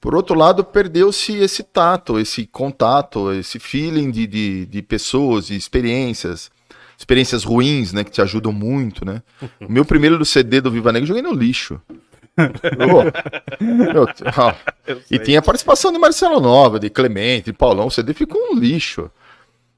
Por 0.00 0.16
outro 0.16 0.36
lado, 0.36 0.64
perdeu-se 0.64 1.32
esse 1.32 1.62
tato, 1.62 2.18
esse 2.18 2.44
contato, 2.44 3.32
esse 3.32 3.60
feeling 3.60 4.10
de, 4.10 4.26
de, 4.26 4.66
de 4.66 4.82
pessoas, 4.82 5.46
de 5.46 5.54
experiências. 5.54 6.50
Experiências 6.98 7.44
ruins, 7.44 7.92
né? 7.92 8.02
Que 8.02 8.10
te 8.10 8.20
ajudam 8.20 8.52
muito, 8.52 9.04
né? 9.04 9.22
O 9.60 9.70
meu 9.70 9.84
primeiro 9.84 10.18
do 10.18 10.24
CD 10.24 10.60
do 10.60 10.72
Viva 10.72 10.90
Negra 10.90 11.04
eu 11.04 11.14
joguei 11.14 11.22
no 11.22 11.32
lixo. 11.32 11.80
Meu, 13.60 14.06
ó, 14.36 14.54
e 15.10 15.18
tinha 15.18 15.38
a 15.38 15.42
participação 15.42 15.92
de 15.92 15.98
Marcelo 15.98 16.40
Nova, 16.40 16.80
de 16.80 16.90
Clemente, 16.90 17.46
de 17.46 17.52
Paulão. 17.52 17.86
O 17.86 17.90
CD 17.90 18.12
ficou 18.12 18.40
um 18.52 18.58
lixo. 18.58 19.10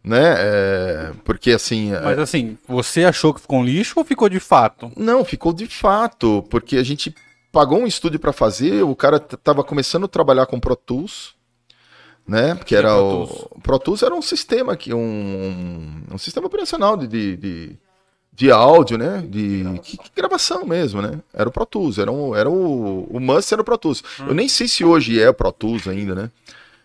Né? 0.03 0.35
É, 0.39 1.13
porque 1.25 1.51
assim. 1.51 1.93
é- 1.93 2.01
Mas 2.01 2.19
assim, 2.19 2.57
você 2.69 3.05
achou 3.05 3.35
que 3.35 3.41
ficou 3.41 3.59
um 3.59 3.65
lixo 3.65 3.95
ou 3.99 4.05
ficou 4.05 4.29
de 4.29 4.39
fato? 4.39 4.91
não, 4.97 5.25
ficou 5.25 5.53
de 5.53 5.67
fato, 5.67 6.45
porque 6.49 6.77
a 6.77 6.83
gente 6.85 7.13
pagou 7.51 7.81
um 7.81 7.87
estúdio 7.87 8.21
para 8.21 8.33
fazer, 8.33 8.83
o 8.85 8.95
cara 8.95 9.19
tava 9.19 9.65
começando 9.65 10.05
a 10.05 10.09
trabalhar 10.09 10.47
com 10.47 10.61
Pro 10.61 10.77
Tools, 10.77 11.35
né? 12.27 12.55
Porque 12.55 12.75
é 12.75 12.79
era 12.79 12.91
Pro 12.91 12.99
o 13.05 13.27
Tools? 13.27 13.49
Pro 13.63 13.79
Tools 13.81 14.03
era 14.05 14.15
um 14.15 14.23
sistema 14.23 14.77
que 14.77 14.95
um, 14.95 14.99
um, 15.01 16.03
um 16.15 16.19
sistema 16.19 16.47
operacional 16.47 16.97
de, 16.97 17.09
de, 17.09 17.37
de, 17.37 17.79
de 18.37 18.51
áudio, 18.51 18.99
né? 18.99 19.25
De 19.27 19.65
que- 19.83 19.97
que 19.97 20.11
gravação 20.15 20.67
mesmo, 20.67 21.01
né? 21.01 21.19
Era 21.33 21.49
o 21.49 21.53
Pro 21.53 21.65
Tools, 21.65 21.99
era, 21.99 22.13
um, 22.13 22.35
era 22.37 22.49
o 22.51 23.09
o 23.11 23.19
must 23.19 23.53
era 23.53 23.63
o 23.63 23.65
Pro 23.65 23.79
Tools. 23.79 24.05
Eu 24.21 24.35
nem 24.35 24.47
sei 24.49 24.69
se 24.69 24.85
hoje 24.85 25.19
é 25.21 25.29
o 25.31 25.35
Pro 25.35 25.51
Tools 25.51 25.89
ainda, 25.89 26.15
né? 26.15 26.31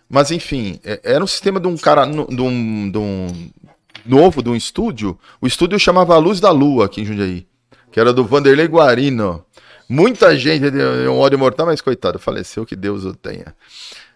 Mas 0.10 0.32
enfim, 0.32 0.80
é- 0.84 1.00
era 1.04 1.24
um 1.24 1.28
sistema 1.28 1.60
de 1.60 1.68
um 1.68 1.78
cara 1.78 2.06
de 2.06 2.42
um, 2.42 2.90
de 2.92 2.98
um 2.98 3.28
novo 4.06 4.42
de 4.42 4.50
um 4.50 4.56
estúdio. 4.56 5.18
O 5.42 5.46
estúdio 5.48 5.78
chamava 5.78 6.18
Luz 6.18 6.40
da 6.40 6.52
Lua 6.52 6.86
aqui 6.86 7.02
em 7.02 7.06
Jundiaí, 7.06 7.46
que 7.92 8.00
era 8.00 8.14
do 8.14 8.24
Vanderlei 8.26 8.68
Guarino. 8.68 9.44
Muita 9.90 10.38
gente 10.38 10.72
deu 10.72 11.12
um 11.14 11.18
ódio 11.20 11.38
mortal, 11.38 11.66
mas 11.66 11.82
coitado, 11.82 12.18
faleceu, 12.18 12.66
que 12.66 12.78
Deus 12.78 13.04
o 13.04 13.14
tenha. 13.14 13.54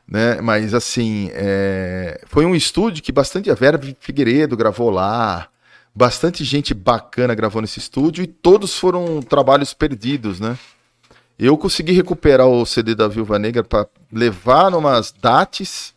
Né? 0.08 0.40
Mas 0.40 0.74
assim, 0.74 1.30
é, 1.34 2.22
foi 2.28 2.46
um 2.46 2.56
estúdio 2.56 3.04
que 3.04 3.12
bastante 3.12 3.50
a 3.52 3.56
Vera 3.56 3.80
Figueiredo 4.00 4.56
gravou 4.56 4.90
lá, 4.90 5.48
bastante 5.96 6.44
gente 6.44 6.74
bacana 6.74 7.34
gravou 7.34 7.62
nesse 7.62 7.80
estúdio 7.80 8.24
e 8.24 8.28
todos 8.28 8.78
foram 8.78 9.22
trabalhos 9.22 9.74
perdidos, 9.74 10.40
né? 10.40 10.58
Eu 11.40 11.58
consegui 11.58 11.92
recuperar 11.92 12.48
o 12.48 12.66
CD 12.66 12.96
da 12.96 13.08
Viúva 13.08 13.40
Negra 13.40 13.64
para 13.64 13.88
levar 14.12 14.70
numas 14.72 15.12
dates 15.12 15.94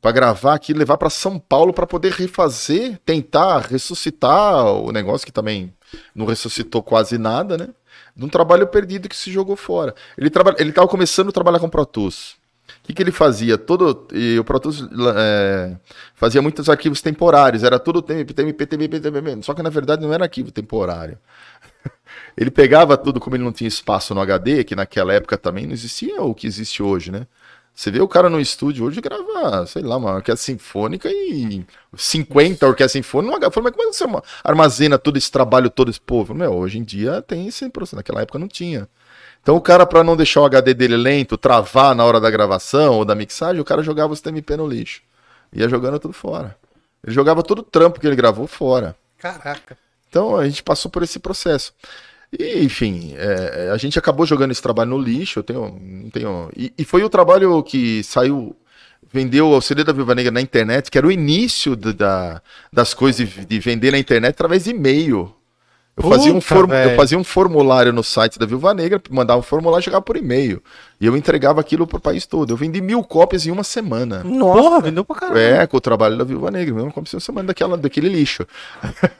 para 0.00 0.12
gravar 0.12 0.54
aqui, 0.54 0.72
levar 0.72 0.96
para 0.96 1.10
São 1.10 1.38
Paulo 1.38 1.74
para 1.74 1.86
poder 1.86 2.12
refazer, 2.12 2.98
tentar 3.04 3.58
ressuscitar 3.58 4.64
o 4.64 4.90
negócio 4.90 5.26
que 5.26 5.32
também 5.32 5.74
não 6.14 6.24
ressuscitou 6.24 6.82
quase 6.82 7.18
nada, 7.18 7.58
né? 7.58 7.68
De 8.16 8.24
um 8.24 8.28
trabalho 8.28 8.66
perdido 8.66 9.08
que 9.08 9.16
se 9.16 9.30
jogou 9.30 9.56
fora. 9.56 9.94
Ele 10.16 10.28
estava 10.28 10.88
começando 10.88 11.28
a 11.28 11.32
trabalhar 11.32 11.58
com 11.58 11.68
Pro 11.68 11.84
Tools. 11.84 12.39
O 12.82 12.86
que, 12.86 12.94
que 12.94 13.02
ele 13.02 13.12
fazia? 13.12 13.56
Todo 13.58 14.08
e 14.12 14.38
o 14.38 14.44
Pro 14.44 14.58
Tools 14.58 14.88
é, 15.16 15.76
fazia 16.14 16.42
muitos 16.42 16.68
arquivos 16.68 17.00
temporários, 17.00 17.62
era 17.62 17.78
tudo 17.78 18.02
TMP, 18.02 18.32
TMP, 18.32 18.66
TMP, 18.66 19.00
TMP, 19.00 19.42
só 19.42 19.54
que 19.54 19.62
na 19.62 19.70
verdade 19.70 20.02
não 20.02 20.12
era 20.12 20.24
arquivo 20.24 20.50
temporário. 20.50 21.18
Ele 22.36 22.50
pegava 22.50 22.96
tudo, 22.96 23.20
como 23.20 23.36
ele 23.36 23.44
não 23.44 23.52
tinha 23.52 23.68
espaço 23.68 24.14
no 24.14 24.20
HD, 24.20 24.64
que 24.64 24.74
naquela 24.74 25.12
época 25.12 25.36
também 25.36 25.66
não 25.66 25.72
existia 25.72 26.22
o 26.22 26.34
que 26.34 26.46
existe 26.46 26.82
hoje, 26.82 27.10
né? 27.10 27.26
Você 27.74 27.90
vê 27.90 28.00
o 28.00 28.08
cara 28.08 28.28
no 28.28 28.40
estúdio 28.40 28.84
hoje 28.84 29.00
grava, 29.00 29.64
sei 29.66 29.82
lá, 29.82 29.96
uma 29.96 30.16
orquestra 30.16 30.44
sinfônica 30.44 31.08
e 31.10 31.64
50 31.96 32.66
orquestra 32.66 33.00
sinfônica. 33.00 33.38
Numa... 33.38 33.50
Falei, 33.50 33.70
mas 33.70 33.72
como 33.72 33.88
é 33.88 33.90
que 33.90 33.96
você 33.96 34.22
armazena 34.44 34.98
todo 34.98 35.16
esse 35.16 35.30
trabalho, 35.30 35.70
todo 35.70 35.90
esse 35.90 36.00
povo? 36.00 36.34
Meu, 36.34 36.52
hoje 36.52 36.78
em 36.78 36.84
dia 36.84 37.22
tem 37.22 37.46
esse 37.46 37.68
processo. 37.70 37.96
Naquela 37.96 38.20
época 38.20 38.38
não 38.38 38.48
tinha. 38.48 38.88
Então 39.42 39.56
o 39.56 39.60
cara, 39.60 39.86
para 39.86 40.04
não 40.04 40.16
deixar 40.16 40.42
o 40.42 40.44
HD 40.44 40.74
dele 40.74 40.96
lento, 40.96 41.36
travar 41.36 41.94
na 41.94 42.04
hora 42.04 42.20
da 42.20 42.30
gravação 42.30 42.94
ou 42.94 43.04
da 43.04 43.14
mixagem, 43.14 43.60
o 43.60 43.64
cara 43.64 43.82
jogava 43.82 44.12
o 44.12 44.16
TMP 44.16 44.56
no 44.56 44.66
lixo. 44.66 45.02
Ia 45.52 45.68
jogando 45.68 45.98
tudo 45.98 46.12
fora. 46.12 46.56
Ele 47.04 47.14
jogava 47.14 47.42
todo 47.42 47.60
o 47.60 47.62
trampo 47.62 47.98
que 47.98 48.06
ele 48.06 48.16
gravou 48.16 48.46
fora. 48.46 48.94
Caraca. 49.18 49.76
Então 50.08 50.36
a 50.36 50.46
gente 50.46 50.62
passou 50.62 50.90
por 50.90 51.02
esse 51.02 51.18
processo. 51.18 51.72
E, 52.38 52.62
enfim, 52.62 53.14
é, 53.16 53.70
a 53.72 53.76
gente 53.76 53.98
acabou 53.98 54.24
jogando 54.24 54.52
esse 54.52 54.62
trabalho 54.62 54.90
no 54.90 54.98
lixo. 54.98 55.38
Eu 55.38 55.42
tenho. 55.42 55.80
Não 55.80 56.10
tenho 56.10 56.50
e, 56.56 56.72
e, 56.76 56.84
foi 56.84 57.02
o 57.02 57.10
trabalho 57.10 57.62
que 57.62 58.02
saiu. 58.04 58.54
Vendeu 59.12 59.50
o 59.50 59.60
CD 59.60 59.82
da 59.82 59.92
Viva 59.92 60.14
Negra 60.14 60.30
na 60.30 60.40
internet, 60.40 60.90
que 60.90 60.96
era 60.96 61.06
o 61.06 61.10
início 61.10 61.74
de, 61.74 61.92
da, 61.92 62.40
das 62.72 62.94
coisas 62.94 63.28
de, 63.28 63.44
de 63.44 63.58
vender 63.58 63.90
na 63.90 63.98
internet 63.98 64.30
através 64.30 64.64
de 64.64 64.70
e-mail. 64.70 65.34
Eu 66.02 66.10
fazia, 66.10 66.32
um 66.32 66.40
form... 66.40 66.72
eu 66.72 66.96
fazia 66.96 67.18
um 67.18 67.24
formulário 67.24 67.92
no 67.92 68.02
site 68.02 68.38
da 68.38 68.46
Viúva 68.46 68.72
Negra, 68.72 69.00
mandava 69.10 69.40
um 69.40 69.42
formulário 69.42 69.82
e 69.82 69.84
chegava 69.84 70.02
por 70.02 70.16
e-mail. 70.16 70.62
E 71.00 71.06
eu 71.06 71.16
entregava 71.16 71.62
aquilo 71.62 71.86
pro 71.86 71.98
país 71.98 72.26
todo. 72.26 72.52
Eu 72.52 72.56
vendi 72.58 72.78
mil 72.82 73.02
cópias 73.02 73.46
em 73.46 73.50
uma 73.50 73.64
semana. 73.64 74.22
Nossa, 74.22 74.60
Porra, 74.60 74.80
vendeu 74.82 75.02
pra 75.02 75.16
caramba. 75.16 75.40
É, 75.40 75.66
com 75.66 75.78
o 75.78 75.80
trabalho 75.80 76.18
da 76.18 76.24
Viúva 76.24 76.50
Negra. 76.50 76.74
Mesmo 76.74 76.92
como 76.92 77.06
se 77.06 77.14
uma 77.14 77.20
semana 77.20 77.46
daquela, 77.46 77.78
daquele 77.78 78.10
lixo. 78.10 78.46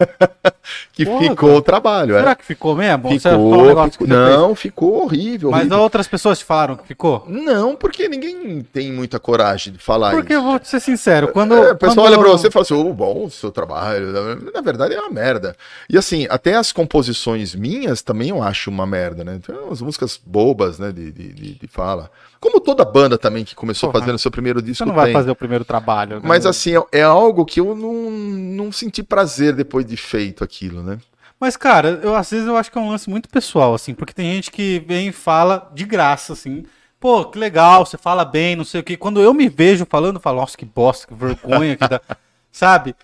que 0.92 1.06
Porra, 1.06 1.20
ficou 1.20 1.48
cara. 1.48 1.58
o 1.58 1.62
trabalho. 1.62 2.14
Será 2.16 2.30
é. 2.32 2.34
que 2.34 2.44
ficou 2.44 2.76
mesmo? 2.76 3.08
Ficou, 3.18 3.82
um 3.82 3.90
ficou 3.90 4.06
não, 4.06 4.54
ficou 4.54 5.04
horrível. 5.04 5.50
Mas 5.50 5.60
horrível. 5.60 5.78
outras 5.80 6.06
pessoas 6.06 6.40
te 6.40 6.44
falaram 6.44 6.76
que 6.76 6.86
ficou? 6.86 7.24
Não, 7.26 7.74
porque 7.74 8.10
ninguém 8.10 8.60
tem 8.60 8.92
muita 8.92 9.18
coragem 9.18 9.72
de 9.72 9.78
falar 9.78 10.10
porque 10.10 10.34
isso. 10.34 10.42
Porque 10.42 10.48
eu 10.48 10.58
vou 10.58 10.60
ser 10.62 10.80
sincero, 10.80 11.28
quando... 11.28 11.54
É, 11.54 11.72
o 11.72 11.76
pessoal 11.76 11.94
quando 11.94 12.06
olha 12.06 12.18
pra 12.18 12.28
você 12.28 12.48
e 12.48 12.50
fala 12.50 12.62
assim, 12.62 12.74
oh, 12.74 12.92
bom, 12.92 13.24
o 13.24 13.30
seu 13.30 13.50
trabalho. 13.50 14.12
Na 14.52 14.60
verdade 14.60 14.94
é 14.94 15.00
uma 15.00 15.10
merda. 15.10 15.56
E 15.88 15.96
assim, 15.96 16.26
até 16.28 16.56
as 16.56 16.72
composições 16.72 17.54
minhas 17.54 18.02
também 18.02 18.28
eu 18.28 18.42
acho 18.42 18.68
uma 18.68 18.86
merda, 18.86 19.24
né? 19.24 19.40
Tem 19.44 19.56
umas 19.56 19.80
músicas 19.80 20.20
bobas, 20.22 20.78
né, 20.78 20.92
de, 20.92 21.10
de, 21.10 21.32
de 21.32 21.69
fala. 21.70 22.10
Como 22.40 22.60
toda 22.60 22.84
banda 22.84 23.16
também 23.16 23.44
que 23.44 23.54
começou 23.54 23.90
Porra, 23.90 24.00
fazendo 24.00 24.18
seu 24.18 24.30
primeiro 24.30 24.60
disco. 24.60 24.84
Você 24.84 24.88
não 24.88 24.94
vai 24.94 25.06
tem. 25.06 25.14
fazer 25.14 25.30
o 25.30 25.36
primeiro 25.36 25.64
trabalho. 25.64 26.16
Né? 26.16 26.22
Mas 26.24 26.46
assim, 26.46 26.76
é, 26.76 27.00
é, 27.00 27.02
algo 27.02 27.44
que 27.44 27.60
eu 27.60 27.74
não, 27.74 28.10
não 28.10 28.72
senti 28.72 29.02
prazer 29.02 29.54
depois 29.54 29.84
de 29.84 29.96
feito 29.96 30.42
aquilo, 30.42 30.82
né? 30.82 30.98
Mas, 31.38 31.56
cara, 31.56 32.00
eu 32.02 32.14
às 32.14 32.30
vezes 32.30 32.46
eu 32.46 32.56
acho 32.56 32.70
que 32.70 32.76
é 32.76 32.80
um 32.80 32.90
lance 32.90 33.08
muito 33.08 33.28
pessoal, 33.28 33.72
assim, 33.74 33.94
porque 33.94 34.12
tem 34.12 34.34
gente 34.34 34.50
que 34.50 34.84
vem 34.86 35.08
e 35.08 35.12
fala 35.12 35.70
de 35.74 35.84
graça, 35.84 36.34
assim. 36.34 36.64
Pô, 36.98 37.24
que 37.24 37.38
legal, 37.38 37.86
você 37.86 37.96
fala 37.96 38.26
bem, 38.26 38.54
não 38.54 38.64
sei 38.64 38.80
o 38.80 38.84
quê. 38.84 38.94
Quando 38.96 39.22
eu 39.22 39.32
me 39.32 39.48
vejo 39.48 39.86
falando, 39.88 40.16
eu 40.16 40.20
falo, 40.20 40.40
nossa, 40.40 40.56
que 40.56 40.66
bosta, 40.66 41.06
que 41.06 41.14
vergonha 41.14 41.76
que 41.76 41.88
dá. 41.88 42.00
Sabe? 42.52 42.94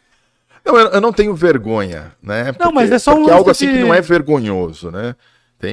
Não, 0.67 0.77
eu, 0.77 0.89
eu, 0.89 1.01
não 1.01 1.13
tenho 1.13 1.35
vergonha, 1.35 2.13
né? 2.23 2.53
Porque, 2.53 2.65
não, 2.65 2.73
mas 2.73 2.91
é 2.91 2.99
só 2.99 3.15
um 3.15 3.33
algo 3.33 3.51
assim 3.51 3.69
que 3.69 3.79
não 3.79 3.95
é 3.95 4.01
vergonhoso, 4.01 4.91
né? 4.91 5.15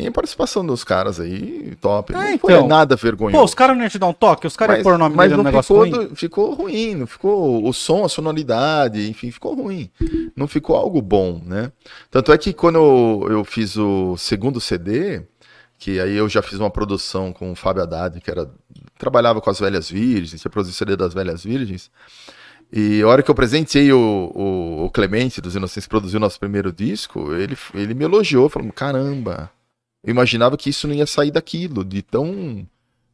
Tem 0.01 0.11
participação 0.11 0.65
dos 0.65 0.83
caras 0.83 1.19
aí, 1.19 1.75
top. 1.79 2.13
É, 2.13 2.17
não 2.17 2.33
então, 2.33 2.39
foi 2.39 2.67
nada 2.67 2.95
vergonhoso. 2.95 3.37
Pô, 3.37 3.43
os 3.43 3.53
caras 3.53 3.75
não 3.75 3.83
iam 3.83 3.89
te 3.89 3.99
dar 3.99 4.07
um 4.07 4.13
toque? 4.13 4.47
Os 4.47 4.57
caras 4.57 4.77
iam 4.77 4.83
pôr 4.83 4.95
o 4.95 4.97
nome 4.97 5.15
mas 5.15 5.29
dele 5.29 5.37
no 5.37 5.43
negócio 5.43 5.75
ficou, 5.75 5.99
ruim? 5.99 6.15
ficou 6.15 6.53
ruim, 6.53 6.95
não 6.95 7.05
ficou 7.05 7.67
o 7.67 7.71
som, 7.71 8.03
a 8.03 8.09
sonoridade, 8.09 9.07
enfim, 9.07 9.29
ficou 9.29 9.53
ruim. 9.53 9.91
Não 10.35 10.47
ficou 10.47 10.75
algo 10.75 10.99
bom, 10.99 11.39
né? 11.45 11.71
Tanto 12.09 12.31
é 12.31 12.37
que 12.39 12.53
quando 12.53 12.77
eu, 12.77 13.27
eu 13.29 13.45
fiz 13.45 13.77
o 13.77 14.17
segundo 14.17 14.59
CD, 14.59 15.21
que 15.77 15.99
aí 15.99 16.15
eu 16.15 16.27
já 16.27 16.41
fiz 16.41 16.57
uma 16.57 16.71
produção 16.71 17.31
com 17.31 17.51
o 17.51 17.55
Fábio 17.55 17.83
Haddad, 17.83 18.19
que 18.19 18.31
era 18.31 18.49
trabalhava 18.97 19.41
com 19.41 19.49
as 19.51 19.59
Velhas 19.59 19.91
Virgens, 19.91 20.41
tinha 20.41 20.49
produzido 20.49 20.75
CD 20.75 20.95
das 20.95 21.13
Velhas 21.13 21.43
Virgens, 21.43 21.91
e 22.71 23.03
a 23.03 23.07
hora 23.07 23.21
que 23.21 23.29
eu 23.29 23.35
presenteei 23.35 23.93
o, 23.93 24.31
o, 24.33 24.85
o 24.85 24.89
Clemente 24.89 25.39
dos 25.39 25.55
Inocentes, 25.55 25.87
produziu 25.87 26.19
nosso 26.19 26.39
primeiro 26.39 26.71
disco, 26.71 27.31
ele, 27.33 27.55
ele 27.75 27.93
me 27.93 28.05
elogiou, 28.05 28.49
falou, 28.49 28.71
caramba... 28.71 29.51
Eu 30.03 30.11
imaginava 30.11 30.57
que 30.57 30.69
isso 30.69 30.87
não 30.87 30.93
ia 30.93 31.07
sair 31.07 31.31
daquilo, 31.31 31.83
de 31.85 32.01
tão 32.01 32.67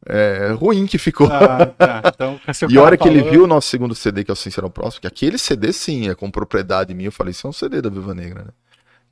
é, 0.06 0.52
ruim 0.52 0.86
que 0.86 0.98
ficou. 0.98 1.28
Ah, 1.28 1.66
tá. 1.66 2.02
então, 2.06 2.40
e 2.68 2.78
a 2.78 2.82
hora 2.82 2.96
que 2.96 3.06
ele 3.06 3.22
viu 3.22 3.44
o 3.44 3.46
nosso 3.46 3.68
segundo 3.68 3.94
CD, 3.94 4.24
que 4.24 4.30
é 4.30 4.34
o 4.34 4.36
Sincero 4.36 4.70
Próximo, 4.70 5.02
que 5.02 5.06
aquele 5.06 5.38
CD 5.38 5.72
sim 5.72 6.08
é 6.08 6.14
com 6.14 6.30
propriedade 6.30 6.94
minha, 6.94 7.08
eu 7.08 7.12
falei, 7.12 7.30
isso 7.32 7.46
é 7.46 7.50
um 7.50 7.52
CD 7.52 7.80
da 7.80 7.90
Viva 7.90 8.14
Negra, 8.14 8.44
né? 8.44 8.50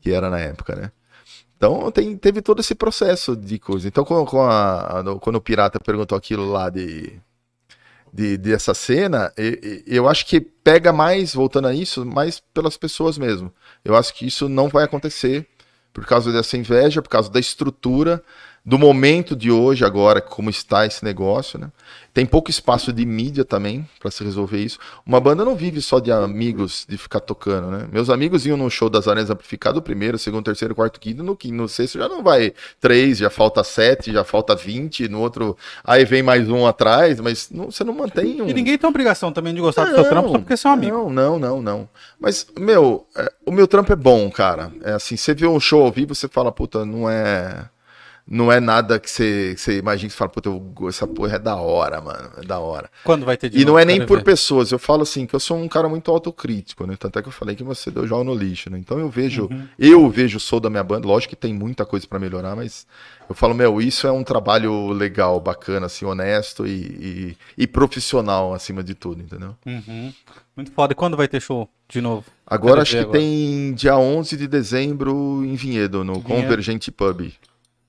Que 0.01 0.12
era 0.12 0.31
na 0.31 0.39
época, 0.39 0.74
né? 0.74 0.91
Então 1.57 1.91
tem, 1.91 2.16
teve 2.16 2.41
todo 2.41 2.61
esse 2.61 2.74
processo 2.74 3.37
de 3.37 3.59
coisa. 3.59 3.87
Então, 3.89 4.05
com, 4.05 4.24
com 4.24 4.43
a, 4.43 5.03
quando 5.20 5.37
o 5.37 5.41
Pirata 5.41 5.81
perguntou 5.81 6.16
aquilo 6.16 6.51
lá 6.51 6.70
de, 6.70 7.20
de, 8.12 8.37
dessa 8.39 8.72
cena, 8.74 9.33
eu, 9.37 9.83
eu 9.87 10.09
acho 10.09 10.24
que 10.24 10.41
pega 10.41 10.93
mais, 10.93 11.35
voltando 11.35 11.66
a 11.66 11.74
isso, 11.74 12.07
mais 12.07 12.41
pelas 12.55 12.76
pessoas 12.76 13.18
mesmo. 13.18 13.53
Eu 13.85 13.97
acho 13.97 14.14
que 14.14 14.26
isso 14.26 14.49
não 14.49 14.68
vai 14.68 14.85
acontecer 14.85 15.49
por 15.99 16.07
causa 16.07 16.32
dessa 16.32 16.57
inveja, 16.57 17.03
por 17.03 17.09
causa 17.09 17.30
da 17.30 17.40
estrutura, 17.40 18.22
do 18.64 18.78
momento 18.78 19.34
de 19.34 19.50
hoje, 19.50 19.84
agora, 19.84 20.20
como 20.20 20.50
está 20.50 20.84
esse 20.84 21.04
negócio, 21.04 21.59
né? 21.59 21.70
Tem 22.12 22.26
pouco 22.26 22.50
espaço 22.50 22.92
de 22.92 23.06
mídia 23.06 23.44
também 23.44 23.88
para 24.00 24.11
se 24.11 24.24
resolver 24.24 24.59
isso. 24.59 24.78
Uma 25.06 25.20
banda 25.20 25.44
não 25.44 25.54
vive 25.54 25.80
só 25.80 26.00
de 26.00 26.11
amigos, 26.11 26.84
de 26.88 26.98
ficar 26.98 27.20
tocando, 27.20 27.70
né? 27.70 27.86
Meus 27.92 28.11
amigos 28.11 28.44
iam 28.44 28.56
no 28.56 28.68
show 28.68 28.90
das 28.90 29.06
Arenas 29.06 29.30
Amplificado, 29.30 29.80
primeiro, 29.80 30.18
segundo, 30.18 30.44
terceiro, 30.44 30.74
quarto, 30.74 30.98
quinto, 30.98 31.22
no, 31.22 31.38
no 31.52 31.68
sexto 31.68 31.98
já 31.98 32.09
não 32.09 32.22
vai 32.22 32.52
três, 32.80 33.18
já 33.18 33.30
falta 33.30 33.62
sete, 33.62 34.12
já 34.12 34.24
falta 34.24 34.56
vinte, 34.56 35.09
no 35.09 35.20
outro, 35.20 35.56
aí 35.84 36.04
vem 36.04 36.22
mais 36.22 36.48
um 36.50 36.66
atrás, 36.66 37.20
mas 37.20 37.50
não, 37.50 37.70
você 37.70 37.84
não 37.84 37.94
mantém 37.94 38.42
um... 38.42 38.48
E 38.48 38.54
ninguém 38.54 38.76
tem 38.76 38.88
obrigação 38.88 39.32
também 39.32 39.54
de 39.54 39.61
gostar 39.61 39.84
não, 39.84 39.90
do 39.92 39.94
seu 39.94 40.09
trampo 40.09 40.28
só 40.30 40.38
porque 40.38 40.56
você 40.56 40.66
é 40.66 40.70
um 40.70 40.74
amigo. 40.74 40.96
Não, 40.96 41.11
não, 41.11 41.38
não, 41.38 41.62
não. 41.62 41.88
Mas, 42.18 42.46
meu, 42.59 43.06
é, 43.16 43.32
o 43.46 43.52
meu 43.52 43.68
trampo 43.68 43.92
é 43.92 43.96
bom, 43.96 44.28
cara. 44.30 44.72
É 44.82 44.92
assim, 44.92 45.16
você 45.16 45.32
vê 45.34 45.46
um 45.46 45.61
show 45.61 45.82
ao 45.82 45.92
vivo, 45.92 46.14
você 46.14 46.26
fala, 46.26 46.50
puta, 46.50 46.84
não 46.84 47.09
é 47.09 47.68
não 48.31 48.53
é 48.53 48.61
nada 48.61 49.01
que 49.01 49.11
você, 49.11 49.55
você 49.57 49.79
imagina 49.79 50.09
que 50.09 50.12
você 50.12 50.18
fala, 50.18 50.31
puta, 50.31 50.51
essa 50.89 51.07
porra 51.07 51.37
é 51.37 51.39
da 51.39 51.57
hora, 51.57 52.01
mano. 52.01 52.31
É 52.37 52.45
da 52.45 52.59
hora. 52.59 52.91
Quando 53.03 53.24
vai 53.24 53.37
ter 53.39 53.49
de 53.49 53.57
E 53.57 53.61
novo, 53.61 53.72
não 53.72 53.79
é 53.79 53.85
nem 53.87 54.05
por 54.05 54.18
ver. 54.18 54.24
pessoas. 54.24 54.70
Eu 54.70 54.79
falo 54.79 55.03
assim, 55.03 55.26
que 55.26 55.35
eu 55.35 55.41
sou 55.41 55.57
um 55.57 55.66
cara 55.66 55.89
muito 55.89 56.11
autocrítico, 56.11 56.87
né? 56.87 56.95
Tanto 56.99 57.18
é 57.18 57.22
que 57.22 57.29
eu 57.29 57.33
falei 57.33 57.57
que 57.57 57.64
você 57.64 57.91
deu 57.91 58.07
jogo 58.07 58.24
no 58.24 58.35
lixo, 58.35 58.68
né? 58.70 58.79
Então 58.79 58.99
eu 58.99 59.09
vejo, 59.09 59.49
uhum. 59.51 59.66
eu 59.79 60.11
vejo 60.11 60.37
o 60.37 60.41
sou 60.41 60.61
da 60.61 60.68
minha 60.68 60.85
banda. 60.85 61.09
Lógico 61.09 61.31
que 61.31 61.41
tem 61.41 61.55
muita 61.55 61.87
coisa 61.87 62.07
para 62.07 62.18
melhorar, 62.18 62.55
mas 62.55 62.87
eu 63.29 63.35
falo, 63.35 63.55
meu, 63.55 63.81
isso 63.81 64.07
é 64.07 64.12
um 64.12 64.22
trabalho 64.22 64.91
legal, 64.91 65.41
bacana, 65.41 65.87
assim, 65.87 66.05
honesto 66.05 66.66
e, 66.66 66.70
e, 66.70 67.37
e 67.57 67.66
profissional 67.66 68.53
acima 68.53 68.83
de 68.83 68.95
tudo, 68.95 69.22
entendeu? 69.22 69.57
Uhum. 69.64 70.12
Muito 70.55 70.70
foda. 70.72 70.93
E 70.93 70.97
quando 70.97 71.16
vai 71.16 71.29
ter 71.29 71.41
show 71.41 71.66
de 71.89 72.03
novo? 72.03 72.26
Agora 72.47 72.83
acho 72.83 72.93
que 72.93 72.99
agora. 72.99 73.18
tem 73.18 73.72
dia 73.72 73.97
11 73.97 74.37
de 74.37 74.47
dezembro 74.47 75.43
em 75.45 75.55
Vinhedo, 75.55 76.05
no 76.05 76.14
Vinhedo. 76.14 76.29
Convergente 76.29 76.91
Pub. 76.91 77.31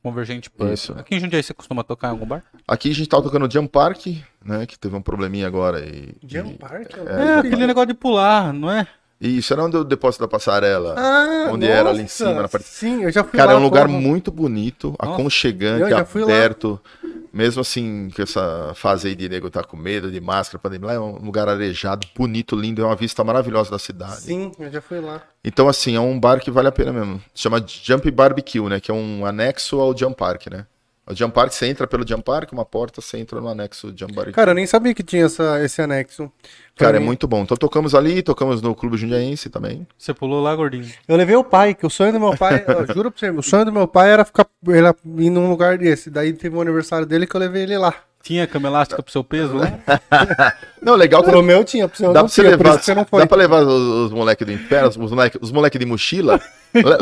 Convergente 0.02 0.50
Pub. 0.50 0.72
Isso. 0.72 0.93
Aqui 0.93 1.16
em 1.16 1.20
Jundiaí 1.20 1.43
você 1.43 1.54
costuma 1.54 1.84
tocar 1.84 2.08
em 2.08 2.12
algum 2.12 2.26
bar? 2.26 2.43
Aqui 2.68 2.89
a 2.89 2.93
gente 2.93 3.10
tava 3.10 3.24
tocando 3.24 3.52
Jump 3.52 3.70
Park, 3.70 4.08
né? 4.43 4.66
Que 4.66 4.80
teve 4.80 4.95
um 4.95 5.02
probleminha 5.02 5.45
agora. 5.45 5.86
E, 5.86 6.16
Jump 6.26 6.58
Park? 6.58 6.91
É, 6.97 7.22
é 7.22 7.34
aquele 7.39 7.68
negócio 7.68 7.88
de 7.88 7.93
pular, 7.93 8.54
não 8.54 8.72
é? 8.72 8.88
Isso, 9.22 9.51
era 9.51 9.63
onde 9.63 9.76
o 9.76 9.84
depósito 9.84 10.24
da 10.24 10.28
passarela. 10.30 10.95
Ah, 10.97 11.49
onde 11.51 11.67
nossa, 11.67 11.80
era 11.80 11.89
ali 11.89 12.03
em 12.03 12.07
cima, 12.07 12.41
na 12.41 12.47
parte. 12.47 12.67
Sim, 12.67 13.03
eu 13.03 13.11
já 13.11 13.24
fui 13.24 13.38
Cara, 13.38 13.51
lá, 13.51 13.57
é 13.57 13.59
um 13.59 13.63
lugar 13.63 13.86
como... 13.88 13.99
muito 13.99 14.32
bonito, 14.32 14.95
nossa, 14.97 15.13
aconchegante, 15.13 15.93
aberto. 15.93 16.80
Lá. 17.03 17.11
Mesmo 17.32 17.61
assim, 17.61 18.09
com 18.15 18.22
essa 18.22 18.72
fase 18.76 19.09
aí 19.09 19.15
de 19.15 19.30
nego 19.30 19.49
tá 19.49 19.63
com 19.63 19.78
medo, 19.78 20.09
de 20.09 20.20
máscara, 20.20 20.57
pandemia, 20.57 20.88
lá 20.88 20.93
é 20.93 20.99
um 20.99 21.17
lugar 21.17 21.47
arejado, 21.47 22.07
bonito, 22.15 22.55
lindo, 22.55 22.82
é 22.82 22.86
uma 22.86 22.95
vista 22.95 23.24
maravilhosa 23.24 23.70
da 23.70 23.78
cidade. 23.78 24.22
Sim, 24.22 24.51
eu 24.57 24.72
já 24.72 24.82
fui 24.82 24.99
lá. 24.99 25.22
Então, 25.43 25.67
assim, 25.67 25.95
é 25.95 25.99
um 25.99 26.20
bar 26.20 26.39
que 26.39 26.49
vale 26.49 26.70
a 26.70 26.72
pena 26.72 26.91
mesmo. 26.91 27.22
Se 27.34 27.43
chama 27.43 27.63
Jump 27.65 28.09
Barbecue, 28.09 28.61
né? 28.61 28.80
Que 28.80 28.89
é 28.89 28.93
um 28.93 29.26
anexo 29.26 29.80
ao 29.80 29.95
Jump 29.95 30.15
Park, 30.15 30.47
né? 30.47 30.65
O 31.10 31.16
Jump 31.16 31.34
Park, 31.34 31.51
você 31.51 31.66
entra 31.66 31.88
pelo 31.88 32.07
Jump 32.07 32.24
Park, 32.24 32.51
uma 32.53 32.64
porta, 32.64 33.01
você 33.01 33.18
entra 33.18 33.41
no 33.41 33.47
anexo 33.47 33.91
Jump 33.95 34.14
Park. 34.14 34.30
Cara, 34.30 34.51
eu 34.51 34.55
nem 34.55 34.68
sabia 34.68 34.93
que 34.93 35.01
tinha 35.01 35.26
essa, 35.26 35.60
esse 35.64 35.82
anexo. 35.82 36.32
Cara, 36.76 36.97
é 36.97 36.99
muito 36.99 37.28
bom. 37.28 37.41
Então 37.41 37.57
tocamos 37.57 37.95
ali, 37.95 38.22
tocamos 38.22 38.62
no 38.62 38.76
Clube 38.76 38.95
Jundiaense 38.95 39.49
também. 39.49 39.88
Você 39.97 40.14
pulou 40.14 40.39
lá, 40.39 40.55
gordinho? 40.55 40.88
Eu 41.07 41.18
levei 41.18 41.36
o 41.36 41.43
pai, 41.43 41.74
que 41.74 41.84
o 41.84 41.89
sonho 41.89 42.14
do 42.14 42.20
meu 42.20 42.38
pai, 42.38 42.64
eu 42.68 42.93
juro 42.93 43.10
pra 43.10 43.20
você, 43.20 43.32
o 43.32 43.41
sonho 43.41 43.66
do 43.66 43.72
meu 43.72 43.88
pai 43.88 44.12
era 44.12 44.24
ficar 44.24 44.45
era 44.68 44.95
ir 45.18 45.32
num 45.32 45.49
lugar 45.49 45.80
desse. 45.80 46.12
Daí 46.12 46.32
teve 46.32 46.55
um 46.55 46.62
aniversário 46.62 47.07
dele 47.07 47.26
que 47.26 47.36
eu 47.36 47.39
levei 47.39 47.64
ele 47.64 47.78
lá. 47.78 47.95
Tinha 48.22 48.45
cama 48.45 48.67
elástica 48.67 49.01
pro 49.01 49.11
seu 49.11 49.24
peso 49.24 49.55
lá? 49.55 49.80
não, 50.82 50.95
legal 50.95 51.24
que. 51.24 51.30
O 51.30 51.41
meu 51.41 51.63
tinha, 51.63 51.88
pro 51.88 51.97
seu 51.97 52.11
dá 52.11 52.20
pra 52.20 52.28
você 52.28 52.41
tinha, 52.41 52.51
levar, 52.51 52.78
você 52.78 52.93
não 52.93 53.05
foi. 53.05 53.22
Dá 53.22 53.28
pra 53.28 53.38
levar 53.38 53.61
os, 53.61 54.07
os 54.07 54.11
moleques 54.11 54.45
do 54.45 54.51
inferno, 54.51 54.89
os 54.89 54.97
moleques 54.97 55.39
os 55.41 55.51
moleque 55.51 55.80
de 55.80 55.86
mochila. 55.86 56.39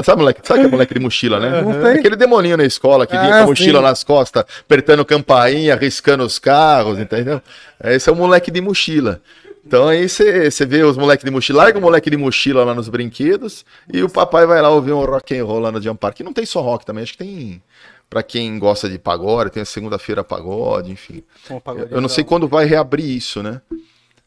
sabe, 0.05 0.21
moleque, 0.21 0.41
sabe 0.43 0.61
que 0.61 0.65
é 0.67 0.69
moleque 0.69 0.93
de 0.93 0.99
mochila, 0.99 1.39
né? 1.39 1.63
Tem. 1.81 1.99
Aquele 1.99 2.15
demoninho 2.15 2.55
na 2.55 2.63
escola 2.63 3.07
que 3.07 3.17
vinha 3.17 3.35
ah, 3.35 3.37
com 3.39 3.43
a 3.43 3.47
mochila 3.47 3.79
sim. 3.79 3.85
nas 3.85 4.03
costas, 4.03 4.45
apertando 4.61 5.03
campainha, 5.03 5.73
arriscando 5.73 6.23
os 6.23 6.37
carros, 6.37 6.99
entendeu? 6.99 7.41
Esse 7.83 8.09
é 8.09 8.13
o 8.13 8.15
moleque 8.15 8.51
de 8.51 8.61
mochila. 8.61 9.19
Então 9.65 9.89
aí 9.89 10.07
você 10.07 10.65
vê 10.65 10.83
os 10.83 10.95
moleques 10.95 11.25
de 11.25 11.31
mochila, 11.31 11.63
larga 11.63 11.77
o 11.77 11.81
moleque 11.81 12.09
de 12.09 12.15
mochila 12.15 12.63
lá 12.63 12.73
nos 12.73 12.87
brinquedos 12.87 13.65
e 13.91 14.01
o 14.01 14.07
papai 14.07 14.45
vai 14.45 14.61
lá 14.61 14.69
ouvir 14.69 14.93
um 14.93 15.03
rock 15.03 15.37
and 15.37 15.43
roll 15.43 15.59
lá 15.59 15.71
no 15.73 15.81
Jump 15.81 15.99
Park. 15.99 16.21
E 16.21 16.23
não 16.23 16.31
tem 16.31 16.45
só 16.45 16.61
rock 16.61 16.85
também, 16.85 17.03
acho 17.03 17.11
que 17.11 17.17
tem 17.17 17.61
Pra 18.09 18.23
quem 18.23 18.57
gosta 18.57 18.89
de 18.89 18.97
pagode, 18.97 19.51
tem 19.51 19.61
a 19.61 19.65
segunda-feira 19.65 20.23
pagode, 20.23 20.91
enfim. 20.91 21.23
Eu, 21.91 22.01
não 22.01 22.07
sei 22.07 22.23
quando 22.23 22.47
vai 22.47 22.65
reabrir 22.65 23.05
isso, 23.05 23.43
né? 23.43 23.61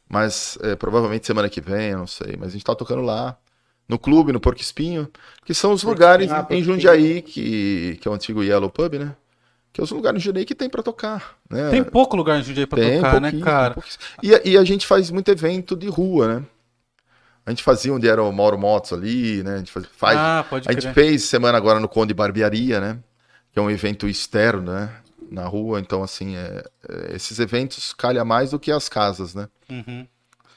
Mas 0.08 0.58
é, 0.60 0.74
provavelmente 0.76 1.26
semana 1.26 1.48
que 1.48 1.60
vem, 1.60 1.90
eu 1.90 1.98
não 1.98 2.06
sei. 2.06 2.36
Mas 2.38 2.48
a 2.48 2.52
gente 2.52 2.64
tá 2.64 2.74
tocando 2.74 3.00
lá. 3.00 3.36
No 3.88 3.98
clube, 3.98 4.32
no 4.32 4.38
Porco 4.38 4.60
Espinho, 4.60 5.08
que 5.44 5.52
são 5.52 5.72
os 5.72 5.82
lugares 5.82 6.30
ah, 6.30 6.36
Porco 6.42 6.54
em. 6.54 6.62
Jundiaí, 6.62 7.22
que, 7.22 7.98
que 8.00 8.06
é 8.06 8.10
o 8.10 8.14
antigo 8.14 8.42
Yellow 8.42 8.70
Pub, 8.70 8.94
né? 8.94 9.16
Que 9.72 9.80
é 9.80 9.84
os 9.84 9.90
lugares 9.90 10.20
em 10.20 10.24
Jundiaí 10.24 10.44
que 10.44 10.54
tem 10.54 10.68
pra 10.68 10.82
tocar. 10.82 11.36
Né? 11.48 11.70
Tem 11.70 11.82
pouco 11.82 12.16
lugar 12.16 12.38
em 12.38 12.42
Jundiaí 12.42 12.66
pra 12.66 12.78
Tem, 12.78 12.96
tocar, 12.96 13.20
né, 13.20 13.32
cara? 13.40 13.76
E, 14.22 14.34
a- 14.34 14.40
e 14.44 14.56
a 14.58 14.62
gente 14.64 14.86
faz 14.86 15.10
muito 15.10 15.28
evento 15.30 15.74
de 15.74 15.88
rua, 15.88 16.34
né? 16.40 16.46
A 17.46 17.50
gente 17.50 17.62
fazia 17.62 17.92
onde 17.92 18.06
era 18.06 18.22
o 18.22 18.30
Mauro 18.30 18.58
Motos 18.58 18.92
ali, 18.92 19.42
né? 19.42 19.54
A 19.54 19.58
gente 19.58 19.72
faz, 19.72 19.86
faz- 19.96 20.18
Ah, 20.18 20.44
pode 20.48 20.68
a 20.68 20.72
gente 20.72 20.92
fez 20.92 21.24
semana 21.24 21.56
agora 21.56 21.80
no 21.80 21.88
Conde 21.88 22.12
Barbearia, 22.14 22.80
né? 22.80 22.98
Que 23.52 23.58
é 23.58 23.62
um 23.62 23.70
evento 23.70 24.08
externo, 24.08 24.72
né? 24.72 24.90
Na 25.30 25.46
rua, 25.46 25.78
então 25.78 26.02
assim, 26.02 26.36
é, 26.36 26.64
é, 26.88 27.14
esses 27.14 27.38
eventos 27.38 27.92
calha 27.92 28.24
mais 28.24 28.50
do 28.50 28.58
que 28.58 28.72
as 28.72 28.88
casas, 28.88 29.34
né? 29.34 29.48
Uhum. 29.70 30.06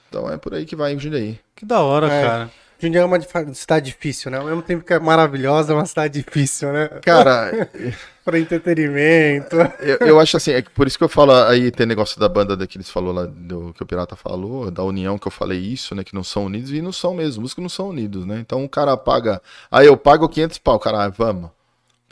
Então 0.09 0.29
é 0.29 0.37
por 0.37 0.53
aí 0.53 0.65
que 0.65 0.75
vai 0.75 0.93
em 0.93 0.99
Jundiaí. 0.99 1.39
Que 1.55 1.65
da 1.65 1.81
hora, 1.81 2.07
É. 2.07 2.21
cara. 2.21 2.51
Jundiaí 2.79 3.03
é 3.03 3.05
uma 3.05 3.19
cidade 3.53 3.85
difícil, 3.85 4.29
né? 4.31 4.39
Ao 4.39 4.45
mesmo 4.45 4.61
tempo 4.61 4.83
que 4.83 4.93
é 4.93 4.99
maravilhosa, 4.99 5.73
é 5.73 5.75
uma 5.75 5.85
cidade 5.85 6.21
difícil, 6.21 6.73
né? 6.73 6.87
Cara, 7.01 7.69
Pra 8.25 8.39
entretenimento. 8.39 9.57
eu, 9.79 10.07
eu 10.07 10.19
acho 10.19 10.37
assim, 10.37 10.51
é 10.51 10.61
que 10.61 10.69
por 10.69 10.87
isso 10.87 10.97
que 10.97 11.03
eu 11.03 11.09
falo 11.09 11.33
aí, 11.33 11.69
tem 11.71 11.85
negócio 11.85 12.17
da 12.19 12.29
banda 12.29 12.55
da 12.55 12.65
que 12.65 12.77
eles 12.77 12.89
falou 12.89 13.13
lá, 13.13 13.25
do, 13.25 13.73
que 13.73 13.83
o 13.83 13.85
Pirata 13.85 14.15
falou, 14.15 14.71
da 14.71 14.81
união 14.81 15.17
que 15.17 15.27
eu 15.27 15.31
falei 15.31 15.59
isso, 15.59 15.93
né? 15.93 16.03
Que 16.03 16.15
não 16.15 16.23
são 16.23 16.45
unidos, 16.45 16.71
e 16.71 16.81
não 16.81 16.93
são 16.93 17.13
mesmo, 17.13 17.41
músicos 17.41 17.61
não 17.61 17.69
são 17.69 17.89
unidos, 17.89 18.25
né? 18.25 18.39
Então 18.39 18.63
o 18.63 18.69
cara 18.69 18.95
paga, 18.95 19.41
aí 19.69 19.87
eu 19.87 19.97
pago 19.97 20.29
500 20.29 20.57
pau, 20.57 20.79
cara, 20.79 21.03
ah, 21.03 21.09
vamos. 21.09 21.49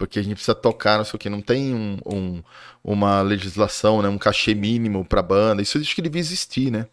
Porque 0.02 0.18
a 0.18 0.24
gente 0.24 0.34
precisa 0.34 0.56
tocar, 0.56 0.98
não 0.98 1.06
sei 1.06 1.16
o 1.16 1.20
que, 1.20 1.30
não 1.30 1.42
tem 1.42 1.76
um, 1.76 1.98
um- 2.06 2.44
uma 2.84 3.22
legislação, 3.22 4.02
né? 4.02 4.10
Um 4.10 4.18
cachê 4.18 4.56
mínimo 4.56 5.06
pra 5.06 5.22
banda, 5.22 5.62
isso 5.62 5.78
acho 5.78 5.94
que 5.96 6.02
devia 6.02 6.20
existir, 6.20 6.72
né? 6.72 6.88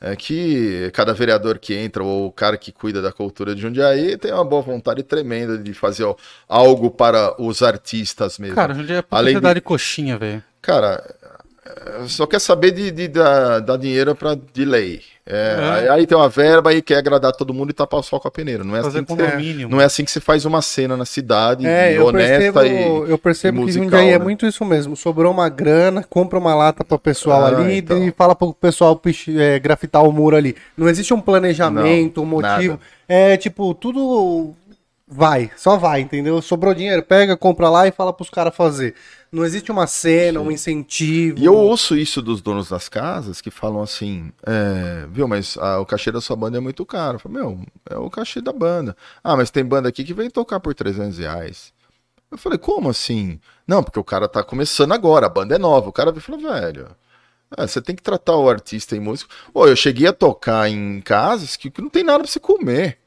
É 0.00 0.16
que 0.16 0.90
cada 0.92 1.12
vereador 1.14 1.58
que 1.60 1.74
entra, 1.74 2.02
ou 2.02 2.26
o 2.26 2.32
cara 2.32 2.56
que 2.56 2.72
cuida 2.72 3.00
da 3.00 3.12
cultura 3.12 3.54
de 3.54 3.60
Jundiaí, 3.62 4.16
tem 4.16 4.32
uma 4.32 4.44
boa 4.44 4.62
vontade 4.62 5.02
tremenda 5.04 5.56
de 5.58 5.72
fazer 5.74 6.02
ó, 6.04 6.16
algo 6.48 6.90
para 6.90 7.40
os 7.40 7.62
artistas 7.62 8.36
mesmo. 8.38 8.56
Cara, 8.56 8.74
Jundiaí 8.74 8.98
é 8.98 9.04
Além 9.10 9.34
propriedade 9.34 9.54
de- 9.54 9.60
de 9.60 9.64
coxinha, 9.64 10.18
velho. 10.18 10.42
Cara, 10.60 11.14
só 12.06 12.26
quer 12.26 12.40
saber 12.40 12.70
de, 12.72 12.90
de 12.90 13.08
dar, 13.08 13.60
dar 13.60 13.76
dinheiro 13.76 14.14
pra, 14.14 14.34
de 14.34 14.64
lei. 14.64 15.00
É, 15.26 15.56
É. 15.60 15.70
Aí, 15.70 15.88
aí 15.88 16.06
tem 16.06 16.16
uma 16.16 16.28
verba 16.28 16.72
e 16.72 16.82
quer 16.82 16.96
agradar 16.96 17.32
todo 17.32 17.54
mundo 17.54 17.70
e 17.70 17.72
tapar 17.72 18.00
o 18.00 18.02
sol 18.02 18.18
com 18.18 18.26
a 18.26 18.30
peneira. 18.30 18.64
Não 18.64 18.74
é, 18.76 18.82
Fazer 18.82 18.98
assim 19.00 19.16
que, 19.16 19.66
não 19.66 19.80
é 19.80 19.84
assim 19.84 20.04
que 20.04 20.10
se 20.10 20.18
faz 20.20 20.44
uma 20.44 20.60
cena 20.60 20.96
na 20.96 21.04
cidade 21.04 21.64
É, 21.66 21.96
eu 21.96 22.06
honesta 22.06 22.52
percebo, 22.60 23.06
e. 23.06 23.10
eu 23.10 23.18
percebo 23.18 23.56
e 23.56 23.60
que 23.60 23.66
musical, 23.66 23.84
Jundiaí 23.84 24.08
é 24.08 24.18
né? 24.18 24.24
muito 24.24 24.44
isso 24.46 24.64
mesmo. 24.64 24.96
Sobrou 24.96 25.30
uma 25.32 25.48
grana, 25.48 26.02
compra 26.02 26.38
uma 26.38 26.54
lata 26.54 26.84
pro 26.84 26.98
pessoal 26.98 27.44
Ah, 27.44 27.48
ali 27.48 27.78
então. 27.78 28.02
e 28.02 28.10
fala 28.10 28.34
pro 28.34 28.52
pessoal 28.52 28.96
pichi- 28.96 29.38
é, 29.40 29.58
grafitar 29.60 30.02
o 30.02 30.10
muro 30.10 30.34
ali. 30.36 30.56
Não 30.76 30.88
existe 30.88 31.14
um 31.14 31.20
planejamento, 31.20 32.22
um 32.22 32.24
Não, 32.24 32.30
motivo. 32.30 32.72
nada. 32.72 32.80
É 33.08 33.36
tipo, 33.36 33.72
tudo 33.74 34.52
vai, 35.06 35.50
só 35.56 35.76
vai, 35.76 36.00
entendeu? 36.00 36.40
Sobrou 36.42 36.74
dinheiro, 36.74 37.02
pega, 37.02 37.36
compra 37.36 37.68
lá 37.68 37.86
e 37.86 37.92
fala 37.92 38.12
pros 38.12 38.30
caras 38.30 38.54
fazer. 38.56 38.94
Não 39.32 39.44
existe 39.44 39.70
uma 39.70 39.86
cena, 39.86 40.40
um 40.40 40.50
incentivo. 40.50 41.38
E 41.38 41.44
eu 41.44 41.54
ouço 41.54 41.96
isso 41.96 42.20
dos 42.20 42.42
donos 42.42 42.68
das 42.68 42.88
casas 42.88 43.40
que 43.40 43.50
falam 43.50 43.80
assim, 43.80 44.32
é, 44.44 45.06
viu, 45.08 45.28
mas 45.28 45.56
ah, 45.60 45.78
o 45.78 45.86
cachê 45.86 46.10
da 46.10 46.20
sua 46.20 46.34
banda 46.34 46.58
é 46.58 46.60
muito 46.60 46.84
caro. 46.84 47.14
Eu 47.14 47.20
falo, 47.20 47.34
meu, 47.34 47.60
é 47.88 47.96
o 47.96 48.10
cachê 48.10 48.40
da 48.40 48.52
banda. 48.52 48.96
Ah, 49.22 49.36
mas 49.36 49.50
tem 49.50 49.64
banda 49.64 49.88
aqui 49.88 50.02
que 50.02 50.12
vem 50.12 50.28
tocar 50.28 50.58
por 50.58 50.74
300 50.74 51.18
reais. 51.18 51.72
Eu 52.30 52.38
falei, 52.38 52.58
como 52.58 52.90
assim? 52.90 53.38
Não, 53.66 53.82
porque 53.84 54.00
o 54.00 54.04
cara 54.04 54.28
tá 54.28 54.42
começando 54.42 54.92
agora, 54.92 55.26
a 55.26 55.30
banda 55.30 55.54
é 55.54 55.58
nova. 55.58 55.88
O 55.88 55.92
cara 55.92 56.12
falou, 56.20 56.40
velho, 56.40 56.88
é, 57.56 57.66
você 57.66 57.80
tem 57.80 57.94
que 57.94 58.02
tratar 58.02 58.36
o 58.36 58.48
artista 58.48 58.96
e 58.96 59.00
músico. 59.00 59.32
Pô, 59.52 59.66
eu 59.66 59.76
cheguei 59.76 60.08
a 60.08 60.12
tocar 60.12 60.68
em 60.68 61.00
casas 61.00 61.56
que, 61.56 61.70
que 61.70 61.82
não 61.82 61.88
tem 61.88 62.02
nada 62.02 62.20
pra 62.20 62.28
você 62.30 62.40
comer. 62.40 62.98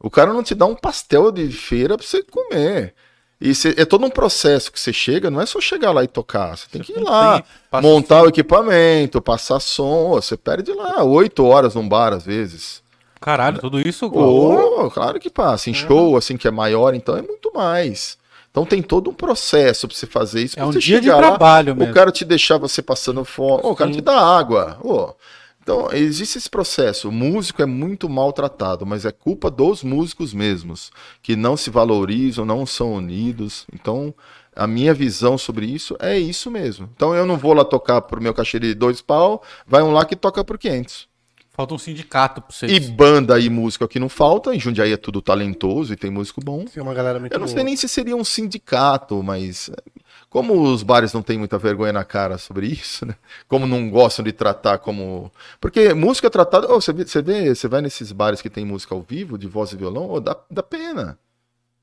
O 0.00 0.10
cara 0.10 0.32
não 0.32 0.42
te 0.42 0.54
dá 0.54 0.66
um 0.66 0.76
pastel 0.76 1.32
de 1.32 1.50
feira 1.50 1.96
pra 1.96 2.06
você 2.06 2.22
comer. 2.22 2.94
E 3.40 3.54
cê- 3.54 3.74
é 3.76 3.84
todo 3.84 4.04
um 4.04 4.10
processo 4.10 4.72
que 4.72 4.80
você 4.80 4.92
chega, 4.92 5.30
não 5.30 5.40
é 5.40 5.46
só 5.46 5.60
chegar 5.60 5.92
lá 5.92 6.02
e 6.02 6.08
tocar. 6.08 6.56
Você 6.56 6.66
tem 6.70 6.82
que 6.82 6.90
ir 6.92 6.96
tem- 6.96 7.04
lá, 7.04 7.42
passa 7.70 7.86
montar 7.86 8.22
o 8.22 8.28
equipamento, 8.28 9.20
passar 9.22 9.60
som. 9.60 10.10
Você 10.10 10.36
perde 10.36 10.72
lá 10.72 11.02
oito 11.04 11.44
horas 11.44 11.74
num 11.76 11.88
bar 11.88 12.12
às 12.12 12.24
vezes. 12.24 12.82
Caralho, 13.20 13.58
tudo 13.60 13.80
isso. 13.80 14.06
Ô, 14.06 14.90
claro 14.90 15.18
que 15.20 15.30
passa. 15.30 15.70
Em 15.70 15.74
show, 15.74 16.16
assim, 16.16 16.36
que 16.36 16.48
é 16.48 16.50
maior, 16.50 16.94
então 16.94 17.16
é 17.16 17.22
muito 17.22 17.52
mais. 17.54 18.16
Então 18.50 18.64
tem 18.64 18.82
todo 18.82 19.10
um 19.10 19.14
processo 19.14 19.86
pra 19.86 19.96
você 19.96 20.06
fazer 20.06 20.42
isso. 20.42 20.58
É 20.58 20.64
um 20.64 20.70
dia 20.70 21.00
de 21.00 21.08
lá, 21.10 21.18
trabalho 21.18 21.76
mesmo. 21.76 21.92
O 21.92 21.94
cara 21.94 22.10
te 22.10 22.24
deixar 22.24 22.58
você 22.58 22.82
passando 22.82 23.24
fome. 23.24 23.60
Ô, 23.62 23.70
O 23.70 23.76
cara 23.76 23.90
te 23.90 24.00
dá 24.00 24.18
água. 24.20 24.78
Ô, 24.82 25.14
Então, 25.68 25.92
existe 25.92 26.38
esse 26.38 26.48
processo. 26.48 27.10
O 27.10 27.12
músico 27.12 27.60
é 27.60 27.66
muito 27.66 28.08
maltratado, 28.08 28.86
mas 28.86 29.04
é 29.04 29.12
culpa 29.12 29.50
dos 29.50 29.82
músicos 29.82 30.32
mesmos, 30.32 30.90
que 31.20 31.36
não 31.36 31.58
se 31.58 31.68
valorizam, 31.68 32.46
não 32.46 32.64
são 32.64 32.94
unidos. 32.94 33.66
Então, 33.74 34.14
a 34.56 34.66
minha 34.66 34.94
visão 34.94 35.36
sobre 35.36 35.66
isso 35.66 35.94
é 36.00 36.18
isso 36.18 36.50
mesmo. 36.50 36.88
Então, 36.96 37.14
eu 37.14 37.26
não 37.26 37.36
vou 37.36 37.52
lá 37.52 37.66
tocar 37.66 38.00
pro 38.00 38.18
meu 38.18 38.32
cachê 38.32 38.58
de 38.58 38.72
dois 38.72 39.02
pau, 39.02 39.42
vai 39.66 39.82
um 39.82 39.92
lá 39.92 40.06
que 40.06 40.16
toca 40.16 40.42
por 40.42 40.56
500. 40.56 41.06
Falta 41.58 41.74
um 41.74 41.78
sindicato 41.78 42.40
pra 42.40 42.54
vocês. 42.54 42.70
E 42.70 42.78
banda 42.78 43.36
e 43.36 43.50
música 43.50 43.84
aqui 43.84 43.98
não 43.98 44.08
falta, 44.08 44.54
em 44.54 44.60
Jundiaí 44.60 44.92
é 44.92 44.96
tudo 44.96 45.20
talentoso 45.20 45.92
e 45.92 45.96
tem 45.96 46.08
músico 46.08 46.40
bom. 46.40 46.64
Tem 46.66 46.80
uma 46.80 46.94
galera 46.94 47.18
muito 47.18 47.32
Eu 47.32 47.40
não 47.40 47.48
sei 47.48 47.56
boa. 47.56 47.64
nem 47.64 47.74
se 47.74 47.88
seria 47.88 48.14
um 48.14 48.22
sindicato, 48.22 49.20
mas 49.24 49.68
é, 49.68 49.74
como 50.30 50.62
os 50.62 50.84
bares 50.84 51.12
não 51.12 51.20
têm 51.20 51.36
muita 51.36 51.58
vergonha 51.58 51.92
na 51.92 52.04
cara 52.04 52.38
sobre 52.38 52.68
isso, 52.68 53.04
né? 53.04 53.16
Como 53.48 53.66
não 53.66 53.90
gostam 53.90 54.24
de 54.24 54.30
tratar 54.30 54.78
como. 54.78 55.32
Porque 55.60 55.92
música 55.94 56.28
é 56.28 56.30
tratada. 56.30 56.72
Ô, 56.72 56.80
você, 56.80 56.92
vê, 56.92 57.04
você 57.04 57.20
vê, 57.20 57.52
você 57.52 57.66
vai 57.66 57.82
nesses 57.82 58.12
bares 58.12 58.40
que 58.40 58.48
tem 58.48 58.64
música 58.64 58.94
ao 58.94 59.02
vivo, 59.02 59.36
de 59.36 59.48
voz 59.48 59.72
e 59.72 59.76
violão, 59.76 60.08
ô, 60.08 60.20
dá, 60.20 60.36
dá 60.48 60.62
pena. 60.62 61.18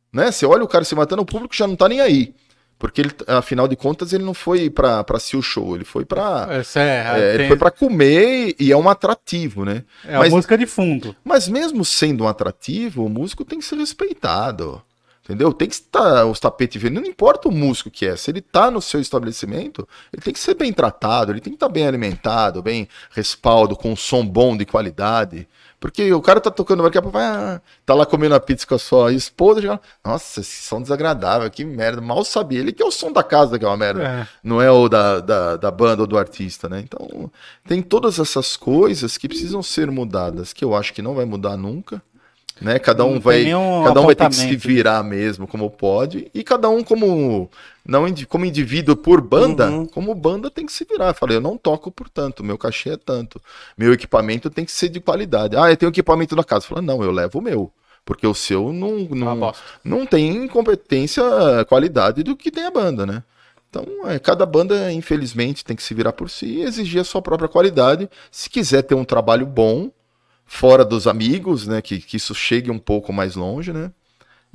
Né? 0.09 0.31
Você 0.31 0.45
olha 0.45 0.63
o 0.63 0.69
cara 0.69 0.85
se 0.85 0.95
matando, 0.95 1.21
o 1.21 1.25
público 1.25 1.53
já 1.53 1.67
não 1.67 1.75
tá 1.75 1.89
nem 1.89 1.99
aí. 1.99 2.33
Porque 2.77 3.01
ele, 3.01 3.11
afinal 3.27 3.67
de 3.67 3.75
contas, 3.75 4.11
ele 4.11 4.23
não 4.23 4.33
foi 4.33 4.69
pra, 4.69 5.03
pra 5.03 5.15
assistir 5.17 5.37
o 5.37 5.41
show, 5.41 5.75
ele 5.75 5.85
foi 5.85 6.03
pra. 6.03 6.47
Essa 6.51 6.81
é, 6.81 7.07
é, 7.15 7.29
ele 7.29 7.37
tem- 7.39 7.47
foi 7.47 7.57
pra 7.57 7.71
comer 7.71 8.53
e 8.59 8.71
é 8.71 8.77
um 8.77 8.89
atrativo, 8.89 9.63
né? 9.63 9.83
é 10.03 10.15
a 10.15 10.19
mas- 10.19 10.33
música 10.33 10.57
de 10.57 10.65
fundo. 10.65 11.15
Mas 11.23 11.47
mesmo 11.47 11.85
sendo 11.85 12.25
um 12.25 12.27
atrativo, 12.27 13.05
o 13.05 13.09
músico 13.09 13.45
tem 13.45 13.59
que 13.59 13.65
ser 13.65 13.77
respeitado. 13.77 14.81
Entendeu? 15.23 15.51
Tem 15.51 15.67
que 15.67 15.73
estar 15.73 16.23
os 16.25 16.39
tapetes 16.39 16.79
vermelhos. 16.79 17.05
Não 17.07 17.11
importa 17.11 17.47
o 17.47 17.51
músico 17.51 17.89
que 17.89 18.05
é. 18.05 18.15
Se 18.15 18.29
ele 18.29 18.41
tá 18.41 18.69
no 18.69 18.79
seu 18.79 18.99
estabelecimento, 19.01 19.87
ele 20.13 20.21
tem 20.21 20.31
que 20.31 20.39
ser 20.39 20.53
bem 20.53 20.71
tratado, 20.71 21.31
ele 21.31 21.41
tem 21.41 21.51
que 21.51 21.55
estar 21.57 21.67
bem 21.69 21.87
alimentado, 21.87 22.61
bem 22.61 22.87
respaldo, 23.09 23.75
com 23.75 23.91
um 23.91 23.95
som 23.95 24.23
bom 24.23 24.55
de 24.55 24.65
qualidade. 24.67 25.47
Porque 25.85 26.11
o 26.11 26.19
cara 26.19 26.41
tá 26.41 26.49
tocando, 26.49 26.81
daqui 26.81 26.97
a 26.97 27.01
pouco 27.01 27.15
vai, 27.15 27.27
ah, 27.27 27.61
tá 27.85 27.93
lá 27.93 28.07
comendo 28.07 28.33
a 28.33 28.39
pizza 28.39 28.65
com 28.65 28.73
a 28.73 28.79
sua 28.79 29.13
esposa, 29.13 29.79
nossa, 30.03 30.39
esse 30.39 30.63
som 30.63 30.81
desagradável, 30.81 31.47
que 31.51 31.63
merda. 31.63 32.01
Mal 32.01 32.25
sabia 32.25 32.59
ele 32.59 32.71
que 32.71 32.81
é 32.81 32.85
o 32.87 32.89
som 32.89 33.11
da 33.11 33.21
casa 33.21 33.59
que 33.59 33.63
é 33.63 33.67
uma 33.67 33.77
merda 33.77 34.01
É. 34.01 34.27
não 34.43 34.59
é 34.59 34.71
o 34.71 34.89
da, 34.89 35.19
da, 35.19 35.57
da 35.57 35.69
banda 35.69 36.01
ou 36.01 36.07
do 36.07 36.17
artista, 36.17 36.67
né? 36.67 36.79
Então, 36.79 37.29
tem 37.67 37.83
todas 37.83 38.17
essas 38.17 38.57
coisas 38.57 39.15
que 39.15 39.27
precisam 39.27 39.61
ser 39.61 39.91
mudadas, 39.91 40.53
que 40.53 40.65
eu 40.65 40.73
acho 40.75 40.91
que 40.91 41.03
não 41.03 41.13
vai 41.13 41.25
mudar 41.25 41.55
nunca, 41.55 42.01
né? 42.61 42.79
Cada 42.79 43.03
um 43.05 43.13
Não 43.15 43.19
vai, 43.19 43.43
cada 43.43 44.01
um 44.01 44.05
vai 44.05 44.15
ter 44.15 44.29
que 44.29 44.35
se 44.35 44.55
virar 44.55 45.03
mesmo 45.03 45.47
como 45.47 45.69
pode, 45.69 46.29
e 46.33 46.43
cada 46.43 46.69
um 46.69 46.83
como 46.83 47.49
não 47.85 48.05
como 48.27 48.45
indivíduo 48.45 48.95
por 48.95 49.21
banda, 49.21 49.69
Uhum. 49.69 49.85
como 49.85 50.15
banda 50.15 50.49
tem 50.49 50.65
que 50.65 50.71
se 50.71 50.85
virar. 50.85 51.09
Eu 51.09 51.13
falei, 51.13 51.37
eu 51.37 51.41
não 51.41 51.57
toco 51.57 51.91
por 51.91 52.09
tanto, 52.09 52.43
meu 52.43 52.57
cachê 52.57 52.91
é 52.91 52.97
tanto, 52.97 53.41
meu 53.77 53.93
equipamento 53.93 54.49
tem 54.49 54.65
que 54.65 54.71
ser 54.71 54.89
de 54.89 54.99
qualidade. 54.99 55.55
Ah, 55.57 55.69
eu 55.69 55.77
tenho 55.77 55.89
equipamento 55.89 56.35
da 56.35 56.43
casa. 56.43 56.65
Falei, 56.65 56.83
não, 56.83 57.03
eu 57.03 57.11
levo 57.11 57.39
o 57.39 57.41
meu. 57.41 57.71
Porque 58.05 58.27
o 58.27 58.35
seu 58.35 58.71
não, 58.71 58.99
não, 58.99 59.51
não 59.83 60.05
tem 60.05 60.47
competência, 60.47 61.23
qualidade 61.67 62.21
do 62.21 62.35
que 62.35 62.51
tem 62.51 62.65
a 62.65 62.71
banda, 62.71 63.03
né? 63.05 63.23
Então, 63.67 63.83
é, 64.07 64.19
cada 64.19 64.45
banda, 64.45 64.91
infelizmente, 64.93 65.65
tem 65.65 65.75
que 65.75 65.83
se 65.83 65.93
virar 65.93 66.13
por 66.13 66.29
si 66.29 66.45
e 66.45 66.61
exigir 66.61 67.01
a 67.01 67.03
sua 67.03 67.21
própria 67.21 67.49
qualidade. 67.49 68.09
Se 68.31 68.49
quiser 68.49 68.83
ter 68.83 68.95
um 68.95 69.03
trabalho 69.03 69.45
bom, 69.45 69.89
fora 70.45 70.85
dos 70.85 71.07
amigos, 71.07 71.67
né? 71.67 71.81
Que, 71.81 71.99
que 71.99 72.17
isso 72.17 72.33
chegue 72.35 72.71
um 72.71 72.79
pouco 72.79 73.11
mais 73.13 73.35
longe, 73.35 73.73
né? 73.73 73.91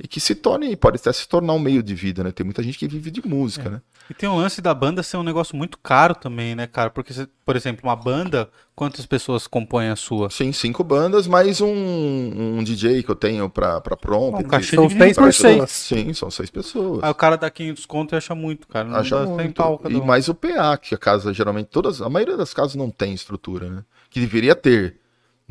E 0.03 0.07
que 0.07 0.19
se 0.19 0.33
torne, 0.33 0.75
pode 0.75 0.95
até 0.97 1.13
se 1.13 1.27
tornar 1.27 1.53
um 1.53 1.59
meio 1.59 1.83
de 1.83 1.93
vida, 1.93 2.23
né? 2.23 2.31
Tem 2.31 2.43
muita 2.43 2.63
gente 2.63 2.75
que 2.77 2.87
vive 2.87 3.11
de 3.11 3.21
música, 3.27 3.69
né? 3.69 3.81
E 4.09 4.15
tem 4.15 4.27
um 4.27 4.35
lance 4.35 4.59
da 4.59 4.73
banda 4.73 5.03
ser 5.03 5.17
um 5.17 5.23
negócio 5.23 5.55
muito 5.55 5.77
caro 5.77 6.15
também, 6.15 6.55
né, 6.55 6.65
cara? 6.65 6.89
Porque, 6.89 7.13
por 7.45 7.55
exemplo, 7.55 7.81
uma 7.87 7.95
banda, 7.95 8.49
quantas 8.75 9.05
pessoas 9.05 9.45
compõem 9.45 9.89
a 9.89 9.95
sua? 9.95 10.29
Sim, 10.31 10.51
cinco 10.51 10.83
bandas, 10.83 11.27
mais 11.27 11.61
um, 11.61 11.67
um 11.69 12.63
DJ 12.63 13.03
que 13.03 13.09
eu 13.11 13.15
tenho 13.15 13.47
pra, 13.47 13.79
pra 13.79 13.95
prompt. 13.95 14.43
Um 14.43 14.47
cachê 14.47 14.75
São 14.75 14.89
seis 14.89 15.15
por 15.15 15.25
pessoas. 15.27 15.71
seis. 15.71 15.71
Sim, 16.05 16.13
são 16.13 16.31
seis 16.31 16.49
pessoas. 16.49 17.03
Aí 17.03 17.11
o 17.11 17.15
cara 17.15 17.37
dá 17.37 17.49
500 17.51 17.85
conto 17.85 18.15
e 18.15 18.17
acha 18.17 18.33
muito, 18.33 18.67
cara. 18.67 18.87
Não 18.87 18.95
Acha 18.97 19.19
dá 19.19 19.25
100 19.27 19.35
muito. 19.35 19.53
pau 19.53 19.79
E 19.87 19.95
um. 19.95 20.03
mais 20.03 20.27
o 20.27 20.33
PA, 20.33 20.77
que 20.77 20.95
a 20.95 20.97
casa 20.97 21.31
geralmente, 21.31 21.67
todas, 21.67 22.01
a 22.01 22.09
maioria 22.09 22.35
das 22.35 22.53
casas 22.55 22.73
não 22.75 22.89
tem 22.89 23.13
estrutura, 23.13 23.69
né? 23.69 23.83
Que 24.09 24.19
deveria 24.19 24.55
ter, 24.55 24.97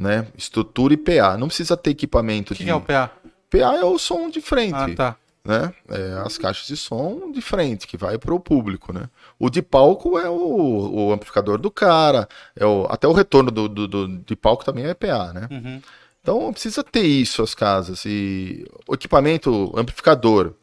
né? 0.00 0.26
Estrutura 0.36 0.94
e 0.94 0.96
PA. 0.96 1.36
Não 1.36 1.46
precisa 1.48 1.76
ter 1.76 1.90
equipamento 1.90 2.54
que, 2.54 2.60
de. 2.60 2.64
que 2.64 2.70
é 2.70 2.74
o 2.74 2.80
PA? 2.80 3.10
PA 3.50 3.76
é 3.76 3.84
o 3.84 3.98
som 3.98 4.30
de 4.30 4.40
frente. 4.40 4.74
Ah, 4.74 4.94
tá. 4.94 5.16
né? 5.44 5.72
É, 5.88 6.22
as 6.24 6.38
caixas 6.38 6.66
de 6.66 6.76
som 6.76 7.30
de 7.30 7.40
frente, 7.42 7.86
que 7.86 7.96
vai 7.96 8.16
para 8.16 8.34
o 8.34 8.40
público, 8.40 8.92
né? 8.92 9.08
O 9.38 9.50
de 9.50 9.60
palco 9.60 10.18
é 10.18 10.28
o, 10.28 10.90
o 11.08 11.12
amplificador 11.12 11.58
do 11.58 11.70
cara, 11.70 12.26
é 12.56 12.64
o, 12.64 12.86
até 12.88 13.06
o 13.06 13.12
retorno 13.12 13.50
do, 13.50 13.68
do, 13.68 13.86
do- 13.86 14.18
de 14.18 14.34
palco 14.36 14.64
também 14.64 14.86
é 14.86 14.94
PA, 14.94 15.32
né? 15.34 15.46
Uhum. 15.50 15.82
Então 16.22 16.52
precisa 16.52 16.82
ter 16.84 17.02
isso 17.02 17.42
as 17.42 17.54
casas. 17.54 18.04
E 18.06 18.64
o 18.88 18.94
equipamento, 18.94 19.72
amplificador 19.76 20.54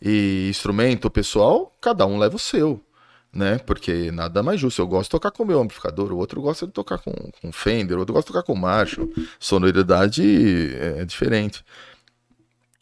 e 0.00 0.46
instrumento 0.50 1.10
pessoal, 1.10 1.74
cada 1.80 2.06
um 2.06 2.18
leva 2.18 2.36
o 2.36 2.38
seu. 2.38 2.80
Né? 3.36 3.58
Porque 3.58 4.10
nada 4.12 4.42
mais 4.42 4.58
justo. 4.58 4.80
Eu 4.80 4.86
gosto 4.86 5.04
de 5.04 5.10
tocar 5.10 5.30
com 5.30 5.42
o 5.42 5.46
meu 5.46 5.60
amplificador, 5.60 6.10
o 6.10 6.16
outro 6.16 6.40
gosta 6.40 6.66
de 6.66 6.72
tocar 6.72 6.96
com, 6.96 7.12
com 7.42 7.52
Fender, 7.52 7.96
o 7.96 8.00
outro 8.00 8.14
gosta 8.14 8.28
de 8.28 8.32
tocar 8.32 8.46
com 8.46 8.54
Marshall. 8.58 9.10
Sonoridade 9.38 10.22
é 10.74 11.04
diferente. 11.04 11.62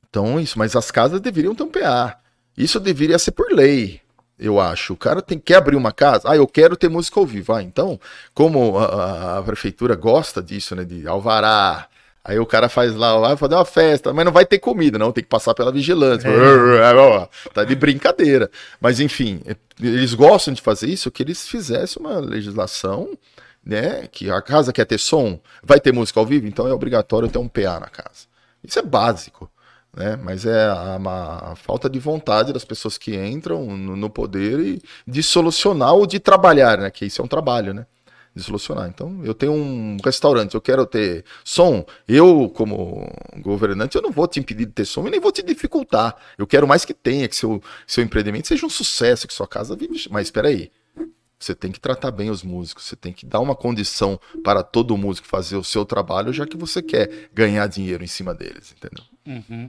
Então, 0.09 0.39
isso. 0.39 0.59
Mas 0.59 0.77
as 0.77 0.91
casas 0.91 1.21
deveriam 1.21 1.55
PA. 1.55 2.21
Isso 2.57 2.79
deveria 2.79 3.19
ser 3.19 3.33
por 3.33 3.51
lei, 3.51 4.01
eu 4.39 4.61
acho. 4.61 4.93
O 4.93 4.97
cara 4.97 5.21
tem, 5.21 5.41
quer 5.41 5.57
abrir 5.57 5.75
uma 5.75 5.91
casa. 5.91 6.31
Ah, 6.31 6.37
eu 6.37 6.47
quero 6.47 6.77
ter 6.77 6.89
música 6.89 7.19
ao 7.19 7.27
vivo. 7.27 7.53
Ah, 7.53 7.61
então, 7.63 7.99
como 8.33 8.79
a, 8.79 8.85
a- 8.85 9.39
a 9.39 9.43
prefeitura 9.43 9.97
gosta 9.97 10.41
disso, 10.41 10.77
né? 10.77 10.85
De 10.85 11.05
alvará. 11.09 11.89
Aí 12.25 12.39
o 12.39 12.47
cara 12.47 12.69
faz 12.71 12.95
lá, 12.95 13.19
vai 13.19 13.37
fazer 13.37 13.55
uma 13.55 13.65
festa, 13.67 14.13
mas 14.15 14.25
não 14.25 14.33
vai 14.33 14.47
ter 14.47 14.59
comida, 14.59 14.99
não. 14.99 15.13
Tem 15.13 15.23
que 15.23 15.29
passar 15.29 15.53
pela 15.55 15.71
vigilância. 15.71 16.29
Tá 17.53 17.65
de 17.65 17.75
brincadeira. 17.75 18.51
Mas, 18.81 18.99
enfim, 18.99 19.43
eles 19.81 20.15
gostam 20.15 20.55
de 20.55 20.63
fazer 20.63 20.89
isso, 20.89 21.11
que 21.11 21.23
eles 21.23 21.47
fizessem 21.47 22.01
uma 22.03 22.19
legislação, 22.21 23.11
né? 23.65 24.07
Que 24.11 24.31
a 24.31 24.41
casa 24.41 24.73
quer 24.73 24.87
ter 24.87 24.99
som, 24.99 25.39
vai 25.63 25.79
ter 25.79 25.93
música 25.93 26.19
ao 26.19 26.25
vivo, 26.27 26.47
então 26.47 26.67
é 26.67 26.73
obrigatório 26.73 27.29
ter 27.29 27.39
um 27.39 27.49
PA 27.49 27.79
na 27.81 27.89
casa. 27.89 28.27
Isso 28.63 28.79
é 28.79 28.83
básico 28.83 29.51
né? 29.97 30.17
Mas 30.21 30.45
é 30.45 30.67
a, 30.67 30.97
uma- 30.97 31.53
a 31.53 31.57
falta 31.57 31.89
de 31.89 31.99
vontade 32.01 32.53
das 32.53 32.65
pessoas 32.65 32.99
que 32.99 33.15
entram 33.15 33.65
no, 33.65 33.95
no 33.97 34.11
poder 34.11 34.59
e 34.59 34.83
de 35.07 35.23
solucionar 35.23 35.93
ou 35.95 36.05
de 36.07 36.19
trabalhar, 36.19 36.79
né? 36.79 36.91
Que 36.91 37.05
isso 37.07 37.23
é 37.23 37.25
um 37.25 37.29
trabalho, 37.29 37.73
né? 37.73 37.87
De 38.35 38.43
solucionar. 38.43 38.89
Então, 38.89 39.21
eu 39.25 39.33
tenho 39.33 39.53
um 39.53 39.97
restaurante, 40.05 40.55
eu 40.55 40.61
quero 40.61 40.85
ter 40.85 41.25
som. 41.45 41.87
Eu, 42.09 42.51
como 42.51 43.09
governante, 43.39 43.97
eu 43.97 44.03
não 44.03 44.11
vou 44.11 44.27
te 44.27 44.41
impedir 44.41 44.67
de 44.67 44.73
ter 44.73 44.85
som 44.85 45.07
e 45.07 45.11
nem 45.11 45.21
vou 45.21 45.31
te 45.31 45.43
dificultar. 45.43 46.17
Eu 46.37 46.47
quero 46.47 46.67
mais 46.67 46.85
que 46.85 46.93
tenha, 46.93 47.29
que 47.29 47.37
seu, 47.37 47.63
seu 47.87 48.03
empreendimento 48.03 48.49
seja 48.49 48.67
um 48.67 48.71
sucesso, 48.71 49.29
que 49.29 49.35
sua 49.35 49.47
casa 49.47 49.77
vive. 49.77 50.09
Mas 50.11 50.27
espera 50.27 50.49
aí. 50.49 50.73
Você 51.39 51.55
tem 51.55 51.71
que 51.71 51.79
tratar 51.79 52.11
bem 52.11 52.31
os 52.31 52.43
músicos, 52.43 52.85
você 52.85 52.97
tem 52.97 53.13
que 53.13 53.27
dar 53.27 53.41
uma 53.41 53.55
condição 53.55 54.19
para 54.43 54.63
todo 54.63 54.97
músico 54.97 55.29
fazer 55.29 55.57
o 55.57 55.65
seu 55.65 55.85
trabalho, 55.85 56.33
já 56.33 56.47
que 56.47 56.57
você 56.57 56.81
quer 56.81 57.29
ganhar 57.35 57.67
dinheiro 57.67 58.03
em 58.03 58.07
cima 58.07 58.35
deles, 58.35 58.75
entendeu? 58.75 59.05
Uhum. 59.27 59.69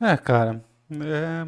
É, 0.00 0.16
cara. 0.16 0.62
É... 0.92 1.46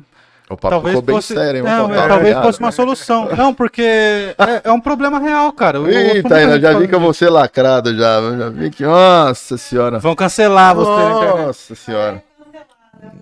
O 0.49 0.57
papo 0.57 0.70
Talvez 0.70 0.90
ficou 0.94 1.03
bem 1.03 1.16
fosse, 1.16 1.34
sério, 1.34 1.59
hein? 1.59 1.64
não, 1.64 1.92
é, 1.92 2.07
talvez 2.07 2.30
piada. 2.30 2.47
fosse 2.47 2.61
uma 2.61 2.70
solução. 2.70 3.28
Não, 3.36 3.53
porque 3.53 3.82
é, 3.82 4.61
é 4.64 4.70
um 4.70 4.80
problema 4.80 5.18
real, 5.18 5.53
cara. 5.53 5.78
Eu- 5.78 5.88
eu 5.88 6.14
Eita, 6.16 6.28
Taina, 6.28 6.53
gente 6.53 6.62
já 6.62 6.78
vi 6.78 6.86
que 6.86 6.94
eu 6.94 7.01
vou 7.01 7.12
ser 7.12 7.30
lacrado 7.30 7.92
já. 7.97 8.14
eu 8.20 8.38
Já 8.38 8.49
vi 8.51 8.70
que. 8.70 8.84
Nossa 8.84 9.57
senhora. 9.59 9.99
Vão 9.99 10.14
cancelar 10.14 10.72
você. 10.74 11.42
Nossa 11.42 11.74
senhora. 11.74 12.22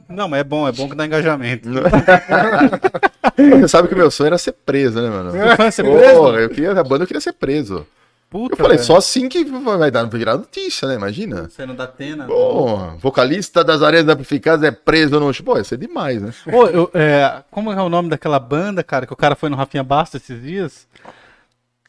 Não, 0.09 0.29
mas 0.29 0.41
é 0.41 0.45
bom, 0.45 0.69
é 0.69 0.73
bom 0.73 0.89
que 0.89 0.95
dá 0.95 1.05
engajamento. 1.07 1.69
Você 3.37 3.69
sabe 3.69 3.89
que 3.89 3.95
o 3.95 3.97
meu 3.99 4.11
sonho 4.11 4.29
era 4.29 4.39
ser 4.39 4.53
preso, 4.53 5.01
né, 5.01 5.09
mano? 5.09 5.33
Vai 5.57 5.71
ser 5.73 5.83
preso? 5.83 6.15
Porra, 6.21 6.39
eu 6.39 6.49
queria, 6.51 6.71
a 6.73 6.85
banda 6.85 7.03
eu 7.05 7.07
queria 7.07 7.21
ser 7.21 7.33
preso. 7.33 7.87
Puta, 8.31 8.55
Eu 8.55 8.57
falei, 8.57 8.77
velho. 8.77 8.87
só 8.87 8.97
assim 8.97 9.29
que 9.29 9.45
vai 9.45 9.91
dar 9.91 10.05
virar 10.05 10.37
notícia, 10.37 10.89
né? 10.89 10.95
Imagina. 10.95 11.49
Você 11.49 11.65
não 11.65 11.75
dá 11.75 11.87
tena. 11.87 12.27
Porra, 12.27 12.97
vocalista 12.97 13.63
das 13.63 13.81
areias 13.81 14.09
amplificadas 14.09 14.65
é 14.65 14.73
preso 14.73 15.21
no. 15.21 15.33
Pô, 15.45 15.57
ia 15.57 15.63
ser 15.65 15.79
demais, 15.79 16.21
né? 16.21 16.33
Pô, 16.51 16.67
eu, 16.67 16.91
é, 16.95 17.43
como 17.51 17.73
é 17.73 17.81
o 17.81 17.89
nome 17.89 18.09
daquela 18.09 18.41
banda, 18.41 18.83
cara, 18.83 19.07
que 19.07 19.13
o 19.13 19.17
cara 19.17 19.37
foi 19.37 19.49
no 19.49 19.57
Rafinha 19.57 19.85
Basta 19.85 20.17
esses 20.17 20.43
dias? 20.43 20.89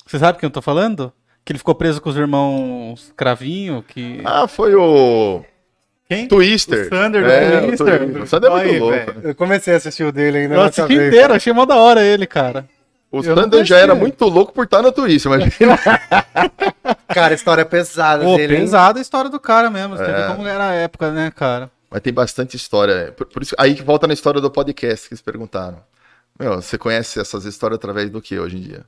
Você 0.06 0.20
sabe 0.20 0.38
quem 0.38 0.46
eu 0.48 0.52
tô 0.52 0.62
falando? 0.62 1.12
Que 1.44 1.52
ele 1.52 1.60
ficou 1.60 1.74
preso 1.74 2.00
com 2.02 2.10
os 2.10 2.16
irmãos 2.18 3.12
Cravinho, 3.18 3.84
que... 3.88 4.22
Ah, 4.24 4.48
foi 4.48 4.76
o. 4.76 5.44
Quem? 6.08 6.28
Twister. 6.28 6.86
O 6.86 6.90
Sander 6.90 7.24
do 7.24 7.30
é, 7.32 7.58
o 7.58 7.68
Twister. 7.68 7.98
Twister. 8.00 8.22
O 8.24 8.28
Sander 8.28 8.52
é 8.52 8.54
muito 8.54 8.70
Aí, 8.70 8.80
louco. 8.80 8.96
velho. 8.96 9.14
né? 9.16 9.22
Eu 9.32 9.36
comecei 9.36 9.74
a 9.74 9.78
assistir 9.78 10.04
o 10.04 10.12
dele 10.12 10.38
ainda. 10.40 10.54
Eu 10.56 10.62
assisti 10.62 10.94
inteiro, 10.94 11.34
achei 11.34 11.52
mó 11.52 11.66
da 11.66 11.76
hora 11.76 12.04
ele, 12.04 12.28
cara. 12.28 12.68
O 13.16 13.24
Eu 13.24 13.36
Sander 13.36 13.64
já 13.64 13.78
era 13.78 13.96
muito 13.96 14.26
louco 14.26 14.52
por 14.52 14.66
estar 14.66 14.82
no 14.82 14.92
Twister, 14.92 15.32
imagina. 15.32 15.78
Cara, 17.08 17.34
a 17.34 17.36
história 17.36 17.62
é 17.62 17.66
pesada 17.66 18.24
Pô, 18.26 18.36
dele. 18.36 18.58
pesada 18.58 19.00
a 19.00 19.02
história 19.02 19.30
do 19.30 19.40
cara 19.40 19.70
mesmo. 19.70 19.96
Você 19.96 20.04
É. 20.04 20.28
vê 20.28 20.36
como 20.36 20.48
era 20.48 20.70
a 20.70 20.74
época, 20.74 21.12
né, 21.12 21.32
cara? 21.34 21.72
Mas 21.90 22.02
tem 22.02 22.12
bastante 22.14 22.56
história. 22.58 23.14
Por, 23.16 23.26
por 23.28 23.42
isso, 23.42 23.56
aí 23.58 23.74
que 23.76 23.82
volta 23.84 24.06
na 24.08 24.14
história 24.14 24.42
do 24.42 24.52
podcast 24.52 25.08
que 25.08 25.14
eles 25.14 25.22
perguntaram. 25.22 25.78
Meu, 26.38 26.56
você 26.62 26.78
conhece 26.78 27.20
essas 27.20 27.46
histórias 27.46 27.78
através 27.78 28.10
do 28.10 28.22
que 28.22 28.38
hoje 28.38 28.58
em 28.58 28.62
dia? 28.62 28.84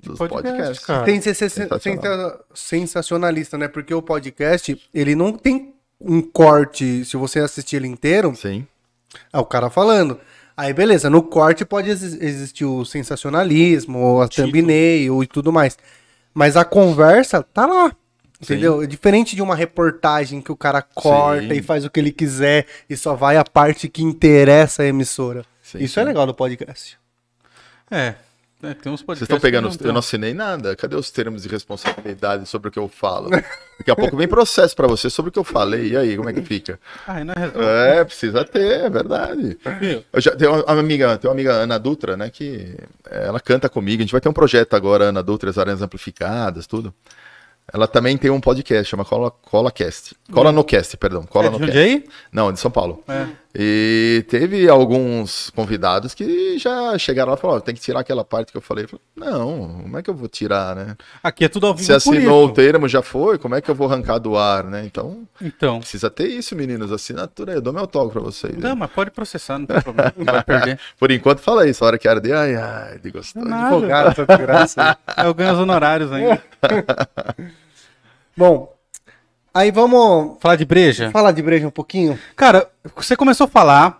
Dos 0.00 0.18
Podcast, 0.18 0.48
podcasts. 0.52 0.84
cara. 0.86 1.04
Tem 1.04 1.16
que 1.18 1.22
ser 1.24 1.34
sen- 1.34 1.48
Sensacional. 1.48 1.80
sensa- 2.02 2.40
sensacionalista, 2.54 3.58
né? 3.58 3.66
Porque 3.68 3.92
o 3.94 4.02
podcast, 4.02 4.80
ele 4.92 5.14
não 5.16 5.32
tem 5.32 5.74
um 6.00 6.20
corte, 6.20 7.04
se 7.04 7.16
você 7.16 7.40
assistir 7.40 7.76
ele 7.76 7.88
inteiro, 7.88 8.34
Sim. 8.36 8.66
é 9.32 9.38
o 9.38 9.44
cara 9.44 9.70
falando. 9.70 10.18
Aí, 10.56 10.72
beleza, 10.72 11.10
no 11.10 11.22
corte 11.22 11.64
pode 11.64 11.90
exi- 11.90 12.18
existir 12.24 12.64
o 12.64 12.84
sensacionalismo, 12.84 14.20
a 14.20 14.28
Título. 14.28 14.52
thumbnail 14.52 15.22
e 15.22 15.26
tudo 15.26 15.52
mais. 15.52 15.76
Mas 16.32 16.56
a 16.56 16.64
conversa 16.64 17.42
tá 17.42 17.66
lá. 17.66 17.92
Entendeu? 18.40 18.82
É 18.82 18.86
diferente 18.86 19.34
de 19.34 19.40
uma 19.42 19.54
reportagem 19.56 20.40
que 20.40 20.52
o 20.52 20.56
cara 20.56 20.82
corta 20.82 21.42
Sim. 21.48 21.52
e 21.54 21.62
faz 21.62 21.84
o 21.84 21.90
que 21.90 21.98
ele 21.98 22.12
quiser 22.12 22.66
e 22.90 22.96
só 22.96 23.14
vai 23.14 23.36
a 23.36 23.44
parte 23.44 23.88
que 23.88 24.02
interessa 24.02 24.82
a 24.82 24.86
emissora. 24.86 25.44
Sim, 25.62 25.78
Isso 25.78 25.94
sim. 25.94 26.00
é 26.00 26.04
legal 26.04 26.26
do 26.26 26.34
podcast. 26.34 26.98
É. 27.90 28.14
é, 28.64 28.74
tem 28.74 28.92
uns 28.92 29.02
podcasts. 29.02 29.18
Vocês 29.18 29.22
estão 29.22 29.38
pegando. 29.40 29.68
os- 29.68 29.80
Eu 29.80 29.92
não 29.92 29.98
assinei 30.00 30.32
nada. 30.34 30.74
Cadê 30.76 30.96
os 30.96 31.10
termos 31.10 31.42
de 31.42 31.48
responsabilidade 31.48 32.46
sobre 32.48 32.68
o 32.68 32.70
que 32.72 32.78
eu 32.78 32.88
falo? 32.88 33.30
Daqui 33.30 33.90
a 33.90 33.96
pouco 33.96 34.16
vem 34.16 34.26
processo 34.28 34.74
pra 34.74 34.86
você 34.86 35.08
sobre 35.10 35.28
o 35.28 35.32
que 35.32 35.38
eu 35.38 35.44
falei. 35.44 35.88
E 35.92 35.96
aí, 35.96 36.16
como 36.16 36.28
é 36.28 36.32
que 36.32 36.42
fica? 36.42 36.78
Ah, 37.06 37.22
não 37.24 37.34
é. 37.34 38.00
É, 38.00 38.04
precisa 38.04 38.44
ter, 38.44 38.80
é 38.82 38.90
verdade. 38.90 39.58
Eu 40.12 40.20
já 40.20 40.34
tenho 40.34 40.52
uma 40.64 40.80
amiga, 40.80 41.16
tem 41.18 41.28
uma 41.28 41.34
amiga 41.34 41.52
Ana 41.52 41.78
Dutra, 41.78 42.16
né, 42.16 42.30
que 42.30 42.76
ela 43.10 43.40
canta 43.40 43.68
comigo. 43.68 44.00
A 44.00 44.04
gente 44.04 44.12
vai 44.12 44.20
ter 44.20 44.28
um 44.28 44.32
projeto 44.32 44.74
agora, 44.74 45.04
Ana 45.06 45.22
Dutra, 45.22 45.50
as 45.50 45.58
aranhas 45.58 45.82
amplificadas, 45.82 46.66
tudo. 46.66 46.92
Ela 47.72 47.88
também 47.88 48.16
tem 48.18 48.30
um 48.30 48.40
podcast, 48.40 48.90
chama 48.90 49.04
Cola, 49.06 49.30
Cola 49.30 49.72
Cast. 49.72 50.14
Cola 50.30 50.52
no 50.52 50.62
Cast, 50.62 50.96
perdão. 50.98 51.22
Cola 51.24 51.46
É 51.46 51.50
no 51.50 51.58
Cast. 51.58 52.04
Não, 52.30 52.52
de 52.52 52.60
São 52.60 52.70
Paulo. 52.70 53.02
É. 53.08 53.26
E 53.56 54.24
teve 54.28 54.68
alguns 54.68 55.48
convidados 55.50 56.12
que 56.12 56.58
já 56.58 56.98
chegaram 56.98 57.30
lá 57.30 57.38
e 57.38 57.40
falaram, 57.40 57.58
"Ó, 57.58 57.60
tem 57.60 57.72
que 57.72 57.80
tirar 57.80 58.00
aquela 58.00 58.24
parte 58.24 58.50
que 58.50 58.58
eu 58.58 58.60
falei. 58.60 58.84
Eu 58.84 58.88
falei, 58.88 59.02
não, 59.16 59.80
como 59.82 59.96
é 59.98 60.02
que 60.02 60.10
eu 60.10 60.14
vou 60.14 60.26
tirar, 60.28 60.74
né? 60.74 60.96
Aqui 61.22 61.44
é 61.44 61.48
tudo 61.48 61.68
ao 61.68 61.74
vivo 61.74 61.86
Se 61.86 61.92
assinou 61.92 62.46
o 62.46 62.52
termo, 62.52 62.88
já 62.88 63.00
foi, 63.00 63.38
como 63.38 63.54
é 63.54 63.60
que 63.60 63.70
eu 63.70 63.74
vou 63.74 63.86
arrancar 63.86 64.18
do 64.18 64.36
ar, 64.36 64.64
né? 64.64 64.84
Então, 64.84 65.22
Então. 65.40 65.78
precisa 65.78 66.10
ter 66.10 66.26
isso, 66.26 66.56
meninos, 66.56 66.90
assinatura 66.90 67.52
aí, 67.52 67.58
eu 67.58 67.62
dou 67.62 67.72
meu 67.72 67.86
toque 67.86 68.12
pra 68.12 68.22
vocês. 68.22 68.56
Não, 68.58 68.74
mas 68.74 68.90
pode 68.90 69.12
processar, 69.12 69.56
não 69.56 69.66
tem 69.66 69.80
problema. 69.80 70.12
Não 70.16 70.24
vai 70.24 70.42
perder. 70.42 70.80
Por 70.98 71.12
enquanto, 71.12 71.38
fala 71.38 71.64
isso, 71.68 71.84
a 71.84 71.86
hora 71.86 71.98
que 71.98 72.08
arder, 72.08 72.34
ai, 72.36 72.56
ai, 72.56 72.98
de 72.98 73.10
gostoso. 73.12 73.46
Advogado, 73.46 74.08
essa 74.10 74.26
desgraça. 74.26 74.98
Eu 75.24 75.32
ganho 75.32 75.52
os 75.52 75.58
honorários 75.60 76.10
ainda. 76.10 76.42
Bom, 78.36 78.73
aí 79.54 79.70
vamos 79.70 80.36
Falar 80.40 80.56
de 80.56 80.64
breja? 80.64 81.10
falar 81.10 81.32
de 81.32 81.40
breja 81.42 81.66
um 81.66 81.70
pouquinho. 81.70 82.18
Cara, 82.36 82.68
você 82.96 83.16
começou 83.16 83.44
a 83.46 83.48
falar 83.48 83.98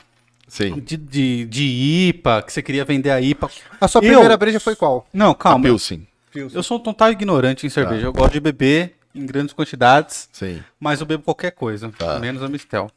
Sim. 0.48 0.80
de, 0.80 0.96
de, 0.96 1.44
de 1.46 1.64
IPA, 2.09 2.42
que 2.42 2.52
você 2.52 2.62
queria 2.62 2.84
vender 2.84 3.11
a 3.11 3.20
IPA. 3.20 3.48
A 3.80 3.88
sua 3.88 4.00
Eu- 4.00 4.11
primeira 4.11 4.36
breja 4.36 4.59
foi 4.61 4.74
qual? 4.76 5.07
Não, 5.12 5.30
A 5.30 5.34
calma. 5.34 5.62
Pilsen. 5.64 6.07
Eu 6.34 6.62
sou 6.64 6.78
um 6.78 6.80
total 6.80 7.12
ignorante 7.12 7.64
em 7.66 7.70
cerveja. 7.70 8.07
Eu 8.07 8.12
gosto 8.12 8.32
de 8.32 8.40
beber 8.40 8.96
em 9.14 9.24
grandes 9.24 9.55
quantidades, 9.55 10.28
Sim. 10.32 10.61
mas 10.80 10.98
eu 11.00 11.07
bebo 11.07 11.22
qualquer 11.22 11.52
coisa, 11.52 11.92
Tá. 11.96 12.18
menos 12.18 12.42
a 12.42 12.48
Mistel. 12.48 12.90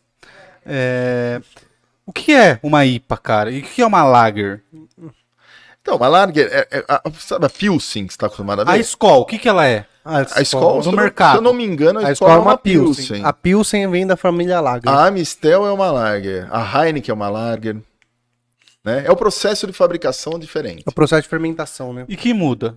É, 0.65 1.39
O 2.05 2.11
que 2.13 2.33
é 2.33 2.59
uma 2.63 2.85
IPA, 2.85 3.17
cara? 3.17 3.51
E 3.51 3.59
o 3.59 3.63
que 3.63 3.81
é 3.81 3.85
uma 3.85 4.03
Lager? 4.03 4.63
Então, 5.81 5.95
uma 5.97 6.07
Lager, 6.07 6.47
é, 6.51 6.67
é, 6.79 6.85
a- 6.87 7.01
sabe 7.19 7.45
a 7.45 7.49
Pilsen 7.49 8.07
que 8.07 8.13
você 8.13 8.15
está 8.15 8.25
acostumado 8.25 8.61
a 8.61 8.63
ver? 8.65 8.71
A 8.71 8.77
Skol, 8.77 9.21
o 9.21 9.25
que, 9.25 9.37
que 9.37 9.47
ela 9.47 9.65
é? 9.67 9.85
A 10.07 10.39
A 10.39 10.41
Skol, 10.41 10.77
no 10.77 10.83
se 10.83 10.89
eu 10.89 10.91
não- 10.93 11.01
mercado. 11.03 11.31
Se 11.33 11.37
eu 11.37 11.41
não 11.41 11.53
me 11.53 11.63
engano, 11.65 11.99
a, 11.99 12.07
A 12.07 12.11
Skol 12.13 12.29
é 12.29 12.37
uma 12.37 12.57
Pilsen. 12.57 13.23
A, 13.23 13.29
A 13.29 13.33
Pilsen 13.33 13.89
vem 13.89 14.07
da 14.07 14.15
família 14.17 14.59
Lager. 14.61 14.89
a 14.91 15.07
Amistel 15.07 15.65
é 15.67 15.71
uma 15.71 15.91
Lager. 15.91 16.47
A 16.51 16.85
Heineken 16.85 17.11
é 17.11 17.13
uma 17.13 17.29
Lager. 17.29 17.77
Né? 18.83 19.03
É 19.05 19.11
o 19.11 19.15
processo 19.15 19.67
de 19.67 19.73
fabricação 19.73 20.39
diferente. 20.39 20.83
É 20.85 20.89
o 20.89 20.93
processo 20.93 21.23
de 21.23 21.27
fermentação, 21.27 21.91
né? 21.93 22.05
E 22.07 22.15
que 22.15 22.33
muda? 22.33 22.75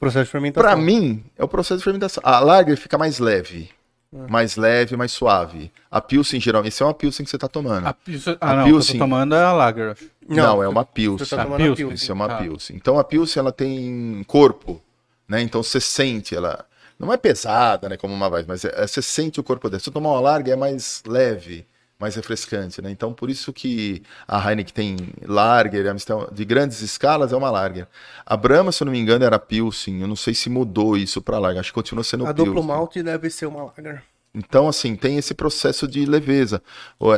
Processo 0.00 0.24
de 0.24 0.30
fermentação. 0.30 0.68
Pra 0.68 0.76
mim, 0.80 1.22
é 1.38 1.44
o 1.44 1.48
processo 1.48 1.78
de 1.78 1.84
fermentação. 1.84 2.22
A 2.24 2.40
Lager 2.40 2.76
fica 2.76 2.96
mais 2.96 3.18
leve. 3.18 3.68
É. 4.14 4.30
Mais 4.30 4.56
leve, 4.56 4.96
mais 4.96 5.10
suave. 5.12 5.70
A 5.90 6.00
Pilsen, 6.00 6.38
geralmente, 6.40 6.72
esse 6.72 6.82
é 6.82 6.86
uma 6.86 6.92
Pilsen 6.94 7.24
que 7.24 7.30
você 7.30 7.38
tá 7.38 7.48
tomando. 7.48 7.86
A, 7.86 7.92
Pilsen- 7.94 8.36
A 8.40 8.50
ah, 8.50 8.54
não, 8.56 8.60
o 8.62 8.64
que 8.64 8.70
eu 8.70 8.74
Pilsen. 8.74 8.94
tô 8.98 9.04
tomando 9.04 9.34
é 9.34 9.42
a 9.42 9.52
Lager. 9.52 9.90
acho. 9.92 10.04
Não, 10.28 10.62
é 10.62 10.68
uma 10.68 10.82
Você 10.82 10.88
Pilsen. 10.92 11.26
tá 11.28 11.36
A 11.42 11.44
tomando 11.44 11.58
Pilsen. 11.58 11.72
a 11.72 11.76
Pilsen. 11.76 11.94
Isso 11.94 12.12
é 12.12 12.14
uma 12.14 12.28
Tá. 12.28 12.36
Pilsen. 12.38 12.76
Então 12.76 12.98
a 12.98 13.04
Pilsen 13.04 13.40
ela 13.40 13.52
tem 13.52 14.22
corpo, 14.26 14.82
né? 15.28 15.40
Então 15.42 15.62
você 15.62 15.80
sente 15.80 16.34
ela. 16.34 16.64
Não 16.98 17.12
é 17.12 17.16
pesada, 17.16 17.88
né? 17.88 17.96
Como 17.96 18.14
uma 18.14 18.28
Weiss, 18.28 18.46
mas 18.46 18.64
é- 18.64 18.72
é- 18.76 18.86
você 18.86 19.02
sente 19.02 19.40
o 19.40 19.42
corpo 19.42 19.68
dela. 19.68 19.78
Se 19.80 19.86
você 19.86 19.90
tomar 19.90 20.10
uma 20.10 20.20
larga, 20.20 20.52
é 20.52 20.56
mais 20.56 21.02
leve, 21.06 21.66
mais 21.98 22.14
refrescante, 22.16 22.80
né? 22.82 22.90
Então, 22.90 23.12
por 23.12 23.30
isso 23.30 23.52
que 23.52 24.02
a 24.26 24.38
Heineken 24.50 24.74
tem 24.74 24.96
a 25.28 25.90
Amstel, 25.90 26.28
de 26.32 26.44
grandes 26.44 26.80
escalas 26.80 27.32
é 27.32 27.36
uma 27.36 27.50
Lager. 27.50 27.86
A 28.26 28.36
Brahma, 28.36 28.70
se 28.72 28.82
eu 28.82 28.86
não 28.86 28.92
me 28.92 28.98
engano, 28.98 29.24
era 29.24 29.38
Pilsen. 29.38 30.00
Eu 30.00 30.06
não 30.08 30.16
sei 30.16 30.34
se 30.34 30.48
mudou 30.50 30.96
isso 30.96 31.20
para 31.22 31.38
Lager. 31.38 31.60
Acho 31.60 31.70
que 31.70 31.74
continua 31.74 32.04
sendo 32.04 32.26
A 32.26 32.34
Pilsen. 32.34 32.54
duplo 32.54 32.62
malte 32.66 33.02
deve 33.02 33.30
ser 33.30 33.46
uma 33.46 33.64
lager. 33.64 34.02
Então, 34.34 34.66
assim, 34.68 34.96
tem 34.96 35.18
esse 35.18 35.34
processo 35.34 35.86
de 35.86 36.06
leveza. 36.06 36.62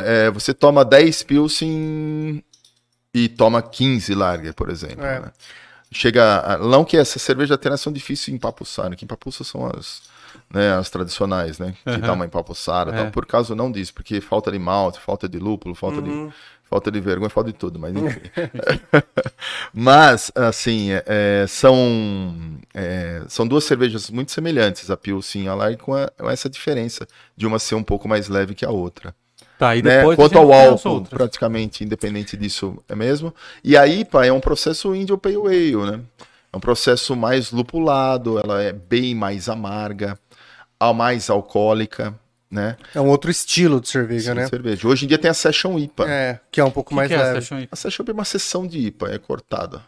É, 0.03 0.29
você 0.29 0.53
toma 0.53 0.83
10 0.83 1.23
Pilsen 1.23 2.43
e 3.13 3.29
toma 3.29 3.61
15 3.61 4.13
Lager, 4.13 4.53
por 4.53 4.69
exemplo. 4.69 5.05
É. 5.05 5.19
né? 5.21 5.31
Chega. 5.91 6.39
a- 6.41 6.57
Não 6.57 6.83
que 6.85 6.97
essa 6.97 7.19
cerveja 7.19 7.57
tenha 7.57 7.77
são 7.77 7.91
difícil 7.93 8.33
em 8.33 8.37
empapuçar, 8.37 8.89
né? 8.89 8.95
Que 8.95 9.05
empapuça 9.05 9.43
são 9.43 9.65
as, 9.67 10.01
né, 10.53 10.73
as 10.75 10.89
tradicionais, 10.89 11.57
né? 11.59 11.73
Que 11.83 11.89
Aham. 11.91 11.99
dá 11.99 12.13
uma 12.13 12.25
empapuçada. 12.25 12.91
É. 12.91 12.95
Tal, 13.03 13.11
por 13.11 13.25
causa 13.25 13.55
não 13.55 13.71
disso, 13.71 13.93
porque 13.93 14.19
falta 14.21 14.51
de 14.51 14.59
malte, 14.59 14.99
falta 14.99 15.27
de 15.29 15.39
lúpulo, 15.39 15.73
falta 15.75 15.99
Uhum. 16.01 16.27
de. 16.29 16.33
Falta 16.67 16.91
de 16.91 16.99
vergonha, 16.99 17.29
falta 17.29 17.51
de 17.51 17.57
tudo, 17.59 17.77
mas 17.77 17.95
enfim. 17.95 18.21
mas, 19.71 20.31
assim, 20.35 20.91
é, 20.91 21.03
é, 21.05 21.45
são, 21.47 22.57
é, 22.73 23.21
são 23.27 23.47
duas 23.47 23.63
cervejas 23.65 24.09
muito 24.09 24.31
semelhantes, 24.31 24.89
a 24.89 24.97
Pilsen 24.97 25.43
e 25.43 25.47
a 25.47 25.53
Lager, 25.53 25.77
com, 25.77 25.93
a- 25.93 26.09
com 26.17 26.29
essa 26.29 26.49
diferença 26.49 27.07
de 27.37 27.45
uma 27.45 27.59
ser 27.59 27.75
um 27.75 27.83
pouco 27.83 28.07
mais 28.07 28.27
leve 28.29 28.55
que 28.55 28.65
a 28.65 28.71
outra 28.71 29.13
Tá, 29.57 29.75
e 29.75 29.81
né? 29.81 29.97
depois. 29.97 30.15
Quanto 30.15 30.37
a 30.37 30.41
ao 30.41 30.47
tem 30.49 30.65
álcool, 30.67 30.89
outras. 30.89 31.09
praticamente 31.17 31.83
independente 31.83 32.35
disso 32.35 32.83
é 32.89 32.95
mesmo. 32.95 33.33
E 33.63 33.77
a 33.77 33.87
IPA 33.87 34.25
é 34.25 34.31
um 34.31 34.39
processo 34.39 34.93
Indio 34.93 35.17
Pale 35.17 35.35
Ale, 35.37 35.75
né? 35.91 36.01
É 36.51 36.57
um 36.57 36.59
processo 36.59 37.15
mais 37.15 37.51
lupulado, 37.51 38.39
ela 38.39 38.61
é 38.61 38.71
bem 38.73 39.13
mais 39.15 39.49
amarga, 39.49 40.17
a 40.79 40.93
mais 40.93 41.29
alcoólica, 41.29 42.13
né? 42.49 42.77
É 42.93 43.01
um 43.01 43.07
outro 43.07 43.29
estilo 43.31 43.81
de 43.81 43.89
cerveja, 43.89 44.31
Sim, 44.33 44.39
né? 44.39 44.47
cerveja. 44.47 44.87
Hoje 44.87 45.05
em 45.05 45.07
dia 45.07 45.17
tem 45.17 45.29
a 45.29 45.33
Session 45.33 45.77
IPA. 45.77 46.09
É, 46.09 46.39
que 46.51 46.61
é 46.61 46.63
um 46.63 46.71
pouco 46.71 46.89
Que 46.89 46.95
mais 46.95 47.07
que 47.09 47.13
é 47.13 47.17
essa, 47.17 47.33
leve. 47.33 47.45
Sean? 47.45 47.67
A 47.71 47.75
Session 47.75 48.03
IPA 48.03 48.11
é 48.11 48.13
uma 48.13 48.25
sessão 48.25 48.67
de 48.67 48.79
IPA, 48.79 49.11
é 49.13 49.17
cortada. 49.17 49.81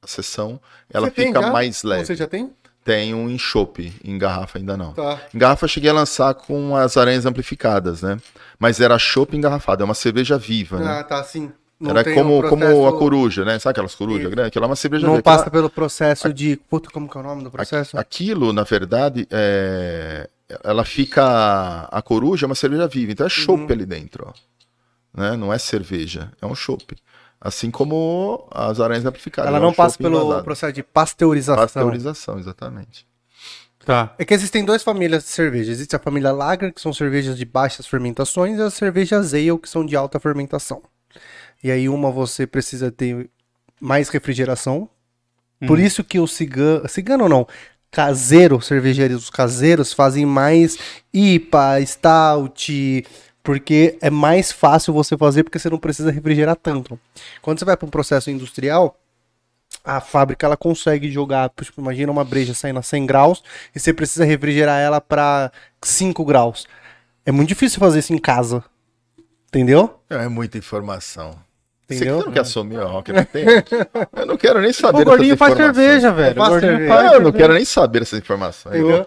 A 0.00 0.06
sessão, 0.06 0.60
ela 0.92 1.06
Você 1.06 1.12
tem 1.14 1.26
fica 1.28 1.40
já? 1.40 1.52
mais 1.52 1.82
leve. 1.84 2.06
Você 2.06 2.14
já 2.16 2.26
tem? 2.26 2.50
Tem 2.84 3.14
um 3.14 3.30
em 3.30 3.38
chopp, 3.38 3.92
em 4.04 4.18
garrafa 4.18 4.58
ainda 4.58 4.76
não. 4.76 4.92
Tá. 4.92 5.20
Em 5.32 5.38
garrafa 5.38 5.64
eu 5.64 5.68
cheguei 5.68 5.88
a 5.88 5.92
lançar 5.92 6.34
com 6.34 6.74
as 6.76 6.96
aranhas 6.96 7.24
amplificadas, 7.24 8.02
né? 8.02 8.18
Mas 8.58 8.80
era 8.80 8.98
chopp 8.98 9.36
engarrafado, 9.36 9.82
é 9.82 9.84
uma 9.84 9.94
cerveja 9.94 10.36
viva, 10.36 10.78
né? 10.80 10.98
Ah, 10.98 11.04
tá, 11.04 11.22
sim. 11.22 11.52
Não 11.78 11.90
Era 11.90 12.04
como, 12.04 12.40
como 12.48 12.58
processo- 12.58 12.86
a 12.86 12.92
coruja, 12.98 13.44
né? 13.44 13.58
Sabe 13.58 13.72
aquelas 13.72 13.94
corujas 13.94 14.28
grandes? 14.30 14.48
Aquilo 14.48 14.64
é 14.64 14.68
uma 14.68 14.76
cerveja 14.76 15.04
Não 15.04 15.14
verde. 15.14 15.24
passa 15.24 15.40
Aquela- 15.42 15.50
pelo 15.52 15.70
processo 15.70 16.32
de. 16.32 16.56
Puta, 16.70 16.88
como 16.90 17.08
que 17.08 17.16
é 17.16 17.20
o 17.20 17.24
nome 17.24 17.42
do 17.42 17.50
processo? 17.50 17.98
Aquilo, 17.98 18.52
na 18.52 18.62
verdade, 18.62 19.26
é... 19.30 20.28
ela 20.62 20.84
fica. 20.84 21.88
A 21.90 22.00
coruja 22.02 22.46
é 22.46 22.48
uma 22.48 22.54
cerveja 22.54 22.86
viva, 22.86 23.10
então 23.12 23.26
é 23.26 23.28
chopp 23.28 23.62
Uhum. 23.64 23.68
ali 23.72 23.84
dentro, 23.84 24.26
ó. 24.28 24.32
Né? 25.20 25.36
Não 25.36 25.52
é 25.52 25.58
cerveja, 25.58 26.30
é 26.40 26.46
um 26.46 26.54
chopp. 26.54 26.96
Assim 27.44 27.72
como 27.72 28.46
as 28.52 28.78
aranhas 28.78 29.04
amplificadas. 29.04 29.48
Ela 29.48 29.58
é 29.58 29.60
não 29.60 29.72
passa 29.72 29.96
chopp 29.96 30.04
pelo 30.04 30.42
processo 30.44 30.72
de 30.72 30.82
pasteurização. 30.84 31.56
Pasteurização, 31.56 32.38
exatamente. 32.38 33.04
Tá. 33.84 34.14
É 34.16 34.24
que 34.24 34.32
existem 34.32 34.64
duas 34.64 34.84
famílias 34.84 35.24
de 35.24 35.30
cerveja. 35.30 35.72
Existe 35.72 35.96
a 35.96 35.98
família 35.98 36.30
Lager, 36.30 36.72
que 36.72 36.80
são 36.80 36.92
cervejas 36.92 37.36
de 37.36 37.44
baixas 37.44 37.84
fermentações, 37.84 38.58
e 38.58 38.62
as 38.62 38.74
cervejas 38.74 39.34
Ale, 39.34 39.58
que 39.58 39.68
são 39.68 39.84
de 39.84 39.96
alta 39.96 40.20
fermentação. 40.20 40.82
E 41.64 41.70
aí 41.70 41.88
uma 41.88 42.12
você 42.12 42.46
precisa 42.46 42.92
ter 42.92 43.28
mais 43.80 44.08
refrigeração. 44.08 44.88
Por 45.66 45.80
isso 45.80 46.02
que 46.04 46.20
o 46.20 46.26
cigano, 46.26 46.88
cigano 46.88 47.28
não, 47.28 47.46
caseiro, 47.90 48.60
cervejeiros 48.60 49.30
caseiros 49.30 49.92
fazem 49.92 50.24
mais 50.24 50.78
IPA, 51.12 51.84
stout, 51.86 53.04
porque 53.42 53.98
é 54.00 54.10
mais 54.10 54.52
fácil 54.52 54.92
você 54.92 55.16
fazer 55.16 55.42
porque 55.42 55.58
você 55.58 55.68
não 55.68 55.78
precisa 55.78 56.10
refrigerar 56.10 56.56
tanto. 56.56 56.98
Quando 57.40 57.58
você 57.58 57.64
vai 57.64 57.76
para 57.76 57.86
um 57.86 57.90
processo 57.90 58.30
industrial, 58.30 58.96
a 59.84 60.00
fábrica 60.00 60.46
ela 60.46 60.56
consegue 60.56 61.10
jogar, 61.10 61.50
tipo, 61.60 61.80
imagina 61.80 62.12
uma 62.12 62.24
breja 62.24 62.54
saindo 62.54 62.78
a 62.78 62.82
100 62.82 63.06
graus 63.06 63.42
e 63.74 63.80
você 63.80 63.92
precisa 63.92 64.24
refrigerar 64.24 64.80
ela 64.80 65.00
para 65.00 65.50
5 65.80 66.24
graus. 66.24 66.66
É 67.24 67.32
muito 67.32 67.48
difícil 67.48 67.80
fazer 67.80 67.98
isso 67.98 68.12
em 68.12 68.18
casa. 68.18 68.62
Entendeu? 69.48 69.98
É 70.08 70.28
muita 70.28 70.56
informação. 70.56 71.36
Entendeu? 71.84 72.18
Você 72.18 72.26
não 72.26 72.32
quer 72.32 72.40
assumir 72.40 72.78
a 72.78 72.84
Rock 72.84 73.12
não 73.12 73.24
tem? 73.24 73.44
Eu 74.16 74.26
não 74.26 74.36
quero 74.36 74.60
nem 74.60 74.72
saber 74.72 75.02
O 75.02 75.04
gordinho 75.04 75.36
faz 75.36 75.54
cerveja, 75.56 76.10
velho. 76.10 76.40
O 76.40 76.46
Faz 76.46 76.60
cerveja. 76.60 77.14
eu 77.14 77.20
não 77.20 77.32
quero 77.32 77.52
nem 77.52 77.64
saber 77.64 78.00
dessas 78.00 78.18
informações. 78.18 78.76
Entendeu? 78.76 79.06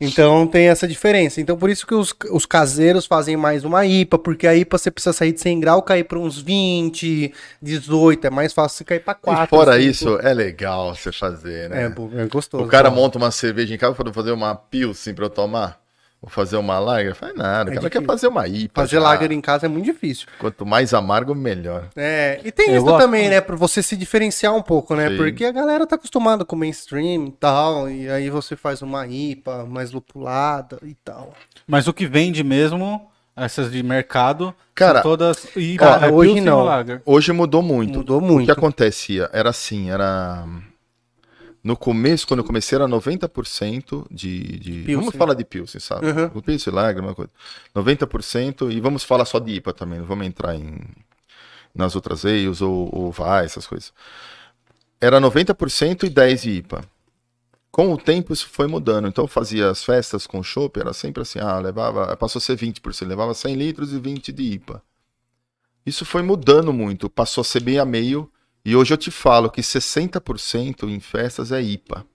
Então 0.00 0.46
tem 0.46 0.68
essa 0.68 0.88
diferença. 0.88 1.40
Então 1.40 1.56
por 1.56 1.68
isso 1.68 1.86
que 1.86 1.94
os, 1.94 2.14
os 2.30 2.46
caseiros 2.46 3.06
fazem 3.06 3.36
mais 3.36 3.64
uma 3.64 3.84
IPA, 3.84 4.18
porque 4.18 4.46
a 4.46 4.56
IPA 4.56 4.78
você 4.78 4.90
precisa 4.90 5.12
sair 5.12 5.32
de 5.32 5.40
100 5.40 5.60
graus, 5.60 5.84
cair 5.84 6.04
para 6.04 6.18
uns 6.18 6.40
20, 6.40 7.32
18, 7.60 8.26
é 8.26 8.30
mais 8.30 8.52
fácil 8.52 8.78
você 8.78 8.84
cair 8.84 9.00
para 9.00 9.14
4. 9.14 9.44
E 9.44 9.46
fora 9.48 9.78
isso, 9.78 10.18
é 10.20 10.32
legal 10.32 10.94
você 10.94 11.12
fazer, 11.12 11.68
né? 11.68 11.82
é, 11.84 12.22
é 12.22 12.26
gostoso. 12.26 12.64
o 12.64 12.68
cara 12.68 12.90
monta 12.90 13.18
uma 13.18 13.30
cerveja 13.30 13.74
em 13.74 13.78
casa 13.78 13.94
para 13.94 14.12
fazer 14.12 14.32
uma 14.32 14.54
pilsen 14.54 15.14
pra 15.14 15.26
eu 15.26 15.30
tomar. 15.30 15.79
Vou 16.22 16.28
fazer 16.28 16.58
uma 16.58 16.78
lager. 16.78 17.14
Faz 17.14 17.34
nada. 17.34 17.70
O 17.70 17.72
É 17.72 17.76
cara 17.76 17.88
quer 17.88 18.04
fazer 18.04 18.26
uma 18.28 18.46
IPA. 18.46 18.82
Fazer 18.82 18.96
já. 18.96 19.00
lager 19.00 19.32
em 19.32 19.40
casa 19.40 19.64
é 19.64 19.68
muito 19.70 19.86
difícil. 19.86 20.26
Quanto 20.38 20.66
mais 20.66 20.92
amargo, 20.92 21.34
melhor. 21.34 21.88
É, 21.96 22.40
e 22.44 22.52
tem 22.52 22.68
Eu 22.70 22.76
isso 22.76 22.84
gosto 22.84 22.98
também, 23.02 23.22
muito. 23.22 23.32
né? 23.34 23.40
Pra 23.40 23.56
você 23.56 23.82
se 23.82 23.96
diferenciar 23.96 24.54
um 24.54 24.60
pouco, 24.60 24.94
né? 24.94 25.08
Sim. 25.08 25.16
Porque 25.16 25.44
a 25.46 25.52
galera 25.52 25.86
tá 25.86 25.96
acostumada 25.96 26.44
com 26.44 26.54
mainstream 26.56 27.26
e 27.28 27.32
tal, 27.32 27.88
e 27.90 28.10
aí 28.10 28.28
você 28.28 28.54
faz 28.54 28.82
uma 28.82 29.06
IPA 29.06 29.64
mais 29.64 29.92
lupulada 29.92 30.78
e 30.82 30.94
tal. 30.94 31.32
Mas 31.66 31.88
o 31.88 31.92
que 31.94 32.06
vende 32.06 32.44
mesmo, 32.44 33.08
essas 33.34 33.72
de 33.72 33.82
mercado, 33.82 34.54
Cara, 34.74 35.00
são 35.00 35.10
todas. 35.10 35.46
E, 35.56 35.76
cara, 35.78 36.08
é 36.08 36.12
hoje 36.12 36.38
não. 36.42 36.66
Hoje 37.06 37.32
mudou 37.32 37.62
muito. 37.62 37.98
Mudou 38.00 38.18
O 38.18 38.20
que 38.20 38.26
muito. 38.30 38.52
acontecia? 38.52 39.30
Era 39.32 39.48
assim, 39.48 39.90
era... 39.90 40.44
No 41.62 41.76
começo, 41.76 42.26
quando 42.26 42.40
eu 42.40 42.44
comecei, 42.44 42.76
era 42.76 42.88
90% 42.88 44.06
de... 44.10 44.58
de... 44.58 44.72
Pilsen. 44.82 44.96
Vamos 44.96 45.14
falar 45.14 45.34
de 45.34 45.44
Pilsen, 45.44 45.80
sabe? 45.80 46.06
Uhum. 46.06 46.30
O 46.34 46.42
Pilsen, 46.42 46.72
Lager, 46.72 47.02
uma 47.02 47.14
coisa. 47.14 47.30
90% 47.74 48.72
e 48.72 48.80
vamos 48.80 49.04
falar 49.04 49.26
só 49.26 49.38
de 49.38 49.52
IPA 49.52 49.74
também, 49.74 49.98
não 49.98 50.06
vamos 50.06 50.26
entrar 50.26 50.56
em... 50.56 50.80
nas 51.74 51.94
outras 51.94 52.24
ales 52.24 52.62
ou, 52.62 52.88
ou 52.92 53.12
vai, 53.12 53.44
essas 53.44 53.66
coisas. 53.66 53.92
Era 55.00 55.20
90% 55.20 56.04
e 56.04 56.10
10% 56.10 56.40
de 56.40 56.50
IPA. 56.50 56.84
Com 57.70 57.92
o 57.92 57.96
tempo 57.96 58.32
isso 58.32 58.48
foi 58.48 58.66
mudando. 58.66 59.06
Então 59.06 59.24
eu 59.24 59.28
fazia 59.28 59.70
as 59.70 59.84
festas 59.84 60.26
com 60.26 60.42
chopp, 60.42 60.80
era 60.80 60.92
sempre 60.92 61.22
assim, 61.22 61.38
ah, 61.38 61.58
levava, 61.58 62.16
passou 62.16 62.38
a 62.38 62.42
ser 62.42 62.56
20%, 62.56 63.06
levava 63.06 63.32
100 63.32 63.54
litros 63.54 63.92
e 63.92 63.98
20 63.98 64.32
de 64.32 64.42
IPA. 64.42 64.82
Isso 65.86 66.04
foi 66.04 66.22
mudando 66.22 66.72
muito, 66.72 67.08
passou 67.08 67.42
a 67.42 67.44
ser 67.44 67.60
bem 67.60 67.78
a 67.78 67.84
meio, 67.84 68.30
e 68.70 68.76
hoje 68.76 68.94
eu 68.94 68.96
te 68.96 69.10
falo 69.10 69.50
que 69.50 69.60
60% 69.60 70.88
em 70.88 71.00
festas 71.00 71.50
é 71.50 71.60
IPA. 71.60 72.06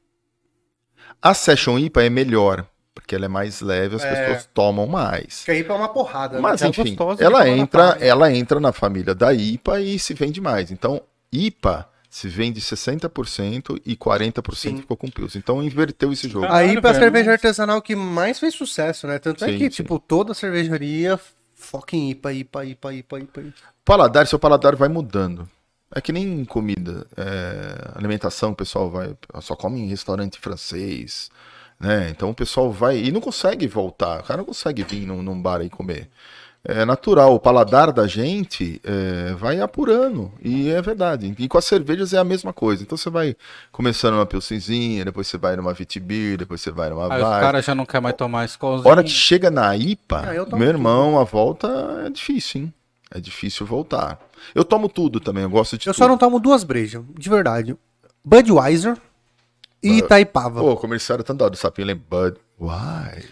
A 1.21 1.33
Session 1.33 1.77
IPA 1.77 2.03
é 2.03 2.09
melhor, 2.09 2.65
porque 2.93 3.13
ela 3.13 3.25
é 3.25 3.27
mais 3.27 3.59
leve, 3.59 3.97
as 3.97 4.05
É. 4.05 4.09
pessoas 4.09 4.49
tomam 4.53 4.87
mais. 4.87 5.39
Porque 5.39 5.51
a 5.51 5.55
IPA 5.55 5.73
é 5.73 5.77
uma 5.77 5.89
porrada, 5.89 6.39
Mas 6.39 6.61
É 6.61 6.67
enfim, 6.67 6.95
de 6.95 7.23
ela 7.23 7.49
entra, 7.49 7.97
ela 7.99 8.31
entra 8.31 8.57
na 8.61 8.71
família 8.71 9.13
da 9.13 9.33
IPA 9.33 9.81
e 9.81 9.99
se 9.99 10.13
vende 10.13 10.39
mais. 10.39 10.71
Então, 10.71 11.01
IPA 11.29 11.89
se 12.09 12.29
vende 12.29 12.61
60% 12.61 13.77
e 13.85 13.93
40% 13.97 14.55
Sim. 14.55 14.77
ficou 14.77 14.95
com 14.95 15.09
Pilsen. 15.09 15.39
Então 15.39 15.61
inverteu 15.61 16.13
esse 16.13 16.29
jogo. 16.29 16.45
A 16.45 16.63
IPA 16.63 16.87
é 16.87 16.91
a 16.91 16.93
cerveja 16.93 17.31
artesanal 17.33 17.81
que 17.81 17.97
mais 17.97 18.39
fez 18.39 18.55
sucesso, 18.55 19.05
né? 19.07 19.19
Tanto 19.19 19.43
é 19.43 19.49
Sim, 19.49 19.57
que, 19.57 19.63
sim. 19.65 19.69
tipo, 19.83 19.99
toda 19.99 20.33
cervejaria 20.33 21.19
foca 21.53 21.97
em 21.97 22.11
IPA, 22.11 22.31
IPA, 22.31 22.65
IPA, 22.65 22.93
IPA, 22.93 23.19
IPA. 23.19 23.41
IPA. 23.41 23.53
Paladar, 23.83 24.25
seu 24.25 24.39
paladar 24.39 24.73
vai 24.77 24.87
mudando. 24.87 25.49
É 25.95 26.01
que 26.01 26.11
nem 26.11 26.43
comida, 26.43 27.07
é, 27.15 27.91
alimentação, 27.97 28.51
o 28.51 28.55
pessoal 28.55 28.89
vai, 28.89 29.15
só 29.39 29.55
come 29.55 29.79
em 29.79 29.87
restaurante 29.87 30.37
francês, 30.37 31.31
né? 31.79 32.09
Então 32.09 32.29
o 32.29 32.35
pessoal 32.35 32.69
vai 32.69 32.97
e 32.97 33.11
não 33.13 33.21
consegue 33.21 33.65
voltar. 33.65 34.19
O 34.19 34.23
cara 34.23 34.37
não 34.39 34.45
consegue 34.45 34.83
vir 34.83 35.05
num, 35.07 35.23
num 35.23 35.41
bar 35.41 35.61
e 35.61 35.69
comer. 35.69 36.09
É 36.67 36.83
natural, 36.83 37.33
o 37.35 37.39
paladar 37.39 37.93
da 37.93 38.07
gente 38.07 38.81
é, 38.83 39.35
vai 39.35 39.61
apurando, 39.61 40.33
e 40.41 40.67
é 40.69 40.81
verdade. 40.81 41.33
E 41.37 41.47
com 41.47 41.59
as 41.59 41.65
cervejas 41.65 42.11
é 42.11 42.17
a 42.17 42.23
mesma 42.23 42.51
coisa. 42.51 42.81
Então 42.81 42.97
você 42.97 43.09
vai 43.09 43.35
começando 43.71 44.15
uma 44.15 44.25
pilsenzinha, 44.25 45.05
depois 45.05 45.27
você 45.27 45.37
vai 45.37 45.55
numa 45.55 45.73
Vitibir, 45.73 46.37
depois 46.39 46.59
você 46.61 46.71
vai 46.71 46.89
numa 46.89 47.03
Aí 47.03 47.21
os 47.21 47.27
Weiss. 47.29 47.39
caras 47.39 47.65
já 47.65 47.75
não 47.75 47.85
querem 47.85 48.01
mais 48.01 48.15
tomar 48.15 48.45
escolzinho. 48.45 48.89
hora 48.89 49.03
que 49.03 49.11
chega 49.11 49.51
na 49.51 49.77
IPA, 49.77 50.23
Ah, 50.51 50.55
meu 50.57 50.67
irmão, 50.67 51.19
a 51.19 51.23
volta 51.23 51.67
é 52.05 52.09
difícil, 52.09 52.61
hein? 52.63 52.73
É 53.15 53.19
difícil 53.21 53.65
voltar. 53.65 54.19
Eu 54.53 54.65
tomo 54.65 54.89
tudo 54.89 55.21
também, 55.21 55.43
eu 55.43 55.49
gosto 55.49 55.77
de 55.77 55.87
Eu 55.87 55.93
tudo. 55.93 56.03
só 56.03 56.07
não 56.07 56.17
tomo 56.17 56.37
duas 56.37 56.65
brejas, 56.65 57.01
de 57.17 57.29
verdade. 57.29 57.77
Budweiser 58.25 58.97
e 59.81 59.99
Itaipava. 59.99 60.59
Pô, 60.59 60.71
o 60.73 60.75
comerciário 60.77 61.23
tanto 61.23 61.37
dó 61.37 61.47
do 61.49 61.55
sapinho, 61.55 61.87
lembra? 61.87 62.05
Bud. 62.09 62.37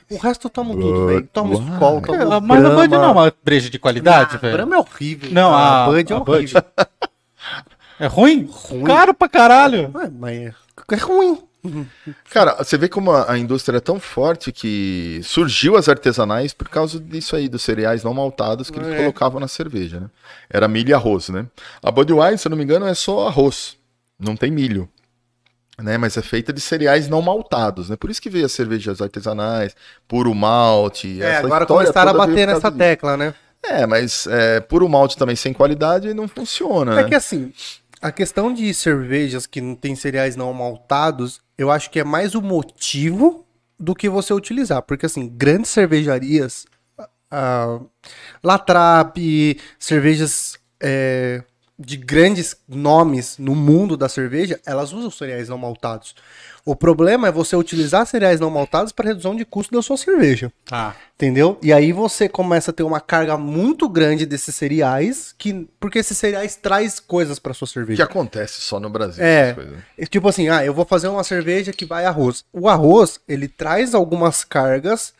O 0.09 0.17
resto 0.17 0.47
eu 0.47 0.49
tomo 0.49 0.73
tudo, 0.79 1.07
velho. 1.07 1.27
Tomo. 1.33 1.53
Skol, 1.53 2.01
tomo 2.01 2.21
É, 2.21 2.39
mas 2.39 2.63
a 2.65 2.69
Bud 2.69 2.87
não 2.91 3.03
é 3.03 3.07
uma 3.11 3.33
breja 3.43 3.69
de 3.69 3.77
qualidade, 3.77 4.35
Ah, 4.35 4.39
velho. 4.39 4.53
Brahma 4.53 4.75
é 4.75 4.79
horrível. 4.79 5.31
Não, 5.33 5.53
a- 5.53 5.85
Bud 5.87 6.13
é 6.13 6.15
a 6.15 6.19
Bud. 6.19 6.31
horrível. 6.31 6.63
É 7.99 8.07
ruim? 8.07 8.49
Ruim. 8.51 8.83
Caro 8.85 9.13
pra 9.13 9.29
caralho. 9.29 9.91
Ué, 9.93 10.09
mas 10.09 10.37
é, 10.37 10.53
é 10.91 10.95
ruim. 10.95 11.39
Cara, 12.29 12.55
você 12.63 12.77
vê 12.77 12.89
como 12.89 13.11
a, 13.11 13.31
a 13.31 13.37
indústria 13.37 13.77
é 13.77 13.81
tão 13.81 13.99
forte 13.99 14.51
que 14.51 15.21
surgiu 15.23 15.77
as 15.77 15.87
artesanais 15.87 16.53
por 16.53 16.67
causa 16.69 16.99
disso 16.99 17.35
aí, 17.35 17.47
dos 17.47 17.61
cereais 17.61 18.03
não 18.03 18.13
maltados 18.13 18.69
que 18.69 18.77
eles 18.77 18.89
É. 18.89 18.97
colocavam 18.97 19.39
na 19.39 19.47
cerveja, 19.47 19.99
né? 19.99 20.07
Era 20.49 20.67
milho 20.67 20.89
e 20.89 20.93
arroz, 20.93 21.29
né? 21.29 21.45
A 21.81 21.89
Budweiser, 21.89 22.37
se 22.39 22.47
eu 22.47 22.49
não 22.51 22.57
me 22.57 22.63
engano, 22.63 22.85
é 22.85 22.93
só 22.93 23.27
arroz, 23.27 23.77
não 24.19 24.35
tem 24.35 24.51
milho. 24.51 24.89
Né, 25.81 25.97
mas 25.97 26.15
é 26.17 26.21
feita 26.21 26.53
de 26.53 26.61
cereais 26.61 27.07
não 27.09 27.19
maltados, 27.19 27.89
né? 27.89 27.95
Por 27.95 28.11
isso 28.11 28.21
que 28.21 28.29
veio 28.29 28.45
as 28.45 28.51
cervejas 28.51 29.01
artesanais, 29.01 29.75
puro 30.07 30.33
malte. 30.35 31.19
É, 31.19 31.37
agora 31.37 31.65
começaram 31.65 32.11
a 32.11 32.13
bater 32.13 32.45
nessa 32.45 32.69
disso. 32.69 32.77
tecla, 32.77 33.17
né? 33.17 33.33
É, 33.65 33.87
mas 33.87 34.27
é, 34.27 34.59
puro 34.59 34.87
malte 34.87 35.17
também 35.17 35.35
sem 35.35 35.51
qualidade 35.51 36.13
não 36.13 36.27
funciona, 36.27 36.91
É 36.99 37.03
né? 37.03 37.09
que 37.09 37.15
assim, 37.15 37.51
a 38.03 38.11
questão 38.11 38.53
de 38.53 38.73
cervejas 38.73 39.47
que 39.47 39.61
não 39.61 39.75
tem 39.75 39.95
cereais 39.95 40.35
não 40.35 40.51
maltados, 40.53 41.39
eu 41.57 41.71
acho 41.71 41.89
que 41.89 42.01
é 42.01 42.03
mais 42.03 42.35
o 42.35 42.41
motivo 42.41 43.47
do 43.79 43.95
que 43.95 44.09
você 44.09 44.33
utilizar. 44.33 44.81
Porque 44.81 45.05
assim, 45.05 45.29
grandes 45.29 45.71
cervejarias, 45.71 46.65
a 47.31 47.79
Latrap, 48.43 49.15
cervejas 49.79 50.59
é, 50.81 51.45
de 51.77 51.97
grandes 51.97 52.55
nomes 52.67 53.37
no 53.39 53.55
mundo 53.55 53.97
da 53.97 54.07
cerveja, 54.07 54.59
elas 54.65 54.93
usam 54.93 55.09
cereais 55.09 55.49
não 55.49 55.57
maltados. 55.57 56.15
O 56.65 56.75
problema 56.75 57.27
é 57.27 57.31
você 57.31 57.55
utilizar 57.55 58.05
cereais 58.05 58.39
não 58.39 58.49
maltados 58.49 58.91
para 58.93 59.09
redução 59.09 59.35
de 59.35 59.43
custo 59.43 59.73
da 59.73 59.81
sua 59.81 59.97
cerveja. 59.97 60.51
Tá. 60.65 60.95
Entendeu? 61.15 61.57
E 61.61 61.73
aí 61.73 61.91
você 61.91 62.29
começa 62.29 62.71
a 62.71 62.73
ter 62.73 62.83
uma 62.83 63.01
carga 63.01 63.37
muito 63.37 63.89
grande 63.89 64.25
desses 64.25 64.55
cereais, 64.55 65.33
que 65.37 65.67
porque 65.79 65.99
esses 65.99 66.17
cereais 66.17 66.55
traz 66.55 66.99
coisas 66.99 67.37
para 67.39 67.53
sua 67.53 67.67
Que 67.67 67.73
cerveja. 67.73 68.03
acontece 68.03 68.61
só 68.61 68.79
no 68.79 68.89
Brasil. 68.89 69.23
É 69.23 69.55
Tipo 70.09 70.29
assim, 70.29 70.47
ah, 70.49 70.63
eu 70.63 70.73
vou 70.73 70.85
fazer 70.85 71.07
uma 71.07 71.23
cerveja 71.23 71.73
que 71.73 71.85
vai 71.85 72.05
arroz. 72.05 72.45
O 72.53 72.69
arroz, 72.69 73.19
ele 73.27 73.47
traz 73.47 73.93
algumas 73.93 74.43
cargas 74.43 75.13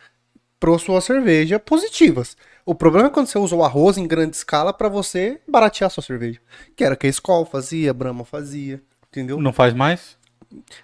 para 0.59 0.77
sua 0.79 1.01
cerveja 1.01 1.59
positivas. 1.59 2.37
O 2.65 2.73
problema 2.73 3.07
é 3.07 3.11
quando 3.11 3.27
você 3.27 3.37
usa 3.37 3.55
o 3.55 3.63
arroz 3.63 3.97
em 3.97 4.07
grande 4.07 4.35
escala 4.35 4.73
para 4.73 4.87
você 4.87 5.39
baratear 5.47 5.89
sua 5.89 6.03
cerveja. 6.03 6.39
Que 6.75 6.83
era 6.83 6.95
que 6.95 7.07
a 7.07 7.09
Skol 7.09 7.45
fazia, 7.45 7.91
a 7.91 7.93
Brahma 7.93 8.23
fazia, 8.23 8.81
entendeu? 9.09 9.39
Não 9.39 9.51
faz 9.51 9.73
mais? 9.73 10.17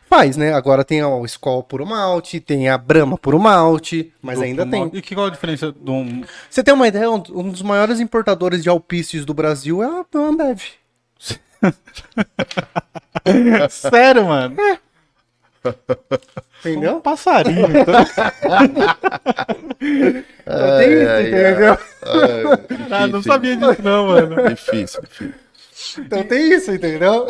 Faz, 0.09 0.35
né? 0.35 0.53
Agora 0.53 0.83
tem 0.83 1.03
o 1.03 1.25
Skol 1.25 1.63
puro 1.63 1.85
malte, 1.85 2.39
tem 2.39 2.69
a 2.69 2.77
Brahma 2.77 3.17
puro 3.17 3.39
malte, 3.39 4.11
mas 4.21 4.41
ainda 4.41 4.65
Duplo 4.65 4.71
tem. 4.71 4.79
malte. 4.81 4.97
E 4.97 5.01
que, 5.01 5.15
qual 5.15 5.27
a 5.27 5.29
diferença 5.29 5.71
de 5.71 5.91
um. 5.91 6.23
Você 6.49 6.63
tem 6.63 6.73
uma 6.73 6.87
ideia? 6.87 7.09
Um 7.09 7.23
um 7.29 7.49
dos 7.49 7.61
maiores 7.61 7.99
importadores 7.99 8.63
de 8.63 8.69
alpícios 8.69 9.25
do 9.25 9.33
Brasil 9.33 9.83
é 9.83 9.87
a 9.87 10.05
Ambev. 10.17 10.61
Sério, 13.69 14.25
mano? 14.25 14.55
Entendeu? 16.59 16.97
Um 16.97 17.01
passarinho. 17.01 17.67
então. 17.69 18.05
Tem 19.79 20.93
isso, 20.93 21.21
entendeu? 21.27 21.77
Ah, 22.91 23.07
não 23.07 23.21
sabia 23.21 23.55
disso, 23.55 23.81
não, 23.83 24.07
mano. 24.07 24.49
Difícil, 24.49 25.01
difícil. 25.01 25.33
Então 25.99 26.23
tem 26.23 26.53
isso, 26.53 26.71
entendeu? 26.71 27.25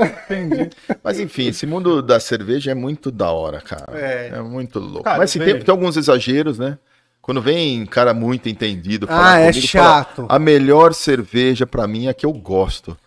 Mas 1.04 1.20
enfim, 1.20 1.48
esse 1.48 1.66
mundo 1.68 2.02
da 2.02 2.20
cerveja 2.20 2.72
é 2.72 2.74
muito 2.74 3.12
da 3.12 3.30
hora, 3.32 3.62
cara. 3.62 3.86
É. 3.94 4.32
É, 4.34 4.42
muito 4.42 4.80
louco. 4.80 5.04
Cara, 5.04 5.20
Mas 5.20 5.34
velho. 5.36 5.54
tem, 5.58 5.64
tem 5.66 5.72
alguns 5.72 5.96
exageros, 5.98 6.58
né? 6.58 6.78
Quando 7.22 7.42
vem 7.42 7.86
cara 7.86 8.14
muito 8.14 8.50
entendido 8.50 9.06
Ah, 9.10 9.38
é 9.40 9.54
fala, 9.54 9.66
chato. 9.66 10.26
a 10.28 10.40
melhor 10.40 10.94
cerveja 10.94 11.68
pra 11.68 11.86
mim 11.88 12.08
é 12.08 12.10
a 12.10 12.14
que 12.14 12.26
eu 12.26 12.34
gosto. 12.34 12.98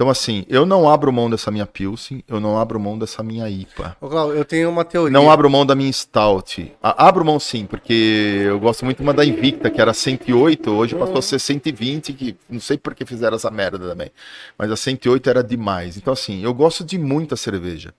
Então 0.00 0.08
assim, 0.08 0.46
eu 0.48 0.64
não 0.64 0.88
abro 0.88 1.12
mão 1.12 1.28
dessa 1.28 1.50
minha 1.50 1.66
Pilsen, 1.66 2.24
eu 2.26 2.40
não 2.40 2.58
abro 2.58 2.80
mão 2.80 2.98
dessa 2.98 3.22
minha 3.22 3.46
IPA. 3.50 3.98
Ô, 4.00 4.08
Cláudio, 4.08 4.34
eu 4.38 4.46
tenho 4.46 4.70
uma 4.70 4.82
teoria. 4.82 5.12
Não 5.12 5.30
abro 5.30 5.50
mão 5.50 5.66
da 5.66 5.74
minha 5.74 5.92
Stout. 5.92 6.72
A- 6.82 7.06
abro 7.06 7.22
mão 7.22 7.38
sim, 7.38 7.66
porque 7.66 8.40
eu 8.46 8.58
gosto 8.58 8.82
muito 8.82 9.02
uma 9.02 9.12
da 9.12 9.26
Invicta, 9.26 9.68
que 9.68 9.78
era 9.78 9.92
108, 9.92 10.70
hoje 10.70 10.94
passou 10.94 11.18
a 11.18 11.22
ser 11.22 11.38
120, 11.38 12.14
que 12.14 12.34
não 12.48 12.60
sei 12.60 12.78
por 12.78 12.94
que 12.94 13.04
fizeram 13.04 13.36
essa 13.36 13.50
merda 13.50 13.78
também. 13.78 14.10
Mas 14.56 14.70
a 14.72 14.76
108 14.76 15.28
era 15.28 15.44
demais. 15.44 15.98
Então 15.98 16.14
assim, 16.14 16.42
eu 16.42 16.54
gosto 16.54 16.82
de 16.82 16.96
muita 16.96 17.36
cerveja. 17.36 17.92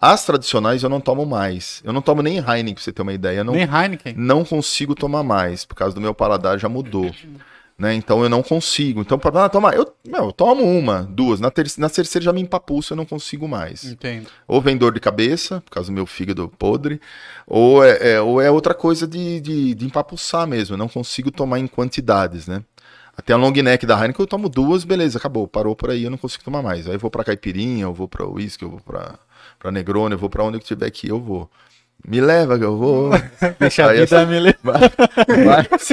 As 0.00 0.24
tradicionais 0.24 0.82
eu 0.82 0.88
não 0.88 0.98
tomo 0.98 1.26
mais. 1.26 1.82
Eu 1.84 1.92
não 1.92 2.00
tomo 2.00 2.22
nem 2.22 2.38
Heineken, 2.38 2.72
pra 2.72 2.82
você 2.82 2.90
ter 2.90 3.02
uma 3.02 3.12
ideia. 3.12 3.40
Eu 3.40 3.44
não, 3.44 3.52
Nem 3.52 3.68
Heineken. 3.70 4.14
não 4.16 4.46
consigo 4.46 4.94
tomar 4.94 5.22
mais, 5.22 5.66
por 5.66 5.74
causa 5.74 5.94
do 5.94 6.00
meu 6.00 6.14
paladar 6.14 6.58
já 6.58 6.70
mudou. 6.70 7.10
Né? 7.76 7.94
Então 7.94 8.22
eu 8.22 8.28
não 8.28 8.42
consigo. 8.42 9.00
Então, 9.00 9.18
para 9.18 9.46
ah, 9.46 9.48
tomar, 9.48 9.74
eu, 9.74 9.92
meu, 10.06 10.26
eu 10.26 10.32
tomo 10.32 10.62
uma, 10.62 11.02
duas. 11.02 11.40
Na, 11.40 11.50
ter 11.50 11.66
na 11.76 11.90
terceira 11.90 12.24
já 12.24 12.32
me 12.32 12.40
empapuço, 12.40 12.92
eu 12.92 12.96
não 12.96 13.04
consigo 13.04 13.48
mais 13.48 13.84
Entendo. 13.84 14.28
ou 14.46 14.60
vem 14.60 14.76
dor 14.76 14.94
de 14.94 15.00
cabeça, 15.00 15.60
por 15.60 15.72
causa 15.72 15.90
do 15.90 15.94
meu 15.94 16.06
fígado 16.06 16.48
podre, 16.56 17.00
ou 17.46 17.84
é, 17.84 18.12
é- 18.12 18.20
ou 18.20 18.40
é 18.40 18.48
outra 18.48 18.74
coisa 18.74 19.08
de, 19.08 19.40
de, 19.40 19.74
de 19.74 19.86
empapuçar 19.86 20.46
mesmo. 20.46 20.74
Eu 20.74 20.78
não 20.78 20.88
consigo 20.88 21.32
tomar 21.32 21.58
em 21.58 21.66
quantidades, 21.66 22.46
né? 22.46 22.62
Até 23.16 23.32
a 23.32 23.36
long 23.36 23.52
neck 23.52 23.86
da 23.86 23.94
Heineken 23.94 24.22
eu 24.22 24.26
tomo 24.26 24.48
duas, 24.48 24.84
beleza, 24.84 25.18
acabou, 25.18 25.46
parou 25.46 25.74
por 25.76 25.90
aí, 25.90 26.02
eu 26.04 26.10
não 26.10 26.18
consigo 26.18 26.44
tomar 26.44 26.62
mais. 26.62 26.86
Aí 26.88 26.94
eu 26.94 26.98
vou 26.98 27.10
pra 27.10 27.22
caipirinha, 27.24 27.84
eu 27.84 27.94
vou 27.94 28.08
pra 28.08 28.24
whisky, 28.26 28.64
eu 28.64 28.70
vou 28.70 28.80
pra, 28.80 29.18
pra 29.58 29.70
eu 29.72 30.18
vou 30.18 30.28
pra 30.28 30.44
onde 30.44 30.58
eu 30.58 30.60
tiver 30.60 30.90
que 30.90 31.06
ir, 31.06 31.10
eu 31.10 31.20
vou. 31.20 31.48
Me 32.06 32.20
leva 32.20 32.58
que 32.58 32.64
eu 32.64 32.76
vou. 32.76 33.10
Deixa 33.58 33.84
a 33.86 33.90
Aí 33.90 34.00
vida 34.00 34.16
essa- 34.16 34.26
me 34.26 34.38
levar. 34.38 34.80
mas, 35.46 35.88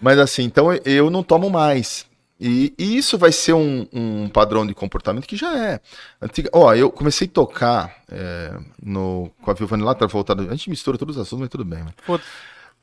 mas 0.00 0.18
assim, 0.18 0.42
então 0.44 0.68
eu 0.84 1.10
não 1.10 1.22
tomo 1.22 1.50
mais. 1.50 2.06
E, 2.40 2.74
e 2.78 2.96
isso 2.96 3.16
vai 3.16 3.30
ser 3.30 3.52
um, 3.52 3.86
um 3.92 4.28
padrão 4.28 4.66
de 4.66 4.74
comportamento 4.74 5.26
que 5.26 5.36
já 5.36 5.56
é. 5.56 5.80
Antiga, 6.20 6.50
ó, 6.52 6.74
eu 6.74 6.90
comecei 6.90 7.26
a 7.28 7.30
tocar 7.30 7.94
é, 8.10 8.52
no, 8.82 9.30
com 9.42 9.50
a 9.50 9.54
Vilvane 9.54 9.82
lá, 9.82 9.94
tá 9.94 10.06
voltado. 10.06 10.42
A 10.48 10.50
gente 10.54 10.68
mistura 10.68 10.98
todos 10.98 11.16
os 11.16 11.22
assuntos, 11.22 11.40
mas 11.42 11.48
tudo 11.48 11.64
bem. 11.64 11.84
né? 11.84 11.92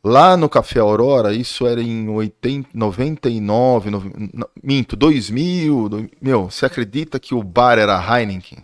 Lá 0.03 0.35
no 0.35 0.49
Café 0.49 0.79
Aurora, 0.79 1.31
isso 1.33 1.67
era 1.67 1.79
em 1.81 2.09
80, 2.09 2.69
99, 2.73 3.91
nove- 3.91 4.11
não, 4.33 4.47
minto, 4.63 4.95
2000. 4.95 5.89
do- 5.89 6.09
meu, 6.19 6.49
você 6.49 6.65
acredita 6.65 7.19
que 7.19 7.35
o 7.35 7.43
bar 7.43 7.77
era 7.77 7.99
Heineken? 8.19 8.59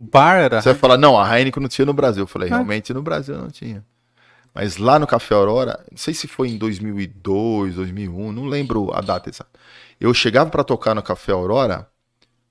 O 0.00 0.04
bar 0.04 0.36
era. 0.36 0.62
Você 0.62 0.68
vai 0.70 0.78
falar, 0.78 0.96
não, 0.96 1.18
a 1.18 1.36
Heineken 1.36 1.60
não 1.60 1.68
tinha 1.68 1.84
no 1.84 1.92
Brasil. 1.92 2.22
Eu 2.22 2.26
falei, 2.28 2.48
realmente 2.48 2.94
no 2.94 3.02
Brasil 3.02 3.36
não 3.36 3.50
tinha. 3.50 3.84
Mas 4.54 4.76
lá 4.76 4.96
no 4.96 5.06
Café 5.06 5.34
Aurora, 5.34 5.84
não 5.90 5.98
sei 5.98 6.14
se 6.14 6.28
foi 6.28 6.50
em 6.50 6.56
2002, 6.56 7.74
2001, 7.74 8.32
não 8.32 8.46
lembro 8.46 8.92
a 8.94 9.00
data 9.00 9.28
exata. 9.28 9.50
Eu 10.00 10.14
chegava 10.14 10.48
para 10.50 10.62
tocar 10.62 10.94
no 10.94 11.02
Café 11.02 11.32
Aurora, 11.32 11.88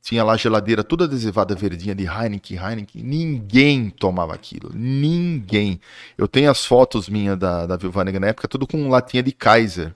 tinha 0.01 0.23
lá 0.23 0.35
geladeira 0.35 0.83
toda 0.83 1.05
adesivada 1.05 1.55
verdinha 1.55 1.95
de 1.95 2.05
Heineken, 2.05 2.57
Heineken. 2.57 3.03
Ninguém 3.03 3.89
tomava 3.89 4.33
aquilo. 4.33 4.69
Ninguém. 4.73 5.79
Eu 6.17 6.27
tenho 6.27 6.51
as 6.51 6.65
fotos 6.65 7.07
minhas 7.07 7.37
da, 7.37 7.65
da 7.65 7.77
Vilvanega 7.77 8.19
na 8.19 8.27
época, 8.27 8.47
tudo 8.47 8.67
com 8.67 8.89
latinha 8.89 9.23
de 9.23 9.31
Kaiser. 9.31 9.93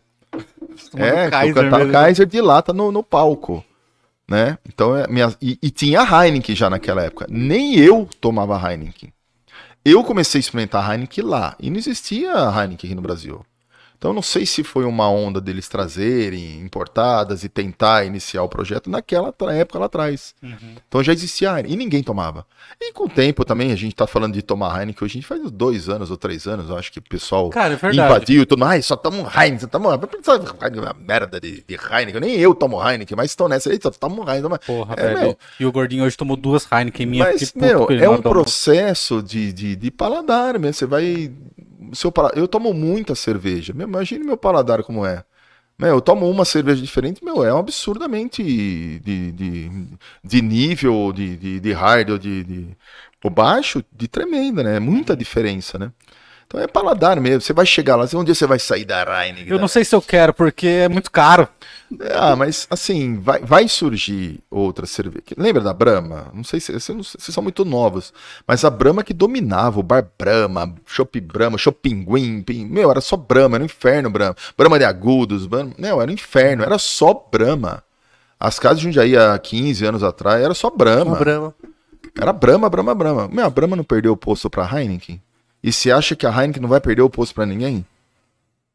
É, 0.95 1.11
que 1.11 1.27
eu 1.27 1.31
Kaiser 1.31 1.55
cantava 1.55 1.77
mesmo. 1.79 1.91
Kaiser 1.91 2.25
de 2.25 2.41
lata 2.41 2.71
no, 2.71 2.91
no 2.91 3.03
palco. 3.03 3.63
Né? 4.29 4.57
Então, 4.65 4.95
é, 4.95 5.07
minha, 5.07 5.35
e, 5.41 5.57
e 5.61 5.69
tinha 5.69 6.01
Heineken 6.01 6.55
já 6.55 6.69
naquela 6.69 7.03
época. 7.03 7.27
Nem 7.29 7.75
eu 7.77 8.07
tomava 8.19 8.55
Heineken. 8.57 9.11
Eu 9.83 10.03
comecei 10.03 10.39
a 10.39 10.41
experimentar 10.41 10.89
Heineken 10.89 11.23
lá. 11.23 11.55
E 11.59 11.69
não 11.69 11.77
existia 11.77 12.31
Heineken 12.31 12.89
aqui 12.89 12.95
no 12.95 13.01
Brasil. 13.01 13.45
Então, 14.01 14.13
não 14.13 14.21
sei 14.23 14.47
se 14.47 14.63
foi 14.63 14.83
uma 14.83 15.07
onda 15.07 15.39
deles 15.39 15.69
trazerem 15.69 16.59
importadas 16.59 17.43
e 17.43 17.49
tentar 17.49 18.03
iniciar 18.03 18.41
o 18.41 18.49
projeto 18.49 18.89
naquela 18.89 19.31
época 19.53 19.77
lá 19.77 19.85
atrás. 19.85 20.33
Uhum. 20.41 20.75
Então 20.87 21.03
já 21.03 21.13
existia 21.13 21.49
Heineken. 21.49 21.71
E 21.71 21.75
ninguém 21.75 22.01
tomava. 22.01 22.43
E 22.81 22.91
com 22.93 23.03
o 23.03 23.09
tempo 23.09 23.45
também, 23.45 23.71
a 23.71 23.75
gente 23.75 23.95
tá 23.95 24.07
falando 24.07 24.33
de 24.33 24.41
tomar 24.41 24.79
Heineken 24.79 25.05
hoje, 25.05 25.11
a 25.11 25.21
gente 25.21 25.27
faz 25.27 25.39
uns 25.39 25.51
dois 25.51 25.87
anos 25.87 26.09
ou 26.09 26.17
três 26.17 26.47
anos, 26.47 26.67
eu 26.67 26.77
acho 26.79 26.91
que 26.91 26.97
o 26.97 27.01
pessoal 27.03 27.51
Cara, 27.51 27.79
é 27.79 27.91
invadiu, 27.91 28.43
todo 28.43 28.57
mundo, 28.57 28.69
ai, 28.69 28.81
só 28.81 28.95
toma 28.95 29.17
um 29.17 29.27
Heineken, 29.27 29.59
só 29.59 29.67
toma 29.67 29.89
uma 29.95 30.95
merda 30.99 31.39
de, 31.39 31.63
de 31.67 31.75
Heineken, 31.75 32.21
nem 32.21 32.35
eu 32.37 32.55
tomo 32.55 32.81
Heineken, 32.81 33.15
mas 33.15 33.29
estão 33.29 33.47
nessa 33.47 33.69
aí, 33.69 33.79
só 33.79 33.91
toma 33.91 34.15
um 34.15 34.27
Heineken. 34.27 34.41
Toma... 34.41 34.57
Porra, 34.57 34.95
É, 34.97 35.09
velho. 35.09 35.19
meu. 35.19 35.37
E 35.59 35.65
o 35.67 35.71
gordinho 35.71 36.05
hoje 36.05 36.17
tomou 36.17 36.35
duas 36.35 36.67
Heineken 36.71 37.05
minha. 37.05 37.23
Mas, 37.23 37.53
meu, 37.53 37.87
é 37.91 38.09
um 38.09 38.19
processo 38.19 39.21
de, 39.21 39.53
de, 39.53 39.75
de 39.75 39.91
paladar 39.91 40.57
mesmo. 40.57 40.73
Você 40.73 40.85
vai. 40.87 41.31
Seu 41.93 42.13
Eu 42.35 42.47
tomo 42.47 42.73
muita 42.73 43.15
cerveja. 43.15 43.73
Meu, 43.73 43.87
imagine 43.87 44.23
meu 44.23 44.37
paladar 44.37 44.83
como 44.83 45.05
é. 45.05 45.23
Meu, 45.79 45.89
eu 45.95 46.01
tomo 46.01 46.29
uma 46.29 46.45
cerveja 46.45 46.81
diferente, 46.81 47.23
meu, 47.23 47.43
é 47.43 47.53
um 47.53 47.57
absurdamente 47.57 48.43
de, 48.43 49.31
de, 49.31 49.71
de 50.23 50.41
nível, 50.41 51.11
de, 51.11 51.35
de, 51.37 51.59
de 51.59 51.73
hard 51.73 52.11
ou 52.11 52.17
de, 52.17 52.43
de. 52.43 52.77
Baixo, 53.31 53.83
de 53.91 54.07
tremenda, 54.07 54.63
né? 54.63 54.77
É 54.77 54.79
muita 54.79 55.15
diferença, 55.15 55.77
né? 55.77 55.91
Então 56.51 56.59
é 56.59 56.67
paladar 56.67 57.17
mesmo. 57.21 57.39
Você 57.39 57.53
vai 57.53 57.65
chegar 57.65 57.95
lá, 57.95 58.05
um 58.13 58.25
dia 58.25 58.35
você 58.35 58.45
vai 58.45 58.59
sair 58.59 58.83
da 58.83 59.03
Heineken. 59.03 59.47
Eu 59.47 59.57
não 59.57 59.69
sei 59.69 59.85
se 59.85 59.95
eu 59.95 60.01
quero, 60.01 60.33
porque 60.33 60.67
é 60.67 60.89
muito 60.89 61.09
caro. 61.09 61.47
ah, 62.13 62.35
mas 62.35 62.67
assim, 62.69 63.17
vai, 63.21 63.39
vai 63.39 63.69
surgir 63.69 64.41
outra 64.51 64.85
cerveja. 64.85 65.23
Lembra 65.37 65.61
da 65.63 65.73
Brahma? 65.73 66.27
Não 66.33 66.43
sei 66.43 66.59
se 66.59 66.73
vocês, 66.73 67.15
são 67.19 67.41
muito 67.41 67.63
novos, 67.63 68.13
mas 68.45 68.65
a 68.65 68.69
Brahma 68.69 69.01
que 69.01 69.13
dominava, 69.13 69.79
o 69.79 69.83
bar 69.83 70.05
Brahma, 70.19 70.75
Chopp 70.85 71.21
Brahma, 71.21 71.57
Chopp 71.57 71.79
Pinguim, 71.81 72.41
Pin- 72.43 72.65
meu, 72.65 72.91
era 72.91 72.99
só 72.99 73.15
Brahma, 73.15 73.55
era 73.55 73.63
um 73.63 73.65
inferno 73.67 74.09
Brahma. 74.09 74.35
Brahma 74.57 74.77
de 74.77 74.83
agudos, 74.83 75.45
Brahma, 75.47 75.71
não, 75.77 76.01
era 76.01 76.11
um 76.11 76.13
inferno, 76.13 76.63
era 76.63 76.77
só 76.77 77.13
Brahma. 77.31 77.81
As 78.37 78.59
casas 78.59 78.79
de 78.79 78.85
Jundiaí 78.85 79.15
há 79.15 79.39
15 79.39 79.85
anos 79.85 80.03
atrás 80.03 80.43
era 80.43 80.53
só 80.53 80.69
Brahma. 80.69 81.15
Brahma. 81.15 81.55
Era 82.19 82.33
Brahma, 82.33 82.69
Brahma, 82.69 82.93
Brahma. 82.93 83.29
Meu, 83.31 83.45
a 83.45 83.49
Brahma 83.49 83.77
não 83.77 83.85
perdeu 83.85 84.11
o 84.11 84.17
posto 84.17 84.49
pra 84.49 84.67
Heineken? 84.69 85.21
E 85.63 85.71
você 85.71 85.91
acha 85.91 86.15
que 86.15 86.25
a 86.25 86.29
Heineken 86.31 86.61
não 86.61 86.69
vai 86.69 86.79
perder 86.81 87.01
o 87.01 87.09
posto 87.09 87.35
pra 87.35 87.45
ninguém? 87.45 87.85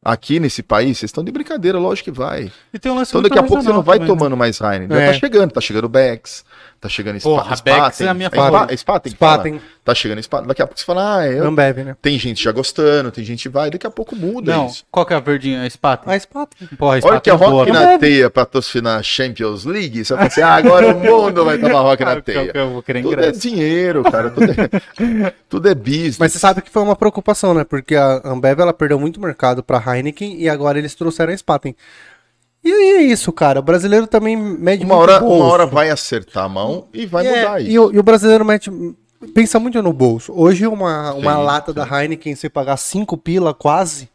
Aqui 0.03 0.39
nesse 0.39 0.63
país, 0.63 0.97
vocês 0.97 1.09
estão 1.09 1.23
de 1.23 1.31
brincadeira, 1.31 1.77
lógico 1.77 2.05
que 2.11 2.17
vai. 2.17 2.51
Então 2.73 3.21
daqui 3.21 3.37
a 3.37 3.43
pouco 3.43 3.61
você 3.63 3.69
não 3.69 3.81
vai 3.81 3.97
tomando. 3.99 4.17
tomando 4.17 4.37
mais 4.37 4.59
Heineken. 4.61 4.95
Já 4.95 5.01
É. 5.03 5.07
tá 5.07 5.19
chegando, 5.19 5.51
tá 5.51 5.59
chegando 5.61 5.89
Bex, 5.89 6.45
tá 6.79 6.89
chegando 6.89 7.19
Spa, 7.19 7.29
Porra, 7.29 7.55
Spaten. 7.55 8.07
É 8.07 8.09
a 8.09 8.13
minha. 8.13 8.29
Spaten, 8.29 9.11
que 9.11 9.17
fala? 9.17 9.37
Spaten, 9.39 9.61
Tá 9.83 9.95
chegando 9.95 10.21
Spaten. 10.21 10.47
Daqui 10.47 10.61
a 10.61 10.67
pouco 10.67 10.79
você 10.79 10.85
fala, 10.85 11.19
ah, 11.19 11.27
eu... 11.27 11.45
Ambev, 11.47 11.77
né? 11.79 11.95
tem 12.01 12.19
gente 12.19 12.43
já 12.43 12.51
gostando, 12.51 13.09
tem 13.09 13.23
gente 13.23 13.47
vai, 13.47 13.69
daqui 13.71 13.87
a 13.87 13.89
pouco 13.89 14.15
muda 14.17 14.51
Não, 14.53 14.65
isso. 14.67 14.83
qual 14.91 15.05
que 15.05 15.13
é 15.13 15.15
a 15.15 15.19
verdinha? 15.21 15.63
A 15.63 15.69
Spaten? 15.69 16.13
A 16.13 16.19
Spaten. 16.19 16.67
Porra, 16.77 16.91
a 16.91 16.93
Olha 16.95 17.01
Spaten 17.01 17.21
que 17.21 17.29
a 17.29 17.33
é 17.33 17.37
boa, 17.37 17.49
Rock 17.51 17.71
viu? 17.71 17.73
na 17.79 17.97
Teia 17.97 18.29
patrocinar 18.29 18.99
a 18.99 19.03
Champions 19.03 19.63
League, 19.63 20.03
você 20.03 20.13
vai 20.13 20.29
falar 20.29 20.33
assim, 20.33 20.41
ah, 20.41 20.55
agora 20.67 20.93
o 20.93 20.99
mundo 20.99 21.45
vai 21.45 21.57
tomar 21.57 21.79
Rock 21.79 22.03
na 22.03 22.11
Ah, 22.17 22.21
que 22.21 22.31
eu- 22.31 22.33
Teia. 22.35 22.51
que 22.51 22.57
eu 22.57 22.69
vou 22.69 22.83
querer 22.83 23.01
Tudo 23.01 23.13
é 23.13 23.17
ingresso. 23.27 23.39
dinheiro, 23.39 24.03
cara, 24.03 24.29
tudo 24.29 24.51
é, 24.51 25.33
tudo 25.47 25.69
é 25.69 25.73
business. 25.75 26.17
Mas 26.19 26.33
você 26.33 26.39
sabe 26.39 26.61
que 26.61 26.69
foi 26.69 26.81
uma 26.83 26.95
preocupação, 26.95 27.53
né? 27.53 27.63
Porque 27.63 27.95
a 27.95 28.21
Ambev 28.25 28.59
ela 28.59 28.73
perdeu 28.73 28.99
muito 28.99 29.21
mercado 29.21 29.63
pra 29.63 29.81
Heineken 29.81 30.37
e 30.37 30.49
agora 30.49 30.77
eles 30.77 30.93
trouxeram 30.95 31.31
a 31.31 31.37
Spaten. 31.37 31.73
E 32.67 32.97
é 32.97 33.01
isso, 33.03 33.31
cara. 33.31 33.59
O 33.59 33.63
brasileiro 33.63 34.07
também 34.07 34.35
mede 34.35 34.83
uma 34.83 34.95
muito 34.95 35.09
hora, 35.09 35.19
bolso. 35.19 35.35
uma 35.35 35.45
hora 35.45 35.65
vai 35.65 35.89
acertar 35.89 36.45
a 36.45 36.49
mão 36.49 36.87
e 36.93 37.05
vai 37.05 37.25
é, 37.25 37.41
mudar 37.41 37.61
isso. 37.61 37.71
E 37.71 37.79
o, 37.79 37.93
e 37.93 37.99
o 37.99 38.03
brasileiro 38.03 38.43
mete, 38.43 38.69
pensa 39.33 39.59
muito 39.59 39.81
no 39.81 39.93
bolso. 39.93 40.33
Hoje 40.35 40.67
uma, 40.67 41.13
uma 41.13 41.35
Sim, 41.35 41.43
lata 41.43 41.73
da 41.73 41.85
Heineken, 41.85 42.35
você 42.35 42.49
pagar 42.49 42.75
5 42.75 43.17
pila 43.17 43.53
quase, 43.53 44.09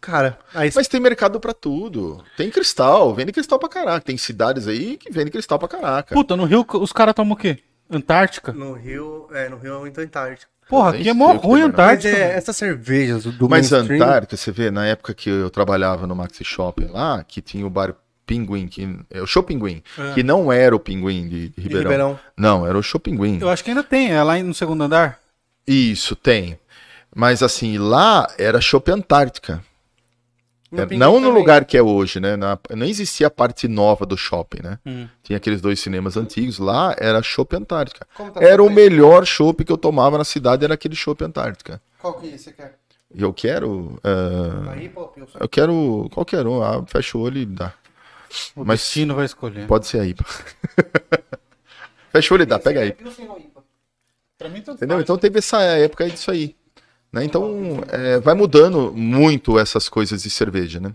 cara, 0.00 0.38
aí 0.54 0.70
Mas 0.74 0.86
tem 0.86 1.00
mercado 1.00 1.40
pra 1.40 1.54
tudo. 1.54 2.22
Tem 2.36 2.50
cristal, 2.50 3.14
vende 3.14 3.32
cristal 3.32 3.58
pra 3.58 3.68
caraca. 3.70 4.04
Tem 4.04 4.18
cidades 4.18 4.68
aí 4.68 4.98
que 4.98 5.10
vendem 5.10 5.32
cristal 5.32 5.58
pra 5.58 5.68
caraca. 5.68 6.14
Puta, 6.14 6.36
no 6.36 6.44
Rio 6.44 6.66
os 6.74 6.92
caras 6.92 7.14
tomam 7.14 7.32
o 7.32 7.36
quê? 7.36 7.58
Antártica? 7.90 8.52
no 8.52 8.72
Rio, 8.72 9.28
é, 9.32 9.48
no 9.48 9.56
Rio 9.56 9.76
é 9.76 9.78
muito 9.80 10.00
Antártica. 10.00 10.53
Porra, 10.68 10.90
aqui 10.90 11.00
é 11.00 11.04
sei 11.04 11.12
mó 11.12 11.32
ruim 11.32 11.60
é 11.60 11.64
a 11.64 11.66
melhor. 11.68 11.76
Mas 11.76 11.98
Antártica. 12.04 12.16
é, 12.16 12.36
essas 12.36 12.56
cervejas 12.56 13.24
do 13.24 13.48
Mas 13.48 13.72
a 13.72 13.76
mainstream- 13.78 14.02
Antártica, 14.02 14.36
você 14.36 14.50
vê, 14.50 14.70
na 14.70 14.86
época 14.86 15.12
que 15.14 15.28
eu 15.28 15.50
trabalhava 15.50 16.06
no 16.06 16.14
Maxi 16.14 16.44
Shopping 16.44 16.86
lá, 16.86 17.22
que 17.26 17.40
tinha 17.42 17.66
o 17.66 17.70
bar 17.70 17.94
Pinguim, 18.26 18.66
que, 18.66 18.98
é 19.10 19.20
o 19.20 19.26
Show 19.26 19.42
Pinguim, 19.42 19.82
que 20.14 20.22
não 20.22 20.50
era 20.50 20.74
o 20.74 20.80
Pinguim 20.80 21.28
de, 21.28 21.48
de 21.48 21.48
de 21.50 21.60
Ribeirão. 21.60 21.82
Ribeirão. 21.82 22.18
Não, 22.36 22.66
era 22.66 22.76
o 22.78 22.82
Show 22.82 22.98
Pinguim. 22.98 23.38
Eu 23.40 23.50
acho 23.50 23.62
que 23.62 23.70
ainda 23.70 23.82
tem, 23.84 24.12
é 24.12 24.22
lá 24.22 24.38
no 24.42 24.54
segundo 24.54 24.82
andar. 24.82 25.18
Isso, 25.66 26.16
tem. 26.16 26.58
Mas 27.14 27.42
assim, 27.42 27.76
lá 27.78 28.26
era 28.38 28.60
Shopping 28.60 28.92
Antártica. 28.92 29.62
No 30.74 30.82
É, 30.82 30.96
não 30.96 31.14
no 31.20 31.26
também. 31.28 31.32
lugar 31.40 31.64
que 31.64 31.76
é 31.76 31.82
hoje, 31.82 32.18
né? 32.20 32.36
Na- 32.36 32.58
não 32.74 32.86
existia 32.86 33.26
a 33.28 33.30
parte 33.30 33.68
nova 33.68 34.04
do 34.04 34.16
shopping, 34.16 34.62
né? 34.62 34.78
Hum. 34.84 35.06
Tinha 35.22 35.36
aqueles 35.36 35.60
dois 35.60 35.78
cinemas 35.80 36.16
antigos. 36.16 36.58
Lá 36.58 36.94
era 36.98 37.22
Shopping 37.22 37.56
Antártica. 37.56 38.06
Tá 38.16 38.42
Era 38.42 38.62
o 38.62 38.68
melhor 38.70 39.24
chopp 39.26 39.64
que 39.64 39.70
eu 39.72 39.78
tomava 39.78 40.18
na 40.18 40.24
cidade, 40.24 40.64
era 40.64 40.74
aquele 40.74 40.96
Shopping 40.96 41.24
Antártica. 41.26 41.80
Qual 42.00 42.14
que 42.14 42.36
você 42.36 42.52
quer? 42.52 42.76
Eu 43.14 43.32
quero. 43.32 43.98
ah, 44.02 44.72
Aí, 44.72 44.88
pô, 44.88 45.06
Pilson. 45.08 45.38
eu 45.38 45.48
quero 45.48 46.10
qualquer 46.12 46.46
um. 46.46 46.62
Ah, 46.62 46.84
fecha 46.86 47.16
o 47.16 47.20
olho 47.20 47.38
e 47.38 47.46
dá. 47.46 47.72
O 48.56 48.64
Mas- 48.64 48.80
destino 48.80 49.14
vai 49.14 49.24
escolher. 49.26 49.66
Pode 49.68 49.86
ser 49.86 50.00
aí. 50.00 50.14
fecha 52.12 52.32
o 52.32 52.36
olho 52.36 52.42
e 52.42 52.46
dá, 52.46 52.58
pega 52.58 52.80
aí. 52.80 52.88
IPA? 52.88 53.62
Pra 54.36 54.48
mim, 54.48 54.58
Entendeu? 54.58 54.88
faz. 54.96 55.02
Então 55.02 55.16
teve 55.16 55.38
essa 55.38 55.60
época 55.62 56.04
aí 56.04 56.10
disso 56.10 56.30
aí. 56.30 56.56
Né? 57.14 57.24
Então 57.24 57.84
é, 57.92 58.18
vai 58.18 58.34
mudando 58.34 58.92
muito 58.92 59.56
essas 59.56 59.88
coisas 59.88 60.24
de 60.24 60.30
cerveja, 60.30 60.80
né? 60.80 60.92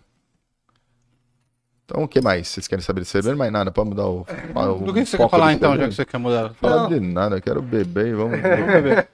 Então 1.85 2.03
o 2.03 2.07
que 2.09 2.19
mais? 2.19 2.49
Vocês 2.49 2.67
querem 2.67 2.83
saber 2.83 3.01
de 3.01 3.07
cerveja? 3.07 3.37
Mais 3.37 3.49
nada, 3.53 3.71
pode 3.71 3.91
mudar 3.91 4.05
o. 4.05 4.25
o 4.53 4.79
Do 4.79 4.93
que 4.93 5.05
você 5.05 5.17
quer 5.17 5.29
falar 5.29 5.53
então, 5.53 5.77
já 5.77 5.87
que 5.87 5.95
você 5.95 6.05
quer 6.05 6.17
mudar? 6.17 6.53
Falar 6.55 6.89
de 6.89 6.99
nada, 6.99 7.37
eu 7.37 7.41
quero 7.41 7.61
beber 7.61 8.07
e 8.07 8.13
vamos. 8.13 8.37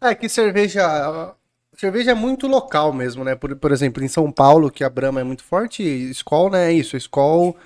É 0.00 0.14
que 0.14 0.28
cerveja. 0.28 1.34
Cerveja 1.76 2.10
é 2.10 2.14
muito 2.14 2.46
local 2.46 2.92
mesmo, 2.92 3.24
né? 3.24 3.34
Por, 3.34 3.56
por 3.56 3.72
exemplo, 3.72 4.04
em 4.04 4.08
São 4.08 4.30
Paulo, 4.30 4.70
que 4.70 4.84
a 4.84 4.90
Brahma 4.90 5.22
é 5.22 5.24
muito 5.24 5.42
forte, 5.42 5.82
Skol, 5.82 6.50
né? 6.50 6.70
É 6.70 6.72
isso. 6.72 6.94
Skol 6.96 7.56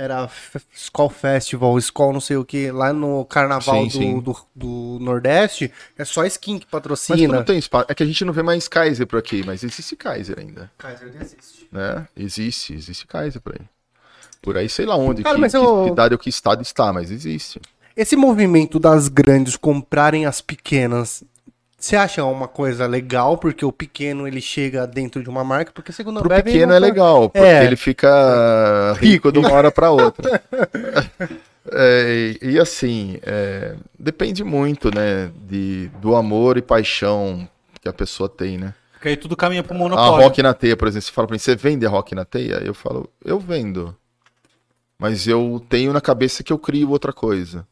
era 0.00 0.30
Skol 0.74 1.10
Festival, 1.10 1.78
Skol 1.78 2.12
não 2.12 2.20
sei 2.20 2.36
o 2.36 2.44
que. 2.44 2.70
Lá 2.70 2.92
no 2.92 3.24
carnaval 3.26 3.82
Sim, 3.82 3.86
do, 3.88 3.92
sim. 3.92 4.20
Do, 4.20 4.36
do 4.54 4.98
Nordeste, 5.04 5.70
é 5.98 6.04
só 6.04 6.24
skin 6.24 6.58
que 6.58 6.64
Mas 6.66 6.70
patrocina. 6.70 7.34
não 7.36 7.44
tem 7.44 7.58
espaço. 7.58 7.86
É 7.88 7.94
que 7.94 8.02
a 8.02 8.06
gente 8.06 8.24
não 8.24 8.32
vê 8.32 8.42
mais 8.42 8.66
Kaiser 8.68 9.06
por 9.06 9.18
aqui, 9.18 9.42
mas 9.44 9.62
existe 9.62 9.94
Kaiser 9.96 10.38
ainda. 10.38 10.70
Kaiser 10.78 11.12
existe. 11.20 11.68
Né? 11.70 12.06
Existe, 12.16 12.72
existe 12.74 13.06
Kaiser 13.06 13.40
por 13.40 13.52
aí. 13.52 13.66
Por 14.42 14.56
aí, 14.56 14.68
sei 14.68 14.86
lá 14.86 14.96
onde, 14.96 15.22
Cara, 15.22 15.34
que, 15.34 15.40
mas 15.40 15.52
que 15.52 15.58
eu- 15.58 15.88
cidade 15.88 16.14
ou 16.14 16.18
que 16.18 16.30
estado 16.30 16.62
está, 16.62 16.92
mas 16.92 17.10
existe. 17.10 17.60
Esse 17.96 18.16
movimento 18.16 18.78
das 18.78 19.08
grandes 19.08 19.56
comprarem 19.56 20.24
as 20.24 20.40
pequenas, 20.40 21.22
você 21.80 21.96
acha 21.96 22.24
uma 22.24 22.46
coisa 22.46 22.86
legal? 22.86 23.36
Porque 23.38 23.64
o 23.64 23.72
pequeno 23.72 24.28
ele 24.28 24.40
chega 24.40 24.86
dentro 24.86 25.22
de 25.22 25.28
uma 25.30 25.42
marca, 25.42 25.72
porque 25.72 25.92
segundo 25.92 26.18
a 26.18 26.22
Pro 26.22 26.30
Ambev, 26.32 26.44
pequeno 26.44 26.66
não 26.68 26.74
é 26.76 26.80
tá- 26.80 26.86
legal, 26.86 27.30
porque 27.30 27.46
É. 27.46 27.64
ele 27.64 27.76
fica 27.76 28.92
rico 29.00 29.32
de 29.32 29.38
uma 29.38 29.50
hora 29.52 29.70
para 29.72 29.90
outra. 29.90 30.42
É, 31.72 32.36
e, 32.40 32.52
e 32.52 32.58
assim, 32.58 33.18
é, 33.22 33.76
depende 33.98 34.42
muito, 34.42 34.90
né, 34.92 35.30
de, 35.46 35.88
do 36.00 36.16
amor 36.16 36.56
e 36.56 36.62
paixão 36.62 37.46
que 37.80 37.88
a 37.88 37.92
pessoa 37.92 38.28
tem, 38.30 38.56
né? 38.56 38.74
Porque 38.94 39.08
aí 39.08 39.16
tudo 39.16 39.36
caminha 39.36 39.62
pro 39.62 39.74
A 39.74 39.78
monopólio. 39.78 40.24
Rock 40.24 40.42
na 40.42 40.54
Teia, 40.54 40.76
por 40.76 40.88
exemplo, 40.88 41.06
você 41.06 41.12
fala 41.12 41.26
pra 41.28 41.34
mim, 41.34 41.38
você 41.38 41.54
vende 41.54 41.86
a 41.86 41.88
Rock 41.90 42.14
na 42.14 42.24
Teia? 42.24 42.60
Eu 42.64 42.72
falo, 42.74 43.08
eu 43.24 43.38
vendo. 43.38 43.94
Mas 44.98 45.26
eu 45.28 45.62
tenho 45.68 45.92
na 45.92 46.00
cabeça 46.00 46.42
que 46.42 46.52
eu 46.52 46.58
crio 46.58 46.90
outra 46.90 47.12
coisa. 47.12 47.66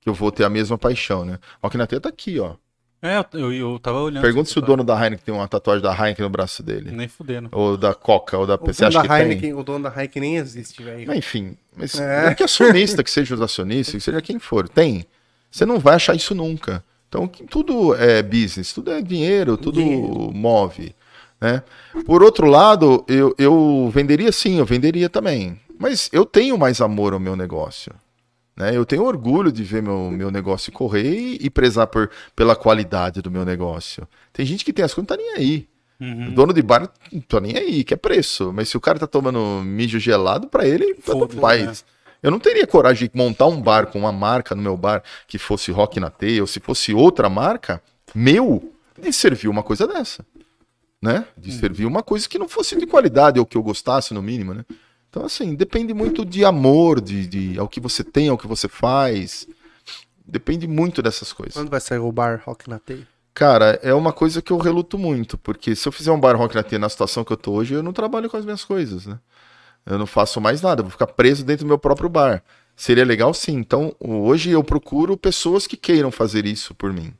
Que 0.00 0.08
eu 0.08 0.14
vou 0.14 0.30
ter 0.32 0.44
a 0.44 0.48
mesma 0.50 0.78
paixão, 0.78 1.24
né? 1.24 1.38
Rock 1.62 1.76
na 1.76 1.86
Teia 1.86 2.00
tá 2.00 2.08
aqui, 2.08 2.38
ó. 2.40 2.54
É, 3.02 3.24
eu, 3.32 3.52
eu, 3.52 3.78
tava 3.80 3.98
olhando. 4.00 4.22
Pergunta 4.22 4.48
se 4.48 4.56
o 4.56 4.62
dono 4.62 4.84
da 4.84 4.94
Heineken 4.94 5.24
tem 5.24 5.34
uma 5.34 5.48
tatuagem 5.48 5.82
da 5.82 5.92
Heineken 5.92 6.22
no 6.22 6.30
braço 6.30 6.62
dele. 6.62 6.92
Nem 6.92 7.08
fudendo. 7.08 7.48
Ou 7.50 7.76
da 7.76 7.92
Coca, 7.92 8.38
ou 8.38 8.46
da... 8.46 8.54
O 8.54 8.64
Você 8.64 8.84
acha 8.84 9.02
que 9.02 9.08
tem? 9.08 9.52
O 9.52 9.64
dono 9.64 9.82
da 9.82 9.90
Heineken 9.90 10.22
nem 10.22 10.36
existe, 10.36 10.80
velho. 10.84 11.08
Mas, 11.08 11.18
Enfim, 11.18 11.56
mas 11.76 11.98
É. 11.98 12.28
é. 12.28 12.34
que 12.34 12.44
acionista, 12.44 13.02
que 13.02 13.10
seja 13.10 13.34
os 13.34 13.40
acionistas, 13.40 13.96
que 13.96 14.00
seja 14.00 14.22
quem 14.22 14.38
for, 14.38 14.68
tem. 14.68 15.04
Você 15.50 15.66
não 15.66 15.80
vai 15.80 15.96
achar 15.96 16.14
isso 16.14 16.32
nunca. 16.32 16.84
Então, 17.08 17.26
tudo 17.26 17.94
é 17.96 18.22
business, 18.22 18.72
tudo 18.72 18.92
é 18.92 19.02
dinheiro, 19.02 19.56
tudo 19.56 19.80
Dinheiro. 19.80 20.32
move. 20.32 20.94
Né? 21.40 21.62
Por 22.06 22.22
outro 22.22 22.46
lado, 22.46 23.04
eu, 23.08 23.34
eu 23.36 23.90
venderia 23.92 24.30
sim, 24.30 24.58
eu 24.58 24.64
venderia 24.64 25.10
também. 25.10 25.60
Mas 25.76 26.08
eu 26.12 26.24
tenho 26.24 26.56
mais 26.56 26.80
amor 26.80 27.12
ao 27.12 27.18
meu 27.18 27.34
negócio. 27.34 27.92
Né? 28.56 28.76
Eu 28.76 28.84
tenho 28.84 29.04
orgulho 29.04 29.50
de 29.50 29.62
ver 29.62 29.82
meu, 29.82 30.10
meu 30.10 30.30
negócio 30.30 30.70
correr 30.72 31.08
e, 31.10 31.38
e 31.40 31.50
prezar 31.50 31.86
por, 31.86 32.10
pela 32.36 32.54
qualidade 32.54 33.22
do 33.22 33.30
meu 33.30 33.44
negócio. 33.44 34.06
Tem 34.32 34.44
gente 34.44 34.64
que 34.64 34.72
tem 34.72 34.84
as 34.84 34.92
coisas 34.92 35.08
não 35.08 35.16
tá 35.16 35.22
nem 35.22 35.34
aí. 35.34 35.68
Uhum. 36.00 36.28
O 36.28 36.30
dono 36.32 36.52
de 36.52 36.62
bar 36.62 36.90
não 37.12 37.20
tá 37.20 37.40
nem 37.40 37.56
aí, 37.56 37.84
que 37.84 37.94
é 37.94 37.96
preço. 37.96 38.52
Mas 38.52 38.68
se 38.68 38.76
o 38.76 38.80
cara 38.80 38.98
tá 38.98 39.06
tomando 39.06 39.62
mijo 39.64 39.98
gelado, 39.98 40.48
pra 40.48 40.66
ele, 40.66 40.94
tanto 40.94 41.18
Foda-se, 41.18 41.40
faz. 41.40 41.64
né? 41.64 41.74
Eu 42.22 42.30
não 42.30 42.38
teria 42.38 42.66
coragem 42.66 43.08
de 43.08 43.18
montar 43.18 43.46
um 43.46 43.60
bar 43.60 43.86
com 43.86 43.98
uma 44.00 44.12
marca 44.12 44.54
no 44.54 44.62
meu 44.62 44.76
bar 44.76 45.02
que 45.26 45.38
fosse 45.38 45.72
Rock 45.72 45.98
na 45.98 46.08
Teia, 46.08 46.40
ou 46.40 46.46
se 46.46 46.60
fosse 46.60 46.94
outra 46.94 47.28
marca, 47.28 47.82
meu, 48.14 48.72
de 49.00 49.12
servir 49.12 49.48
uma 49.48 49.62
coisa 49.62 49.86
dessa. 49.88 50.24
Né? 51.00 51.24
De 51.36 51.50
servir 51.52 51.84
uma 51.84 52.00
coisa 52.00 52.28
que 52.28 52.38
não 52.38 52.48
fosse 52.48 52.78
de 52.78 52.86
qualidade, 52.86 53.40
ou 53.40 53.46
que 53.46 53.56
eu 53.56 53.62
gostasse, 53.62 54.14
no 54.14 54.22
mínimo, 54.22 54.54
né? 54.54 54.64
Então, 55.12 55.26
assim, 55.26 55.54
depende 55.54 55.92
muito 55.92 56.24
de 56.24 56.42
amor, 56.42 56.98
de, 56.98 57.26
de 57.26 57.58
ao 57.58 57.68
que 57.68 57.78
você 57.78 58.02
tem, 58.02 58.30
ao 58.30 58.38
que 58.38 58.46
você 58.46 58.66
faz. 58.66 59.46
Depende 60.26 60.66
muito 60.66 61.02
dessas 61.02 61.34
coisas. 61.34 61.52
Quando 61.52 61.68
vai 61.68 61.82
sair 61.82 61.98
o 61.98 62.10
bar 62.10 62.42
Rock 62.46 62.70
na 62.70 62.78
Teia? 62.78 63.06
Cara, 63.34 63.78
é 63.82 63.92
uma 63.92 64.10
coisa 64.10 64.40
que 64.40 64.50
eu 64.50 64.56
reluto 64.56 64.96
muito, 64.96 65.36
porque 65.36 65.76
se 65.76 65.86
eu 65.86 65.92
fizer 65.92 66.10
um 66.12 66.20
bar 66.20 66.34
rock 66.36 66.54
na 66.54 66.62
teia 66.62 66.78
na 66.78 66.88
situação 66.88 67.24
que 67.24 67.32
eu 67.32 67.36
tô 67.36 67.52
hoje, 67.52 67.74
eu 67.74 67.82
não 67.82 67.92
trabalho 67.92 68.28
com 68.28 68.36
as 68.36 68.44
minhas 68.44 68.64
coisas, 68.64 69.06
né? 69.06 69.18
Eu 69.86 69.98
não 69.98 70.06
faço 70.06 70.40
mais 70.40 70.60
nada, 70.62 70.80
eu 70.80 70.84
vou 70.84 70.90
ficar 70.90 71.06
preso 71.06 71.44
dentro 71.44 71.64
do 71.64 71.68
meu 71.68 71.78
próprio 71.78 72.08
bar. 72.08 72.42
Seria 72.76 73.04
legal 73.04 73.32
sim. 73.34 73.54
Então, 73.54 73.94
hoje 73.98 74.50
eu 74.50 74.62
procuro 74.62 75.16
pessoas 75.16 75.66
que 75.66 75.76
queiram 75.76 76.10
fazer 76.10 76.46
isso 76.46 76.74
por 76.74 76.92
mim. 76.92 77.12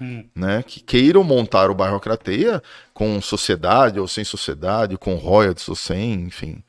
Hum. 0.00 0.24
Né? 0.34 0.62
Que 0.62 0.80
queiram 0.80 1.22
montar 1.22 1.70
o 1.70 1.74
bar 1.74 1.90
rock 1.90 2.08
na 2.08 2.16
teia 2.16 2.62
com 2.92 3.20
sociedade 3.20 4.00
ou 4.00 4.08
sem 4.08 4.24
sociedade, 4.24 4.96
com 4.96 5.16
royalties 5.16 5.68
ou 5.68 5.76
sem, 5.76 6.14
enfim. 6.14 6.62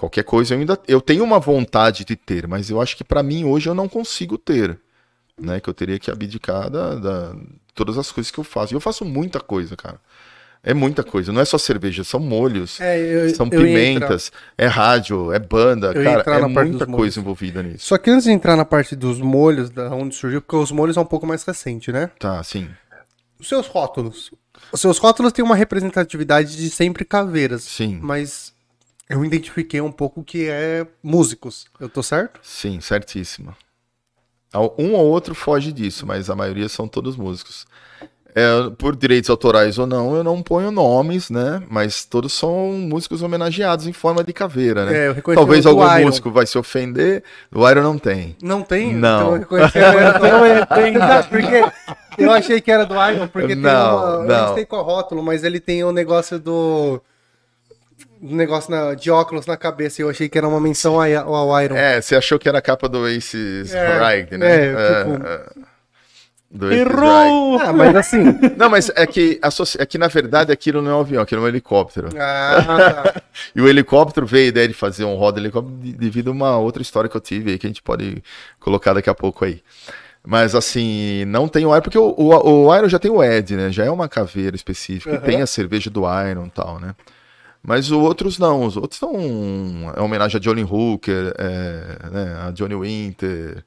Qualquer 0.00 0.24
coisa 0.24 0.54
eu 0.54 0.58
ainda 0.58 0.78
eu 0.88 1.00
tenho 1.00 1.22
uma 1.22 1.38
vontade 1.38 2.04
de 2.04 2.16
ter, 2.16 2.46
mas 2.48 2.70
eu 2.70 2.80
acho 2.80 2.96
que 2.96 3.04
pra 3.04 3.22
mim 3.22 3.44
hoje 3.44 3.68
eu 3.68 3.74
não 3.74 3.88
consigo 3.88 4.36
ter 4.38 4.78
né? 5.40 5.58
Que 5.60 5.68
eu 5.70 5.74
teria 5.74 5.98
que 5.98 6.10
abdicar 6.10 6.68
da, 6.70 6.94
da- 6.96 7.34
todas 7.74 7.96
as 7.96 8.12
coisas 8.12 8.30
que 8.30 8.38
eu 8.38 8.44
faço. 8.44 8.74
E 8.74 8.76
eu 8.76 8.80
faço 8.80 9.04
muita 9.04 9.40
coisa, 9.40 9.74
cara. 9.76 9.98
É 10.62 10.74
muita 10.74 11.02
coisa. 11.02 11.32
Não 11.32 11.40
é 11.40 11.44
só 11.46 11.56
cerveja, 11.56 12.04
são 12.04 12.20
molhos, 12.20 12.78
É, 12.78 12.98
eu, 13.00 13.34
são 13.34 13.46
eu 13.50 13.62
pimentas, 13.62 14.30
é 14.58 14.66
rádio, 14.66 15.32
é 15.32 15.38
banda. 15.38 15.92
Eu 15.92 16.22
cara, 16.22 16.44
é 16.44 16.46
muita 16.46 16.86
coisa 16.86 17.18
envolvida 17.18 17.62
nisso. 17.62 17.86
Só 17.86 17.96
que 17.96 18.10
antes 18.10 18.24
de 18.24 18.30
entrar 18.32 18.56
na 18.56 18.64
parte 18.66 18.94
dos 18.94 19.18
molhos, 19.18 19.70
da 19.70 19.88
onde 19.94 20.14
surgiu, 20.14 20.42
porque 20.42 20.56
os 20.56 20.70
molhos 20.70 20.98
é 20.98 21.00
um 21.00 21.06
pouco 21.06 21.26
mais 21.26 21.42
recente, 21.44 21.90
né? 21.90 22.10
Tá, 22.18 22.42
sim. 22.42 22.68
Os 23.38 23.48
seus 23.48 23.66
rótulos. 23.66 24.30
Os 24.70 24.80
seus 24.82 24.98
rótulos 24.98 25.32
têm 25.32 25.42
uma 25.42 25.56
representatividade 25.56 26.54
de 26.54 26.68
sempre 26.68 27.06
caveiras. 27.06 27.62
Sim. 27.62 27.98
Mas 28.02 28.52
eu 29.10 29.24
identifiquei 29.24 29.80
um 29.80 29.90
pouco 29.90 30.22
que 30.22 30.48
é 30.48 30.86
músicos. 31.02 31.66
Eu 31.80 31.88
tô 31.88 32.00
certo? 32.02 32.38
Sim, 32.42 32.80
certíssimo. 32.80 33.54
Um 34.78 34.94
ou 34.94 35.06
outro 35.06 35.34
foge 35.34 35.72
disso, 35.72 36.06
mas 36.06 36.30
a 36.30 36.36
maioria 36.36 36.68
são 36.68 36.86
todos 36.88 37.16
músicos. 37.16 37.66
É, 38.32 38.70
por 38.78 38.94
direitos 38.94 39.28
autorais 39.28 39.76
ou 39.76 39.86
não, 39.88 40.14
eu 40.14 40.22
não 40.22 40.40
ponho 40.40 40.70
nomes, 40.70 41.30
né? 41.30 41.60
Mas 41.68 42.04
todos 42.04 42.32
são 42.32 42.72
músicos 42.72 43.22
homenageados 43.22 43.88
em 43.88 43.92
forma 43.92 44.22
de 44.22 44.32
caveira, 44.32 44.86
né? 44.86 44.96
É, 44.96 45.08
eu 45.08 45.14
reconheci 45.14 45.40
Talvez 45.40 45.66
algum 45.66 45.84
Iron. 45.84 46.06
músico 46.06 46.30
vai 46.30 46.46
se 46.46 46.56
ofender, 46.56 47.24
o 47.52 47.68
Iron 47.68 47.82
não 47.82 47.98
tem. 47.98 48.36
Não 48.40 48.62
tem? 48.62 48.94
Não. 48.94 49.18
Então 49.18 49.32
eu 49.34 49.38
reconheci. 49.40 49.78
Eu 49.78 50.66
tenho, 50.66 51.00
porque 51.28 52.22
eu 52.22 52.30
achei 52.30 52.60
que 52.60 52.70
era 52.70 52.86
do 52.86 52.94
Iron, 52.94 53.26
porque 53.26 53.48
tem 53.48 53.56
Não, 53.56 53.96
uma. 53.96 54.06
Eu 54.12 54.22
não. 54.24 54.46
não 54.46 54.54
sei 54.54 54.64
qual 54.64 54.84
rótulo, 54.84 55.22
mas 55.24 55.42
ele 55.42 55.58
tem 55.58 55.82
o 55.82 55.90
negócio 55.90 56.38
do. 56.38 57.02
Do 58.20 58.34
negócio 58.36 58.70
na- 58.70 58.94
de 58.94 59.10
óculos 59.10 59.46
na 59.46 59.56
cabeça. 59.56 60.00
e 60.00 60.04
Eu 60.04 60.10
achei 60.10 60.28
que 60.28 60.36
era 60.36 60.46
uma 60.46 60.60
menção 60.60 61.00
ao, 61.00 61.34
ao 61.34 61.62
Iron. 61.62 61.74
É, 61.76 62.00
você 62.00 62.14
achou 62.16 62.38
que 62.38 62.48
era 62.48 62.58
a 62.58 62.62
capa 62.62 62.88
do 62.88 63.04
Aces 63.06 63.72
É, 63.72 64.16
Ride, 64.16 64.36
né? 64.36 64.66
é, 64.66 65.04
tipo- 65.04 65.60
do 66.50 66.66
Aces 66.66 66.78
Ride. 66.78 66.90
Errou! 66.90 67.58
Ah, 67.60 67.72
mas 67.72 67.94
assim. 67.96 68.18
Não, 68.58 68.68
mas 68.68 68.90
é 68.94 69.06
que, 69.06 69.38
associ- 69.40 69.78
é 69.80 69.86
que 69.86 69.96
na 69.96 70.08
verdade 70.08 70.50
aquilo 70.52 70.82
não 70.82 70.90
é 70.90 70.94
um 70.96 71.00
avião, 71.00 71.22
aquilo 71.22 71.40
é 71.42 71.44
um 71.44 71.48
helicóptero. 71.48 72.08
Ah. 72.18 73.14
E 73.54 73.60
o 73.60 73.68
helicóptero 73.68 74.26
veio 74.26 74.46
a 74.46 74.48
ideia 74.48 74.68
de 74.68 74.74
fazer 74.74 75.04
um 75.04 75.14
roda 75.14 75.40
helicóptero 75.40 75.76
de- 75.78 75.92
devido 75.92 76.28
a 76.28 76.32
uma 76.32 76.58
outra 76.58 76.82
história 76.82 77.08
que 77.08 77.16
eu 77.16 77.20
tive 77.20 77.52
aí, 77.52 77.58
que 77.58 77.66
a 77.66 77.70
gente 77.70 77.80
pode 77.82 78.22
colocar 78.58 78.92
daqui 78.92 79.08
a 79.08 79.14
pouco 79.14 79.44
aí. 79.44 79.62
Mas 80.26 80.54
assim, 80.54 81.24
não 81.26 81.48
tem 81.48 81.64
o 81.64 81.70
Iron, 81.72 81.80
porque 81.80 81.96
o, 81.98 82.12
o, 82.18 82.66
o 82.66 82.76
Iron 82.76 82.88
já 82.88 82.98
tem 82.98 83.10
o 83.10 83.22
Ed, 83.24 83.56
né? 83.56 83.70
Já 83.72 83.84
é 83.84 83.90
uma 83.90 84.08
caveira 84.08 84.54
específica, 84.54 85.10
e 85.14 85.16
Aham. 85.16 85.24
tem 85.24 85.40
a 85.40 85.46
cerveja 85.46 85.88
do 85.88 86.02
Iron 86.28 86.46
e 86.46 86.50
tal, 86.50 86.78
né? 86.78 86.94
Mas 87.62 87.86
os 87.86 87.92
outros 87.92 88.38
não, 88.38 88.64
os 88.64 88.76
outros 88.76 88.98
são. 88.98 89.12
É 89.96 90.00
homenagem 90.00 90.38
a 90.38 90.40
Johnny 90.40 90.64
Hooker, 90.64 91.34
é, 91.38 92.10
né, 92.10 92.34
a 92.46 92.50
Johnny 92.52 92.74
Winter, 92.74 93.64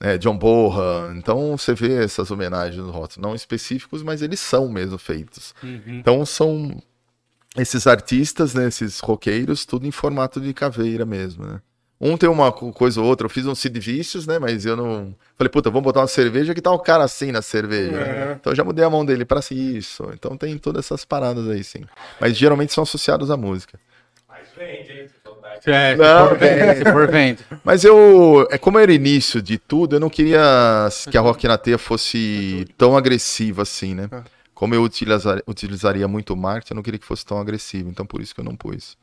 né, 0.00 0.16
John 0.18 0.38
Bohan. 0.38 1.14
Então 1.16 1.56
você 1.56 1.74
vê 1.74 2.04
essas 2.04 2.30
homenagens 2.30 2.76
nos 2.76 2.92
rótulos, 2.94 3.16
não 3.16 3.34
específicos, 3.34 4.02
mas 4.02 4.22
eles 4.22 4.40
são 4.40 4.68
mesmo 4.68 4.96
feitos. 4.98 5.54
Então 5.98 6.24
são 6.24 6.80
esses 7.56 7.86
artistas, 7.86 8.54
né, 8.54 8.68
esses 8.68 9.00
roqueiros, 9.00 9.66
tudo 9.66 9.86
em 9.86 9.90
formato 9.90 10.40
de 10.40 10.54
caveira 10.54 11.04
mesmo, 11.04 11.44
né? 11.44 11.60
Um 12.04 12.16
tem 12.16 12.28
uma 12.28 12.50
co- 12.50 12.72
coisa 12.72 13.00
ou 13.00 13.06
outra, 13.06 13.26
eu 13.26 13.30
fiz 13.30 13.46
um 13.46 13.54
Sid 13.54 13.78
Vicious, 13.78 14.26
né, 14.26 14.36
mas 14.40 14.66
eu 14.66 14.76
não... 14.76 15.14
Falei, 15.38 15.48
puta, 15.48 15.70
vamos 15.70 15.84
botar 15.84 16.00
uma 16.00 16.08
cerveja 16.08 16.52
que 16.52 16.60
tá 16.60 16.72
o 16.72 16.78
cara 16.80 17.04
assim 17.04 17.30
na 17.30 17.40
cerveja. 17.40 17.92
né? 17.92 18.36
Então 18.40 18.50
eu 18.52 18.56
já 18.56 18.64
mudei 18.64 18.84
a 18.84 18.90
mão 18.90 19.04
dele 19.06 19.24
pra 19.24 19.38
isso. 19.52 20.10
Então 20.12 20.36
tem 20.36 20.58
todas 20.58 20.84
essas 20.84 21.04
paradas 21.04 21.48
aí, 21.48 21.62
sim. 21.62 21.84
Mas 22.20 22.36
geralmente 22.36 22.72
são 22.72 22.82
associados 22.82 23.30
à 23.30 23.36
música. 23.36 23.78
É, 25.64 25.94
se 25.96 26.02
for 26.28 26.38
vende, 26.38 26.76
se 26.76 26.92
for 26.92 27.08
vende. 27.10 27.44
Mas 27.62 27.84
eu, 27.84 28.48
é 28.50 28.58
como 28.58 28.78
era 28.80 28.90
o 28.90 28.94
início 28.94 29.40
de 29.40 29.58
tudo, 29.58 29.96
eu 29.96 30.00
não 30.00 30.10
queria 30.10 30.88
que 31.10 31.16
a 31.16 31.20
Rock 31.20 31.46
na 31.46 31.56
Teia 31.56 31.78
fosse 31.78 32.66
tão 32.76 32.96
agressiva 32.96 33.62
assim, 33.62 33.94
né? 33.94 34.08
Como 34.54 34.74
eu 34.74 34.82
utilizar, 34.82 35.40
utilizaria 35.46 36.06
muito 36.08 36.36
marketing, 36.36 36.72
eu 36.72 36.76
não 36.76 36.82
queria 36.82 36.98
que 36.98 37.06
fosse 37.06 37.24
tão 37.24 37.38
agressivo, 37.38 37.88
então 37.90 38.04
por 38.04 38.20
isso 38.20 38.34
que 38.34 38.40
eu 38.40 38.44
não 38.44 38.56
pus. 38.56 38.96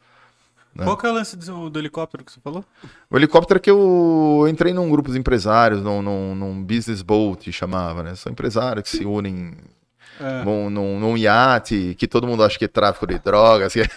Né? 0.80 0.86
Qual 0.86 0.98
que 0.98 1.06
é 1.06 1.10
o 1.10 1.14
lance 1.14 1.36
do, 1.38 1.70
do 1.70 1.80
helicóptero 1.80 2.24
que 2.24 2.32
você 2.32 2.40
falou? 2.42 2.64
O 3.10 3.18
helicóptero 3.18 3.58
é 3.58 3.62
que 3.62 3.70
eu 3.70 4.46
entrei 4.50 4.74
num 4.74 4.90
grupo 4.90 5.12
de 5.12 5.18
empresários, 5.20 5.82
num, 5.84 6.02
num, 6.02 6.36
num 6.36 6.64
business 6.64 7.02
boat, 7.02 7.52
chamava, 7.52 8.02
né? 8.04 8.16
São 8.16 8.32
empresários 8.32 8.84
que 8.90 8.98
se 8.98 9.06
unem 9.06 9.54
É. 10.20 10.44
num, 10.44 10.70
num, 10.70 11.00
num 11.00 11.18
iate, 11.18 11.96
que 11.98 12.08
todo 12.08 12.28
mundo 12.28 12.44
acha 12.44 12.58
que 12.58 12.66
é 12.66 12.68
tráfico 12.68 13.06
de 13.08 13.20
drogas. 13.20 13.74
que- 13.74 13.82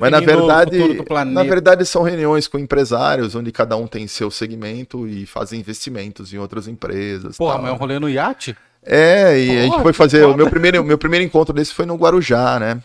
Mas 0.00 0.10
na 0.10 0.18
Definindo 0.20 0.42
o 0.44 0.46
verdade, 0.46 1.24
na 1.26 1.42
verdade 1.44 1.86
são 1.86 2.02
reuniões 2.02 2.48
com 2.48 2.58
empresários, 2.58 3.34
onde 3.34 3.52
cada 3.52 3.76
um 3.76 3.86
tem 3.86 4.06
seu 4.06 4.30
segmento 4.30 5.06
e 5.06 5.26
fazem 5.26 5.60
investimentos 5.60 6.32
em 6.32 6.38
outras 6.38 6.66
empresas. 6.66 7.36
Porra, 7.36 7.54
tal. 7.54 7.62
mas 7.62 7.70
é 7.70 7.74
um 7.74 7.76
rolê 7.78 7.98
no 7.98 8.08
iate? 8.08 8.56
É, 8.82 9.38
e 9.38 9.50
a 9.50 9.62
gente 9.62 9.70
Porra, 9.72 9.82
foi 9.82 9.92
fazer. 9.92 10.24
O 10.24 10.34
meu 10.36 10.48
primeiro, 10.48 10.82
meu 10.84 10.96
primeiro 10.96 11.24
encontro 11.24 11.52
desse 11.54 11.74
foi 11.74 11.84
no 11.84 11.96
Guarujá, 11.96 12.58
né? 12.58 12.82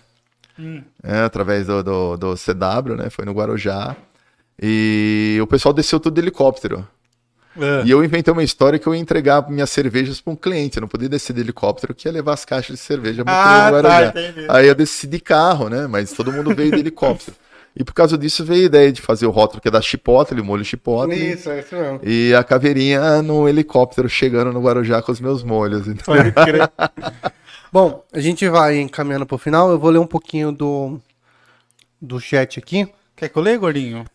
Hum. 0.60 0.82
É, 1.04 1.20
através 1.20 1.68
do, 1.68 1.84
do, 1.84 2.18
do 2.18 2.36
CW, 2.36 2.96
né? 2.96 3.10
Foi 3.10 3.26
no 3.26 3.34
Guarujá. 3.34 3.96
E 4.62 5.40
o 5.42 5.48
pessoal 5.48 5.74
desceu 5.74 6.00
tudo 6.00 6.14
de 6.14 6.22
helicóptero. 6.22 6.88
É. 7.60 7.84
E 7.86 7.92
eu 7.92 8.04
inventei 8.04 8.32
uma 8.32 8.44
história 8.44 8.80
que 8.80 8.88
eu 8.88 8.96
ia 8.96 9.02
entregar 9.02 9.48
minhas 9.50 9.70
cervejas 9.70 10.20
para 10.20 10.34
um 10.34 10.36
cliente. 10.36 10.78
Eu 10.78 10.82
não 10.82 10.88
podia 10.88 11.10
descer 11.10 11.34
de 11.34 11.42
helicóptero, 11.42 11.94
que 11.94 12.08
ia 12.08 12.12
levar 12.12 12.34
as 12.34 12.46
caixas 12.46 12.78
de 12.78 12.82
cerveja 12.82 13.24
para 13.24 13.34
Ah, 13.34 13.70
o 13.70 13.82
tá, 13.82 13.90
Guarujá. 14.10 14.14
Aí 14.50 14.68
eu 14.68 14.76
desci 14.76 15.08
de 15.08 15.20
carro, 15.20 15.70
né? 15.70 15.88
Mas 15.88 16.12
todo 16.14 16.32
mundo 16.32 16.54
veio 16.56 16.72
de 16.72 16.80
helicóptero. 16.80 17.36
E 17.76 17.84
por 17.84 17.94
causa 17.94 18.16
disso 18.18 18.46
veio 18.46 18.64
a 18.64 18.66
ideia 18.66 18.92
de 18.92 19.02
fazer 19.02 19.26
o 19.26 19.32
rótulo 19.32 19.60
que 19.60 19.68
é 19.68 19.72
da 19.72 19.82
Chipotle, 19.82 20.40
o 20.40 20.46
molho 20.46 20.64
Chipotle. 20.64 21.16
Isso, 21.16 21.50
é 21.50 21.60
isso 21.60 21.76
mesmo. 21.76 22.00
E 22.04 22.34
a 22.36 22.44
caveirinha 22.44 23.22
no 23.24 23.50
helicóptero 23.50 24.08
chegando 24.08 24.54
no 24.54 24.62
Guarujá 24.62 25.02
com 25.02 25.12
os 25.12 25.20
meus 25.20 25.44
molhos. 25.44 25.88
Então, 25.88 26.16
Pode 26.16 26.32
crer. 26.32 26.70
Bom, 27.74 28.04
a 28.14 28.20
gente 28.20 28.48
vai 28.48 28.80
encaminhando 28.80 29.26
pro 29.26 29.36
final. 29.40 29.72
Eu 29.72 29.80
vou 29.80 29.90
ler 29.90 29.98
um 29.98 30.06
pouquinho 30.06 30.52
do, 30.52 31.00
do 32.00 32.20
chat 32.20 32.60
aqui. 32.60 32.88
Quer 33.16 33.30
que 33.30 33.36
eu 33.36 33.42
leia, 33.42 33.58
gordinho? 33.58 34.06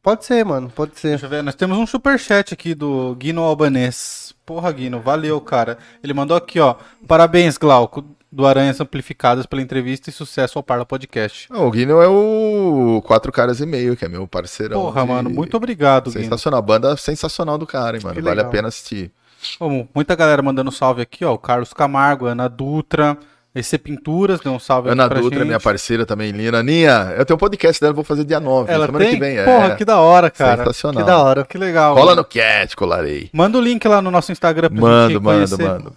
Pode 0.00 0.24
ser, 0.24 0.44
mano, 0.44 0.70
pode 0.70 0.96
ser. 0.98 1.08
Deixa 1.08 1.26
eu 1.26 1.30
ver. 1.30 1.42
Nós 1.42 1.56
temos 1.56 1.76
um 1.76 1.84
superchat 1.86 2.54
aqui 2.54 2.76
do 2.76 3.16
Guino 3.16 3.42
Albanês. 3.42 4.32
Porra, 4.46 4.70
Guino, 4.70 5.00
valeu, 5.00 5.40
cara. 5.40 5.78
Ele 6.00 6.14
mandou 6.14 6.36
aqui, 6.36 6.60
ó. 6.60 6.76
Parabéns, 7.08 7.58
Glauco, 7.58 8.04
do 8.30 8.46
Aranhas 8.46 8.80
Amplificadas, 8.80 9.46
pela 9.46 9.60
entrevista 9.62 10.08
e 10.08 10.12
sucesso 10.12 10.56
ao 10.56 10.62
Parla 10.62 10.86
Podcast. 10.86 11.52
o 11.52 11.70
Guino 11.72 12.00
é 12.00 12.06
o 12.06 13.02
Quatro 13.04 13.32
Caras 13.32 13.58
e 13.58 13.66
Meio, 13.66 13.96
que 13.96 14.04
é 14.04 14.08
meu 14.08 14.28
parceirão. 14.28 14.80
Porra, 14.80 15.02
de- 15.02 15.08
mano, 15.08 15.28
muito 15.28 15.56
obrigado, 15.56 16.10
Guino. 16.12 16.22
Sensacional. 16.22 16.62
Banda 16.62 16.96
sensacional 16.96 17.58
do 17.58 17.66
cara, 17.66 17.96
hein, 17.96 18.02
mano. 18.02 18.14
Que 18.14 18.22
Vale 18.22 18.34
a 18.40 18.44
legal. 18.44 18.52
pena 18.52 18.68
assistir. 18.68 19.10
Bom, 19.58 19.86
muita 19.94 20.14
galera 20.14 20.42
mandando 20.42 20.70
salve 20.72 21.02
aqui, 21.02 21.24
ó. 21.24 21.32
O 21.34 21.38
Carlos 21.38 21.72
Camargo, 21.72 22.26
Ana 22.26 22.48
Dutra, 22.48 23.16
EC 23.54 23.78
Pinturas, 23.78 24.40
deu 24.40 24.52
um 24.52 24.58
salve 24.58 24.90
Ana 24.90 25.04
aqui 25.04 25.14
pra 25.14 25.20
Dutra, 25.22 25.38
gente. 25.38 25.46
minha 25.46 25.60
parceira 25.60 26.04
também, 26.06 26.30
linda. 26.30 26.58
Aninha, 26.58 27.14
eu 27.16 27.24
tenho 27.24 27.36
um 27.36 27.38
podcast 27.40 27.80
dela, 27.80 27.92
vou 27.92 28.04
fazer 28.04 28.24
dia 28.24 28.38
9, 28.40 28.72
Ela 28.72 28.86
semana 28.86 29.04
tem? 29.04 29.14
que 29.14 29.20
vem. 29.20 29.44
Porra, 29.44 29.66
é. 29.68 29.74
que 29.76 29.84
da 29.84 29.98
hora, 29.98 30.30
cara. 30.30 30.58
Sensacional. 30.58 31.02
Que 31.02 31.06
da 31.10 31.18
hora. 31.18 31.44
Que 31.44 31.58
legal. 31.58 31.94
Cola 31.94 32.06
mano. 32.10 32.22
no 32.22 32.24
cat, 32.24 32.76
colarei. 32.76 33.30
Manda 33.32 33.58
o 33.58 33.60
link 33.60 33.86
lá 33.88 34.00
no 34.02 34.10
nosso 34.10 34.30
Instagram 34.32 34.68
pra 34.70 34.80
Mando, 34.80 35.12
gente 35.14 35.22
mando, 35.22 35.36
conhecer. 35.56 35.62
mando. 35.68 35.92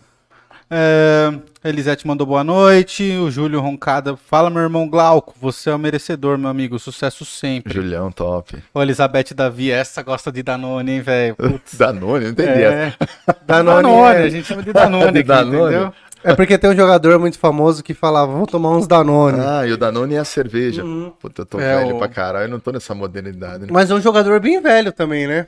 É, 0.73 1.34
Elisete 1.65 2.07
mandou 2.07 2.26
boa 2.26 2.43
noite. 2.45 3.03
O 3.18 3.30
Júlio 3.30 3.60
Roncada. 3.60 4.15
Fala, 4.15 4.49
meu 4.49 4.61
irmão 4.61 4.88
Glauco. 4.89 5.35
Você 5.41 5.69
é 5.69 5.76
o 5.76 5.77
merecedor, 5.80 6.38
meu 6.38 6.49
amigo. 6.49 6.80
Sucesso 6.80 7.26
sempre. 7.26 7.73
Julião, 7.73 8.10
top. 8.11 8.64
Ô, 8.73 8.81
Elizabeth 8.81 9.34
Davi, 9.35 9.69
essa 9.69 10.02
gosta 10.02 10.31
de 10.31 10.41
Danone, 10.41 10.93
hein, 10.93 11.02
velho? 11.02 11.35
Danone, 11.77 12.23
não 12.26 12.31
entendi 12.31 12.64
essa. 12.64 13.03
É. 13.27 13.34
Danone, 13.45 13.81
Danone, 13.84 14.15
é- 14.15 14.23
a 14.23 14.30
gente 14.30 14.48
chama 14.48 14.64
de 14.64 14.72
Danone 14.72 15.11
De 15.11 15.19
aqui, 15.19 15.27
Danone? 15.27 15.57
entendeu? 15.76 15.93
É 16.23 16.35
porque 16.35 16.56
tem 16.57 16.69
um 16.69 16.76
jogador 16.76 17.18
muito 17.19 17.39
famoso 17.39 17.84
que 17.84 17.95
falava, 17.95 18.31
vamos 18.31 18.48
tomar 18.52 18.69
uns 18.69 18.85
Danone. 18.88 19.39
Ah, 19.41 19.65
e 19.68 19.72
o 19.72 19.77
Danone 19.77 20.14
é 20.15 20.19
a 20.19 20.23
cerveja. 20.23 20.84
Puta, 21.19 21.41
eu 21.41 21.45
tô 21.48 21.60
É, 21.60 21.80
velho 21.80 21.95
o- 21.95 21.98
pra 21.98 22.07
caralho, 22.07 22.45
eu 22.45 22.49
não 22.49 22.60
tô 22.60 22.72
nessa 22.72 22.93
modernidade. 22.93 23.64
Né? 23.65 23.69
Mas 23.72 23.89
é 23.89 23.95
um 23.95 23.99
jogador 24.02 24.39
bem 24.39 24.61
velho 24.61 24.91
também, 24.93 25.26
né? 25.27 25.48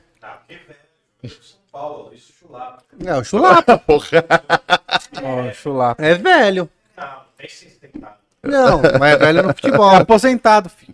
É, 3.06 3.16
o 3.16 3.24
Chulapa. 3.24 3.78
Porra. 3.80 4.26
Ó, 5.24 5.52
chulapa. 5.54 6.04
É 6.04 6.14
velho. 6.16 6.70
Não, 8.44 8.82
mas 9.00 9.14
é 9.14 9.18
velho 9.18 9.44
no 9.44 9.50
É 9.50 9.54
futebol. 9.54 9.90
aposentado, 9.90 10.70
filho. 10.70 10.94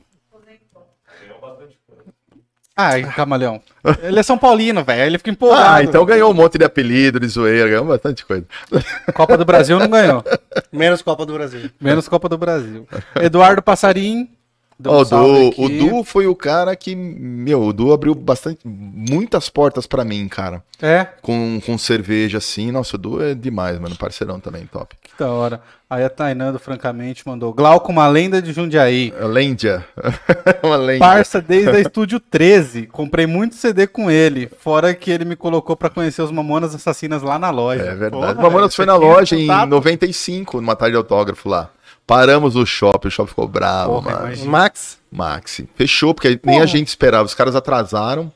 Ai, 2.82 3.04
camaleão. 3.12 3.62
Ele 4.02 4.20
é 4.22 4.24
São 4.24 4.38
Paulino, 4.38 4.86
velho. 4.86 5.02
Ele 5.02 5.18
fica 5.18 5.30
empolgado. 5.32 5.70
Ah, 5.70 5.84
então 5.84 6.06
ganhou 6.06 6.32
um 6.32 6.34
monte 6.34 6.58
de 6.58 6.64
apelido, 6.64 7.20
de 7.20 7.28
zoeira, 7.28 7.68
ganhou 7.68 7.84
bastante 7.84 8.26
coisa. 8.26 8.46
Copa 9.14 9.38
do 9.38 9.44
Brasil 9.44 9.78
não 9.78 9.90
ganhou. 9.90 10.24
Menos 10.72 11.02
Copa 11.02 11.26
do 11.26 11.34
Brasil. 11.34 11.70
Menos 11.82 12.08
Copa 12.08 12.30
do 12.30 12.38
Brasil. 12.38 12.88
Eduardo 13.20 13.62
Passarim. 13.62 14.30
Deu 14.80 14.92
Ó, 14.92 15.02
o, 15.02 15.06
salve 15.06 15.50
Du, 15.52 15.64
o. 15.64 15.70
Du 15.70 16.04
foi 16.04 16.28
o 16.28 16.36
cara 16.36 16.76
que, 16.76 16.96
meu, 16.96 17.62
o 17.64 17.74
Du 17.74 17.92
abriu 17.92 18.16
bastante, 18.16 18.60
muitas 18.66 19.50
portas 19.50 19.86
pra 19.86 20.06
mim, 20.06 20.28
cara. 20.28 20.64
É, 20.82 21.08
Com, 21.22 21.60
com 21.66 21.78
cerveja 21.78 22.38
assim. 22.38 22.72
Nossa, 22.72 22.96
o 22.96 23.00
Du 23.00 23.22
é 23.22 23.36
demais, 23.36 23.78
mano. 23.80 23.96
Parceirão 23.96 24.40
também, 24.40 24.66
top. 24.66 24.96
que 25.04 25.12
da 25.20 25.30
hora. 25.30 25.62
Aí 25.90 26.04
a 26.04 26.10
Tainando, 26.10 26.60
francamente, 26.60 27.28
mandou. 27.28 27.52
Glauco, 27.52 27.92
uma 27.92 28.08
lenda 28.08 28.40
de 28.42 28.54
Jundiaí. 28.54 29.12
A 29.20 29.26
Lêndia. 29.26 29.84
uma 30.64 30.76
lenda. 30.76 31.00
Parça 31.00 31.42
desde 31.42 31.70
a 31.72 31.80
Estúdio 31.80 32.20
13. 32.20 32.86
Comprei 32.86 33.26
muito 33.26 33.56
CD 33.56 33.88
com 33.88 34.10
ele. 34.10 34.50
Fora 34.60 34.94
que 34.94 35.10
ele 35.10 35.26
me 35.26 35.36
colocou 35.36 35.76
pra 35.76 35.90
conhecer 35.90 36.22
os 36.22 36.32
Mamonas 36.32 36.76
Assassinas 36.76 37.24
lá 37.24 37.40
na 37.40 37.50
loja. 37.50 37.82
É 37.82 37.96
verdade. 37.96 38.12
Porra, 38.12 38.34
o 38.34 38.42
Mamonas 38.42 38.76
foi 38.76 38.86
na 38.86 38.96
loja 38.96 39.36
em 39.36 39.48
contato? 39.48 39.70
95, 39.70 40.62
numa 40.62 40.76
tarde 40.76 40.92
de 40.92 40.98
autógrafo 40.98 41.50
lá. 41.50 41.72
Paramos 42.10 42.56
o 42.56 42.66
shopping, 42.66 43.08
o 43.08 43.12
shopping 43.12 43.30
ficou 43.30 43.48
bravo, 43.48 44.02
Porra, 44.02 44.22
mano. 44.22 44.46
Max? 44.46 44.98
Maxi. 45.12 45.70
Fechou, 45.76 46.14
porque 46.14 46.40
nem 46.44 46.60
a 46.60 46.66
gente 46.66 46.88
esperava. 46.88 47.24
Os 47.26 47.36
caras 47.36 47.56
atrasaram 47.56 48.32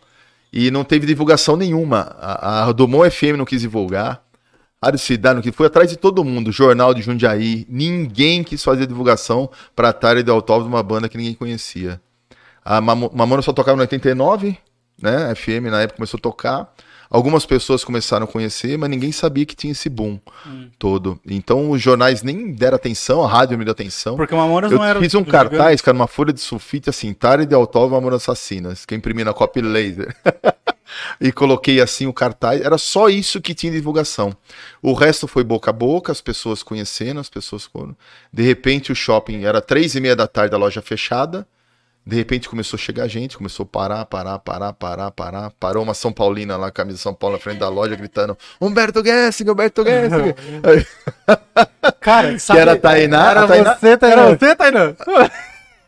e 0.52 0.70
não 0.70 0.84
teve 0.84 1.08
divulgação 1.08 1.56
nenhuma. 1.58 2.16
A, 2.20 2.66
a 2.66 2.72
Dumont 2.72 3.10
FM 3.10 3.36
não 3.38 3.46
quis 3.46 3.62
divulgar. 3.62 4.22
A 4.80 4.88
Rádio 4.88 5.00
Cidade 5.00 5.36
não 5.36 5.42
quis. 5.42 5.56
Foi 5.56 5.66
atrás 5.68 5.90
de 5.90 5.98
todo 5.98 6.24
mundo. 6.24 6.52
Jornal 6.52 6.94
de 6.94 7.02
Jundiaí. 7.02 7.66
Ninguém 7.68 8.44
quis 8.44 8.64
fazer 8.64 8.86
divulgação 8.86 9.50
pra 9.76 9.90
Atari 9.90 10.22
de 10.22 10.30
autógrafo 10.30 10.70
de 10.70 10.76
uma 10.76 10.84
banda 10.84 11.10
que 11.10 11.18
ninguém 11.18 11.34
conhecia. 11.34 12.00
A 12.64 12.80
Mamo- 12.80 13.10
Mamona 13.14 13.42
só 13.42 13.52
tocava 13.54 13.76
no 13.76 13.82
89, 13.82 14.56
né? 15.02 15.34
FM 15.34 15.70
na 15.72 15.82
época 15.82 15.98
começou 15.98 16.18
a 16.18 16.22
tocar. 16.22 16.74
Algumas 17.14 17.46
pessoas 17.46 17.84
começaram 17.84 18.24
a 18.24 18.28
conhecer, 18.28 18.76
mas 18.76 18.90
ninguém 18.90 19.12
sabia 19.12 19.46
que 19.46 19.56
tinha 19.56 19.72
esse 19.72 19.88
boom 19.88 20.20
todo. 20.80 21.20
Então 21.24 21.70
os 21.70 21.80
jornais 21.80 22.24
nem 22.24 22.52
deram 22.52 22.76
atenção, 22.76 23.24
a 23.24 23.28
rádio 23.28 23.56
me 23.56 23.64
deu 23.64 23.72
atenção. 23.72 24.16
Porque 24.16 24.34
o 24.34 24.38
Mamonas 24.38 24.72
Eu 24.72 24.80
não 24.80 24.84
era. 24.84 25.00
fiz 25.00 25.14
um 25.14 25.24
cartaz, 25.24 25.80
cara, 25.80 25.96
uma 25.96 26.08
folha 26.08 26.34
de 26.34 26.42
sulfite 26.42 26.90
assim, 26.90 27.14
Tare 27.14 27.46
de 27.46 27.54
autógrafo 27.54 27.94
Mamonas 27.94 28.24
Assassinas, 28.24 28.84
que 28.84 28.96
eu 28.96 28.98
imprimi 28.98 29.24
na 29.24 29.32
copy 29.32 29.62
laser. 29.62 30.16
e 31.22 31.32
coloquei 31.32 31.80
assim 31.80 32.08
o 32.08 32.14
cartaz, 32.14 32.60
era 32.62 32.80
só 32.80 33.08
isso 33.10 33.40
que 33.40 33.54
tinha 33.54 33.72
divulgação. 33.72 34.36
O 34.82 34.94
resto 34.94 35.28
foi 35.28 35.44
boca 35.44 35.70
a 35.70 35.74
boca, 35.74 36.12
as 36.12 36.20
pessoas 36.20 36.64
conhecendo, 36.64 37.20
as 37.20 37.30
pessoas 37.30 37.66
foram. 37.66 37.96
De 38.34 38.42
repente 38.42 38.92
o 38.92 38.96
shopping 38.96 39.44
era 39.44 39.62
três 39.62 39.94
e 39.94 40.02
meia 40.02 40.16
da 40.16 40.26
tarde, 40.26 40.56
a 40.56 40.58
loja 40.58 40.82
fechada. 40.82 41.46
De 42.06 42.16
repente 42.18 42.50
começou 42.50 42.76
a 42.78 42.80
chegar 42.82 43.08
gente, 43.08 43.38
começou 43.38 43.64
a 43.64 43.68
parar, 43.68 44.06
parar, 44.06 44.38
parar, 44.40 44.74
parar, 44.74 45.10
parar. 45.12 45.52
Parou 45.58 45.84
uma 45.84 45.94
São 45.94 46.12
Paulina 46.12 46.58
lá, 46.58 46.70
camisa 46.70 46.98
de 46.98 47.02
São 47.02 47.14
Paulo 47.14 47.38
na 47.38 47.42
frente 47.42 47.60
da 47.60 47.70
loja, 47.70 47.96
gritando: 47.96 48.38
Humberto 48.60 49.02
Gessing, 49.04 49.50
Humberto 49.50 49.84
Gessing. 49.86 50.34
Cara, 52.02 52.36
que 52.38 52.58
era 52.58 52.74
a 52.74 52.78
Tainá. 52.78 53.32
Era 53.32 53.44
a 53.44 53.48
Tainá- 53.48 53.76
você, 53.76 53.98
Tainá. 53.98 54.22
Era 54.22 54.36
você? 54.38 54.56
Daniel, 54.56 54.96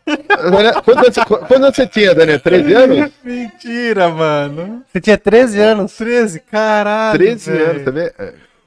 Quantos 0.83 1.19
anos, 1.51 1.75
você- 1.75 1.87
tinha, 1.87 2.13
Daniel? 2.15 2.39
13 2.39 2.73
anos? 2.73 3.11
Mentira, 3.23 4.09
mano. 4.09 4.83
Você 4.91 5.01
tinha 5.01 5.17
13 5.17 5.59
anos. 5.59 5.93
13, 5.97 6.39
caralho. 6.41 7.17
13 7.19 7.51
velho. 7.51 7.69
anos, 7.71 7.83
tá 7.85 7.91
vendo? 7.91 8.11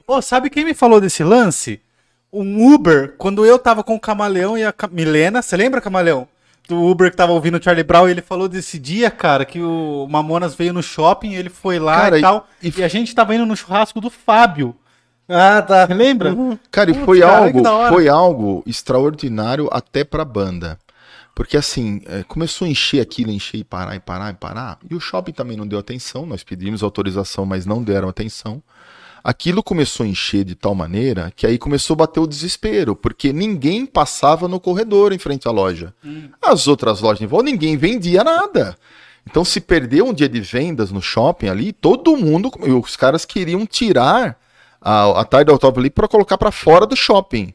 Ô, 0.05 0.21
sabe 0.21 0.49
quem 0.49 0.65
me 0.65 0.73
falou 0.73 0.99
desse 0.99 1.23
lance? 1.23 1.81
Um 2.31 2.73
Uber, 2.73 3.15
quando 3.17 3.45
eu 3.45 3.57
tava 3.57 3.83
com 3.83 3.95
o 3.95 3.99
Camaleão 3.99 4.57
e 4.57 4.63
a 4.63 4.71
Ca- 4.71 4.87
Milena, 4.91 5.41
você 5.41 5.55
lembra, 5.57 5.81
Camaleão? 5.81 6.27
Do 6.69 6.81
Uber 6.83 7.09
que 7.09 7.17
tava 7.17 7.31
ouvindo 7.31 7.57
o 7.57 7.61
Charlie 7.63 7.83
Brown, 7.83 8.07
e 8.07 8.11
ele 8.11 8.21
falou 8.21 8.47
desse 8.47 8.77
dia, 8.77 9.09
cara, 9.09 9.43
que 9.43 9.59
o 9.59 10.07
Mamonas 10.07 10.53
veio 10.53 10.71
no 10.71 10.83
shopping, 10.83 11.33
ele 11.33 11.49
foi 11.49 11.79
lá 11.79 12.01
Cara, 12.01 12.17
e 12.19 12.21
tal, 12.21 12.47
e- 12.61 12.71
e, 12.77 12.83
a 12.83 12.87
gente 12.87 13.13
tava 13.15 13.33
indo 13.33 13.45
no 13.45 13.57
churrasco 13.57 13.99
do 13.99 14.09
Fábio. 14.11 14.75
Ah, 15.27 15.61
tá. 15.61 15.85
Lembra? 15.85 16.35
Cara, 16.71 16.91
e 16.91 16.93
foi 16.93 17.21
cara, 17.21 17.37
algo, 17.45 17.63
foi 17.89 18.07
algo 18.07 18.63
extraordinário 18.67 19.67
até 19.71 20.03
pra 20.03 20.23
banda. 20.23 20.77
Porque 21.35 21.55
assim, 21.55 22.01
é, 22.05 22.23
começou 22.23 22.65
a 22.65 22.69
encher 22.69 22.99
aquilo, 23.01 23.31
encher 23.31 23.59
e 23.59 23.63
parar, 23.63 23.95
e 23.95 23.99
parar, 23.99 24.31
e 24.31 24.33
parar. 24.35 24.77
E 24.89 24.93
o 24.93 24.99
shopping 24.99 25.31
também 25.31 25.55
não 25.55 25.65
deu 25.65 25.79
atenção. 25.79 26.25
Nós 26.25 26.43
pedimos 26.43 26.83
autorização, 26.83 27.45
mas 27.45 27.65
não 27.65 27.81
deram 27.81 28.09
atenção. 28.09 28.61
Aquilo 29.23 29.61
começou 29.61 30.05
a 30.05 30.07
encher 30.09 30.43
de 30.43 30.55
tal 30.55 30.73
maneira 30.73 31.31
que 31.35 31.45
aí 31.45 31.57
começou 31.57 31.93
a 31.95 31.97
bater 31.97 32.19
o 32.19 32.27
desespero, 32.27 32.95
porque 32.95 33.33
ninguém 33.33 33.85
passava 33.85 34.47
no 34.47 34.59
corredor 34.59 35.11
em 35.13 35.19
frente 35.19 35.47
à 35.47 35.51
loja. 35.51 35.93
As 36.41 36.67
outras 36.67 37.01
lojas 37.01 37.21
em 37.21 37.27
volta, 37.27 37.45
ninguém 37.45 37.77
vendia 37.77 38.23
nada. 38.23 38.77
Então, 39.29 39.45
se 39.45 39.61
perdeu 39.61 40.07
um 40.07 40.13
dia 40.13 40.29
de 40.29 40.41
vendas 40.41 40.91
no 40.91 41.01
shopping 41.01 41.49
ali, 41.49 41.71
todo 41.71 42.17
mundo, 42.17 42.51
os 42.83 42.95
caras 42.95 43.25
queriam 43.25 43.65
tirar 43.65 44.39
a, 44.81 45.21
a 45.21 45.25
tarde 45.25 45.45
do 45.45 45.51
autógrafo 45.51 45.79
ali 45.79 45.89
para 45.89 46.07
colocar 46.07 46.37
para 46.37 46.51
fora 46.51 46.85
do 46.85 46.95
shopping. 46.95 47.53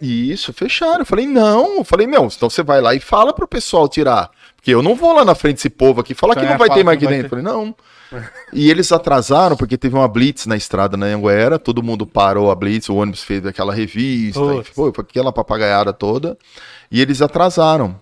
E 0.00 0.30
Isso, 0.30 0.52
fecharam. 0.52 1.00
Eu 1.00 1.06
falei, 1.06 1.26
não. 1.26 1.78
Eu 1.78 1.84
falei, 1.84 2.06
meu, 2.06 2.24
então 2.24 2.48
você 2.48 2.62
vai 2.62 2.80
lá 2.80 2.94
e 2.94 3.00
fala 3.00 3.32
pro 3.32 3.46
pessoal 3.46 3.88
tirar. 3.88 4.30
Porque 4.56 4.72
eu 4.72 4.82
não 4.82 4.94
vou 4.94 5.12
lá 5.12 5.24
na 5.24 5.34
frente 5.34 5.56
desse 5.56 5.70
povo 5.70 6.00
aqui 6.00 6.14
falar 6.14 6.34
que 6.34 6.40
É, 6.40 6.48
não 6.50 6.58
vai 6.58 6.68
fala 6.68 6.78
ter 6.78 6.84
mais 6.84 6.98
que 6.98 7.04
aqui 7.04 7.14
não 7.14 7.22
vai 7.22 7.22
dentro. 7.22 7.38
Eu 7.38 7.42
falei, 7.42 7.64
não. 7.66 7.74
E 8.52 8.70
eles 8.70 8.90
atrasaram, 8.92 9.56
porque 9.56 9.76
teve 9.76 9.94
uma 9.94 10.08
blitz 10.08 10.46
na 10.46 10.56
estrada 10.56 10.96
na 10.96 11.06
Anguera, 11.06 11.58
todo 11.58 11.82
mundo 11.82 12.06
parou 12.06 12.50
a 12.50 12.54
blitz, 12.54 12.88
o 12.88 12.96
ônibus 12.96 13.22
fez 13.22 13.44
aquela 13.44 13.74
revista, 13.74 14.40
e 14.40 14.64
foi, 14.64 14.92
aquela 14.96 15.32
papagaiada 15.32 15.92
toda, 15.92 16.36
e 16.90 17.00
eles 17.00 17.20
atrasaram. 17.20 18.00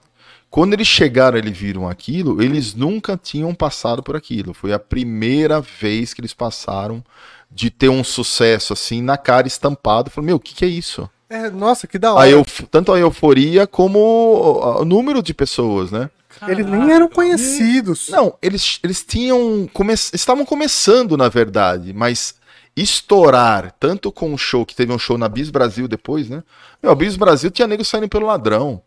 Quando 0.49 0.73
eles 0.75 0.87
chegaram, 0.87 1.37
eles 1.37 1.57
viram 1.57 1.89
aquilo, 1.89 2.41
eles 2.41 2.75
nunca 2.75 3.19
tinham 3.21 3.55
passado 3.55 4.03
por 4.03 4.17
aquilo. 4.17 4.55
Foi 4.55 4.73
a 4.73 4.79
primeira 4.79 5.61
vez 5.61 6.15
que 6.15 6.21
eles 6.21 6.33
passaram 6.33 7.05
de 7.51 7.69
ter 7.69 7.89
um 7.89 8.05
sucesso 8.05 8.73
assim 8.73 9.03
na 9.03 9.19
cara 9.19 9.47
estampado. 9.47 10.11
Falei, 10.11 10.29
meu, 10.29 10.37
o 10.37 10.41
que, 10.41 10.55
que 10.55 10.65
é 10.65 10.69
isso? 10.69 11.11
É, 11.29 11.51
nossa, 11.51 11.87
que 11.87 11.99
da 11.99 12.15
hora. 12.15 12.41
A 12.41 12.45
tanto 12.71 12.93
a 12.93 12.99
euforia 12.99 13.67
como 13.67 13.99
o 14.81 14.85
número 14.85 15.23
de 15.23 15.35
pessoas, 15.35 15.91
né? 15.91 16.09
Eles 16.49 16.67
nem 16.67 16.91
eram 16.91 17.09
conhecidos. 17.09 18.09
Não, 18.09 18.37
eles, 18.43 18.79
eles 18.83 19.05
tinham. 19.05 19.69
Come... 19.73 19.93
Estavam 19.93 20.45
começando, 20.45 21.17
na 21.17 21.29
verdade, 21.29 21.93
mas 21.93 22.35
estourar, 22.77 23.75
tanto 23.81 24.13
com 24.13 24.35
o 24.35 24.39
show, 24.39 24.67
que 24.67 24.75
teve 24.75 24.93
um 24.93 24.99
show 24.99 25.17
na 25.17 25.29
Bis 25.29 25.49
Brasil 25.49 25.89
depois, 25.89 26.29
né? 26.29 26.43
Meu, 26.83 26.93
a 26.93 26.95
Bis 26.95 27.17
Brasil 27.17 27.51
tinha 27.51 27.67
nego 27.67 27.85
saindo 27.85 28.09
pelo 28.09 28.27
ladrão. 28.27 28.83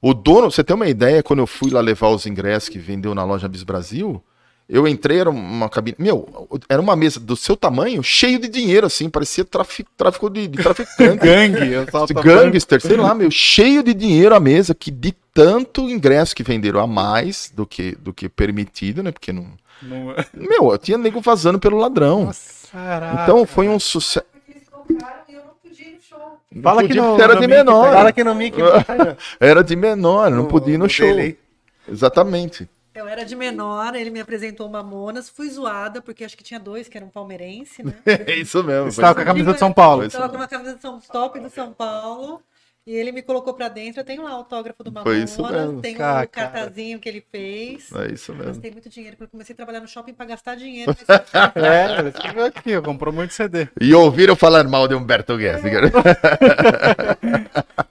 O 0.00 0.14
dono, 0.14 0.50
você 0.50 0.64
tem 0.64 0.74
uma 0.74 0.88
ideia, 0.88 1.22
quando 1.22 1.40
eu 1.40 1.46
fui 1.46 1.70
lá 1.70 1.80
levar 1.80 2.08
os 2.08 2.26
ingressos 2.26 2.68
que 2.68 2.78
vendeu 2.78 3.14
na 3.14 3.24
loja 3.24 3.48
Bis 3.48 3.62
Brasil, 3.62 4.22
eu 4.68 4.88
entrei, 4.88 5.18
era 5.18 5.30
uma 5.30 5.68
cabine. 5.68 5.96
Meu, 5.98 6.48
era 6.68 6.80
uma 6.80 6.96
mesa 6.96 7.20
do 7.20 7.36
seu 7.36 7.56
tamanho, 7.56 8.02
cheio 8.02 8.38
de 8.38 8.48
dinheiro, 8.48 8.86
assim, 8.86 9.10
parecia 9.10 9.44
tráfico, 9.44 9.90
tráfico 9.96 10.30
de, 10.30 10.48
de 10.48 10.62
traficante. 10.62 11.18
Gangue. 11.18 11.84
gangster, 12.22 12.80
sei 12.80 12.96
lá, 12.96 13.14
meu, 13.14 13.30
cheio 13.30 13.82
de 13.82 13.92
dinheiro 13.92 14.34
à 14.34 14.40
mesa, 14.40 14.74
que 14.74 14.90
de 14.90 15.12
tanto 15.34 15.90
ingresso 15.90 16.34
que 16.34 16.42
venderam 16.42 16.80
a 16.80 16.86
mais 16.86 17.52
do 17.54 17.66
que, 17.66 17.94
do 17.96 18.12
que 18.12 18.28
permitido, 18.28 19.02
né? 19.02 19.12
Porque 19.12 19.32
não. 19.32 19.46
Não- 19.82 20.14
Meu, 20.32 20.70
eu 20.70 20.78
tinha 20.78 20.96
nego 20.96 21.20
vazando 21.20 21.58
pelo 21.58 21.76
ladrão. 21.76 22.30
Caraca. 22.72 23.22
então 23.22 23.46
foi 23.46 23.68
um 23.68 23.78
sucesso. 23.78 24.24
Eles 24.48 24.68
colocaram 24.68 25.16
eu 25.28 25.40
não 25.40 25.54
podia 25.62 25.88
ir 25.88 25.94
no 25.94 26.00
show. 26.00 26.38
Fala 26.62 26.80
Podia, 26.82 27.02
que 27.02 27.08
porque 27.08 27.22
era 27.22 27.34
no 27.34 27.40
de 27.40 27.46
Mickey 27.46 27.58
menor. 27.58 27.92
Fala 27.92 28.08
aqui 28.08 28.24
no 28.24 28.34
Mickey. 28.34 28.60
Era 29.38 29.62
de 29.62 29.76
menor, 29.76 30.30
não 30.30 30.46
podia 30.46 30.74
ir 30.74 30.78
no 30.78 30.88
show. 30.88 31.08
Exatamente. 31.88 32.68
Eu 32.94 33.08
era 33.08 33.24
de 33.24 33.34
menor, 33.34 33.96
ele 33.96 34.08
me 34.08 34.20
apresentou 34.20 34.68
Mamonas, 34.68 35.28
fui 35.28 35.50
zoada, 35.50 36.00
porque 36.00 36.24
acho 36.24 36.36
que 36.36 36.44
tinha 36.44 36.60
dois 36.60 36.88
que 36.88 36.96
eram 36.96 37.08
palmeirense, 37.08 37.82
né? 37.82 37.92
É 38.06 38.36
isso 38.36 38.62
mesmo. 38.62 38.92
Você 38.92 39.00
tava 39.00 39.16
com 39.16 39.20
a 39.20 39.24
camisa 39.24 39.52
de 39.52 39.58
São 39.58 39.72
Paulo. 39.72 39.96
Foi 39.96 40.04
Eu 40.04 40.08
isso 40.08 40.16
tava 40.16 40.30
com 40.30 40.36
uma 40.36 40.46
camisa 40.46 40.76
de 40.76 40.80
São 40.80 41.00
top 41.00 41.40
do 41.40 41.50
São 41.50 41.72
Paulo. 41.72 42.40
E 42.86 42.92
ele 42.92 43.12
me 43.12 43.22
colocou 43.22 43.54
pra 43.54 43.68
dentro. 43.68 44.00
Eu 44.00 44.04
tenho 44.04 44.22
lá 44.22 44.32
o 44.32 44.36
autógrafo 44.36 44.84
do 44.84 44.92
Foi 44.92 45.02
Mamonas, 45.02 45.30
isso 45.30 45.42
mesmo. 45.42 45.80
tenho 45.80 45.96
Cara, 45.96 46.26
o 46.26 46.28
cartazinho 46.28 46.98
que 46.98 47.08
ele 47.08 47.24
fez. 47.32 47.90
É 47.94 48.12
isso 48.12 48.32
mesmo. 48.32 48.48
Gastei 48.48 48.70
muito 48.70 48.90
dinheiro, 48.90 49.16
porque 49.16 49.28
eu 49.28 49.30
comecei 49.30 49.54
a 49.54 49.56
trabalhar 49.56 49.80
no 49.80 49.88
shopping 49.88 50.12
pra 50.12 50.26
gastar 50.26 50.54
dinheiro. 50.54 50.94
É, 51.54 52.02
você 52.02 52.32
viu 52.32 52.44
aqui, 52.44 52.80
comprou 52.82 53.12
muito 53.12 53.32
CD. 53.32 53.68
E 53.80 53.94
ouviram 53.94 54.36
falar 54.36 54.64
mal 54.68 54.86
de 54.86 54.94
Humberto 54.94 55.36
Guess. 55.36 55.62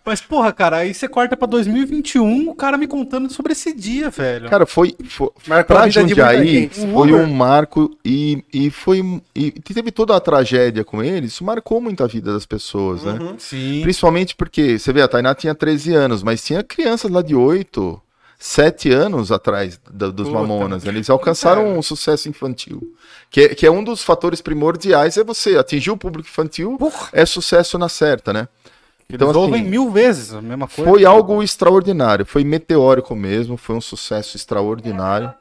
Mas, 0.05 0.19
porra, 0.21 0.51
cara, 0.51 0.77
aí 0.77 0.93
você 0.93 1.07
corta 1.07 1.37
pra 1.37 1.47
2021, 1.47 2.49
o 2.49 2.55
cara 2.55 2.77
me 2.77 2.87
contando 2.87 3.31
sobre 3.31 3.53
esse 3.53 3.73
dia, 3.73 4.09
velho. 4.09 4.49
Cara, 4.49 4.65
foi. 4.65 4.95
foi 5.07 5.29
Marcou 5.47 5.77
a 5.77 5.79
pra 5.79 5.87
vida 5.87 6.03
de 6.03 6.13
muita 6.15 6.33
Jundiaí 6.33 6.69
foi 6.69 7.13
um 7.13 7.33
marco 7.33 7.97
e, 8.03 8.43
e 8.53 8.69
foi. 8.69 9.21
E 9.33 9.51
teve 9.51 9.91
toda 9.91 10.15
a 10.15 10.19
tragédia 10.19 10.83
com 10.83 11.01
eles, 11.01 11.33
isso 11.33 11.43
marcou 11.43 11.79
muito 11.79 12.03
a 12.03 12.07
vida 12.07 12.33
das 12.33 12.45
pessoas, 12.45 13.03
né? 13.03 13.17
Sim. 13.37 13.79
Principalmente 13.81 14.35
porque, 14.35 14.77
você 14.83 14.93
vê, 14.93 15.01
a 15.01 15.07
Tainá 15.07 15.33
tinha 15.33 15.55
13 15.55 15.93
anos, 15.93 16.23
mas 16.23 16.43
tinha 16.43 16.63
crianças 16.63 17.09
lá 17.11 17.21
de 17.21 17.35
8, 17.35 18.01
7 18.37 18.91
anos 18.91 19.31
atrás 19.31 19.79
da- 19.89 20.09
dos 20.09 20.27
Puta, 20.27 20.39
Mamonas. 20.39 20.85
Eles 20.85 21.09
alcançaram 21.09 21.77
um 21.77 21.81
sucesso 21.81 22.27
infantil. 22.29 22.81
Que, 23.29 23.41
é- 23.41 23.49
que 23.55 23.65
é 23.65 23.71
um 23.71 23.83
dos 23.83 24.03
fatores 24.03 24.41
primordiais, 24.41 25.17
é 25.17 25.23
você 25.23 25.57
atingir 25.57 25.91
o 25.91 25.97
público 25.97 26.27
infantil, 26.29 26.77
é 27.11 27.25
sucesso 27.25 27.77
na 27.77 27.87
certa, 27.89 28.33
né? 28.33 28.47
Então, 29.09 29.27
Eles 29.27 29.37
ouvem 29.37 29.63
mil 29.63 29.91
vezes 29.91 30.33
a 30.33 30.41
mesma 30.41 30.67
coisa. 30.67 30.89
Foi 30.89 31.05
algo 31.05 31.43
extraordinário, 31.43 32.25
foi 32.25 32.43
meteórico 32.43 33.15
mesmo, 33.15 33.57
foi 33.57 33.75
um 33.75 33.81
sucesso 33.81 34.35
extraordinário. 34.37 35.33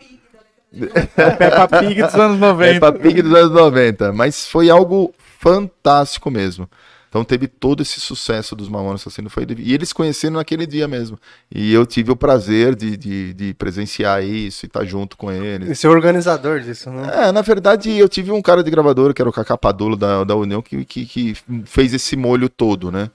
Peppa 1.16 1.68
Pig 1.80 2.02
dos 2.02 2.14
anos 2.14 2.36
É 2.40 2.40
90. 2.40 2.80
pra 2.80 2.92
Pig 2.92 3.22
dos 3.22 3.34
anos 3.34 3.52
90, 3.52 4.12
mas 4.12 4.46
foi 4.46 4.70
algo 4.70 5.12
fantástico 5.38 6.30
mesmo. 6.30 6.68
Então 7.12 7.22
teve 7.24 7.46
todo 7.46 7.82
esse 7.82 8.00
sucesso 8.00 8.56
dos 8.56 8.70
Mamonas 8.70 9.02
Assassinos. 9.02 9.30
Foi, 9.30 9.46
e 9.58 9.74
eles 9.74 9.92
conheceram 9.92 10.36
naquele 10.36 10.66
dia 10.66 10.88
mesmo. 10.88 11.18
E 11.54 11.70
eu 11.70 11.84
tive 11.84 12.10
o 12.10 12.16
prazer 12.16 12.74
de, 12.74 12.96
de, 12.96 13.34
de 13.34 13.52
presenciar 13.52 14.24
isso 14.24 14.64
e 14.64 14.66
estar 14.66 14.82
junto 14.86 15.14
com 15.14 15.30
eles. 15.30 15.68
E 15.68 15.74
ser 15.74 15.88
organizador 15.88 16.60
disso, 16.60 16.88
né? 16.88 17.26
É, 17.26 17.30
na 17.30 17.42
verdade, 17.42 17.90
eu 17.90 18.08
tive 18.08 18.32
um 18.32 18.40
cara 18.40 18.64
de 18.64 18.70
gravadora, 18.70 19.12
que 19.12 19.20
era 19.20 19.28
o 19.28 19.32
Cacá 19.32 19.58
Padulo 19.58 19.94
da, 19.94 20.24
da 20.24 20.34
União, 20.34 20.62
que, 20.62 20.86
que, 20.86 21.04
que 21.04 21.36
fez 21.66 21.92
esse 21.92 22.16
molho 22.16 22.48
todo, 22.48 22.90
né? 22.90 23.10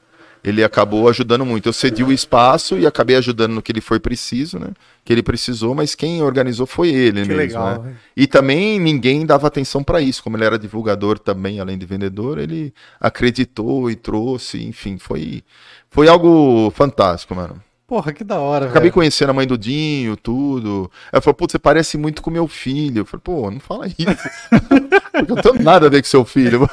Ele 0.48 0.64
acabou 0.64 1.10
ajudando 1.10 1.46
muito. 1.46 1.68
Eu 1.68 1.74
cedi 1.74 2.04
o 2.04 2.12
espaço 2.12 2.78
e 2.78 2.88
acabei 2.88 3.16
ajudando 3.18 3.52
no 3.54 3.62
que 3.62 3.72
ele 3.72 3.82
foi 3.82 4.00
preciso, 4.00 4.58
né? 4.58 4.70
Que 5.04 5.12
ele 5.12 5.22
precisou, 5.22 5.76
mas 5.76 5.94
quem 5.94 6.22
organizou 6.22 6.66
foi 6.66 6.90
ele 6.90 7.22
Que 7.24 7.28
mesmo, 7.28 7.36
legal, 7.36 7.84
né? 7.84 7.96
E 8.16 8.26
também 8.26 8.80
ninguém 8.80 9.26
dava 9.26 9.48
atenção 9.48 9.84
para 9.84 10.02
isso. 10.02 10.24
Como 10.24 10.38
ele 10.38 10.46
era 10.46 10.58
divulgador 10.58 11.20
também, 11.20 11.60
além 11.60 11.78
de 11.78 11.86
vendedor, 11.86 12.38
ele 12.38 12.74
acreditou 13.00 13.92
e 13.92 13.96
trouxe, 13.96 14.64
enfim, 14.64 14.98
foi, 14.98 15.44
foi 15.90 16.08
algo 16.08 16.72
fantástico, 16.72 17.36
mano. 17.36 17.62
Porra, 17.88 18.12
que 18.12 18.22
da 18.22 18.38
hora, 18.38 18.66
Acabei 18.66 18.82
velho. 18.82 18.94
conhecendo 18.94 19.30
a 19.30 19.34
mãe 19.34 19.48
do 19.48 19.58
Dinho, 19.58 20.18
tudo. 20.18 20.92
Ela 21.10 21.22
falou, 21.22 21.36
putz, 21.36 21.54
você 21.54 21.60
parece 21.60 21.98
muito 21.98 22.22
com 22.22 22.30
meu 22.30 22.46
filho. 22.46 23.00
Eu 23.00 23.06
falei, 23.06 23.22
pô, 23.24 23.50
não 23.50 23.62
fala 23.62 23.88
isso. 23.88 23.96
porque 25.10 25.32
eu 25.32 25.36
não 25.36 25.42
tenho 25.42 25.64
nada 25.64 25.88
a 25.88 25.90
ver 25.90 26.02
com 26.02 26.08
seu 26.10 26.26
filho. 26.26 26.70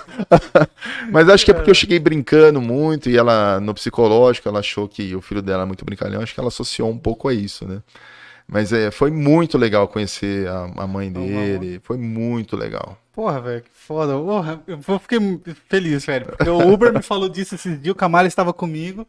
Mas 1.13 1.29
acho 1.29 1.45
que 1.45 1.53
é 1.53 1.55
porque 1.55 1.71
eu 1.71 1.75
cheguei 1.75 2.01
brincando 2.01 2.61
muito 2.61 3.09
e 3.09 3.17
ela, 3.17 3.61
no 3.61 3.73
psicológico, 3.73 4.49
ela 4.49 4.59
achou 4.59 4.89
que 4.89 5.15
o 5.15 5.21
filho 5.21 5.41
dela 5.41 5.63
é 5.63 5.67
muito 5.67 5.85
brincalhão. 5.85 6.21
Acho 6.21 6.35
que 6.35 6.41
ela 6.41 6.49
associou 6.49 6.91
um 6.91 6.99
pouco 6.99 7.29
a 7.29 7.33
isso, 7.33 7.65
né? 7.65 7.81
Mas 8.47 8.73
é, 8.73 8.91
foi 8.91 9.13
muito 9.13 9.57
legal 9.57 9.87
conhecer 9.87 10.49
a, 10.49 10.65
a 10.79 10.87
mãe 10.87 11.13
dele. 11.13 11.81
Foi 11.85 11.97
muito 11.97 12.57
legal. 12.57 12.99
Porra, 13.13 13.41
velho, 13.41 13.63
que 13.63 13.71
foda. 13.73 14.15
Porra, 14.15 14.61
eu 14.67 14.99
fiquei 14.99 15.19
feliz, 15.69 16.05
velho. 16.05 16.27
Porque 16.27 16.51
o 16.51 16.73
Uber 16.73 16.93
me 16.93 17.03
falou 17.03 17.29
disso 17.29 17.55
esses 17.55 17.81
dias, 17.81 17.93
o 17.93 17.97
Camara 17.97 18.27
estava 18.27 18.53
comigo. 18.53 19.07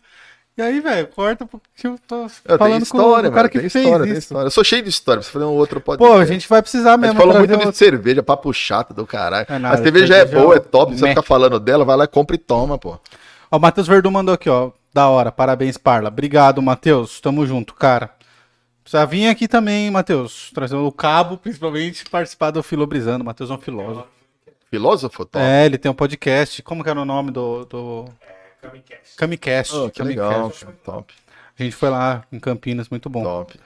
E 0.57 0.61
aí, 0.61 0.79
velho, 0.79 1.07
corta 1.09 1.45
porque 1.45 1.85
eu 1.85 1.99
tô 2.07 2.27
Eu 2.45 2.57
falando 2.57 2.81
história, 2.81 3.29
com 3.29 3.33
o 3.33 3.35
cara 3.35 3.43
mano, 3.43 3.49
que 3.49 3.59
tem 3.59 3.69
fez 3.69 3.83
história, 3.85 4.03
tem 4.05 4.11
isso. 4.13 4.19
história. 4.21 4.47
Eu 4.47 4.51
sou 4.51 4.63
cheio 4.63 4.81
de 4.83 4.89
história. 4.89 5.19
Pra 5.19 5.25
você 5.27 5.33
fazer 5.33 5.45
um 5.45 5.49
outro 5.53 5.81
pode 5.81 5.97
Pô, 5.97 6.13
a 6.13 6.25
gente 6.25 6.47
vai 6.47 6.61
precisar 6.61 6.93
A 6.93 6.97
mesmo. 6.97 7.13
gente 7.13 7.21
falou 7.21 7.37
muito 7.39 7.49
de 7.49 7.55
outro. 7.65 7.73
cerveja, 7.73 8.23
papo 8.23 8.53
chato 8.53 8.93
do 8.93 9.05
caralho. 9.05 9.45
É 9.49 9.59
nada, 9.59 9.75
a 9.75 9.83
cerveja 9.83 10.15
é 10.15 10.23
boa, 10.23 10.53
é 10.55 10.57
é 10.57 10.59
top. 10.61 10.95
Você 10.95 11.03
meh. 11.03 11.09
fica 11.09 11.21
falando 11.21 11.59
dela, 11.59 11.83
vai 11.83 11.97
lá, 11.97 12.07
compra 12.07 12.37
e 12.37 12.39
toma, 12.39 12.77
pô. 12.77 12.97
Ó, 13.51 13.57
o 13.57 13.59
Matheus 13.59 13.85
Verdun 13.85 14.11
mandou 14.11 14.33
aqui, 14.33 14.49
ó. 14.49 14.71
Da 14.93 15.09
hora, 15.09 15.29
parabéns, 15.29 15.77
Parla. 15.77 16.07
Obrigado, 16.07 16.61
Matheus. 16.61 17.19
Tamo 17.19 17.45
junto, 17.45 17.73
cara. 17.73 18.09
Precisa 18.81 19.05
vir 19.05 19.27
aqui 19.27 19.49
também, 19.49 19.91
Matheus. 19.91 20.51
Trazer 20.53 20.75
o 20.77 20.89
cabo, 20.91 21.37
principalmente, 21.37 22.05
participar 22.09 22.51
do 22.51 22.63
Filobrizando. 22.63 23.25
Matheus 23.25 23.49
é 23.49 23.53
um 23.53 23.57
filósofo. 23.57 24.07
Filósofo, 24.71 25.25
top. 25.25 25.43
É, 25.43 25.65
ele 25.65 25.77
tem 25.77 25.91
um 25.91 25.95
podcast. 25.95 26.61
Como 26.63 26.81
que 26.81 26.89
era 26.89 27.01
o 27.01 27.03
nome 27.05 27.29
do. 27.31 27.65
do... 27.65 28.05
Camicast. 29.17 29.75
Oh, 29.75 29.89
que 29.89 29.99
Camicast. 29.99 30.65
legal, 30.65 30.75
top, 30.83 31.13
A 31.59 31.63
gente 31.63 31.75
foi 31.75 31.89
lá 31.89 32.23
em 32.31 32.39
Campinas, 32.39 32.89
muito 32.89 33.09
bom. 33.09 33.23
top. 33.23 33.59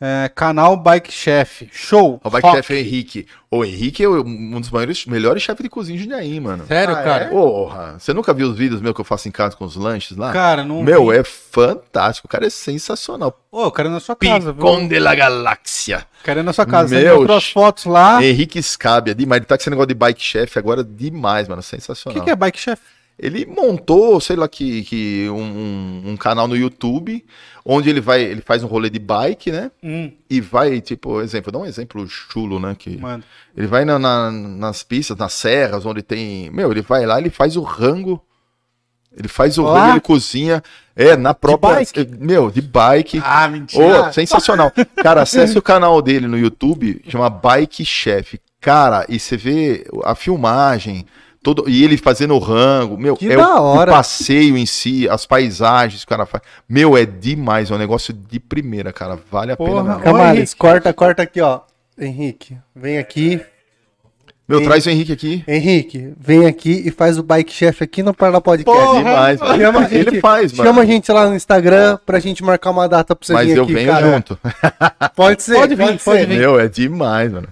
É, 0.00 0.28
canal 0.34 0.76
Bike 0.76 1.10
Chef. 1.10 1.68
Show. 1.72 2.20
O 2.22 2.28
bike 2.28 2.44
Rock. 2.46 2.56
chef 2.58 2.74
é 2.74 2.80
Henrique. 2.80 3.26
O 3.50 3.64
Henrique 3.64 4.02
é 4.02 4.08
um 4.08 4.60
dos 4.60 4.68
maiores, 4.68 5.06
melhores 5.06 5.42
chefes 5.42 5.62
de 5.62 5.68
cozinha 5.70 5.96
de 5.96 6.02
Jundiaí, 6.04 6.40
mano. 6.40 6.66
Sério, 6.66 6.94
Ah, 6.96 7.02
cara? 7.02 7.28
Porra, 7.28 7.96
você 7.98 8.12
nunca 8.12 8.34
viu 8.34 8.48
os 8.50 8.58
vídeos 8.58 8.80
meus 8.82 8.92
que 8.94 9.00
eu 9.00 9.04
faço 9.04 9.28
em 9.28 9.30
casa 9.30 9.56
com 9.56 9.64
os 9.64 9.76
lanches 9.76 10.16
lá? 10.16 10.32
Cara, 10.32 10.64
não. 10.64 10.82
Meu, 10.82 11.06
vi. 11.10 11.18
é 11.18 11.24
fantástico. 11.24 12.26
O 12.26 12.28
cara 12.28 12.44
é 12.44 12.50
sensacional. 12.50 13.40
Ô, 13.52 13.66
o 13.66 13.70
cara 13.70 13.88
é 13.88 13.92
na 13.92 14.00
sua 14.00 14.16
casa, 14.16 14.52
viu? 14.52 14.54
Picon 14.64 14.88
de 14.88 14.98
la 14.98 15.14
Galáxia. 15.14 16.04
O 16.20 16.24
cara 16.24 16.40
é 16.40 16.42
na 16.42 16.52
sua 16.52 16.66
casa. 16.66 16.88
Você 16.96 17.02
Meu, 17.04 17.18
mostrou 17.18 17.38
as 17.38 17.48
fotos 17.48 17.84
lá. 17.84 18.18
O 18.18 18.22
Henrique 18.22 18.60
Scabia, 18.62 19.14
demais. 19.14 19.38
Ele 19.38 19.46
tá 19.46 19.56
com 19.56 19.62
esse 19.62 19.70
negócio 19.70 19.88
de 19.88 19.94
bike 19.94 20.20
chef 20.22 20.58
agora 20.58 20.82
demais, 20.82 21.46
mano. 21.48 21.62
Sensacional. 21.62 22.18
que, 22.18 22.24
que 22.26 22.30
é 22.32 22.36
Bike 22.36 22.58
Chef? 22.58 22.82
Ele 23.18 23.46
montou, 23.46 24.20
sei 24.20 24.34
lá, 24.34 24.48
que, 24.48 24.82
que 24.82 25.28
um, 25.30 26.02
um- 26.10 26.16
canal 26.16 26.48
no 26.48 26.56
YouTube, 26.56 27.24
onde 27.64 27.88
ele 27.88 28.00
vai, 28.00 28.22
ele 28.22 28.40
faz 28.40 28.64
um 28.64 28.66
rolê 28.66 28.90
de 28.90 28.98
bike, 28.98 29.52
né? 29.52 29.70
Hum, 29.82 30.10
E 30.28 30.40
vai, 30.40 30.80
tipo, 30.80 31.20
exemplo, 31.20 31.52
dá 31.52 31.58
um 31.60 31.64
exemplo 31.66 32.06
chulo, 32.08 32.58
né? 32.58 32.74
Que 32.76 32.96
mano. 32.96 33.22
ele 33.56 33.66
vai 33.68 33.84
na- 33.84 33.98
na- 34.00 34.30
nas 34.32 34.82
pistas, 34.82 35.16
nas 35.16 35.32
serras, 35.32 35.86
onde 35.86 36.02
tem. 36.02 36.50
Meu, 36.50 36.72
ele 36.72 36.82
vai 36.82 37.06
lá, 37.06 37.18
ele 37.20 37.30
faz 37.30 37.56
o 37.56 37.62
rango. 37.62 38.20
Ele 39.16 39.28
faz 39.28 39.58
o 39.58 39.64
rango, 39.64 39.92
ele 39.92 40.00
cozinha. 40.00 40.60
É, 40.96 41.16
na 41.16 41.32
própria. 41.32 41.76
bike? 41.76 42.08
Meu, 42.18 42.50
de 42.50 42.60
bike. 42.60 43.20
Ah, 43.24 43.48
Ô, 43.74 44.12
sensacional. 44.12 44.72
Cara, 44.96 45.22
acesse 45.22 45.56
o 45.56 45.62
canal 45.62 46.02
dele 46.02 46.26
no 46.26 46.36
YouTube, 46.36 47.00
chama 47.08 47.30
Bike 47.30 47.84
Chef. 47.84 48.40
Cara, 48.60 49.04
e 49.08 49.18
você 49.20 49.36
vê 49.36 49.86
a 50.04 50.14
filmagem, 50.16 51.06
todo, 51.44 51.68
e 51.68 51.84
ele 51.84 51.96
fazendo 51.96 52.34
o 52.34 52.38
rango, 52.38 52.96
meu, 52.98 53.16
Que 53.16 53.30
é 53.30 53.36
da 53.36 53.60
o, 53.60 53.82
o 53.82 53.86
passeio 53.86 54.56
em 54.56 54.66
si, 54.66 55.08
as 55.08 55.24
paisagens 55.26 56.00
que 56.04 56.06
o 56.06 56.08
cara 56.08 56.26
faz. 56.26 56.42
Meu, 56.68 56.96
é 56.96 57.04
demais, 57.06 57.70
é 57.70 57.74
um 57.74 57.78
negócio 57.78 58.12
de 58.12 58.40
primeira, 58.40 58.92
cara. 58.92 59.18
Vale 59.30 59.52
a 59.52 59.56
Porra. 59.56 59.82
pena 59.82 60.00
Camales, 60.00 60.36
Henrique. 60.38 60.56
corta, 60.56 60.92
corta 60.92 61.22
aqui, 61.22 61.40
ó. 61.40 61.60
Henrique, 61.96 62.56
vem 62.74 62.98
aqui. 62.98 63.40
Meu, 64.46 64.58
Hein? 64.60 64.66
traz 64.66 64.84
o 64.84 64.90
Henrique 64.90 65.10
aqui. 65.12 65.42
Henrique, 65.48 66.12
vem 66.20 66.44
aqui 66.46 66.82
e 66.84 66.90
faz 66.90 67.16
o 67.18 67.22
Bike 67.22 67.50
Chef 67.50 67.82
aqui 67.82 68.02
no 68.02 68.12
Parla 68.12 68.42
Podcast. 68.42 68.78
Porra, 68.78 68.98
demais, 68.98 69.40
mano. 69.40 69.56
Chama 69.62 69.78
a 69.80 69.82
gente, 69.84 69.94
Ele 70.08 70.20
faz, 70.20 70.52
mano. 70.52 70.68
Chama 70.68 70.82
a 70.82 70.84
gente 70.84 71.12
lá 71.12 71.28
no 71.30 71.34
Instagram 71.36 71.98
pra 72.04 72.18
gente 72.18 72.44
marcar 72.44 72.70
uma 72.70 72.86
data 72.86 73.16
pra 73.16 73.26
você 73.26 73.32
Mas 73.32 73.46
vir 73.48 73.56
eu 73.56 73.64
aqui, 73.64 73.72
venho 73.72 73.90
cara. 73.92 74.12
junto. 74.12 74.38
Pode 75.16 75.42
ser, 75.42 75.54
Pode 75.54 75.74
vir, 75.74 75.86
pode 75.98 76.02
ser. 76.02 76.26
vir. 76.26 76.38
Meu, 76.38 76.60
é 76.60 76.68
demais, 76.68 77.32
mano. 77.32 77.48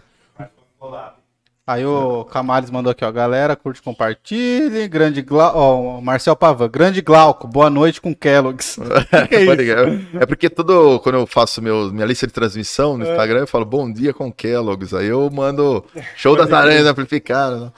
Aí 1.65 1.87
o 1.87 2.25
Camales 2.25 2.73
mandou 2.73 2.91
aqui, 2.91 3.05
ó. 3.05 3.13
Galera, 3.13 3.55
curte, 3.55 3.81
compartilhe. 3.81 4.89
Grande 4.89 5.23
Glauco. 5.23 5.57
Ó, 5.57 5.99
o 5.99 6.03
Marcel 6.03 6.35
Pavan. 6.35 6.69
Grande 6.69 7.01
Glauco. 7.01 7.47
Boa 7.47 7.71
noite 7.71 8.01
com 8.01 8.13
Kellogg's. 8.13 8.79
que 9.29 9.37
é. 9.37 10.23
É 10.23 10.27
porque 10.27 10.51
todo, 10.51 10.99
quando 11.01 11.15
eu 11.19 11.27
faço 11.27 11.63
meu, 11.63 11.93
minha 11.93 12.05
lista 12.05 12.27
de 12.27 12.33
transmissão 12.33 12.99
no 12.99 13.05
Instagram, 13.09 13.41
eu 13.41 13.47
falo 13.47 13.65
bom 13.65 13.91
dia 13.93 14.13
com 14.13 14.33
Kellogg's. 14.33 14.93
Aí 14.93 15.07
eu 15.07 15.31
mando 15.31 15.85
show 16.17 16.37
das 16.37 16.53
aranhas 16.53 16.85
amplificadas. 16.85 17.61
né? 17.61 17.73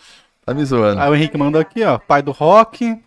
Tá 0.46 0.54
me 0.54 0.64
zoando. 0.64 1.00
Aí 1.02 1.10
o 1.10 1.14
Henrique 1.14 1.36
mandou 1.36 1.60
aqui, 1.60 1.84
ó. 1.84 1.98
Pai 1.98 2.22
do 2.22 2.32
rock. 2.32 2.98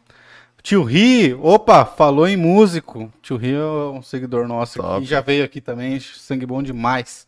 Tio 0.62 0.84
Ri, 0.84 1.34
opa, 1.42 1.86
falou 1.86 2.28
em 2.28 2.38
músico. 2.38 3.12
Tio 3.22 3.38
Ri 3.38 3.54
é 3.54 3.64
um 3.64 4.04
seguidor 4.04 4.48
nosso 4.48 4.80
Top. 4.80 4.98
aqui. 4.98 5.06
Já 5.06 5.22
veio 5.22 5.44
aqui 5.44 5.62
também, 5.62 6.00
sangue 6.00 6.46
bom 6.46 6.62
demais. 6.62 7.26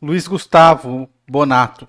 Luiz 0.00 0.26
Gustavo 0.28 1.08
Bonato. 1.28 1.86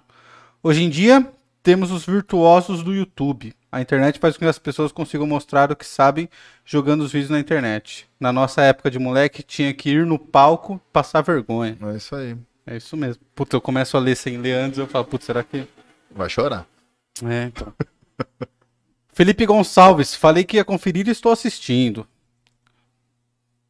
Hoje 0.64 0.84
em 0.84 0.90
dia, 0.92 1.28
temos 1.64 1.90
os 1.90 2.06
virtuosos 2.06 2.84
do 2.84 2.94
YouTube. 2.94 3.52
A 3.72 3.82
internet 3.82 4.20
faz 4.20 4.36
com 4.36 4.42
que 4.42 4.50
as 4.50 4.60
pessoas 4.60 4.92
consigam 4.92 5.26
mostrar 5.26 5.72
o 5.72 5.76
que 5.76 5.86
sabem 5.86 6.30
jogando 6.64 7.02
os 7.02 7.12
vídeos 7.12 7.32
na 7.32 7.40
internet. 7.40 8.08
Na 8.20 8.32
nossa 8.32 8.62
época 8.62 8.92
de 8.92 9.00
moleque, 9.00 9.42
tinha 9.42 9.74
que 9.74 9.90
ir 9.90 10.06
no 10.06 10.20
palco 10.20 10.80
passar 10.94 11.22
vergonha. 11.22 11.76
É 11.82 11.96
isso 11.96 12.16
aí. 12.16 12.38
É 12.68 12.78
isso 12.78 12.96
mesmo. 12.96 13.24
Puta, 13.34 13.56
eu 13.56 13.62
começo 13.62 13.98
a 13.98 14.00
ler 14.00 14.16
sem 14.16 14.38
ler 14.38 14.54
antes, 14.54 14.78
eu 14.78 14.86
falo, 14.86 15.06
putz, 15.06 15.26
será 15.26 15.44
que. 15.44 15.68
Vai 16.12 16.30
chorar. 16.30 16.68
É, 17.26 17.46
então. 17.46 17.74
Felipe 19.10 19.48
Gonçalves, 19.48 20.14
falei 20.14 20.44
que 20.44 20.58
ia 20.58 20.66
conferir 20.66 21.08
e 21.08 21.12
estou 21.12 21.32
assistindo. 21.32 22.08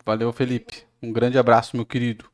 Valeu, 0.05 0.33
Felipe. 0.33 0.83
Um 1.01 1.13
grande 1.13 1.37
abraço, 1.37 1.77
meu 1.77 1.85
querido. 1.85 2.25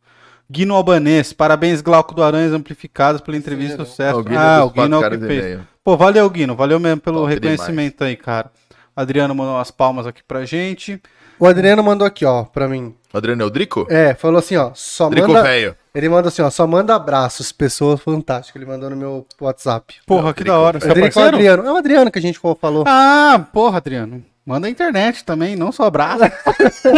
Guino 0.49 0.76
Albanês, 0.76 1.34
parabéns, 1.34 1.82
Glauco 1.82 2.15
do 2.15 2.24
Aranhas 2.24 2.53
Amplificados, 2.53 3.19
pela 3.19 3.36
entrevista 3.36 3.84
sucesso. 3.84 4.18
Ó, 4.18 4.22
o 4.22 4.24
Guino 4.24 4.40
ah, 4.40 4.64
o 4.64 4.69
Guino 4.69 5.03
é 5.03 5.07
o 5.07 5.11
que 5.11 5.28
fez. 5.28 5.60
Pô, 5.84 5.98
valeu, 5.98 6.30
Guino. 6.30 6.56
Valeu 6.56 6.80
mesmo 6.80 7.02
pelo 7.02 7.22
Top 7.22 7.34
reconhecimento 7.34 8.03
aí, 8.03 8.15
cara. 8.15 8.49
Adriano 8.95 9.36
mandou 9.36 9.56
umas 9.56 9.72
palmas 9.72 10.07
aqui 10.07 10.24
pra 10.24 10.45
gente. 10.45 11.02
O 11.40 11.45
Adriano 11.45 11.84
mandou 11.84 12.07
aqui, 12.07 12.26
ó, 12.26 12.45
pra 12.45 12.68
mim. 12.68 12.95
Adriano 13.14 13.44
Eldrico? 13.44 13.86
É, 13.90 14.15
falou 14.15 14.40
assim, 14.40 14.56
ó, 14.56 14.72
só 14.74 15.10
Drico 15.10 15.28
manda... 15.28 15.44
velho. 15.44 15.76
Ele 15.94 16.10
manda 16.10 16.30
assim, 16.30 16.41
ó, 16.41 16.49
só 16.49 16.65
manda 16.65 16.95
abraços, 16.95 17.52
pessoas 17.52 17.99
fantásticas. 18.02 18.60
Ele 18.60 18.69
mandou 18.69 18.90
no 18.90 18.95
meu 18.95 19.28
WhatsApp. 19.40 19.95
Porra, 20.06 20.34
que 20.34 20.44
da 20.44 20.57
hora. 20.57 20.80
Você 20.80 20.88
é 20.88 20.91
Adriano, 20.91 21.14
parceiro? 21.14 21.38
Adriano. 21.38 21.68
É 21.68 21.72
o 21.72 21.76
Adriano 21.76 22.11
que 22.11 22.19
a 22.19 22.22
gente 22.22 22.40
falou. 22.40 22.86
Ah, 22.88 23.45
porra, 23.53 23.78
Adriano. 23.78 24.24
Manda 24.48 24.68
a 24.68 24.69
internet 24.69 25.26
também, 25.26 25.57
não 25.57 25.74
só. 25.74 25.91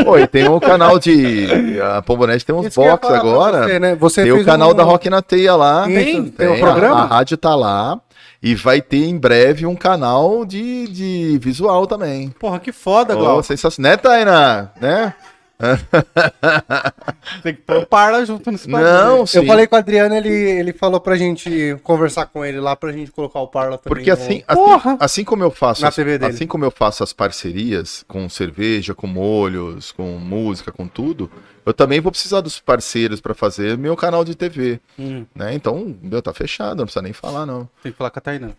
Pô, 0.05 0.19
e 0.19 0.27
tem 0.29 0.47
um 0.47 0.59
canal 0.59 0.99
de. 0.99 1.81
A 1.81 1.99
Pombonete 1.99 2.45
tem 2.45 2.53
uns 2.55 2.67
Isso 2.67 2.79
box 2.79 3.07
agora. 3.09 3.63
Você, 3.63 3.79
né? 3.79 3.95
Você 3.95 4.21
Tem 4.23 4.31
o 4.33 4.45
canal 4.45 4.69
um- 4.69 4.73
da 4.75 4.83
Rock 4.83 5.09
na 5.09 5.19
Teia 5.23 5.55
lá. 5.55 5.85
Tem? 5.85 5.95
Tem 5.95 6.25
Tem, 6.25 6.47
um 6.47 6.53
a- 6.53 6.57
programa? 6.59 6.95
A, 7.01 7.05
rádio 7.05 7.37
tá 7.37 7.55
lá. 7.55 7.99
E 8.41 8.53
vai 8.53 8.81
ter 8.83 9.03
em 9.03 9.17
breve 9.17 9.65
um 9.65 9.75
canal 9.75 10.45
de, 10.45 10.87
de 10.89 11.39
visual 11.41 11.87
também. 11.87 12.29
Porra, 12.39 12.59
que 12.59 12.71
foda, 12.71 13.15
Oh, 13.15 13.19
Glauco. 13.19 13.43
sensacional. 13.43 13.91
Né, 13.93 13.97
Tainá? 13.97 14.69
Né? 14.79 15.13
Tem 17.43 17.53
que 17.53 17.61
pôr 17.61 17.77
o 17.77 17.85
Parla 17.85 18.25
junto 18.25 18.49
nesse. 18.51 18.67
Não, 18.69 19.25
sim. 19.25 19.39
Eu 19.39 19.45
falei 19.45 19.67
com 19.67 19.75
o 19.75 19.79
Adriano, 19.79 20.15
ele, 20.15 20.29
ele 20.29 20.73
falou 20.73 20.99
pra 20.99 21.15
gente 21.17 21.77
conversar 21.83 22.27
com 22.27 22.45
ele 22.45 22.59
lá, 22.59 22.75
pra 22.75 22.91
gente 22.91 23.11
colocar 23.11 23.39
o 23.39 23.47
Parla 23.47 23.77
também. 23.77 24.03
Porque 24.05 24.09
no- 24.09 24.15
assim, 24.15 24.43
assim, 24.47 24.59
Porra! 24.61 24.97
assim 24.99 25.23
como 25.23 25.43
eu 25.43 25.51
faço, 25.51 25.81
Na 25.81 25.89
as, 25.89 25.95
TV 25.95 26.17
dele. 26.17 26.33
assim 26.33 26.47
como 26.47 26.63
eu 26.65 26.71
faço 26.71 27.03
as 27.03 27.11
parcerias 27.13 28.03
com 28.07 28.27
cerveja, 28.29 28.95
com 28.95 29.07
molhos, 29.07 29.91
com 29.91 30.17
música, 30.17 30.71
com 30.71 30.87
tudo, 30.87 31.29
eu 31.65 31.73
também 31.73 31.99
vou 31.99 32.11
precisar 32.11 32.41
dos 32.41 32.59
parceiros 32.59 33.19
para 33.19 33.33
fazer 33.33 33.77
meu 33.77 33.95
canal 33.97 34.23
de 34.23 34.35
TV, 34.35 34.79
Hum, 34.97 35.25
né? 35.35 35.53
Então, 35.53 35.95
meu, 36.01 36.21
tá 36.21 36.33
fechado, 36.33 36.77
não 36.77 36.85
precisa 36.85 37.01
nem 37.03 37.13
falar 37.13 37.45
não. 37.45 37.69
tem 37.83 37.91
que 37.91 37.97
falar 37.97 38.09
com 38.11 38.19
a 38.19 38.21
Tainã. 38.21 38.51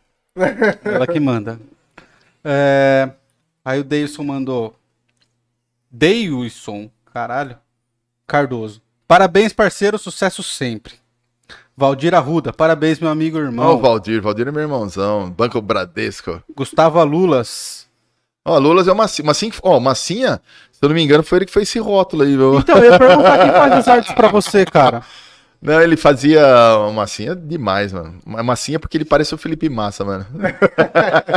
Ela 0.85 1.06
que 1.06 1.18
manda. 1.18 1.59
É, 2.44 3.10
Aí 3.64 3.78
o 3.81 3.85
Deilson 3.85 4.22
mandou. 4.22 4.74
Deilson, 5.90 6.90
caralho. 7.12 7.56
Cardoso. 8.26 8.80
Parabéns, 9.08 9.52
parceiro, 9.52 9.98
sucesso 9.98 10.42
sempre. 10.42 10.94
Valdir 11.76 12.14
Arruda, 12.14 12.52
parabéns, 12.52 13.00
meu 13.00 13.10
amigo 13.10 13.38
e 13.38 13.40
Ó, 13.40 13.42
o 13.42 13.46
irmão. 13.46 13.78
Valdir, 13.78 14.20
Valdir 14.20 14.46
é 14.46 14.52
meu 14.52 14.62
irmãozão, 14.62 15.30
Banco 15.30 15.60
Bradesco. 15.60 16.42
Gustavo 16.54 16.98
Alulas. 16.98 17.88
Ó, 18.44 18.58
Lulas 18.58 18.86
é 18.86 18.92
uma 18.92 19.06
massinha, 19.24 19.52
ó, 19.62 19.80
massinha, 19.80 20.40
se 20.70 20.78
eu 20.80 20.88
não 20.88 20.94
me 20.94 21.02
engano, 21.02 21.22
foi 21.22 21.38
ele 21.38 21.46
que 21.46 21.52
fez 21.52 21.68
esse 21.68 21.78
rótulo 21.78 22.22
aí, 22.22 22.36
viu? 22.36 22.58
Então, 22.58 22.76
eu 22.78 22.92
ia 22.92 22.98
perguntar 22.98 23.38
quem 23.38 23.50
faz 23.50 23.72
as 23.72 23.88
artes 23.88 24.12
pra 24.12 24.28
você, 24.28 24.64
cara. 24.64 25.02
Não, 25.62 25.78
ele 25.82 25.94
fazia 25.94 26.40
uma 26.78 26.90
massinha 26.92 27.36
demais, 27.36 27.92
mano. 27.92 28.14
Massinha 28.24 28.80
porque 28.80 28.96
ele 28.96 29.04
parece 29.04 29.34
o 29.34 29.38
Felipe 29.38 29.68
Massa, 29.68 30.02
mano. 30.04 30.26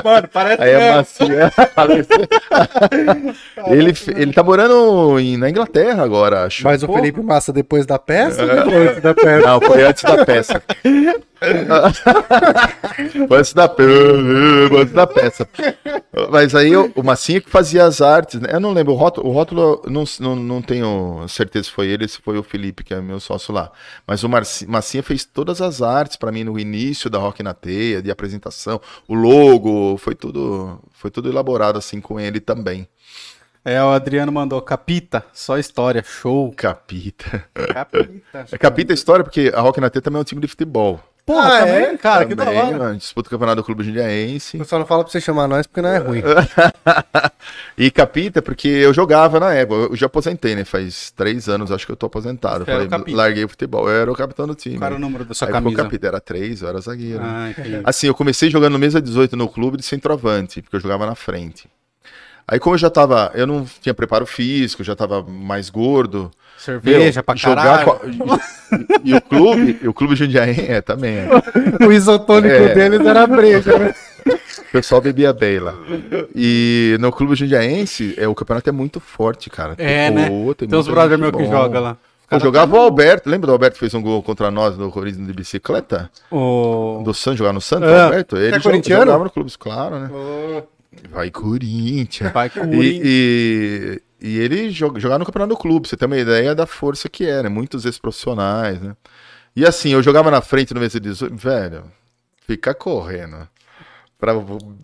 Mano, 0.04 0.28
parece 0.32 0.62
Aí 0.62 0.72
é 0.72 0.96
massinha. 0.96 1.52
ele, 3.68 3.94
ele 4.16 4.34
tá 4.34 4.44
morando 4.44 5.20
em- 5.20 5.38
na 5.38 5.50
Inglaterra 5.50 6.04
agora, 6.04 6.46
acho. 6.46 6.64
Mas 6.64 6.84
o. 6.84 6.94
Felipe 6.94 7.22
Massa 7.22 7.52
depois 7.52 7.86
da 7.86 7.98
peça 8.00 8.42
ou 8.44 8.48
depois 8.64 9.02
da 9.02 9.14
peça? 9.14 9.48
Não, 9.48 9.62
foi 9.62 9.84
antes 9.84 10.04
da 10.04 10.26
peça. 10.26 10.64
Antes 13.32 13.54
da, 13.54 13.66
antes 14.80 14.94
da 14.94 15.08
peça. 15.08 15.48
Mas 16.32 16.56
aí 16.56 16.72
eu- 16.72 16.92
o 16.96 17.04
Massinha 17.04 17.42
que 17.42 17.50
fazia 17.50 17.86
as 17.86 18.02
artes, 18.02 18.40
né? 18.40 18.50
Eu 18.52 18.60
não 18.60 18.72
lembro, 18.72 18.94
o 18.94 18.96
rótulo, 18.96 19.28
o 19.28 19.32
rótulo 19.32 19.82
não, 19.88 20.04
não, 20.20 20.36
não 20.36 20.62
tenho 20.62 21.26
certeza 21.28 21.66
se 21.66 21.72
foi 21.72 21.88
ele, 21.88 22.08
se 22.08 22.22
foi 22.22 22.38
o 22.38 22.44
Felipe, 22.44 22.84
que 22.84 22.94
é 22.94 23.02
meu 23.02 23.20
sócio 23.20 23.54
lá. 23.54 23.72
Mas 24.08 24.24
o 24.24 24.30
Marci- 24.30 24.68
Massinha 24.68 25.04
fez 25.04 25.26
todas 25.26 25.62
as 25.62 25.82
artes 25.82 26.18
pra 26.18 26.32
mim 26.32 26.44
no 26.44 26.60
início 26.60 27.10
da 27.10 27.18
Rock 27.20 27.42
na 27.44 27.54
Teia, 27.54 28.02
de 28.02 28.12
apresentação, 28.12 28.80
o 29.08 29.14
logo, 29.14 29.98
foi 29.98 30.16
tudo, 30.16 30.80
foi 30.94 31.10
tudo 31.12 31.30
elaborado 31.30 31.78
assim 31.78 32.00
com 32.02 32.20
ele 32.20 32.40
também. 32.40 32.88
É, 33.66 33.82
o 33.82 33.92
Adriano 33.92 34.30
mandou 34.30 34.62
Capita, 34.62 35.24
só 35.32 35.58
história, 35.58 36.04
show. 36.04 36.52
Capita. 36.52 37.46
Capita. 37.54 38.24
É 38.52 38.58
Capita 38.58 38.94
história 38.94 39.24
porque 39.24 39.52
a 39.56 39.62
Rock 39.62 39.80
na 39.80 39.90
Teia 39.90 40.02
também 40.02 40.18
é 40.18 40.22
um 40.22 40.26
time 40.26 40.42
de 40.42 40.48
futebol. 40.48 41.00
Porra, 41.26 41.48
Ah, 41.56 41.60
também, 41.60 41.76
é? 41.76 41.98
cara, 41.98 42.26
que 42.26 42.36
da 42.36 42.44
Também, 42.44 42.60
hora. 42.62 42.78
mano, 42.78 42.98
disputa 42.98 43.28
o 43.28 43.30
campeonato 43.32 43.56
do 43.62 43.64
Clube 43.64 43.82
Jundiaense. 43.84 44.58
Eu 44.58 44.66
só 44.66 44.78
não 44.78 44.86
falo 44.86 45.04
pra 45.04 45.12
você 45.12 45.22
chamar 45.22 45.48
nós 45.48 45.66
porque 45.66 45.82
não 45.82 45.88
é 45.90 45.98
ruim. 45.98 46.22
e 47.78 47.90
capita, 47.90 48.42
porque 48.42 48.68
eu 48.68 48.94
jogava 48.94 49.40
na 49.40 49.54
época. 49.54 49.92
Eu 49.92 49.96
já 49.96 50.08
aposentei, 50.08 50.54
né? 50.54 50.66
Faz 50.66 51.12
três 51.12 51.48
anos, 51.48 51.72
acho 51.72 51.86
que 51.86 51.92
eu 51.92 51.96
tô 51.96 52.08
aposentado. 52.08 52.66
Falei, 52.66 52.88
o 52.88 53.16
larguei 53.16 53.46
o 53.46 53.50
futebol. 53.50 53.90
Eu 53.90 54.02
era 54.02 54.12
o 54.12 54.16
capitão 54.16 54.46
do 54.46 54.54
time. 54.56 54.78
Qual 54.78 54.88
era 54.88 54.96
o 54.96 55.00
número 55.00 55.24
da 55.24 55.34
sua 55.34 55.48
Aí 55.48 55.54
camisa? 55.54 55.84
capita, 55.84 56.08
era 56.08 56.20
três, 56.20 56.62
eu 56.62 56.68
era 56.68 56.82
zagueiro. 56.82 57.22
Ah. 57.24 57.52
Assim, 57.86 58.08
eu 58.08 58.14
comecei 58.14 58.50
jogando 58.50 58.74
no 58.74 58.80
mesa 58.80 59.02
18 59.02 59.38
no 59.38 59.48
clube 59.48 59.78
de 59.78 59.84
centroavante, 59.84 60.62
porque 60.62 60.76
eu 60.76 60.82
jogava 60.82 61.06
na 61.06 61.16
frente. 61.16 61.70
Aí, 62.48 62.60
como 62.60 62.76
eu 62.76 62.80
já 62.80 62.90
tava, 62.90 63.32
eu 63.36 63.48
não 63.48 63.66
tinha 63.82 63.94
preparo 63.94 64.26
físico, 64.26 64.84
já 64.84 64.96
tava 64.96 65.24
mais 65.24 65.70
gordo. 65.70 66.30
Cerveja 66.58 67.20
meu, 67.20 67.24
pra 67.24 67.36
jogar 67.36 67.80
a- 67.88 68.00
e, 69.04 69.10
e 69.12 69.16
o 69.16 69.22
clube, 69.22 69.80
e 69.82 69.88
o 69.88 69.94
clube 69.94 70.16
Jundiaí, 70.16 70.56
é, 70.70 70.82
também. 70.82 71.16
é. 71.18 71.86
o 71.86 71.92
isotônico 71.92 72.54
É. 72.54 72.74
deles 72.74 73.06
era 73.06 73.26
breja, 73.28 73.78
né? 73.80 73.94
O 74.26 74.72
pessoal 74.72 75.02
bebia 75.02 75.34
bem 75.34 75.60
lá. 75.60 75.76
E 76.36 76.96
no 77.00 77.12
clube 77.12 77.36
jundiaense, 77.36 78.16
é, 78.18 78.28
o 78.28 78.34
campeonato 78.34 78.70
é 78.70 78.72
muito 78.74 79.00
forte, 79.00 79.50
cara. 79.50 79.76
É, 79.78 80.10
Pô, 80.10 80.16
né? 80.16 80.30
tem 80.58 80.68
Tem 80.68 80.80
uns 80.80 80.88
brother 80.88 81.18
gente 81.18 81.32
meu 81.32 81.32
que 81.32 81.46
joga 81.46 81.80
lá. 81.80 81.98
Eu 82.32 82.40
jogava 82.40 82.76
o 82.76 82.80
Alberto, 82.80 83.30
lembra 83.30 83.48
do 83.48 83.54
Alberto 83.54 83.74
que 83.74 83.80
fez 83.80 83.94
um 83.94 84.02
gol 84.02 84.24
contra 84.24 84.50
nós 84.50 84.76
no 84.76 84.90
Corinthians 84.92 85.28
de 85.28 85.34
bicicleta? 85.34 86.10
O... 86.32 87.04
Do 87.06 87.14
Santos, 87.14 87.38
jogar 87.38 87.54
no 87.54 87.62
Santos, 87.62 87.88
Ah, 87.90 88.06
Alberto? 88.06 88.38
Ele 88.38 88.56
é 88.56 88.60
jogava 88.60 89.24
no 89.24 89.30
clube, 89.30 89.52
claro, 89.60 90.00
né? 90.00 90.10
Vai 91.10 91.30
Corinthians. 91.30 92.32
Vai 92.32 92.52
o 92.56 92.84
E, 92.84 93.02
e, 93.04 94.02
e 94.22 94.40
ele 94.40 94.72
joga, 94.72 95.00
jogava 95.00 95.20
no 95.20 95.26
campeonato 95.26 95.54
do 95.54 95.58
clube, 95.58 95.88
você 95.88 95.98
tem 95.98 96.06
uma 96.06 96.18
ideia 96.18 96.56
da 96.56 96.66
força 96.66 97.10
que 97.10 97.26
é, 97.26 97.44
né? 97.44 97.50
Muitos 97.50 97.86
ex-profissionais, 97.86 98.82
né? 98.82 98.96
E 99.56 99.66
assim, 99.66 99.90
eu 99.90 100.02
jogava 100.02 100.32
na 100.32 100.42
frente 100.42 100.74
no 100.74 100.80
mês 100.80 100.94
de 100.94 101.00
18, 101.00 101.36
velho, 101.36 101.84
fica 102.48 102.74
correndo. 102.74 103.48
Pra, 104.18 104.34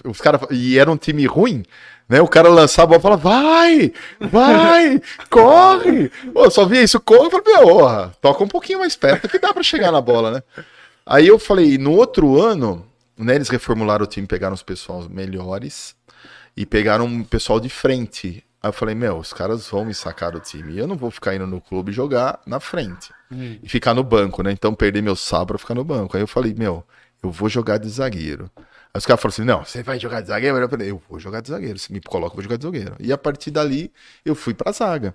os 0.05 0.19
cara, 0.19 0.39
e 0.51 0.77
era 0.77 0.91
um 0.91 0.97
time 0.97 1.25
ruim, 1.25 1.63
né? 2.07 2.21
O 2.21 2.27
cara 2.27 2.49
lançava 2.49 2.95
a 2.95 2.99
bola 2.99 3.15
e 3.15 3.21
falava, 3.21 3.21
vai, 3.21 3.93
vai, 4.29 5.01
corre. 5.29 6.09
Pô, 6.33 6.43
eu 6.43 6.51
só 6.51 6.65
via 6.65 6.83
isso, 6.83 6.99
corre. 6.99 7.27
Eu 7.27 7.31
falei, 7.31 7.53
meu, 7.53 7.67
porra, 7.67 8.13
toca 8.21 8.43
um 8.43 8.47
pouquinho 8.47 8.79
mais 8.79 8.95
perto 8.95 9.29
que 9.29 9.39
dá 9.39 9.53
pra 9.53 9.63
chegar 9.63 9.91
na 9.91 10.01
bola, 10.01 10.31
né? 10.31 10.43
Aí 11.05 11.27
eu 11.27 11.39
falei, 11.39 11.77
no 11.77 11.93
outro 11.93 12.39
ano, 12.39 12.85
né, 13.17 13.35
eles 13.35 13.49
reformularam 13.49 14.03
o 14.03 14.07
time, 14.07 14.27
pegaram 14.27 14.53
os 14.53 14.61
pessoal 14.61 15.07
melhores 15.09 15.95
e 16.59 16.65
pegaram 16.65 17.05
um 17.05 17.23
pessoal 17.23 17.57
de 17.57 17.69
frente. 17.69 18.43
Aí 18.61 18.67
eu 18.67 18.73
falei, 18.73 18.93
meu, 18.93 19.17
os 19.17 19.31
caras 19.31 19.69
vão 19.69 19.85
me 19.85 19.93
sacar 19.93 20.33
do 20.33 20.41
time. 20.41 20.73
E 20.73 20.77
eu 20.77 20.87
não 20.87 20.97
vou 20.97 21.09
ficar 21.09 21.33
indo 21.33 21.47
no 21.47 21.61
clube 21.61 21.93
jogar 21.93 22.41
na 22.45 22.59
frente. 22.59 23.13
E 23.63 23.69
ficar 23.69 23.93
no 23.93 24.03
banco, 24.03 24.43
né? 24.43 24.51
Então 24.51 24.75
perder 24.75 25.01
meu 25.01 25.15
sábado 25.15 25.47
pra 25.47 25.57
ficar 25.57 25.73
no 25.73 25.85
banco. 25.85 26.17
Aí 26.17 26.21
eu 26.21 26.27
falei, 26.27 26.53
meu, 26.53 26.83
eu 27.23 27.31
vou 27.31 27.47
jogar 27.47 27.77
de 27.77 27.87
zagueiro. 27.87 28.51
Aí 28.91 28.97
os 28.97 29.05
caras 29.05 29.21
falaram 29.21 29.33
assim, 29.35 29.43
não, 29.45 29.63
você 29.63 29.83
vai 29.83 29.99
jogar 29.99 30.21
de 30.21 30.27
zagueiro? 30.29 30.57
Eu 30.57 30.67
falei, 30.69 30.89
eu 30.91 31.01
vou 31.07 31.19
jogar 31.19 31.41
de 31.41 31.49
zagueiro. 31.49 31.77
Se 31.77 31.93
me 31.93 32.01
coloca, 32.01 32.31
eu 32.33 32.35
vou 32.35 32.43
jogar 32.43 32.57
de 32.57 32.63
zagueiro. 32.63 32.95
E 32.99 33.13
a 33.13 33.17
partir 33.17 33.51
dali, 33.51 33.91
eu 34.25 34.33
fui 34.33 34.53
pra 34.53 34.71
zaga. 34.71 35.13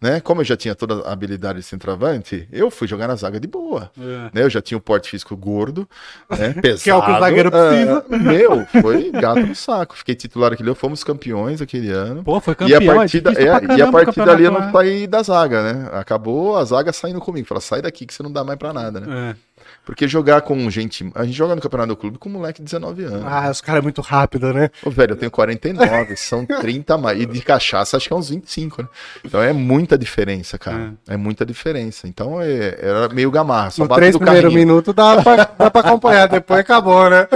Né? 0.00 0.20
Como 0.20 0.42
eu 0.42 0.44
já 0.44 0.56
tinha 0.56 0.74
toda 0.74 1.08
a 1.08 1.12
habilidade 1.12 1.58
de 1.60 1.64
centroavante, 1.64 2.46
eu 2.52 2.70
fui 2.70 2.86
jogar 2.86 3.08
na 3.08 3.14
zaga 3.16 3.40
de 3.40 3.48
boa. 3.48 3.90
É. 3.98 4.02
Né? 4.34 4.42
Eu 4.42 4.50
já 4.50 4.60
tinha 4.60 4.76
um 4.76 4.80
porte 4.80 5.08
físico 5.08 5.34
gordo, 5.34 5.88
né? 6.30 6.52
pesado. 6.52 6.80
Que 6.84 6.90
é 6.90 6.94
o 6.94 7.02
que 7.02 7.10
o 7.12 7.18
zagueiro 7.18 7.50
precisa. 7.50 8.04
Ah, 8.10 8.18
meu, 8.18 8.66
foi 8.82 9.10
gato 9.10 9.40
no 9.46 9.54
saco. 9.54 9.96
Fiquei 9.96 10.14
titular 10.14 10.52
aquele 10.52 10.68
ano, 10.68 10.76
fomos 10.76 11.02
campeões 11.02 11.62
aquele 11.62 11.90
ano. 11.90 12.22
Pô, 12.22 12.38
foi 12.40 12.52
E 12.52 12.56
campeão, 12.56 12.92
a 12.92 12.96
partir, 12.96 13.18
é 13.18 13.20
da- 13.22 13.32
é, 13.32 13.78
e 13.78 13.82
a 13.82 13.88
o 13.88 13.92
partir 13.92 14.22
dali 14.24 14.44
eu 14.44 14.50
não 14.50 14.60
campeonato, 14.60 14.86
saí 14.88 15.06
da 15.06 15.22
zaga, 15.22 15.72
né? 15.72 15.88
Acabou 15.94 16.56
a 16.58 16.64
zaga 16.64 16.92
saindo 16.92 17.20
comigo. 17.20 17.48
Fala, 17.48 17.60
sai 17.62 17.80
daqui 17.80 18.04
que 18.04 18.12
você 18.12 18.22
não 18.22 18.30
dá 18.30 18.44
mais 18.44 18.58
pra 18.58 18.72
nada, 18.74 19.00
né? 19.00 19.06
né? 19.06 19.36
Porque 19.84 20.08
jogar 20.08 20.40
com 20.42 20.68
gente. 20.70 21.10
A 21.14 21.24
gente 21.24 21.36
joga 21.36 21.54
no 21.54 21.60
campeonato 21.60 21.88
do 21.88 21.96
clube 21.96 22.18
com 22.18 22.28
um 22.28 22.32
moleque 22.32 22.60
de 22.60 22.64
19 22.64 23.04
anos. 23.04 23.22
Ah, 23.24 23.50
os 23.50 23.60
caras 23.60 23.80
é 23.80 23.82
muito 23.82 24.00
rápido, 24.00 24.52
né? 24.52 24.70
Ô, 24.84 24.90
velho, 24.90 25.12
eu 25.12 25.16
tenho 25.16 25.30
49, 25.30 26.16
são 26.16 26.44
30 26.46 26.96
mais. 26.98 27.20
E 27.20 27.26
de 27.26 27.40
cachaça 27.40 27.96
acho 27.96 28.08
que 28.08 28.12
é 28.12 28.16
uns 28.16 28.30
25, 28.30 28.82
né? 28.82 28.88
Então 29.24 29.42
é 29.42 29.52
muita 29.52 29.96
diferença, 29.98 30.58
cara. 30.58 30.94
É, 31.08 31.16
muita 31.16 31.44
diferença. 31.44 32.08
Então 32.08 32.40
é, 32.40 32.78
era 32.80 33.08
meio 33.08 33.30
gamarra. 33.30 33.70
Só 33.70 33.84
No 33.84 33.94
três 33.94 34.16
primeiros 34.16 34.52
minutos 34.52 34.94
dá 34.94 35.22
pra, 35.22 35.36
dá 35.58 35.70
pra 35.70 35.80
acompanhar, 35.80 36.28
depois 36.28 36.60
acabou, 36.60 37.08
né? 37.10 37.28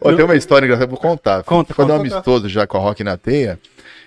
Ó, 0.00 0.12
tem 0.12 0.24
uma 0.24 0.36
história 0.36 0.64
engraçada, 0.64 0.86
eu 0.86 0.90
vou 0.90 0.98
contar. 0.98 1.42
Conta, 1.42 1.72
um 1.72 1.76
conta. 1.76 1.94
amistoso 1.96 2.48
já 2.48 2.66
com 2.66 2.76
a 2.76 2.80
Rock 2.80 3.02
na 3.02 3.16
Teia. 3.16 3.58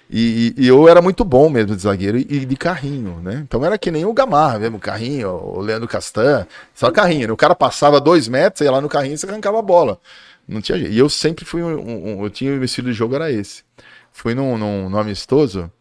E, 0.09 0.53
e- 0.57 0.67
eu 0.67 0.87
era 0.87 1.01
muito 1.01 1.23
bom 1.25 1.49
mesmo 1.49 1.75
de 1.75 1.81
zagueiro 1.81 2.17
e, 2.17 2.45
de 2.45 2.55
carrinho, 2.55 3.19
né? 3.21 3.41
Então 3.47 3.65
era 3.65 3.77
que 3.77 3.89
nem 3.91 4.05
o 4.05 4.13
Gamarra 4.13 4.59
mesmo, 4.59 4.79
carrinho, 4.79 5.29
o 5.29 5.59
Leandro 5.61 5.87
Castan, 5.87 6.45
só 6.73 6.91
carrinho. 6.91 7.27
né? 7.27 7.33
O 7.33 7.37
cara 7.37 7.55
passava 7.55 7.99
dois 7.99 8.27
metros, 8.27 8.61
ia 8.61 8.71
lá 8.71 8.79
no 8.81 8.89
carrinho 8.89 9.15
e 9.15 9.17
você 9.17 9.25
arrancava 9.27 9.59
a 9.59 9.61
bola. 9.63 9.99
Não 10.47 10.61
tinha. 10.61 10.77
E 10.77 10.97
eu 10.97 11.09
sempre 11.09 11.43
fui 11.45 11.63
um, 11.63 11.69
um- 11.79 12.19
um- 12.19 12.23
eu 12.23 12.29
tinha 12.29 12.51
o 12.53 12.63
estilo 12.63 12.87
de 12.89 12.93
jogo 12.93 13.15
era 13.15 13.31
esse. 13.31 13.63
Fui 14.11 14.33
num, 14.35 14.57
num, 14.57 14.89
num 14.89 14.97
amistoso 14.97 15.71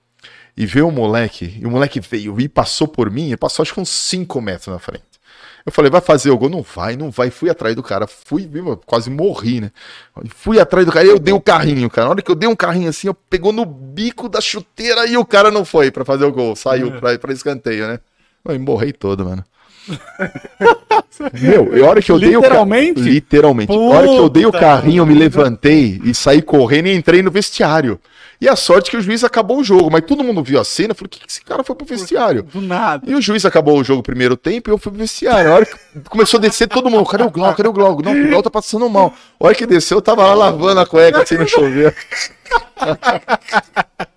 e 0.56 0.66
veio 0.66 0.86
um 0.88 0.90
moleque, 0.90 1.58
e 1.60 1.66
o 1.66 1.70
moleque 1.70 2.00
veio 2.00 2.40
e 2.40 2.48
passou 2.48 2.88
por 2.88 3.10
mim, 3.10 3.30
e 3.32 3.36
passou 3.36 3.62
acho 3.62 3.74
que 3.74 3.80
uns 3.80 3.90
5 3.90 4.40
metros 4.40 4.68
na 4.68 4.78
frente. 4.78 5.04
Eu 5.66 5.72
falei, 5.72 5.90
vai 5.90 6.02
fazer 6.02 6.30
o 6.30 6.36
gol? 6.36 6.50
Não 6.50 6.62
vai, 6.62 6.94
não 6.94 7.10
vai. 7.10 7.30
Fui 7.30 7.48
atrás 7.48 7.74
do 7.74 7.82
cara, 7.82 8.06
fui, 8.06 8.46
viu, 8.46 8.76
quase 8.84 9.08
morri, 9.08 9.62
né? 9.62 9.70
Fui 10.36 10.60
atrás 10.60 10.84
do 10.84 10.92
cara, 10.92 11.06
eu 11.06 11.18
dei 11.18 11.32
o 11.32 11.40
carrinho, 11.40 11.88
cara. 11.88 12.06
Na 12.06 12.10
hora 12.10 12.22
que 12.22 12.30
eu 12.30 12.34
dei 12.34 12.48
um 12.48 12.54
carrinho 12.54 12.90
assim, 12.90 13.06
eu 13.06 13.14
pegou 13.14 13.50
no 13.50 13.64
bico 13.64 14.28
da 14.28 14.42
chuteira 14.42 15.06
e 15.06 15.16
o 15.16 15.24
cara 15.24 15.50
não 15.50 15.64
foi 15.64 15.90
pra 15.90 16.04
fazer 16.04 16.24
o 16.24 16.32
gol, 16.32 16.54
saiu 16.54 16.92
pra, 16.92 17.18
pra 17.18 17.32
escanteio, 17.32 17.88
né? 17.88 17.98
Eu 18.44 18.60
morri 18.60 18.92
todo, 18.92 19.24
mano. 19.24 19.42
Meu, 21.40 21.76
e 21.76 21.82
a 21.82 21.86
hora 21.86 22.02
que 22.02 22.10
eu 22.10 22.18
dei 22.18 22.36
o 22.36 22.40
Literalmente? 22.40 23.00
Literalmente. 23.00 23.72
A 23.72 23.76
hora 23.76 24.06
que 24.06 24.16
eu 24.16 24.28
dei 24.28 24.46
o 24.46 24.52
Puta 24.52 24.60
carrinho, 24.60 25.00
eu 25.02 25.06
me 25.06 25.14
levantei 25.14 26.00
e 26.04 26.14
saí 26.14 26.42
correndo 26.42 26.88
e 26.88 26.94
entrei 26.94 27.22
no 27.22 27.30
vestiário. 27.30 27.98
E 28.40 28.48
a 28.48 28.56
sorte 28.56 28.90
que 28.90 28.96
o 28.96 29.00
juiz 29.00 29.24
acabou 29.24 29.58
o 29.58 29.64
jogo, 29.64 29.90
mas 29.90 30.04
todo 30.04 30.24
mundo 30.24 30.42
viu 30.42 30.60
a 30.60 30.64
cena 30.64 30.92
e 30.92 30.94
falou: 30.94 31.06
o 31.06 31.10
que, 31.10 31.20
que 31.20 31.30
esse 31.30 31.42
cara 31.42 31.62
foi 31.62 31.74
pro 31.74 31.86
vestiário? 31.86 32.42
Do 32.42 32.60
nada. 32.60 33.08
E 33.08 33.14
o 33.14 33.20
juiz 33.20 33.44
acabou 33.44 33.78
o 33.78 33.84
jogo 33.84 34.02
primeiro 34.02 34.36
tempo 34.36 34.70
e 34.70 34.72
eu 34.72 34.78
fui 34.78 34.90
pro 34.90 35.00
vestiário. 35.00 35.50
A 35.50 35.54
hora 35.54 35.66
que 35.66 35.74
começou 36.08 36.38
a 36.38 36.40
descer 36.40 36.68
todo 36.68 36.90
mundo, 36.90 37.06
cadê 37.06 37.24
o 37.24 37.30
Glau? 37.30 37.54
Cadê 37.54 37.68
o 37.68 37.72
Glau? 37.72 38.00
Não, 38.02 38.12
o 38.12 38.28
Glau 38.28 38.42
tá 38.42 38.50
passando 38.50 38.88
mal. 38.88 39.12
A 39.40 39.46
hora 39.46 39.54
que 39.54 39.66
desceu, 39.66 39.98
eu 39.98 40.02
tava 40.02 40.26
lá 40.26 40.34
lavando 40.34 40.80
a 40.80 40.86
cueca 40.86 41.22
assim 41.22 41.36
no 41.36 41.48
chuveiro. 41.48 41.94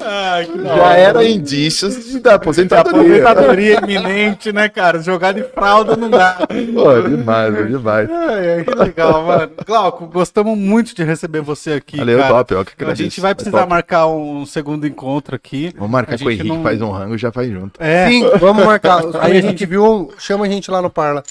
Ai, 0.00 0.48
Já 0.64 0.92
era 0.94 1.24
indícios 1.24 2.06
de 2.12 2.20
da 2.20 2.34
aposentadoria. 2.34 3.22
Aposentadoria 3.28 3.80
iminente, 3.82 4.52
né, 4.52 4.68
cara? 4.68 5.00
Jogar 5.02 5.32
de 5.32 5.42
fralda 5.44 5.96
não 5.96 6.08
dá. 6.10 6.38
Pô, 6.74 7.02
demais, 7.08 7.54
é 7.54 7.62
demais. 7.64 8.10
Ai, 8.10 8.50
ai, 8.58 8.64
que 8.64 8.74
legal, 8.74 9.24
mano. 9.24 9.50
Glauco, 9.66 10.06
gostamos 10.06 10.56
muito 10.56 10.94
de 10.94 11.04
receber 11.04 11.40
você 11.40 11.72
aqui. 11.72 11.96
Valeu, 11.96 12.18
cara. 12.18 12.34
top, 12.34 12.54
ó, 12.54 12.64
que 12.64 12.84
A 12.84 12.94
gente 12.94 13.20
vai 13.20 13.32
É 13.32 13.34
precisar 13.34 13.66
marcar 13.66 14.06
um 14.06 14.46
segundo 14.46 14.86
encontro 14.86 15.34
aqui. 15.36 15.72
Vamos 15.76 15.90
marcar 15.90 16.14
A 16.14 16.18
com 16.18 16.24
o 16.24 16.30
Henrique, 16.30 16.48
não- 16.48 16.62
faz 16.62 16.80
um 16.80 16.90
rango 16.90 17.14
e 17.14 17.18
já 17.18 17.30
vai 17.30 17.50
junto. 17.50 17.82
É, 17.82 18.08
Sim, 18.08 18.28
vamos 18.38 18.64
marcar. 18.64 19.02
Aí 19.20 19.36
a 19.36 19.42
gente 19.42 19.66
viu, 19.66 20.12
chama 20.18 20.46
a 20.46 20.48
gente 20.48 20.70
lá 20.70 20.80
no 20.80 20.88
Parla. 20.90 21.22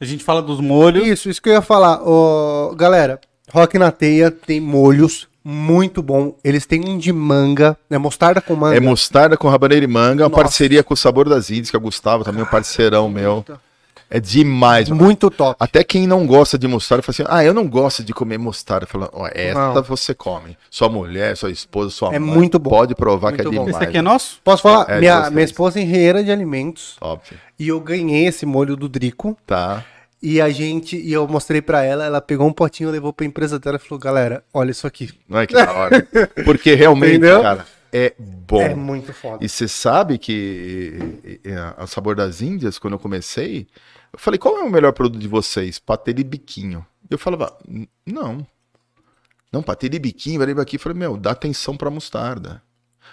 a 0.00 0.04
gente 0.04 0.24
fala 0.24 0.42
dos 0.42 0.60
molhos. 0.60 1.06
Isso, 1.06 1.28
isso 1.30 1.40
que 1.42 1.48
eu 1.48 1.52
ia 1.54 1.62
falar. 1.62 2.00
Ô, 2.02 2.74
galera, 2.76 3.20
Rock 3.52 3.78
na 3.78 3.90
Teia 3.90 4.30
tem 4.30 4.60
molhos 4.60 5.27
muito 5.44 6.02
bom. 6.02 6.34
Eles 6.44 6.66
têm 6.66 6.84
um 6.88 6.98
de 6.98 7.12
manga, 7.12 7.76
né? 7.88 7.96
Mostarda 7.98 8.40
com 8.40 8.54
manga. 8.56 8.76
É 8.76 8.80
mostarda 8.80 9.36
com 9.36 9.48
rabaneira 9.48 9.84
e 9.84 9.88
manga, 9.88 10.24
uma 10.24 10.30
parceria 10.30 10.82
com 10.82 10.94
o 10.94 10.96
Sabor 10.96 11.28
das 11.28 11.50
Índias, 11.50 11.70
que 11.70 11.76
é 11.76 11.78
o 11.78 11.82
Gustavo, 11.82 12.24
também 12.24 12.42
um 12.42 12.46
parceirão 12.46 13.08
meu. 13.08 13.44
É 14.10 14.18
demais, 14.18 14.88
mano. 14.88 15.04
Muito 15.04 15.30
top. 15.30 15.54
Até 15.60 15.84
quem 15.84 16.06
não 16.06 16.26
gosta 16.26 16.56
de 16.58 16.66
mostarda 16.66 17.02
fala 17.02 17.12
assim: 17.14 17.24
ah, 17.28 17.44
eu 17.44 17.52
não 17.52 17.68
gosto 17.68 18.02
de 18.02 18.14
comer 18.14 18.38
mostarda. 18.38 18.86
Fala, 18.86 19.10
ó, 19.12 19.28
esta 19.34 19.74
Não. 19.74 19.82
você 19.82 20.14
come. 20.14 20.56
Sua 20.70 20.88
mulher, 20.88 21.36
sua 21.36 21.50
esposa, 21.50 21.90
sua 21.90 22.14
É 22.14 22.18
mãe. 22.18 22.34
muito 22.34 22.58
bom. 22.58 22.70
Pode 22.70 22.94
provar 22.94 23.32
que 23.34 23.42
é 23.42 23.44
Muito 23.44 23.56
bom. 23.56 23.64
demais. 23.66 23.76
Esse 23.82 23.88
aqui 23.90 23.98
é 23.98 24.02
nosso? 24.02 24.40
Posso 24.42 24.62
falar? 24.62 24.88
É, 24.88 24.98
minha, 24.98 25.28
minha 25.30 25.44
esposa 25.44 25.78
é 25.78 25.82
engenheira 25.82 26.24
de 26.24 26.30
alimentos 26.32 26.96
Óbvio. 27.02 27.36
e 27.58 27.68
eu 27.68 27.78
ganhei 27.80 28.26
esse 28.26 28.46
molho 28.46 28.76
do 28.76 28.88
Drico. 28.88 29.36
Tá. 29.46 29.84
E 30.20 30.40
a 30.40 30.50
gente, 30.50 30.96
e 30.96 31.12
eu 31.12 31.26
mostrei 31.28 31.62
pra 31.62 31.82
ela, 31.82 32.04
ela 32.04 32.20
pegou 32.20 32.46
um 32.46 32.52
potinho, 32.52 32.90
levou 32.90 33.12
pra 33.12 33.24
empresa 33.24 33.58
dela 33.58 33.76
e 33.76 33.80
falou: 33.80 33.98
galera, 34.00 34.44
olha 34.52 34.70
isso 34.72 34.86
aqui. 34.86 35.10
Não 35.28 35.38
é 35.38 35.46
que 35.46 35.54
da 35.54 35.72
hora. 35.72 36.06
Porque 36.44 36.74
realmente, 36.74 37.16
Entendeu? 37.18 37.40
cara, 37.40 37.66
é 37.92 38.14
bom. 38.18 38.60
É 38.60 38.74
muito 38.74 39.12
foda. 39.12 39.44
E 39.44 39.48
você 39.48 39.68
sabe 39.68 40.18
que 40.18 40.98
e, 41.24 41.40
e, 41.48 41.52
a 41.76 41.86
Sabor 41.86 42.16
das 42.16 42.42
Índias, 42.42 42.78
quando 42.78 42.94
eu 42.94 42.98
comecei, 42.98 43.68
eu 44.12 44.18
falei, 44.18 44.38
qual 44.38 44.58
é 44.58 44.62
o 44.62 44.70
melhor 44.70 44.92
produto 44.92 45.20
de 45.20 45.28
vocês? 45.28 45.78
Patê 45.78 46.12
de 46.12 46.24
biquinho. 46.24 46.84
Eu 47.08 47.18
falava, 47.18 47.56
"N- 47.68 47.88
não. 48.04 48.44
Não, 49.52 49.62
patê 49.62 49.88
de 49.88 49.98
biquinho, 49.98 50.38
vai 50.44 50.50
aqui. 50.62 50.76
Eu 50.76 50.80
falei, 50.80 50.98
meu, 50.98 51.16
dá 51.16 51.30
atenção 51.30 51.76
pra 51.76 51.90
mostarda. 51.90 52.60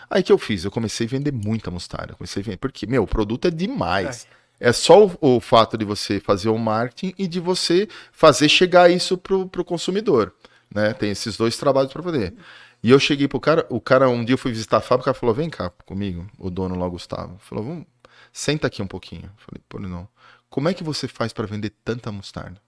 Aí 0.10 0.22
que 0.22 0.32
eu 0.32 0.38
fiz? 0.38 0.65
Eu 0.65 0.72
comecei 0.72 1.07
a 1.07 1.10
vender 1.10 1.32
muita 1.32 1.72
mostarda. 1.72 2.14
Comecei 2.14 2.41
a 2.41 2.45
vender, 2.45 2.57
porque, 2.57 2.86
meu, 2.86 3.03
o 3.03 3.07
produto 3.07 3.48
é 3.48 3.52
demais. 3.52 4.27
É, 4.30 4.36
só 4.72 5.06
o, 5.06 5.18
o 5.22 5.40
fato 5.40 5.77
de 5.77 5.86
você 5.86 6.19
fazer 6.19 6.49
o 6.49 6.57
marketing 6.57 7.14
e 7.18 7.27
de 7.27 7.40
você 7.40 7.88
fazer 8.11 8.49
chegar 8.49 8.90
isso 8.90 9.18
pro, 9.18 9.48
pro 9.48 9.65
consumidor. 9.65 10.34
Né? 10.73 10.94
Tem 10.94 11.11
esses 11.11 11.38
dois 11.38 11.57
trabalhos 11.57 11.91
pra 11.91 12.03
fazer. 12.03 12.34
E 12.82 12.90
eu 12.90 12.99
cheguei 12.99 13.27
pro 13.27 13.40
cara, 13.40 13.65
o 13.69 13.82
cara, 13.82 14.10
um 14.10 14.23
dia 14.23 14.34
eu 14.34 14.38
fui 14.38 14.52
visitar 14.52 14.77
a 14.77 14.82
fábrica, 14.82 15.11
o 15.11 15.14
falou, 15.14 15.34
vem 15.34 15.49
cá 15.49 15.69
comigo, 15.86 16.27
o 16.38 16.49
dono 16.49 16.77
lá, 16.77 16.88
Gustavo. 16.88 17.38
Falou, 17.40 17.64
vamos, 17.64 17.86
senta 18.32 18.68
aqui 18.68 18.82
um 18.82 18.88
pouquinho. 18.88 19.23
Eu 19.23 19.38
falei, 19.38 19.61
pô, 19.68 19.80
não. 19.80 20.07
Como 20.49 20.69
é 20.69 20.73
que 20.73 20.84
você 20.84 21.07
faz 21.07 21.34
pra 21.34 21.45
vender 21.45 21.72
tanta 21.84 22.11
mostarda? 22.11 22.61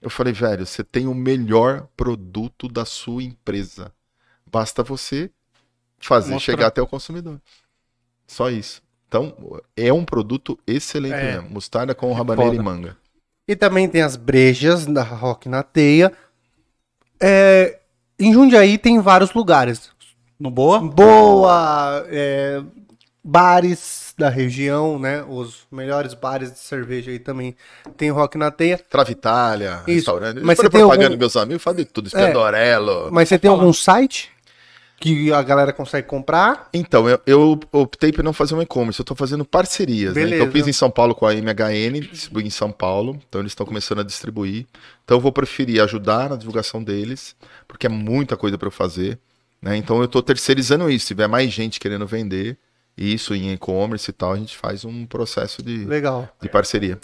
Eu 0.00 0.08
falei, 0.08 0.32
velho, 0.32 0.64
você 0.64 0.82
tem 0.82 1.06
o 1.06 1.14
melhor 1.14 1.88
produto 1.96 2.68
da 2.68 2.84
sua 2.84 3.22
empresa. 3.22 3.92
Basta 4.46 4.82
você 4.82 5.30
fazer 5.98 6.34
Mostrar. 6.34 6.52
chegar 6.52 6.66
até 6.68 6.80
o 6.80 6.86
consumidor. 6.86 7.40
Só 8.26 8.50
isso. 8.50 8.82
Então, 9.08 9.34
é 9.76 9.90
um 9.92 10.04
produto 10.04 10.58
excelente 10.66 11.14
É. 11.14 11.32
mesmo. 11.32 11.48
Mostarda 11.50 11.94
com 11.94 12.12
rabaneira 12.12 12.50
foda. 12.52 12.62
e 12.62 12.64
manga. 12.64 12.96
E 13.48 13.56
também 13.56 13.88
tem 13.88 14.02
as 14.02 14.14
brejas 14.16 14.84
da 14.84 15.02
Rock 15.02 15.48
na 15.48 15.62
Teia. 15.62 16.12
É, 17.20 17.78
em 18.18 18.32
Jundiaí 18.32 18.76
tem 18.76 19.00
vários 19.00 19.32
lugares. 19.32 19.90
No 20.38 20.50
boa? 20.50 20.78
Boa, 20.80 22.04
é, 22.08 22.62
bares 23.24 24.14
da 24.16 24.28
região, 24.28 24.98
né? 24.98 25.24
Os 25.26 25.66
melhores 25.72 26.12
bares 26.14 26.52
de 26.52 26.58
cerveja 26.58 27.10
aí 27.10 27.18
também 27.18 27.56
tem 27.96 28.10
Rock 28.10 28.36
na 28.36 28.50
Teia. 28.50 28.78
Travaitália, 28.90 29.80
Isso. 29.86 29.96
restaurante. 29.96 30.40
Mas 30.42 30.58
você 30.58 30.68
tem 30.68 30.80
propaganda 30.80 31.06
algum- 31.06 31.18
meus 31.18 31.36
amigos, 31.36 31.62
fala 31.62 31.76
de 31.78 31.84
tudo. 31.86 32.06
Espendorello. 32.08 33.08
Mas 33.10 33.28
você 33.28 33.38
tem 33.38 33.50
algum 33.50 33.72
site 33.72 34.30
que 35.00 35.32
a 35.32 35.42
galera 35.42 35.72
consegue 35.72 36.06
comprar? 36.06 36.68
Então, 36.72 37.08
eu, 37.08 37.20
eu 37.24 37.60
optei 37.72 38.12
por 38.12 38.24
não 38.24 38.32
fazer 38.32 38.54
um 38.54 38.62
e-commerce, 38.62 38.98
eu 38.98 39.04
tô 39.04 39.14
fazendo 39.14 39.44
parcerias. 39.44 40.14
Né? 40.14 40.22
Então, 40.22 40.38
eu 40.38 40.50
fiz 40.50 40.66
em 40.66 40.72
São 40.72 40.90
Paulo 40.90 41.14
com 41.14 41.26
a 41.26 41.32
MHN, 41.34 42.00
distribuí 42.10 42.46
em 42.46 42.50
São 42.50 42.72
Paulo, 42.72 43.18
então 43.28 43.40
eles 43.40 43.52
estão 43.52 43.64
começando 43.64 44.00
a 44.00 44.04
distribuir. 44.04 44.66
Então, 45.04 45.16
eu 45.16 45.20
vou 45.20 45.32
preferir 45.32 45.80
ajudar 45.82 46.28
na 46.28 46.36
divulgação 46.36 46.82
deles, 46.82 47.36
porque 47.66 47.86
é 47.86 47.90
muita 47.90 48.36
coisa 48.36 48.58
para 48.58 48.66
eu 48.66 48.72
fazer. 48.72 49.18
Né? 49.62 49.76
Então, 49.76 50.00
eu 50.00 50.08
tô 50.08 50.20
terceirizando 50.20 50.90
isso. 50.90 51.06
Se 51.06 51.14
tiver 51.14 51.28
mais 51.28 51.50
gente 51.52 51.78
querendo 51.78 52.06
vender 52.06 52.58
isso 52.96 53.34
em 53.34 53.52
e-commerce 53.52 54.10
e 54.10 54.12
tal, 54.12 54.32
a 54.32 54.36
gente 54.36 54.56
faz 54.56 54.84
um 54.84 55.06
processo 55.06 55.62
de, 55.62 55.84
Legal. 55.84 56.28
de 56.42 56.48
parceria. 56.48 56.98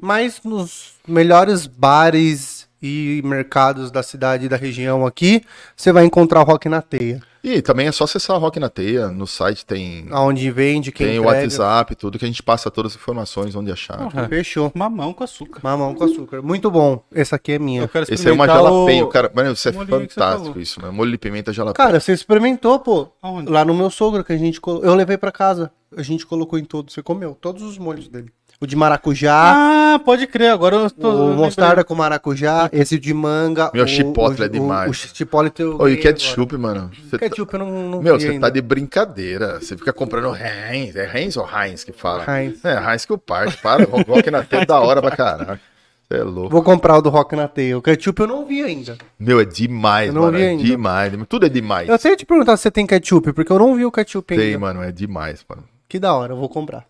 Mas 0.00 0.40
nos 0.44 0.94
melhores 1.06 1.66
bares 1.66 2.65
e 2.86 3.22
mercados 3.22 3.90
da 3.90 4.02
cidade 4.02 4.46
e 4.46 4.48
da 4.48 4.56
região 4.56 5.04
aqui, 5.06 5.42
você 5.76 5.92
vai 5.92 6.04
encontrar 6.04 6.40
o 6.40 6.44
Rock 6.44 6.68
na 6.68 6.80
Teia. 6.80 7.20
E 7.44 7.62
também 7.62 7.86
é 7.86 7.92
só 7.92 8.02
acessar 8.04 8.34
a 8.34 8.38
Rock 8.40 8.58
na 8.58 8.68
Teia, 8.68 9.06
no 9.06 9.24
site 9.24 9.64
tem, 9.64 10.08
Aonde 10.10 10.50
vende, 10.50 10.90
quem 10.90 11.06
tem 11.06 11.18
o. 11.20 11.24
WhatsApp, 11.26 11.94
tudo 11.94 12.18
que 12.18 12.24
a 12.24 12.28
gente 12.28 12.42
passa 12.42 12.72
todas 12.72 12.92
as 12.92 12.98
informações, 12.98 13.54
onde 13.54 13.70
achar. 13.70 13.98
Porra, 13.98 14.28
Fechou. 14.28 14.72
mamão 14.74 15.12
com 15.12 15.22
açúcar. 15.22 15.60
Mamão 15.62 15.94
com 15.94 16.02
açúcar. 16.02 16.42
Muito 16.42 16.68
bom. 16.72 17.04
Essa 17.14 17.36
aqui 17.36 17.52
é 17.52 17.56
Eu 17.56 17.60
minha. 17.60 17.86
quero 17.86 18.04
Esse 18.12 18.28
é 18.28 18.32
uma 18.32 18.46
jalapeño, 18.48 19.04
o- 19.04 19.08
cara. 19.08 19.30
Mano, 19.32 19.52
isso 19.52 19.68
é 19.68 19.72
fantástico 19.72 20.58
isso, 20.58 20.80
mano. 20.80 20.92
Molho 20.92 21.12
de 21.12 21.18
pimenta 21.18 21.52
jalapeño. 21.52 21.86
Cara, 21.86 22.00
você 22.00 22.12
experimentou, 22.12 22.80
pô. 22.80 23.08
Aonde? 23.22 23.48
Lá 23.50 23.64
no 23.64 23.74
meu 23.74 23.90
sogro, 23.90 24.24
que 24.24 24.32
a 24.32 24.36
gente. 24.36 24.60
colo- 24.60 24.82
Eu 24.84 24.96
levei 24.96 25.16
pra 25.16 25.30
casa. 25.30 25.70
A 25.96 26.02
gente 26.02 26.26
colocou 26.26 26.58
em 26.58 26.64
todos. 26.64 26.92
Você 26.94 27.02
comeu 27.02 27.32
todos 27.40 27.62
os 27.62 27.78
molhos 27.78 28.08
dele. 28.08 28.32
O 28.60 28.66
de 28.66 28.74
maracujá, 28.74 29.52
Ah, 29.94 29.98
pode 29.98 30.26
crer, 30.26 30.50
agora 30.50 30.76
eu 30.76 30.90
tô. 30.90 31.10
o 31.10 31.34
mostarda 31.34 31.84
com 31.84 31.94
maracujá, 31.94 32.70
esse 32.72 32.98
de 32.98 33.12
manga. 33.12 33.70
Meu 33.74 33.84
o, 33.84 33.86
chipotle 33.86 34.40
o, 34.40 34.44
é 34.44 34.48
demais. 34.48 34.88
O, 34.88 34.90
o 34.90 34.94
chipotle 34.94 35.52
eu 35.58 35.78
Ô, 35.78 35.86
e 35.88 35.96
ketchup, 35.98 36.56
mano. 36.56 36.90
Você 36.94 37.16
agora. 37.16 37.18
tá- 37.18 37.28
Ketchup 37.28 37.52
eu 37.52 37.58
não, 37.58 37.88
não 37.90 38.02
Meu, 38.02 38.18
você 38.18 38.38
tá 38.38 38.48
de 38.48 38.62
brincadeira. 38.62 39.60
Você 39.60 39.76
fica 39.76 39.92
comprando 39.92 40.34
Heinz. 40.34 40.96
É 40.96 41.10
Heinz 41.18 41.36
ou 41.36 41.46
Heinz 41.46 41.84
que 41.84 41.92
fala? 41.92 42.24
Heinz. 42.40 42.64
É, 42.64 42.78
Heinz 42.78 43.04
que 43.04 43.12
o 43.12 43.18
parte. 43.18 43.58
Para, 43.60 43.84
rock 43.84 44.30
na 44.30 44.42
tela 44.42 44.64
da 44.64 44.80
hora 44.80 45.02
pra 45.02 45.10
caraca. 45.14 45.60
Você 46.08 46.20
é 46.20 46.22
louco. 46.22 46.50
Vou 46.50 46.62
comprar 46.62 46.96
o 46.96 47.02
do 47.02 47.10
Rock 47.10 47.34
na 47.34 47.48
Teia. 47.48 47.76
O 47.76 47.82
ketchup 47.82 48.20
eu 48.20 48.26
não 48.28 48.46
vi 48.46 48.62
ainda. 48.62 48.96
Meu, 49.18 49.40
é 49.40 49.44
demais, 49.44 50.06
Eu 50.08 50.14
não 50.14 50.22
mano. 50.22 50.38
vi 50.38 50.44
É 50.44 50.48
ainda. 50.50 50.62
demais. 50.62 51.12
Tudo 51.28 51.46
é 51.46 51.48
demais. 51.48 51.88
Eu 51.88 51.98
sei 51.98 52.14
te 52.16 52.24
perguntar 52.24 52.56
se 52.56 52.62
você 52.62 52.70
tem 52.70 52.86
ketchup, 52.86 53.32
porque 53.32 53.52
eu 53.52 53.58
não 53.58 53.74
vi 53.74 53.84
o 53.84 53.90
ketchup 53.90 54.32
ainda. 54.32 54.46
Tem, 54.46 54.56
mano. 54.56 54.82
É 54.82 54.92
demais, 54.92 55.44
mano. 55.48 55.64
Que 55.88 55.98
da 55.98 56.14
hora, 56.14 56.32
eu 56.32 56.36
vou 56.36 56.48
comprar. 56.48 56.84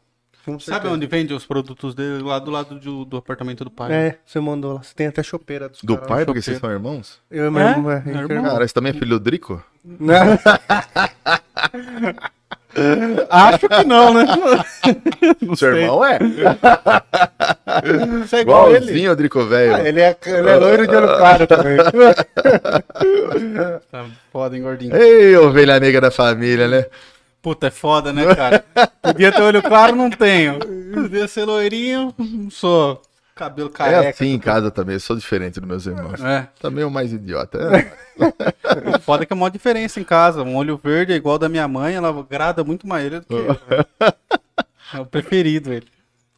Sabe 0.52 0.62
certeza. 0.62 0.94
onde 0.94 1.06
vende 1.06 1.34
os 1.34 1.44
produtos 1.44 1.94
dele? 1.94 2.22
Lá 2.22 2.38
do 2.38 2.50
lado 2.50 2.78
do, 2.78 3.04
do 3.04 3.16
apartamento 3.16 3.64
do 3.64 3.70
pai. 3.70 3.92
É, 3.92 4.18
você 4.24 4.38
mandou 4.40 4.74
lá. 4.74 4.82
Você 4.82 4.94
tem 4.94 5.06
até 5.08 5.22
chopeira 5.22 5.68
dos 5.68 5.80
Do 5.82 5.94
caras. 5.94 6.08
pai, 6.08 6.24
porque 6.24 6.40
vocês 6.40 6.58
são 6.58 6.70
irmãos? 6.70 7.20
Eu 7.30 7.46
e 7.46 7.50
meu 7.50 7.62
É? 7.62 7.70
irmão, 7.72 7.90
é, 7.90 7.94
Meu 7.94 7.94
a 7.94 8.00
gente 8.00 8.16
é 8.16 8.20
irmão. 8.22 8.36
irmão. 8.36 8.52
Cara, 8.52 8.66
você 8.68 8.74
também 8.74 8.90
é 8.90 8.94
filho 8.94 9.18
do 9.18 9.20
Drico? 9.20 9.62
Né? 9.84 10.16
Acho 13.30 13.68
que 13.68 13.84
não, 13.84 14.12
né? 14.12 14.26
Seu 15.56 15.76
irmão 15.76 16.04
é? 16.04 16.18
Você 18.26 18.36
é 18.36 18.40
igual 18.40 18.68
ele. 18.68 18.78
Igualzinho 18.84 19.12
o 19.12 19.16
Drico 19.16 19.44
velho. 19.46 19.86
ele, 19.86 20.00
é, 20.00 20.16
ele 20.26 20.48
é 20.50 20.56
loiro 20.56 20.86
de 20.86 20.94
olho 20.94 21.06
claro 21.16 21.46
também. 21.46 21.78
Tá 23.90 24.04
foda, 24.30 24.56
hein, 24.56 24.62
gordinho. 24.62 24.94
Ei, 24.94 25.34
ovelha 25.36 25.80
negra 25.80 26.02
da 26.02 26.10
família, 26.10 26.68
né? 26.68 26.84
Puta, 27.46 27.68
é 27.68 27.70
foda, 27.70 28.12
né, 28.12 28.34
cara? 28.34 28.64
Podia 29.00 29.30
ter 29.30 29.40
olho 29.40 29.62
claro, 29.62 29.94
não 29.94 30.10
tenho. 30.10 30.58
Podia 30.92 31.28
ser 31.28 31.44
loirinho, 31.44 32.12
não 32.18 32.50
sou. 32.50 33.00
Cabelo 33.36 33.70
careca. 33.70 34.06
É 34.06 34.10
assim 34.10 34.32
em 34.32 34.38
casa 34.40 34.68
também, 34.68 34.94
eu 34.94 35.00
sou 35.00 35.14
diferente 35.14 35.60
dos 35.60 35.68
meus 35.68 35.86
irmãos. 35.86 36.20
É. 36.24 36.48
Também 36.58 36.82
é 36.82 36.86
o 36.88 36.90
mais 36.90 37.12
idiota. 37.12 37.60
É. 37.72 38.98
Foda 38.98 39.24
que 39.24 39.32
é 39.32 39.36
mó 39.36 39.48
diferença 39.48 40.00
em 40.00 40.02
casa. 40.02 40.42
Um 40.42 40.56
olho 40.56 40.76
verde 40.82 41.12
é 41.12 41.14
igual 41.14 41.38
da 41.38 41.48
minha 41.48 41.68
mãe, 41.68 41.94
ela 41.94 42.08
agrada 42.08 42.64
muito 42.64 42.84
mais 42.84 43.06
ele 43.06 43.20
do 43.20 43.26
que 43.26 43.34
eu. 43.34 43.56
É 44.92 44.98
o 44.98 45.06
preferido 45.06 45.72
ele. 45.72 45.86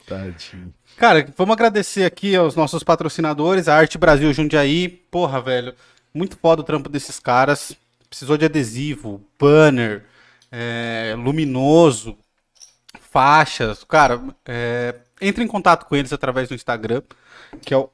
Tadinho. 0.06 0.74
Cara, 0.98 1.26
vamos 1.38 1.54
agradecer 1.54 2.04
aqui 2.04 2.36
aos 2.36 2.54
nossos 2.54 2.82
patrocinadores, 2.82 3.66
a 3.66 3.76
Arte 3.76 3.96
Brasil 3.96 4.30
Jundiaí. 4.34 4.88
Porra, 5.10 5.40
velho, 5.40 5.72
muito 6.12 6.36
foda 6.36 6.60
o 6.60 6.64
trampo 6.64 6.90
desses 6.90 7.18
caras. 7.18 7.74
Precisou 8.10 8.36
de 8.36 8.44
adesivo, 8.44 9.22
banner, 9.40 10.04
é, 10.50 11.14
luminoso, 11.16 12.18
faixas. 13.00 13.84
Cara, 13.84 14.20
é, 14.44 14.96
entre 15.20 15.44
em 15.44 15.48
contato 15.48 15.84
com 15.86 15.96
eles 15.96 16.12
através 16.12 16.48
do 16.48 16.54
Instagram, 16.54 17.02
que 17.62 17.74
é 17.74 17.76
o 17.76 17.90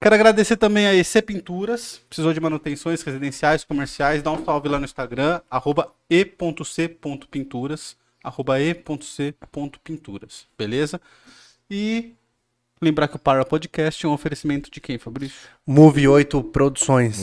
Quero 0.00 0.14
agradecer 0.14 0.56
também 0.56 0.86
a 0.86 0.94
EC 0.94 1.20
Pinturas, 1.26 2.00
precisou 2.08 2.32
de 2.32 2.38
manutenções 2.40 3.02
residenciais, 3.02 3.64
comerciais, 3.64 4.22
dá 4.22 4.30
um 4.30 4.44
salve 4.44 4.68
lá 4.68 4.78
no 4.78 4.84
Instagram, 4.84 5.40
arroba 5.50 5.92
e.c.pinturas, 6.08 7.96
arroba 8.22 8.60
e.c.pinturas, 8.60 10.46
beleza? 10.56 11.00
E 11.68 12.14
lembrar 12.82 13.08
que 13.08 13.16
o 13.16 13.18
Para 13.18 13.44
Podcast 13.44 14.04
é 14.04 14.08
um 14.08 14.12
oferecimento 14.12 14.70
de 14.70 14.80
quem, 14.80 14.98
Fabrício? 14.98 15.36
Move 15.66 16.08
8 16.08 16.42
Produções. 16.44 17.18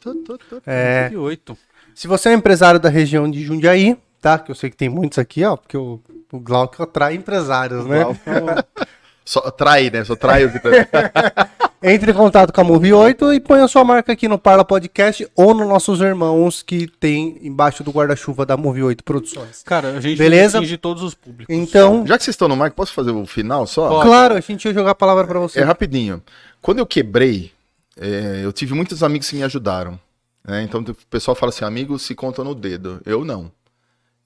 Tô, 0.00 0.14
tô, 0.14 0.38
tô. 0.38 0.62
É, 0.66 1.10
De 1.10 1.16
oito. 1.16 1.56
se 1.94 2.06
você 2.08 2.30
é 2.30 2.32
um 2.32 2.38
empresário 2.38 2.80
da 2.80 2.88
região 2.88 3.30
de 3.30 3.42
Jundiaí, 3.42 3.96
tá? 4.20 4.38
Que 4.38 4.50
eu 4.50 4.54
sei 4.54 4.70
que 4.70 4.76
tem 4.76 4.88
muitos 4.88 5.18
aqui, 5.18 5.44
ó, 5.44 5.56
porque 5.56 5.76
o, 5.76 6.00
o 6.32 6.40
Glauco 6.40 6.82
atrai 6.82 7.14
empresários, 7.14 7.84
né? 7.86 7.98
Só 9.24 9.40
trai, 9.50 9.90
né? 9.90 10.04
Só 10.04 10.14
trai 10.14 10.44
os 10.44 10.52
Entre 11.82 12.10
em 12.10 12.14
contato 12.14 12.52
com 12.52 12.60
a 12.60 12.64
Move 12.64 12.92
8 12.92 13.32
e 13.34 13.40
ponha 13.40 13.68
sua 13.68 13.84
marca 13.84 14.12
aqui 14.12 14.26
no 14.26 14.38
Parla 14.38 14.64
Podcast 14.64 15.26
ou 15.34 15.54
nos 15.54 15.68
nossos 15.68 16.00
irmãos 16.00 16.62
que 16.62 16.86
tem 16.86 17.38
embaixo 17.42 17.84
do 17.84 17.90
guarda-chuva 17.90 18.46
da 18.46 18.56
Move 18.56 18.82
8 18.82 19.04
Produções. 19.04 19.62
Cara, 19.64 19.88
a 19.90 20.00
gente 20.00 20.16
Beleza? 20.16 20.58
atinge 20.58 20.78
todos 20.78 21.02
os 21.02 21.14
públicos. 21.14 21.54
Então, 21.54 22.06
Já 22.06 22.16
que 22.16 22.24
vocês 22.24 22.34
estão 22.34 22.48
no 22.48 22.56
mic, 22.56 22.70
posso 22.74 22.92
fazer 22.94 23.10
o 23.10 23.26
final 23.26 23.66
só? 23.66 23.88
Pode. 23.88 24.06
claro, 24.06 24.34
a 24.34 24.40
gente 24.40 24.64
ia 24.64 24.72
jogar 24.72 24.92
a 24.92 24.94
palavra 24.94 25.26
pra 25.26 25.38
você. 25.38 25.60
É 25.60 25.62
rapidinho. 25.62 26.22
Quando 26.62 26.78
eu 26.78 26.86
quebrei, 26.86 27.52
é, 28.00 28.40
eu 28.42 28.52
tive 28.52 28.72
muitos 28.74 29.02
amigos 29.02 29.28
que 29.28 29.36
me 29.36 29.42
ajudaram. 29.42 29.98
né? 30.46 30.62
Então 30.62 30.80
o 30.80 30.94
pessoal 31.10 31.34
fala 31.34 31.50
assim, 31.50 31.66
amigos 31.66 32.00
se 32.02 32.14
contam 32.14 32.44
no 32.44 32.54
dedo. 32.54 33.00
Eu 33.04 33.24
não. 33.26 33.52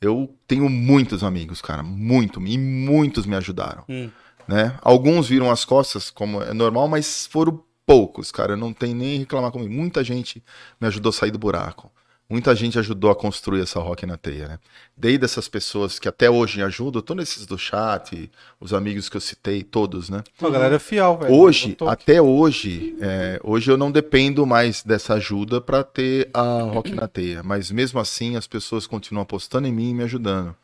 Eu 0.01 0.33
tenho 0.47 0.69
muitos 0.69 1.25
amigos, 1.25 1.61
cara, 1.61 1.83
muito, 1.83 2.41
e 2.47 2.57
muitos 2.57 3.27
me 3.27 3.35
ajudaram. 3.35 3.83
Hum. 3.89 4.09
Né? 4.49 4.75
Alguns 4.81 5.29
viram 5.29 5.51
as 5.51 5.65
costas, 5.65 6.11
como 6.11 6.43
é 6.43 6.55
normal, 6.55 6.89
mas 6.89 7.27
foram 7.27 7.63
poucos, 7.85 8.33
cara. 8.33 8.57
Não 8.57 8.73
tenho 8.73 8.97
nem 8.97 9.19
reclamar 9.19 9.53
comigo. 9.53 9.73
Muita 9.73 10.03
gente 10.03 10.43
me 10.81 10.89
ajudou 10.89 11.11
a 11.11 11.13
sair 11.13 11.31
do 11.31 11.39
buraco. 11.39 11.93
Muita 12.31 12.55
gente 12.55 12.79
ajudou 12.79 13.11
a 13.11 13.17
construir 13.17 13.63
essa 13.63 13.81
rock 13.81 14.05
na 14.05 14.19
teia, 14.19 14.49
né? 14.49 14.59
Desde 14.95 15.25
essas 15.25 15.49
pessoas 15.49 15.99
que 15.99 16.07
até 16.07 16.29
hoje 16.29 16.59
me 16.59 16.63
ajudam, 16.63 17.01
todos 17.01 17.23
esses 17.23 17.47
do 17.47 17.57
chat, 17.57 18.31
os 18.61 18.75
amigos 18.75 19.09
que 19.09 19.17
eu 19.17 19.21
citei, 19.21 19.63
todos, 19.63 20.11
né? 20.11 20.23
A 20.39 20.51
galera 20.51 20.77
é 20.77 20.79
fiel, 20.79 21.17
velho. 21.17 21.33
Hoje, 21.33 21.75
até 21.87 22.21
hoje, 22.21 22.95
é, 23.01 23.41
hoje 23.43 23.71
eu 23.71 23.79
não 23.79 23.91
dependo 23.91 24.45
mais 24.45 24.83
dessa 24.83 25.15
ajuda 25.15 25.59
para 25.59 25.83
ter 25.83 26.29
a 26.35 26.61
Rock 26.65 26.93
na 26.93 27.09
Teia, 27.09 27.43
mas 27.43 27.71
mesmo 27.71 27.99
assim 27.99 28.37
as 28.37 28.47
pessoas 28.47 28.87
continuam 28.87 29.23
apostando 29.23 29.67
em 29.67 29.73
mim 29.73 29.91
e 29.91 29.95
me 29.95 30.05
ajudando. 30.05 30.55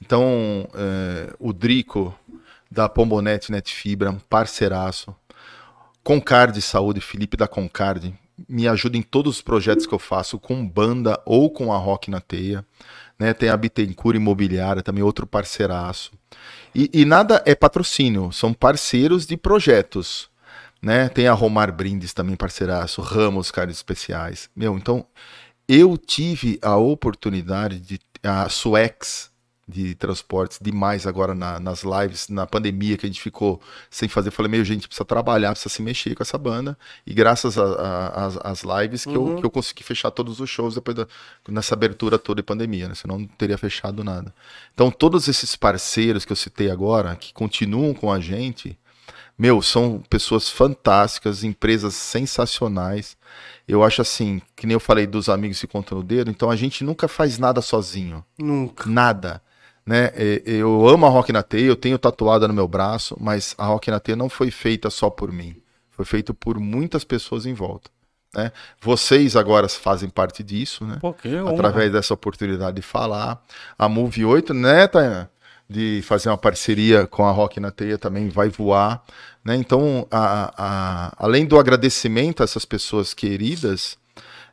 Então, 0.00 0.68
é, 0.74 1.32
o 1.38 1.52
Drico 1.52 2.12
da 2.74 2.88
Pombonete 2.88 3.52
Net 3.52 3.72
Fibra, 3.72 4.10
um 4.10 4.18
parceiraço. 4.18 5.14
Concarde 6.02 6.60
Saúde, 6.60 7.00
Felipe 7.00 7.36
da 7.36 7.48
Concarde, 7.48 8.12
me 8.48 8.66
ajuda 8.68 8.98
em 8.98 9.02
todos 9.02 9.36
os 9.36 9.42
projetos 9.42 9.86
que 9.86 9.94
eu 9.94 9.98
faço 9.98 10.38
com 10.38 10.66
banda 10.66 11.18
ou 11.24 11.48
com 11.48 11.72
a 11.72 11.78
Rock 11.78 12.10
na 12.10 12.20
Teia. 12.20 12.66
Né? 13.18 13.32
Tem 13.32 13.48
a 13.48 13.56
Bittencourt 13.56 14.16
Imobiliária, 14.16 14.82
também 14.82 15.02
outro 15.02 15.26
parceiraço. 15.26 16.12
E, 16.74 16.90
e 16.92 17.04
nada 17.04 17.42
é 17.46 17.54
patrocínio, 17.54 18.32
são 18.32 18.52
parceiros 18.52 19.24
de 19.24 19.36
projetos. 19.36 20.28
Né? 20.82 21.08
Tem 21.08 21.28
a 21.28 21.32
Romar 21.32 21.72
Brindes 21.72 22.12
também, 22.12 22.36
parceiraço, 22.36 23.00
Ramos, 23.00 23.50
caras 23.50 23.76
especiais. 23.76 24.50
Meu, 24.54 24.76
então 24.76 25.06
eu 25.68 25.96
tive 25.96 26.58
a 26.60 26.76
oportunidade 26.76 27.80
de. 27.80 28.00
A 28.26 28.48
Suex 28.48 29.30
de 29.66 29.94
transportes 29.94 30.58
demais 30.60 31.06
agora 31.06 31.34
na- 31.34 31.58
nas 31.58 31.82
lives, 31.82 32.28
na 32.28 32.46
pandemia 32.46 32.96
que 32.98 33.06
a 33.06 33.08
gente 33.08 33.20
ficou 33.20 33.60
sem 33.90 34.08
fazer. 34.08 34.28
Eu 34.28 34.32
falei, 34.32 34.50
meio, 34.50 34.64
gente, 34.64 34.86
precisa 34.86 35.04
trabalhar, 35.04 35.50
precisa 35.52 35.74
se 35.74 35.80
mexer 35.82 36.14
com 36.14 36.22
essa 36.22 36.36
banda. 36.36 36.76
E 37.06 37.14
graças 37.14 37.56
às 37.58 38.62
lives 38.62 39.04
que, 39.04 39.14
eu, 39.14 39.36
que 39.36 39.44
eu 39.46 39.50
consegui 39.50 39.82
fechar 39.82 40.10
todos 40.10 40.40
os 40.40 40.50
shows 40.50 40.74
depois 40.74 40.96
da, 40.96 41.06
nessa 41.48 41.74
abertura 41.74 42.18
toda 42.18 42.42
de 42.42 42.46
pandemia, 42.46 42.88
né? 42.88 42.94
Senão 42.94 43.18
não 43.18 43.26
teria 43.26 43.56
fechado 43.56 44.04
nada. 44.04 44.34
Então, 44.74 44.90
todos 44.90 45.28
esses 45.28 45.56
parceiros 45.56 46.24
que 46.24 46.32
eu 46.32 46.36
citei 46.36 46.70
agora, 46.70 47.16
que 47.16 47.32
continuam 47.32 47.94
com 47.94 48.12
a 48.12 48.20
gente, 48.20 48.78
meu, 49.38 49.60
são 49.62 50.02
pessoas 50.08 50.48
fantásticas, 50.48 51.42
empresas 51.42 51.94
sensacionais. 51.94 53.16
Eu 53.66 53.82
acho 53.82 54.00
assim, 54.02 54.40
que 54.54 54.66
nem 54.66 54.74
eu 54.74 54.80
falei 54.80 55.06
dos 55.06 55.28
amigos 55.28 55.58
se 55.58 55.66
contam 55.66 55.98
no 55.98 56.04
dedo, 56.04 56.30
então 56.30 56.50
a 56.50 56.56
gente 56.56 56.84
nunca 56.84 57.08
faz 57.08 57.38
nada 57.38 57.60
sozinho. 57.60 58.24
Nunca. 58.38 58.88
Nada. 58.88 59.42
Né? 59.86 60.10
Eu 60.46 60.88
amo 60.88 61.04
a 61.04 61.08
Rock 61.10 61.30
na 61.32 61.42
Teia, 61.42 61.66
eu 61.66 61.76
tenho 61.76 61.98
tatuada 61.98 62.48
no 62.48 62.54
meu 62.54 62.66
braço, 62.66 63.16
mas 63.20 63.54
a 63.58 63.66
Rock 63.66 63.90
na 63.90 64.00
Teia 64.00 64.16
não 64.16 64.28
foi 64.30 64.50
feita 64.50 64.88
só 64.88 65.10
por 65.10 65.30
mim. 65.30 65.56
Foi 65.90 66.04
feito 66.04 66.32
por 66.32 66.58
muitas 66.58 67.04
pessoas 67.04 67.44
em 67.46 67.52
volta. 67.54 67.90
Né? 68.34 68.50
Vocês 68.80 69.36
agora 69.36 69.68
fazem 69.68 70.08
parte 70.08 70.42
disso, 70.42 70.84
né? 70.84 70.98
Através 71.54 71.92
dessa 71.92 72.14
oportunidade 72.14 72.76
de 72.76 72.82
falar. 72.82 73.40
A 73.78 73.88
Move 73.88 74.24
8, 74.24 74.52
né, 74.54 74.86
Tainá? 74.88 75.28
De 75.70 76.02
fazer 76.02 76.28
uma 76.30 76.36
parceria 76.36 77.06
com 77.06 77.24
a 77.24 77.30
Rock 77.30 77.60
na 77.60 77.70
Teia 77.70 77.96
também 77.96 78.28
vai 78.28 78.48
voar. 78.48 79.02
Né? 79.44 79.54
Então, 79.56 80.06
a- 80.10 80.52
a- 80.56 81.12
além 81.16 81.46
do 81.46 81.58
agradecimento 81.58 82.42
a 82.42 82.44
essas 82.44 82.64
pessoas 82.64 83.14
queridas, 83.14 83.96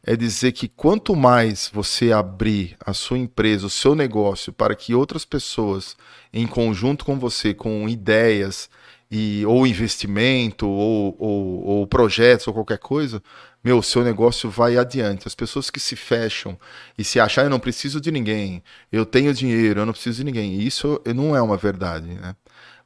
é 0.03 0.15
dizer 0.15 0.51
que 0.53 0.67
quanto 0.67 1.15
mais 1.15 1.69
você 1.71 2.11
abrir 2.11 2.75
a 2.85 2.93
sua 2.93 3.17
empresa, 3.17 3.67
o 3.67 3.69
seu 3.69 3.93
negócio, 3.95 4.51
para 4.51 4.75
que 4.75 4.95
outras 4.95 5.25
pessoas, 5.25 5.95
em 6.33 6.47
conjunto 6.47 7.05
com 7.05 7.19
você, 7.19 7.53
com 7.53 7.87
ideias 7.87 8.69
e 9.09 9.45
ou 9.45 9.67
investimento 9.67 10.67
ou, 10.67 11.15
ou, 11.19 11.63
ou 11.65 11.87
projetos 11.87 12.47
ou 12.47 12.53
qualquer 12.53 12.79
coisa, 12.79 13.21
meu, 13.63 13.77
o 13.79 13.83
seu 13.83 14.03
negócio 14.03 14.49
vai 14.49 14.77
adiante. 14.77 15.27
As 15.27 15.35
pessoas 15.35 15.69
que 15.69 15.79
se 15.79 15.95
fecham 15.95 16.57
e 16.97 17.03
se 17.03 17.19
acham, 17.19 17.43
"Ah, 17.43 17.45
eu 17.47 17.49
não 17.51 17.59
preciso 17.59 18.01
de 18.01 18.09
ninguém, 18.11 18.63
eu 18.91 19.05
tenho 19.05 19.33
dinheiro, 19.33 19.81
eu 19.81 19.85
não 19.85 19.93
preciso 19.93 20.17
de 20.19 20.23
ninguém. 20.23 20.59
Isso 20.61 20.99
não 21.15 21.35
é 21.35 21.41
uma 21.41 21.57
verdade, 21.57 22.07
né? 22.07 22.35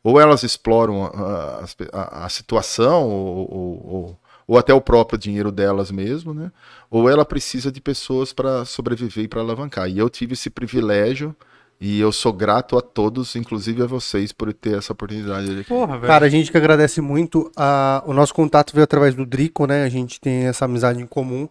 Ou 0.03 0.19
elas 0.19 0.43
exploram 0.43 1.05
a, 1.05 1.65
a- 1.93 2.25
a 2.25 2.29
situação 2.29 3.03
ou, 3.09 3.51
ou- 3.51 4.19
ou- 4.47 4.55
ou 4.55 4.59
até 4.59 4.73
o 4.73 4.81
próprio 4.81 5.17
dinheiro 5.19 5.51
delas 5.51 5.91
mesmo, 5.91 6.33
né? 6.33 6.51
Ou 6.89 7.09
ela 7.09 7.25
precisa 7.25 7.71
de 7.71 7.81
pessoas 7.81 8.33
para 8.33 8.65
sobreviver 8.65 9.23
e 9.23 9.27
para 9.27 9.41
alavancar. 9.41 9.89
E 9.89 9.97
eu 9.97 10.09
tive 10.09 10.33
esse 10.33 10.49
privilégio 10.49 11.35
e 11.79 11.99
eu 11.99 12.11
sou 12.11 12.31
grato 12.31 12.77
a 12.77 12.81
todos, 12.81 13.35
inclusive 13.35 13.81
a 13.83 13.85
vocês, 13.85 14.31
por 14.31 14.53
ter 14.53 14.77
essa 14.77 14.93
oportunidade 14.93 15.51
aqui. 15.59 15.63
Porra, 15.69 15.97
velho. 15.97 16.07
Cara, 16.07 16.25
a 16.25 16.29
gente 16.29 16.51
que 16.51 16.57
agradece 16.57 17.01
muito. 17.01 17.51
A, 17.55 18.03
o 18.05 18.13
nosso 18.13 18.33
contato 18.33 18.71
veio 18.73 18.83
através 18.83 19.13
do 19.13 19.25
Drico, 19.25 19.65
né? 19.67 19.83
A 19.83 19.89
gente 19.89 20.19
tem 20.21 20.45
essa 20.45 20.65
amizade 20.65 21.01
em 21.01 21.05
comum. 21.07 21.49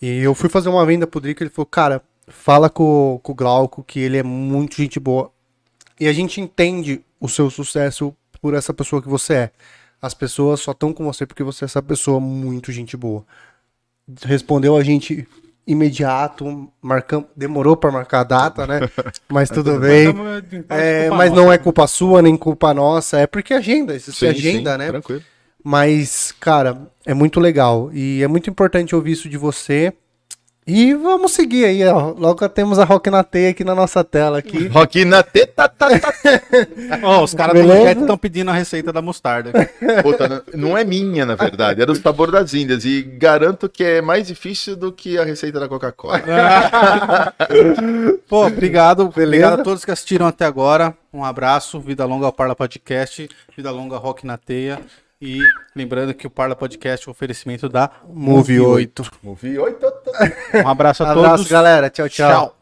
E 0.00 0.18
eu 0.18 0.34
fui 0.34 0.48
fazer 0.48 0.68
uma 0.68 0.84
venda 0.84 1.06
pro 1.06 1.20
Drico, 1.20 1.42
ele 1.44 1.50
falou, 1.50 1.66
cara, 1.66 2.02
fala 2.26 2.68
com, 2.68 3.20
com 3.22 3.32
o 3.32 3.34
Glauco, 3.34 3.84
que 3.84 4.00
ele 4.00 4.16
é 4.16 4.22
muito 4.22 4.74
gente 4.76 4.98
boa. 4.98 5.30
E 6.00 6.08
a 6.08 6.12
gente 6.12 6.40
entende 6.40 7.00
o 7.20 7.28
seu 7.28 7.48
sucesso 7.50 8.12
por 8.40 8.54
essa 8.54 8.74
pessoa 8.74 9.00
que 9.00 9.08
você 9.08 9.34
é. 9.34 9.50
As 10.02 10.12
pessoas 10.12 10.60
só 10.60 10.72
estão 10.72 10.92
com 10.92 11.04
você 11.04 11.24
porque 11.24 11.44
você 11.44 11.64
é 11.64 11.66
essa 11.66 11.80
pessoa 11.80 12.18
muito 12.18 12.72
gente 12.72 12.96
boa. 12.96 13.24
Respondeu 14.24 14.76
a 14.76 14.82
gente 14.82 15.28
imediato, 15.64 16.68
marcamos, 16.82 17.28
demorou 17.36 17.76
para 17.76 17.92
marcar 17.92 18.20
a 18.20 18.24
data, 18.24 18.66
né? 18.66 18.80
Mas 19.30 19.48
tudo 19.48 19.78
bem. 19.78 20.12
É, 20.68 21.08
mas 21.08 21.32
não 21.32 21.52
é 21.52 21.56
culpa 21.56 21.86
sua, 21.86 22.20
nem 22.20 22.36
culpa 22.36 22.74
nossa, 22.74 23.20
é 23.20 23.28
porque 23.28 23.54
agenda, 23.54 23.94
isso 23.94 24.24
é 24.24 24.30
agenda, 24.30 24.76
né? 24.76 24.88
Tranquilo. 24.88 25.22
Mas, 25.64 26.34
cara, 26.40 26.90
é 27.06 27.14
muito 27.14 27.38
legal. 27.38 27.90
E 27.92 28.20
é 28.22 28.26
muito 28.26 28.50
importante 28.50 28.96
ouvir 28.96 29.12
isso 29.12 29.28
de 29.28 29.36
você. 29.36 29.92
E 30.64 30.94
vamos 30.94 31.32
seguir 31.32 31.64
aí, 31.64 31.84
ó. 31.86 32.14
Logo 32.16 32.48
temos 32.48 32.78
a 32.78 32.84
Rock 32.84 33.10
na 33.10 33.24
Teia 33.24 33.50
aqui 33.50 33.64
na 33.64 33.74
nossa 33.74 34.04
tela 34.04 34.38
aqui. 34.38 34.68
Rock 34.72 35.04
na 35.04 35.20
teta, 35.20 35.68
tá, 35.68 35.98
tá. 35.98 36.12
Ó, 37.02 37.24
os 37.24 37.34
caras 37.34 37.60
do 37.60 37.68
chat 37.68 37.98
estão 38.00 38.16
pedindo 38.16 38.48
a 38.50 38.54
receita 38.54 38.92
da 38.92 39.02
mostarda. 39.02 39.50
Puta, 40.04 40.28
não- 40.28 40.42
não 40.70 40.78
é 40.78 40.84
minha, 40.84 41.26
na 41.26 41.34
verdade, 41.34 41.82
é 41.82 41.86
do 41.86 41.96
sabor 41.96 42.30
das 42.30 42.54
Índias. 42.54 42.84
E 42.84 43.02
garanto 43.02 43.68
que 43.68 43.82
é 43.82 44.00
mais 44.00 44.28
difícil 44.28 44.76
do 44.76 44.92
que 44.92 45.18
a 45.18 45.24
receita 45.24 45.58
da 45.58 45.66
Coca-Cola. 45.68 46.22
Pô, 48.28 48.46
obrigado. 48.46 49.08
Beleza? 49.08 49.26
Obrigado 49.46 49.60
a 49.60 49.64
todos 49.64 49.84
que 49.84 49.90
assistiram 49.90 50.26
até 50.28 50.44
agora. 50.44 50.94
Um 51.12 51.24
abraço. 51.24 51.80
Vida 51.80 52.04
longa 52.04 52.26
ao 52.26 52.32
Parla 52.32 52.54
Podcast. 52.54 53.28
Vida 53.56 53.70
longa 53.72 53.96
Rock 53.96 54.24
na 54.24 54.36
Teia. 54.36 54.80
E 55.24 55.38
lembrando 55.76 56.12
que 56.12 56.26
o 56.26 56.30
Parla 56.30 56.56
Podcast 56.56 57.06
é 57.06 57.08
um 57.08 57.12
oferecimento 57.12 57.68
da 57.68 57.88
Move 58.08 58.58
8. 58.58 59.04
Movi, 59.22 59.56
oi, 59.56 59.72
tô, 59.74 59.88
tô. 59.88 60.10
Um 60.64 60.68
abraço 60.68 61.04
a 61.04 61.12
Abraço, 61.12 61.36
todos. 61.36 61.48
galera. 61.48 61.88
tchau. 61.88 62.08
tchau. 62.08 62.28
Tchau. 62.28 62.61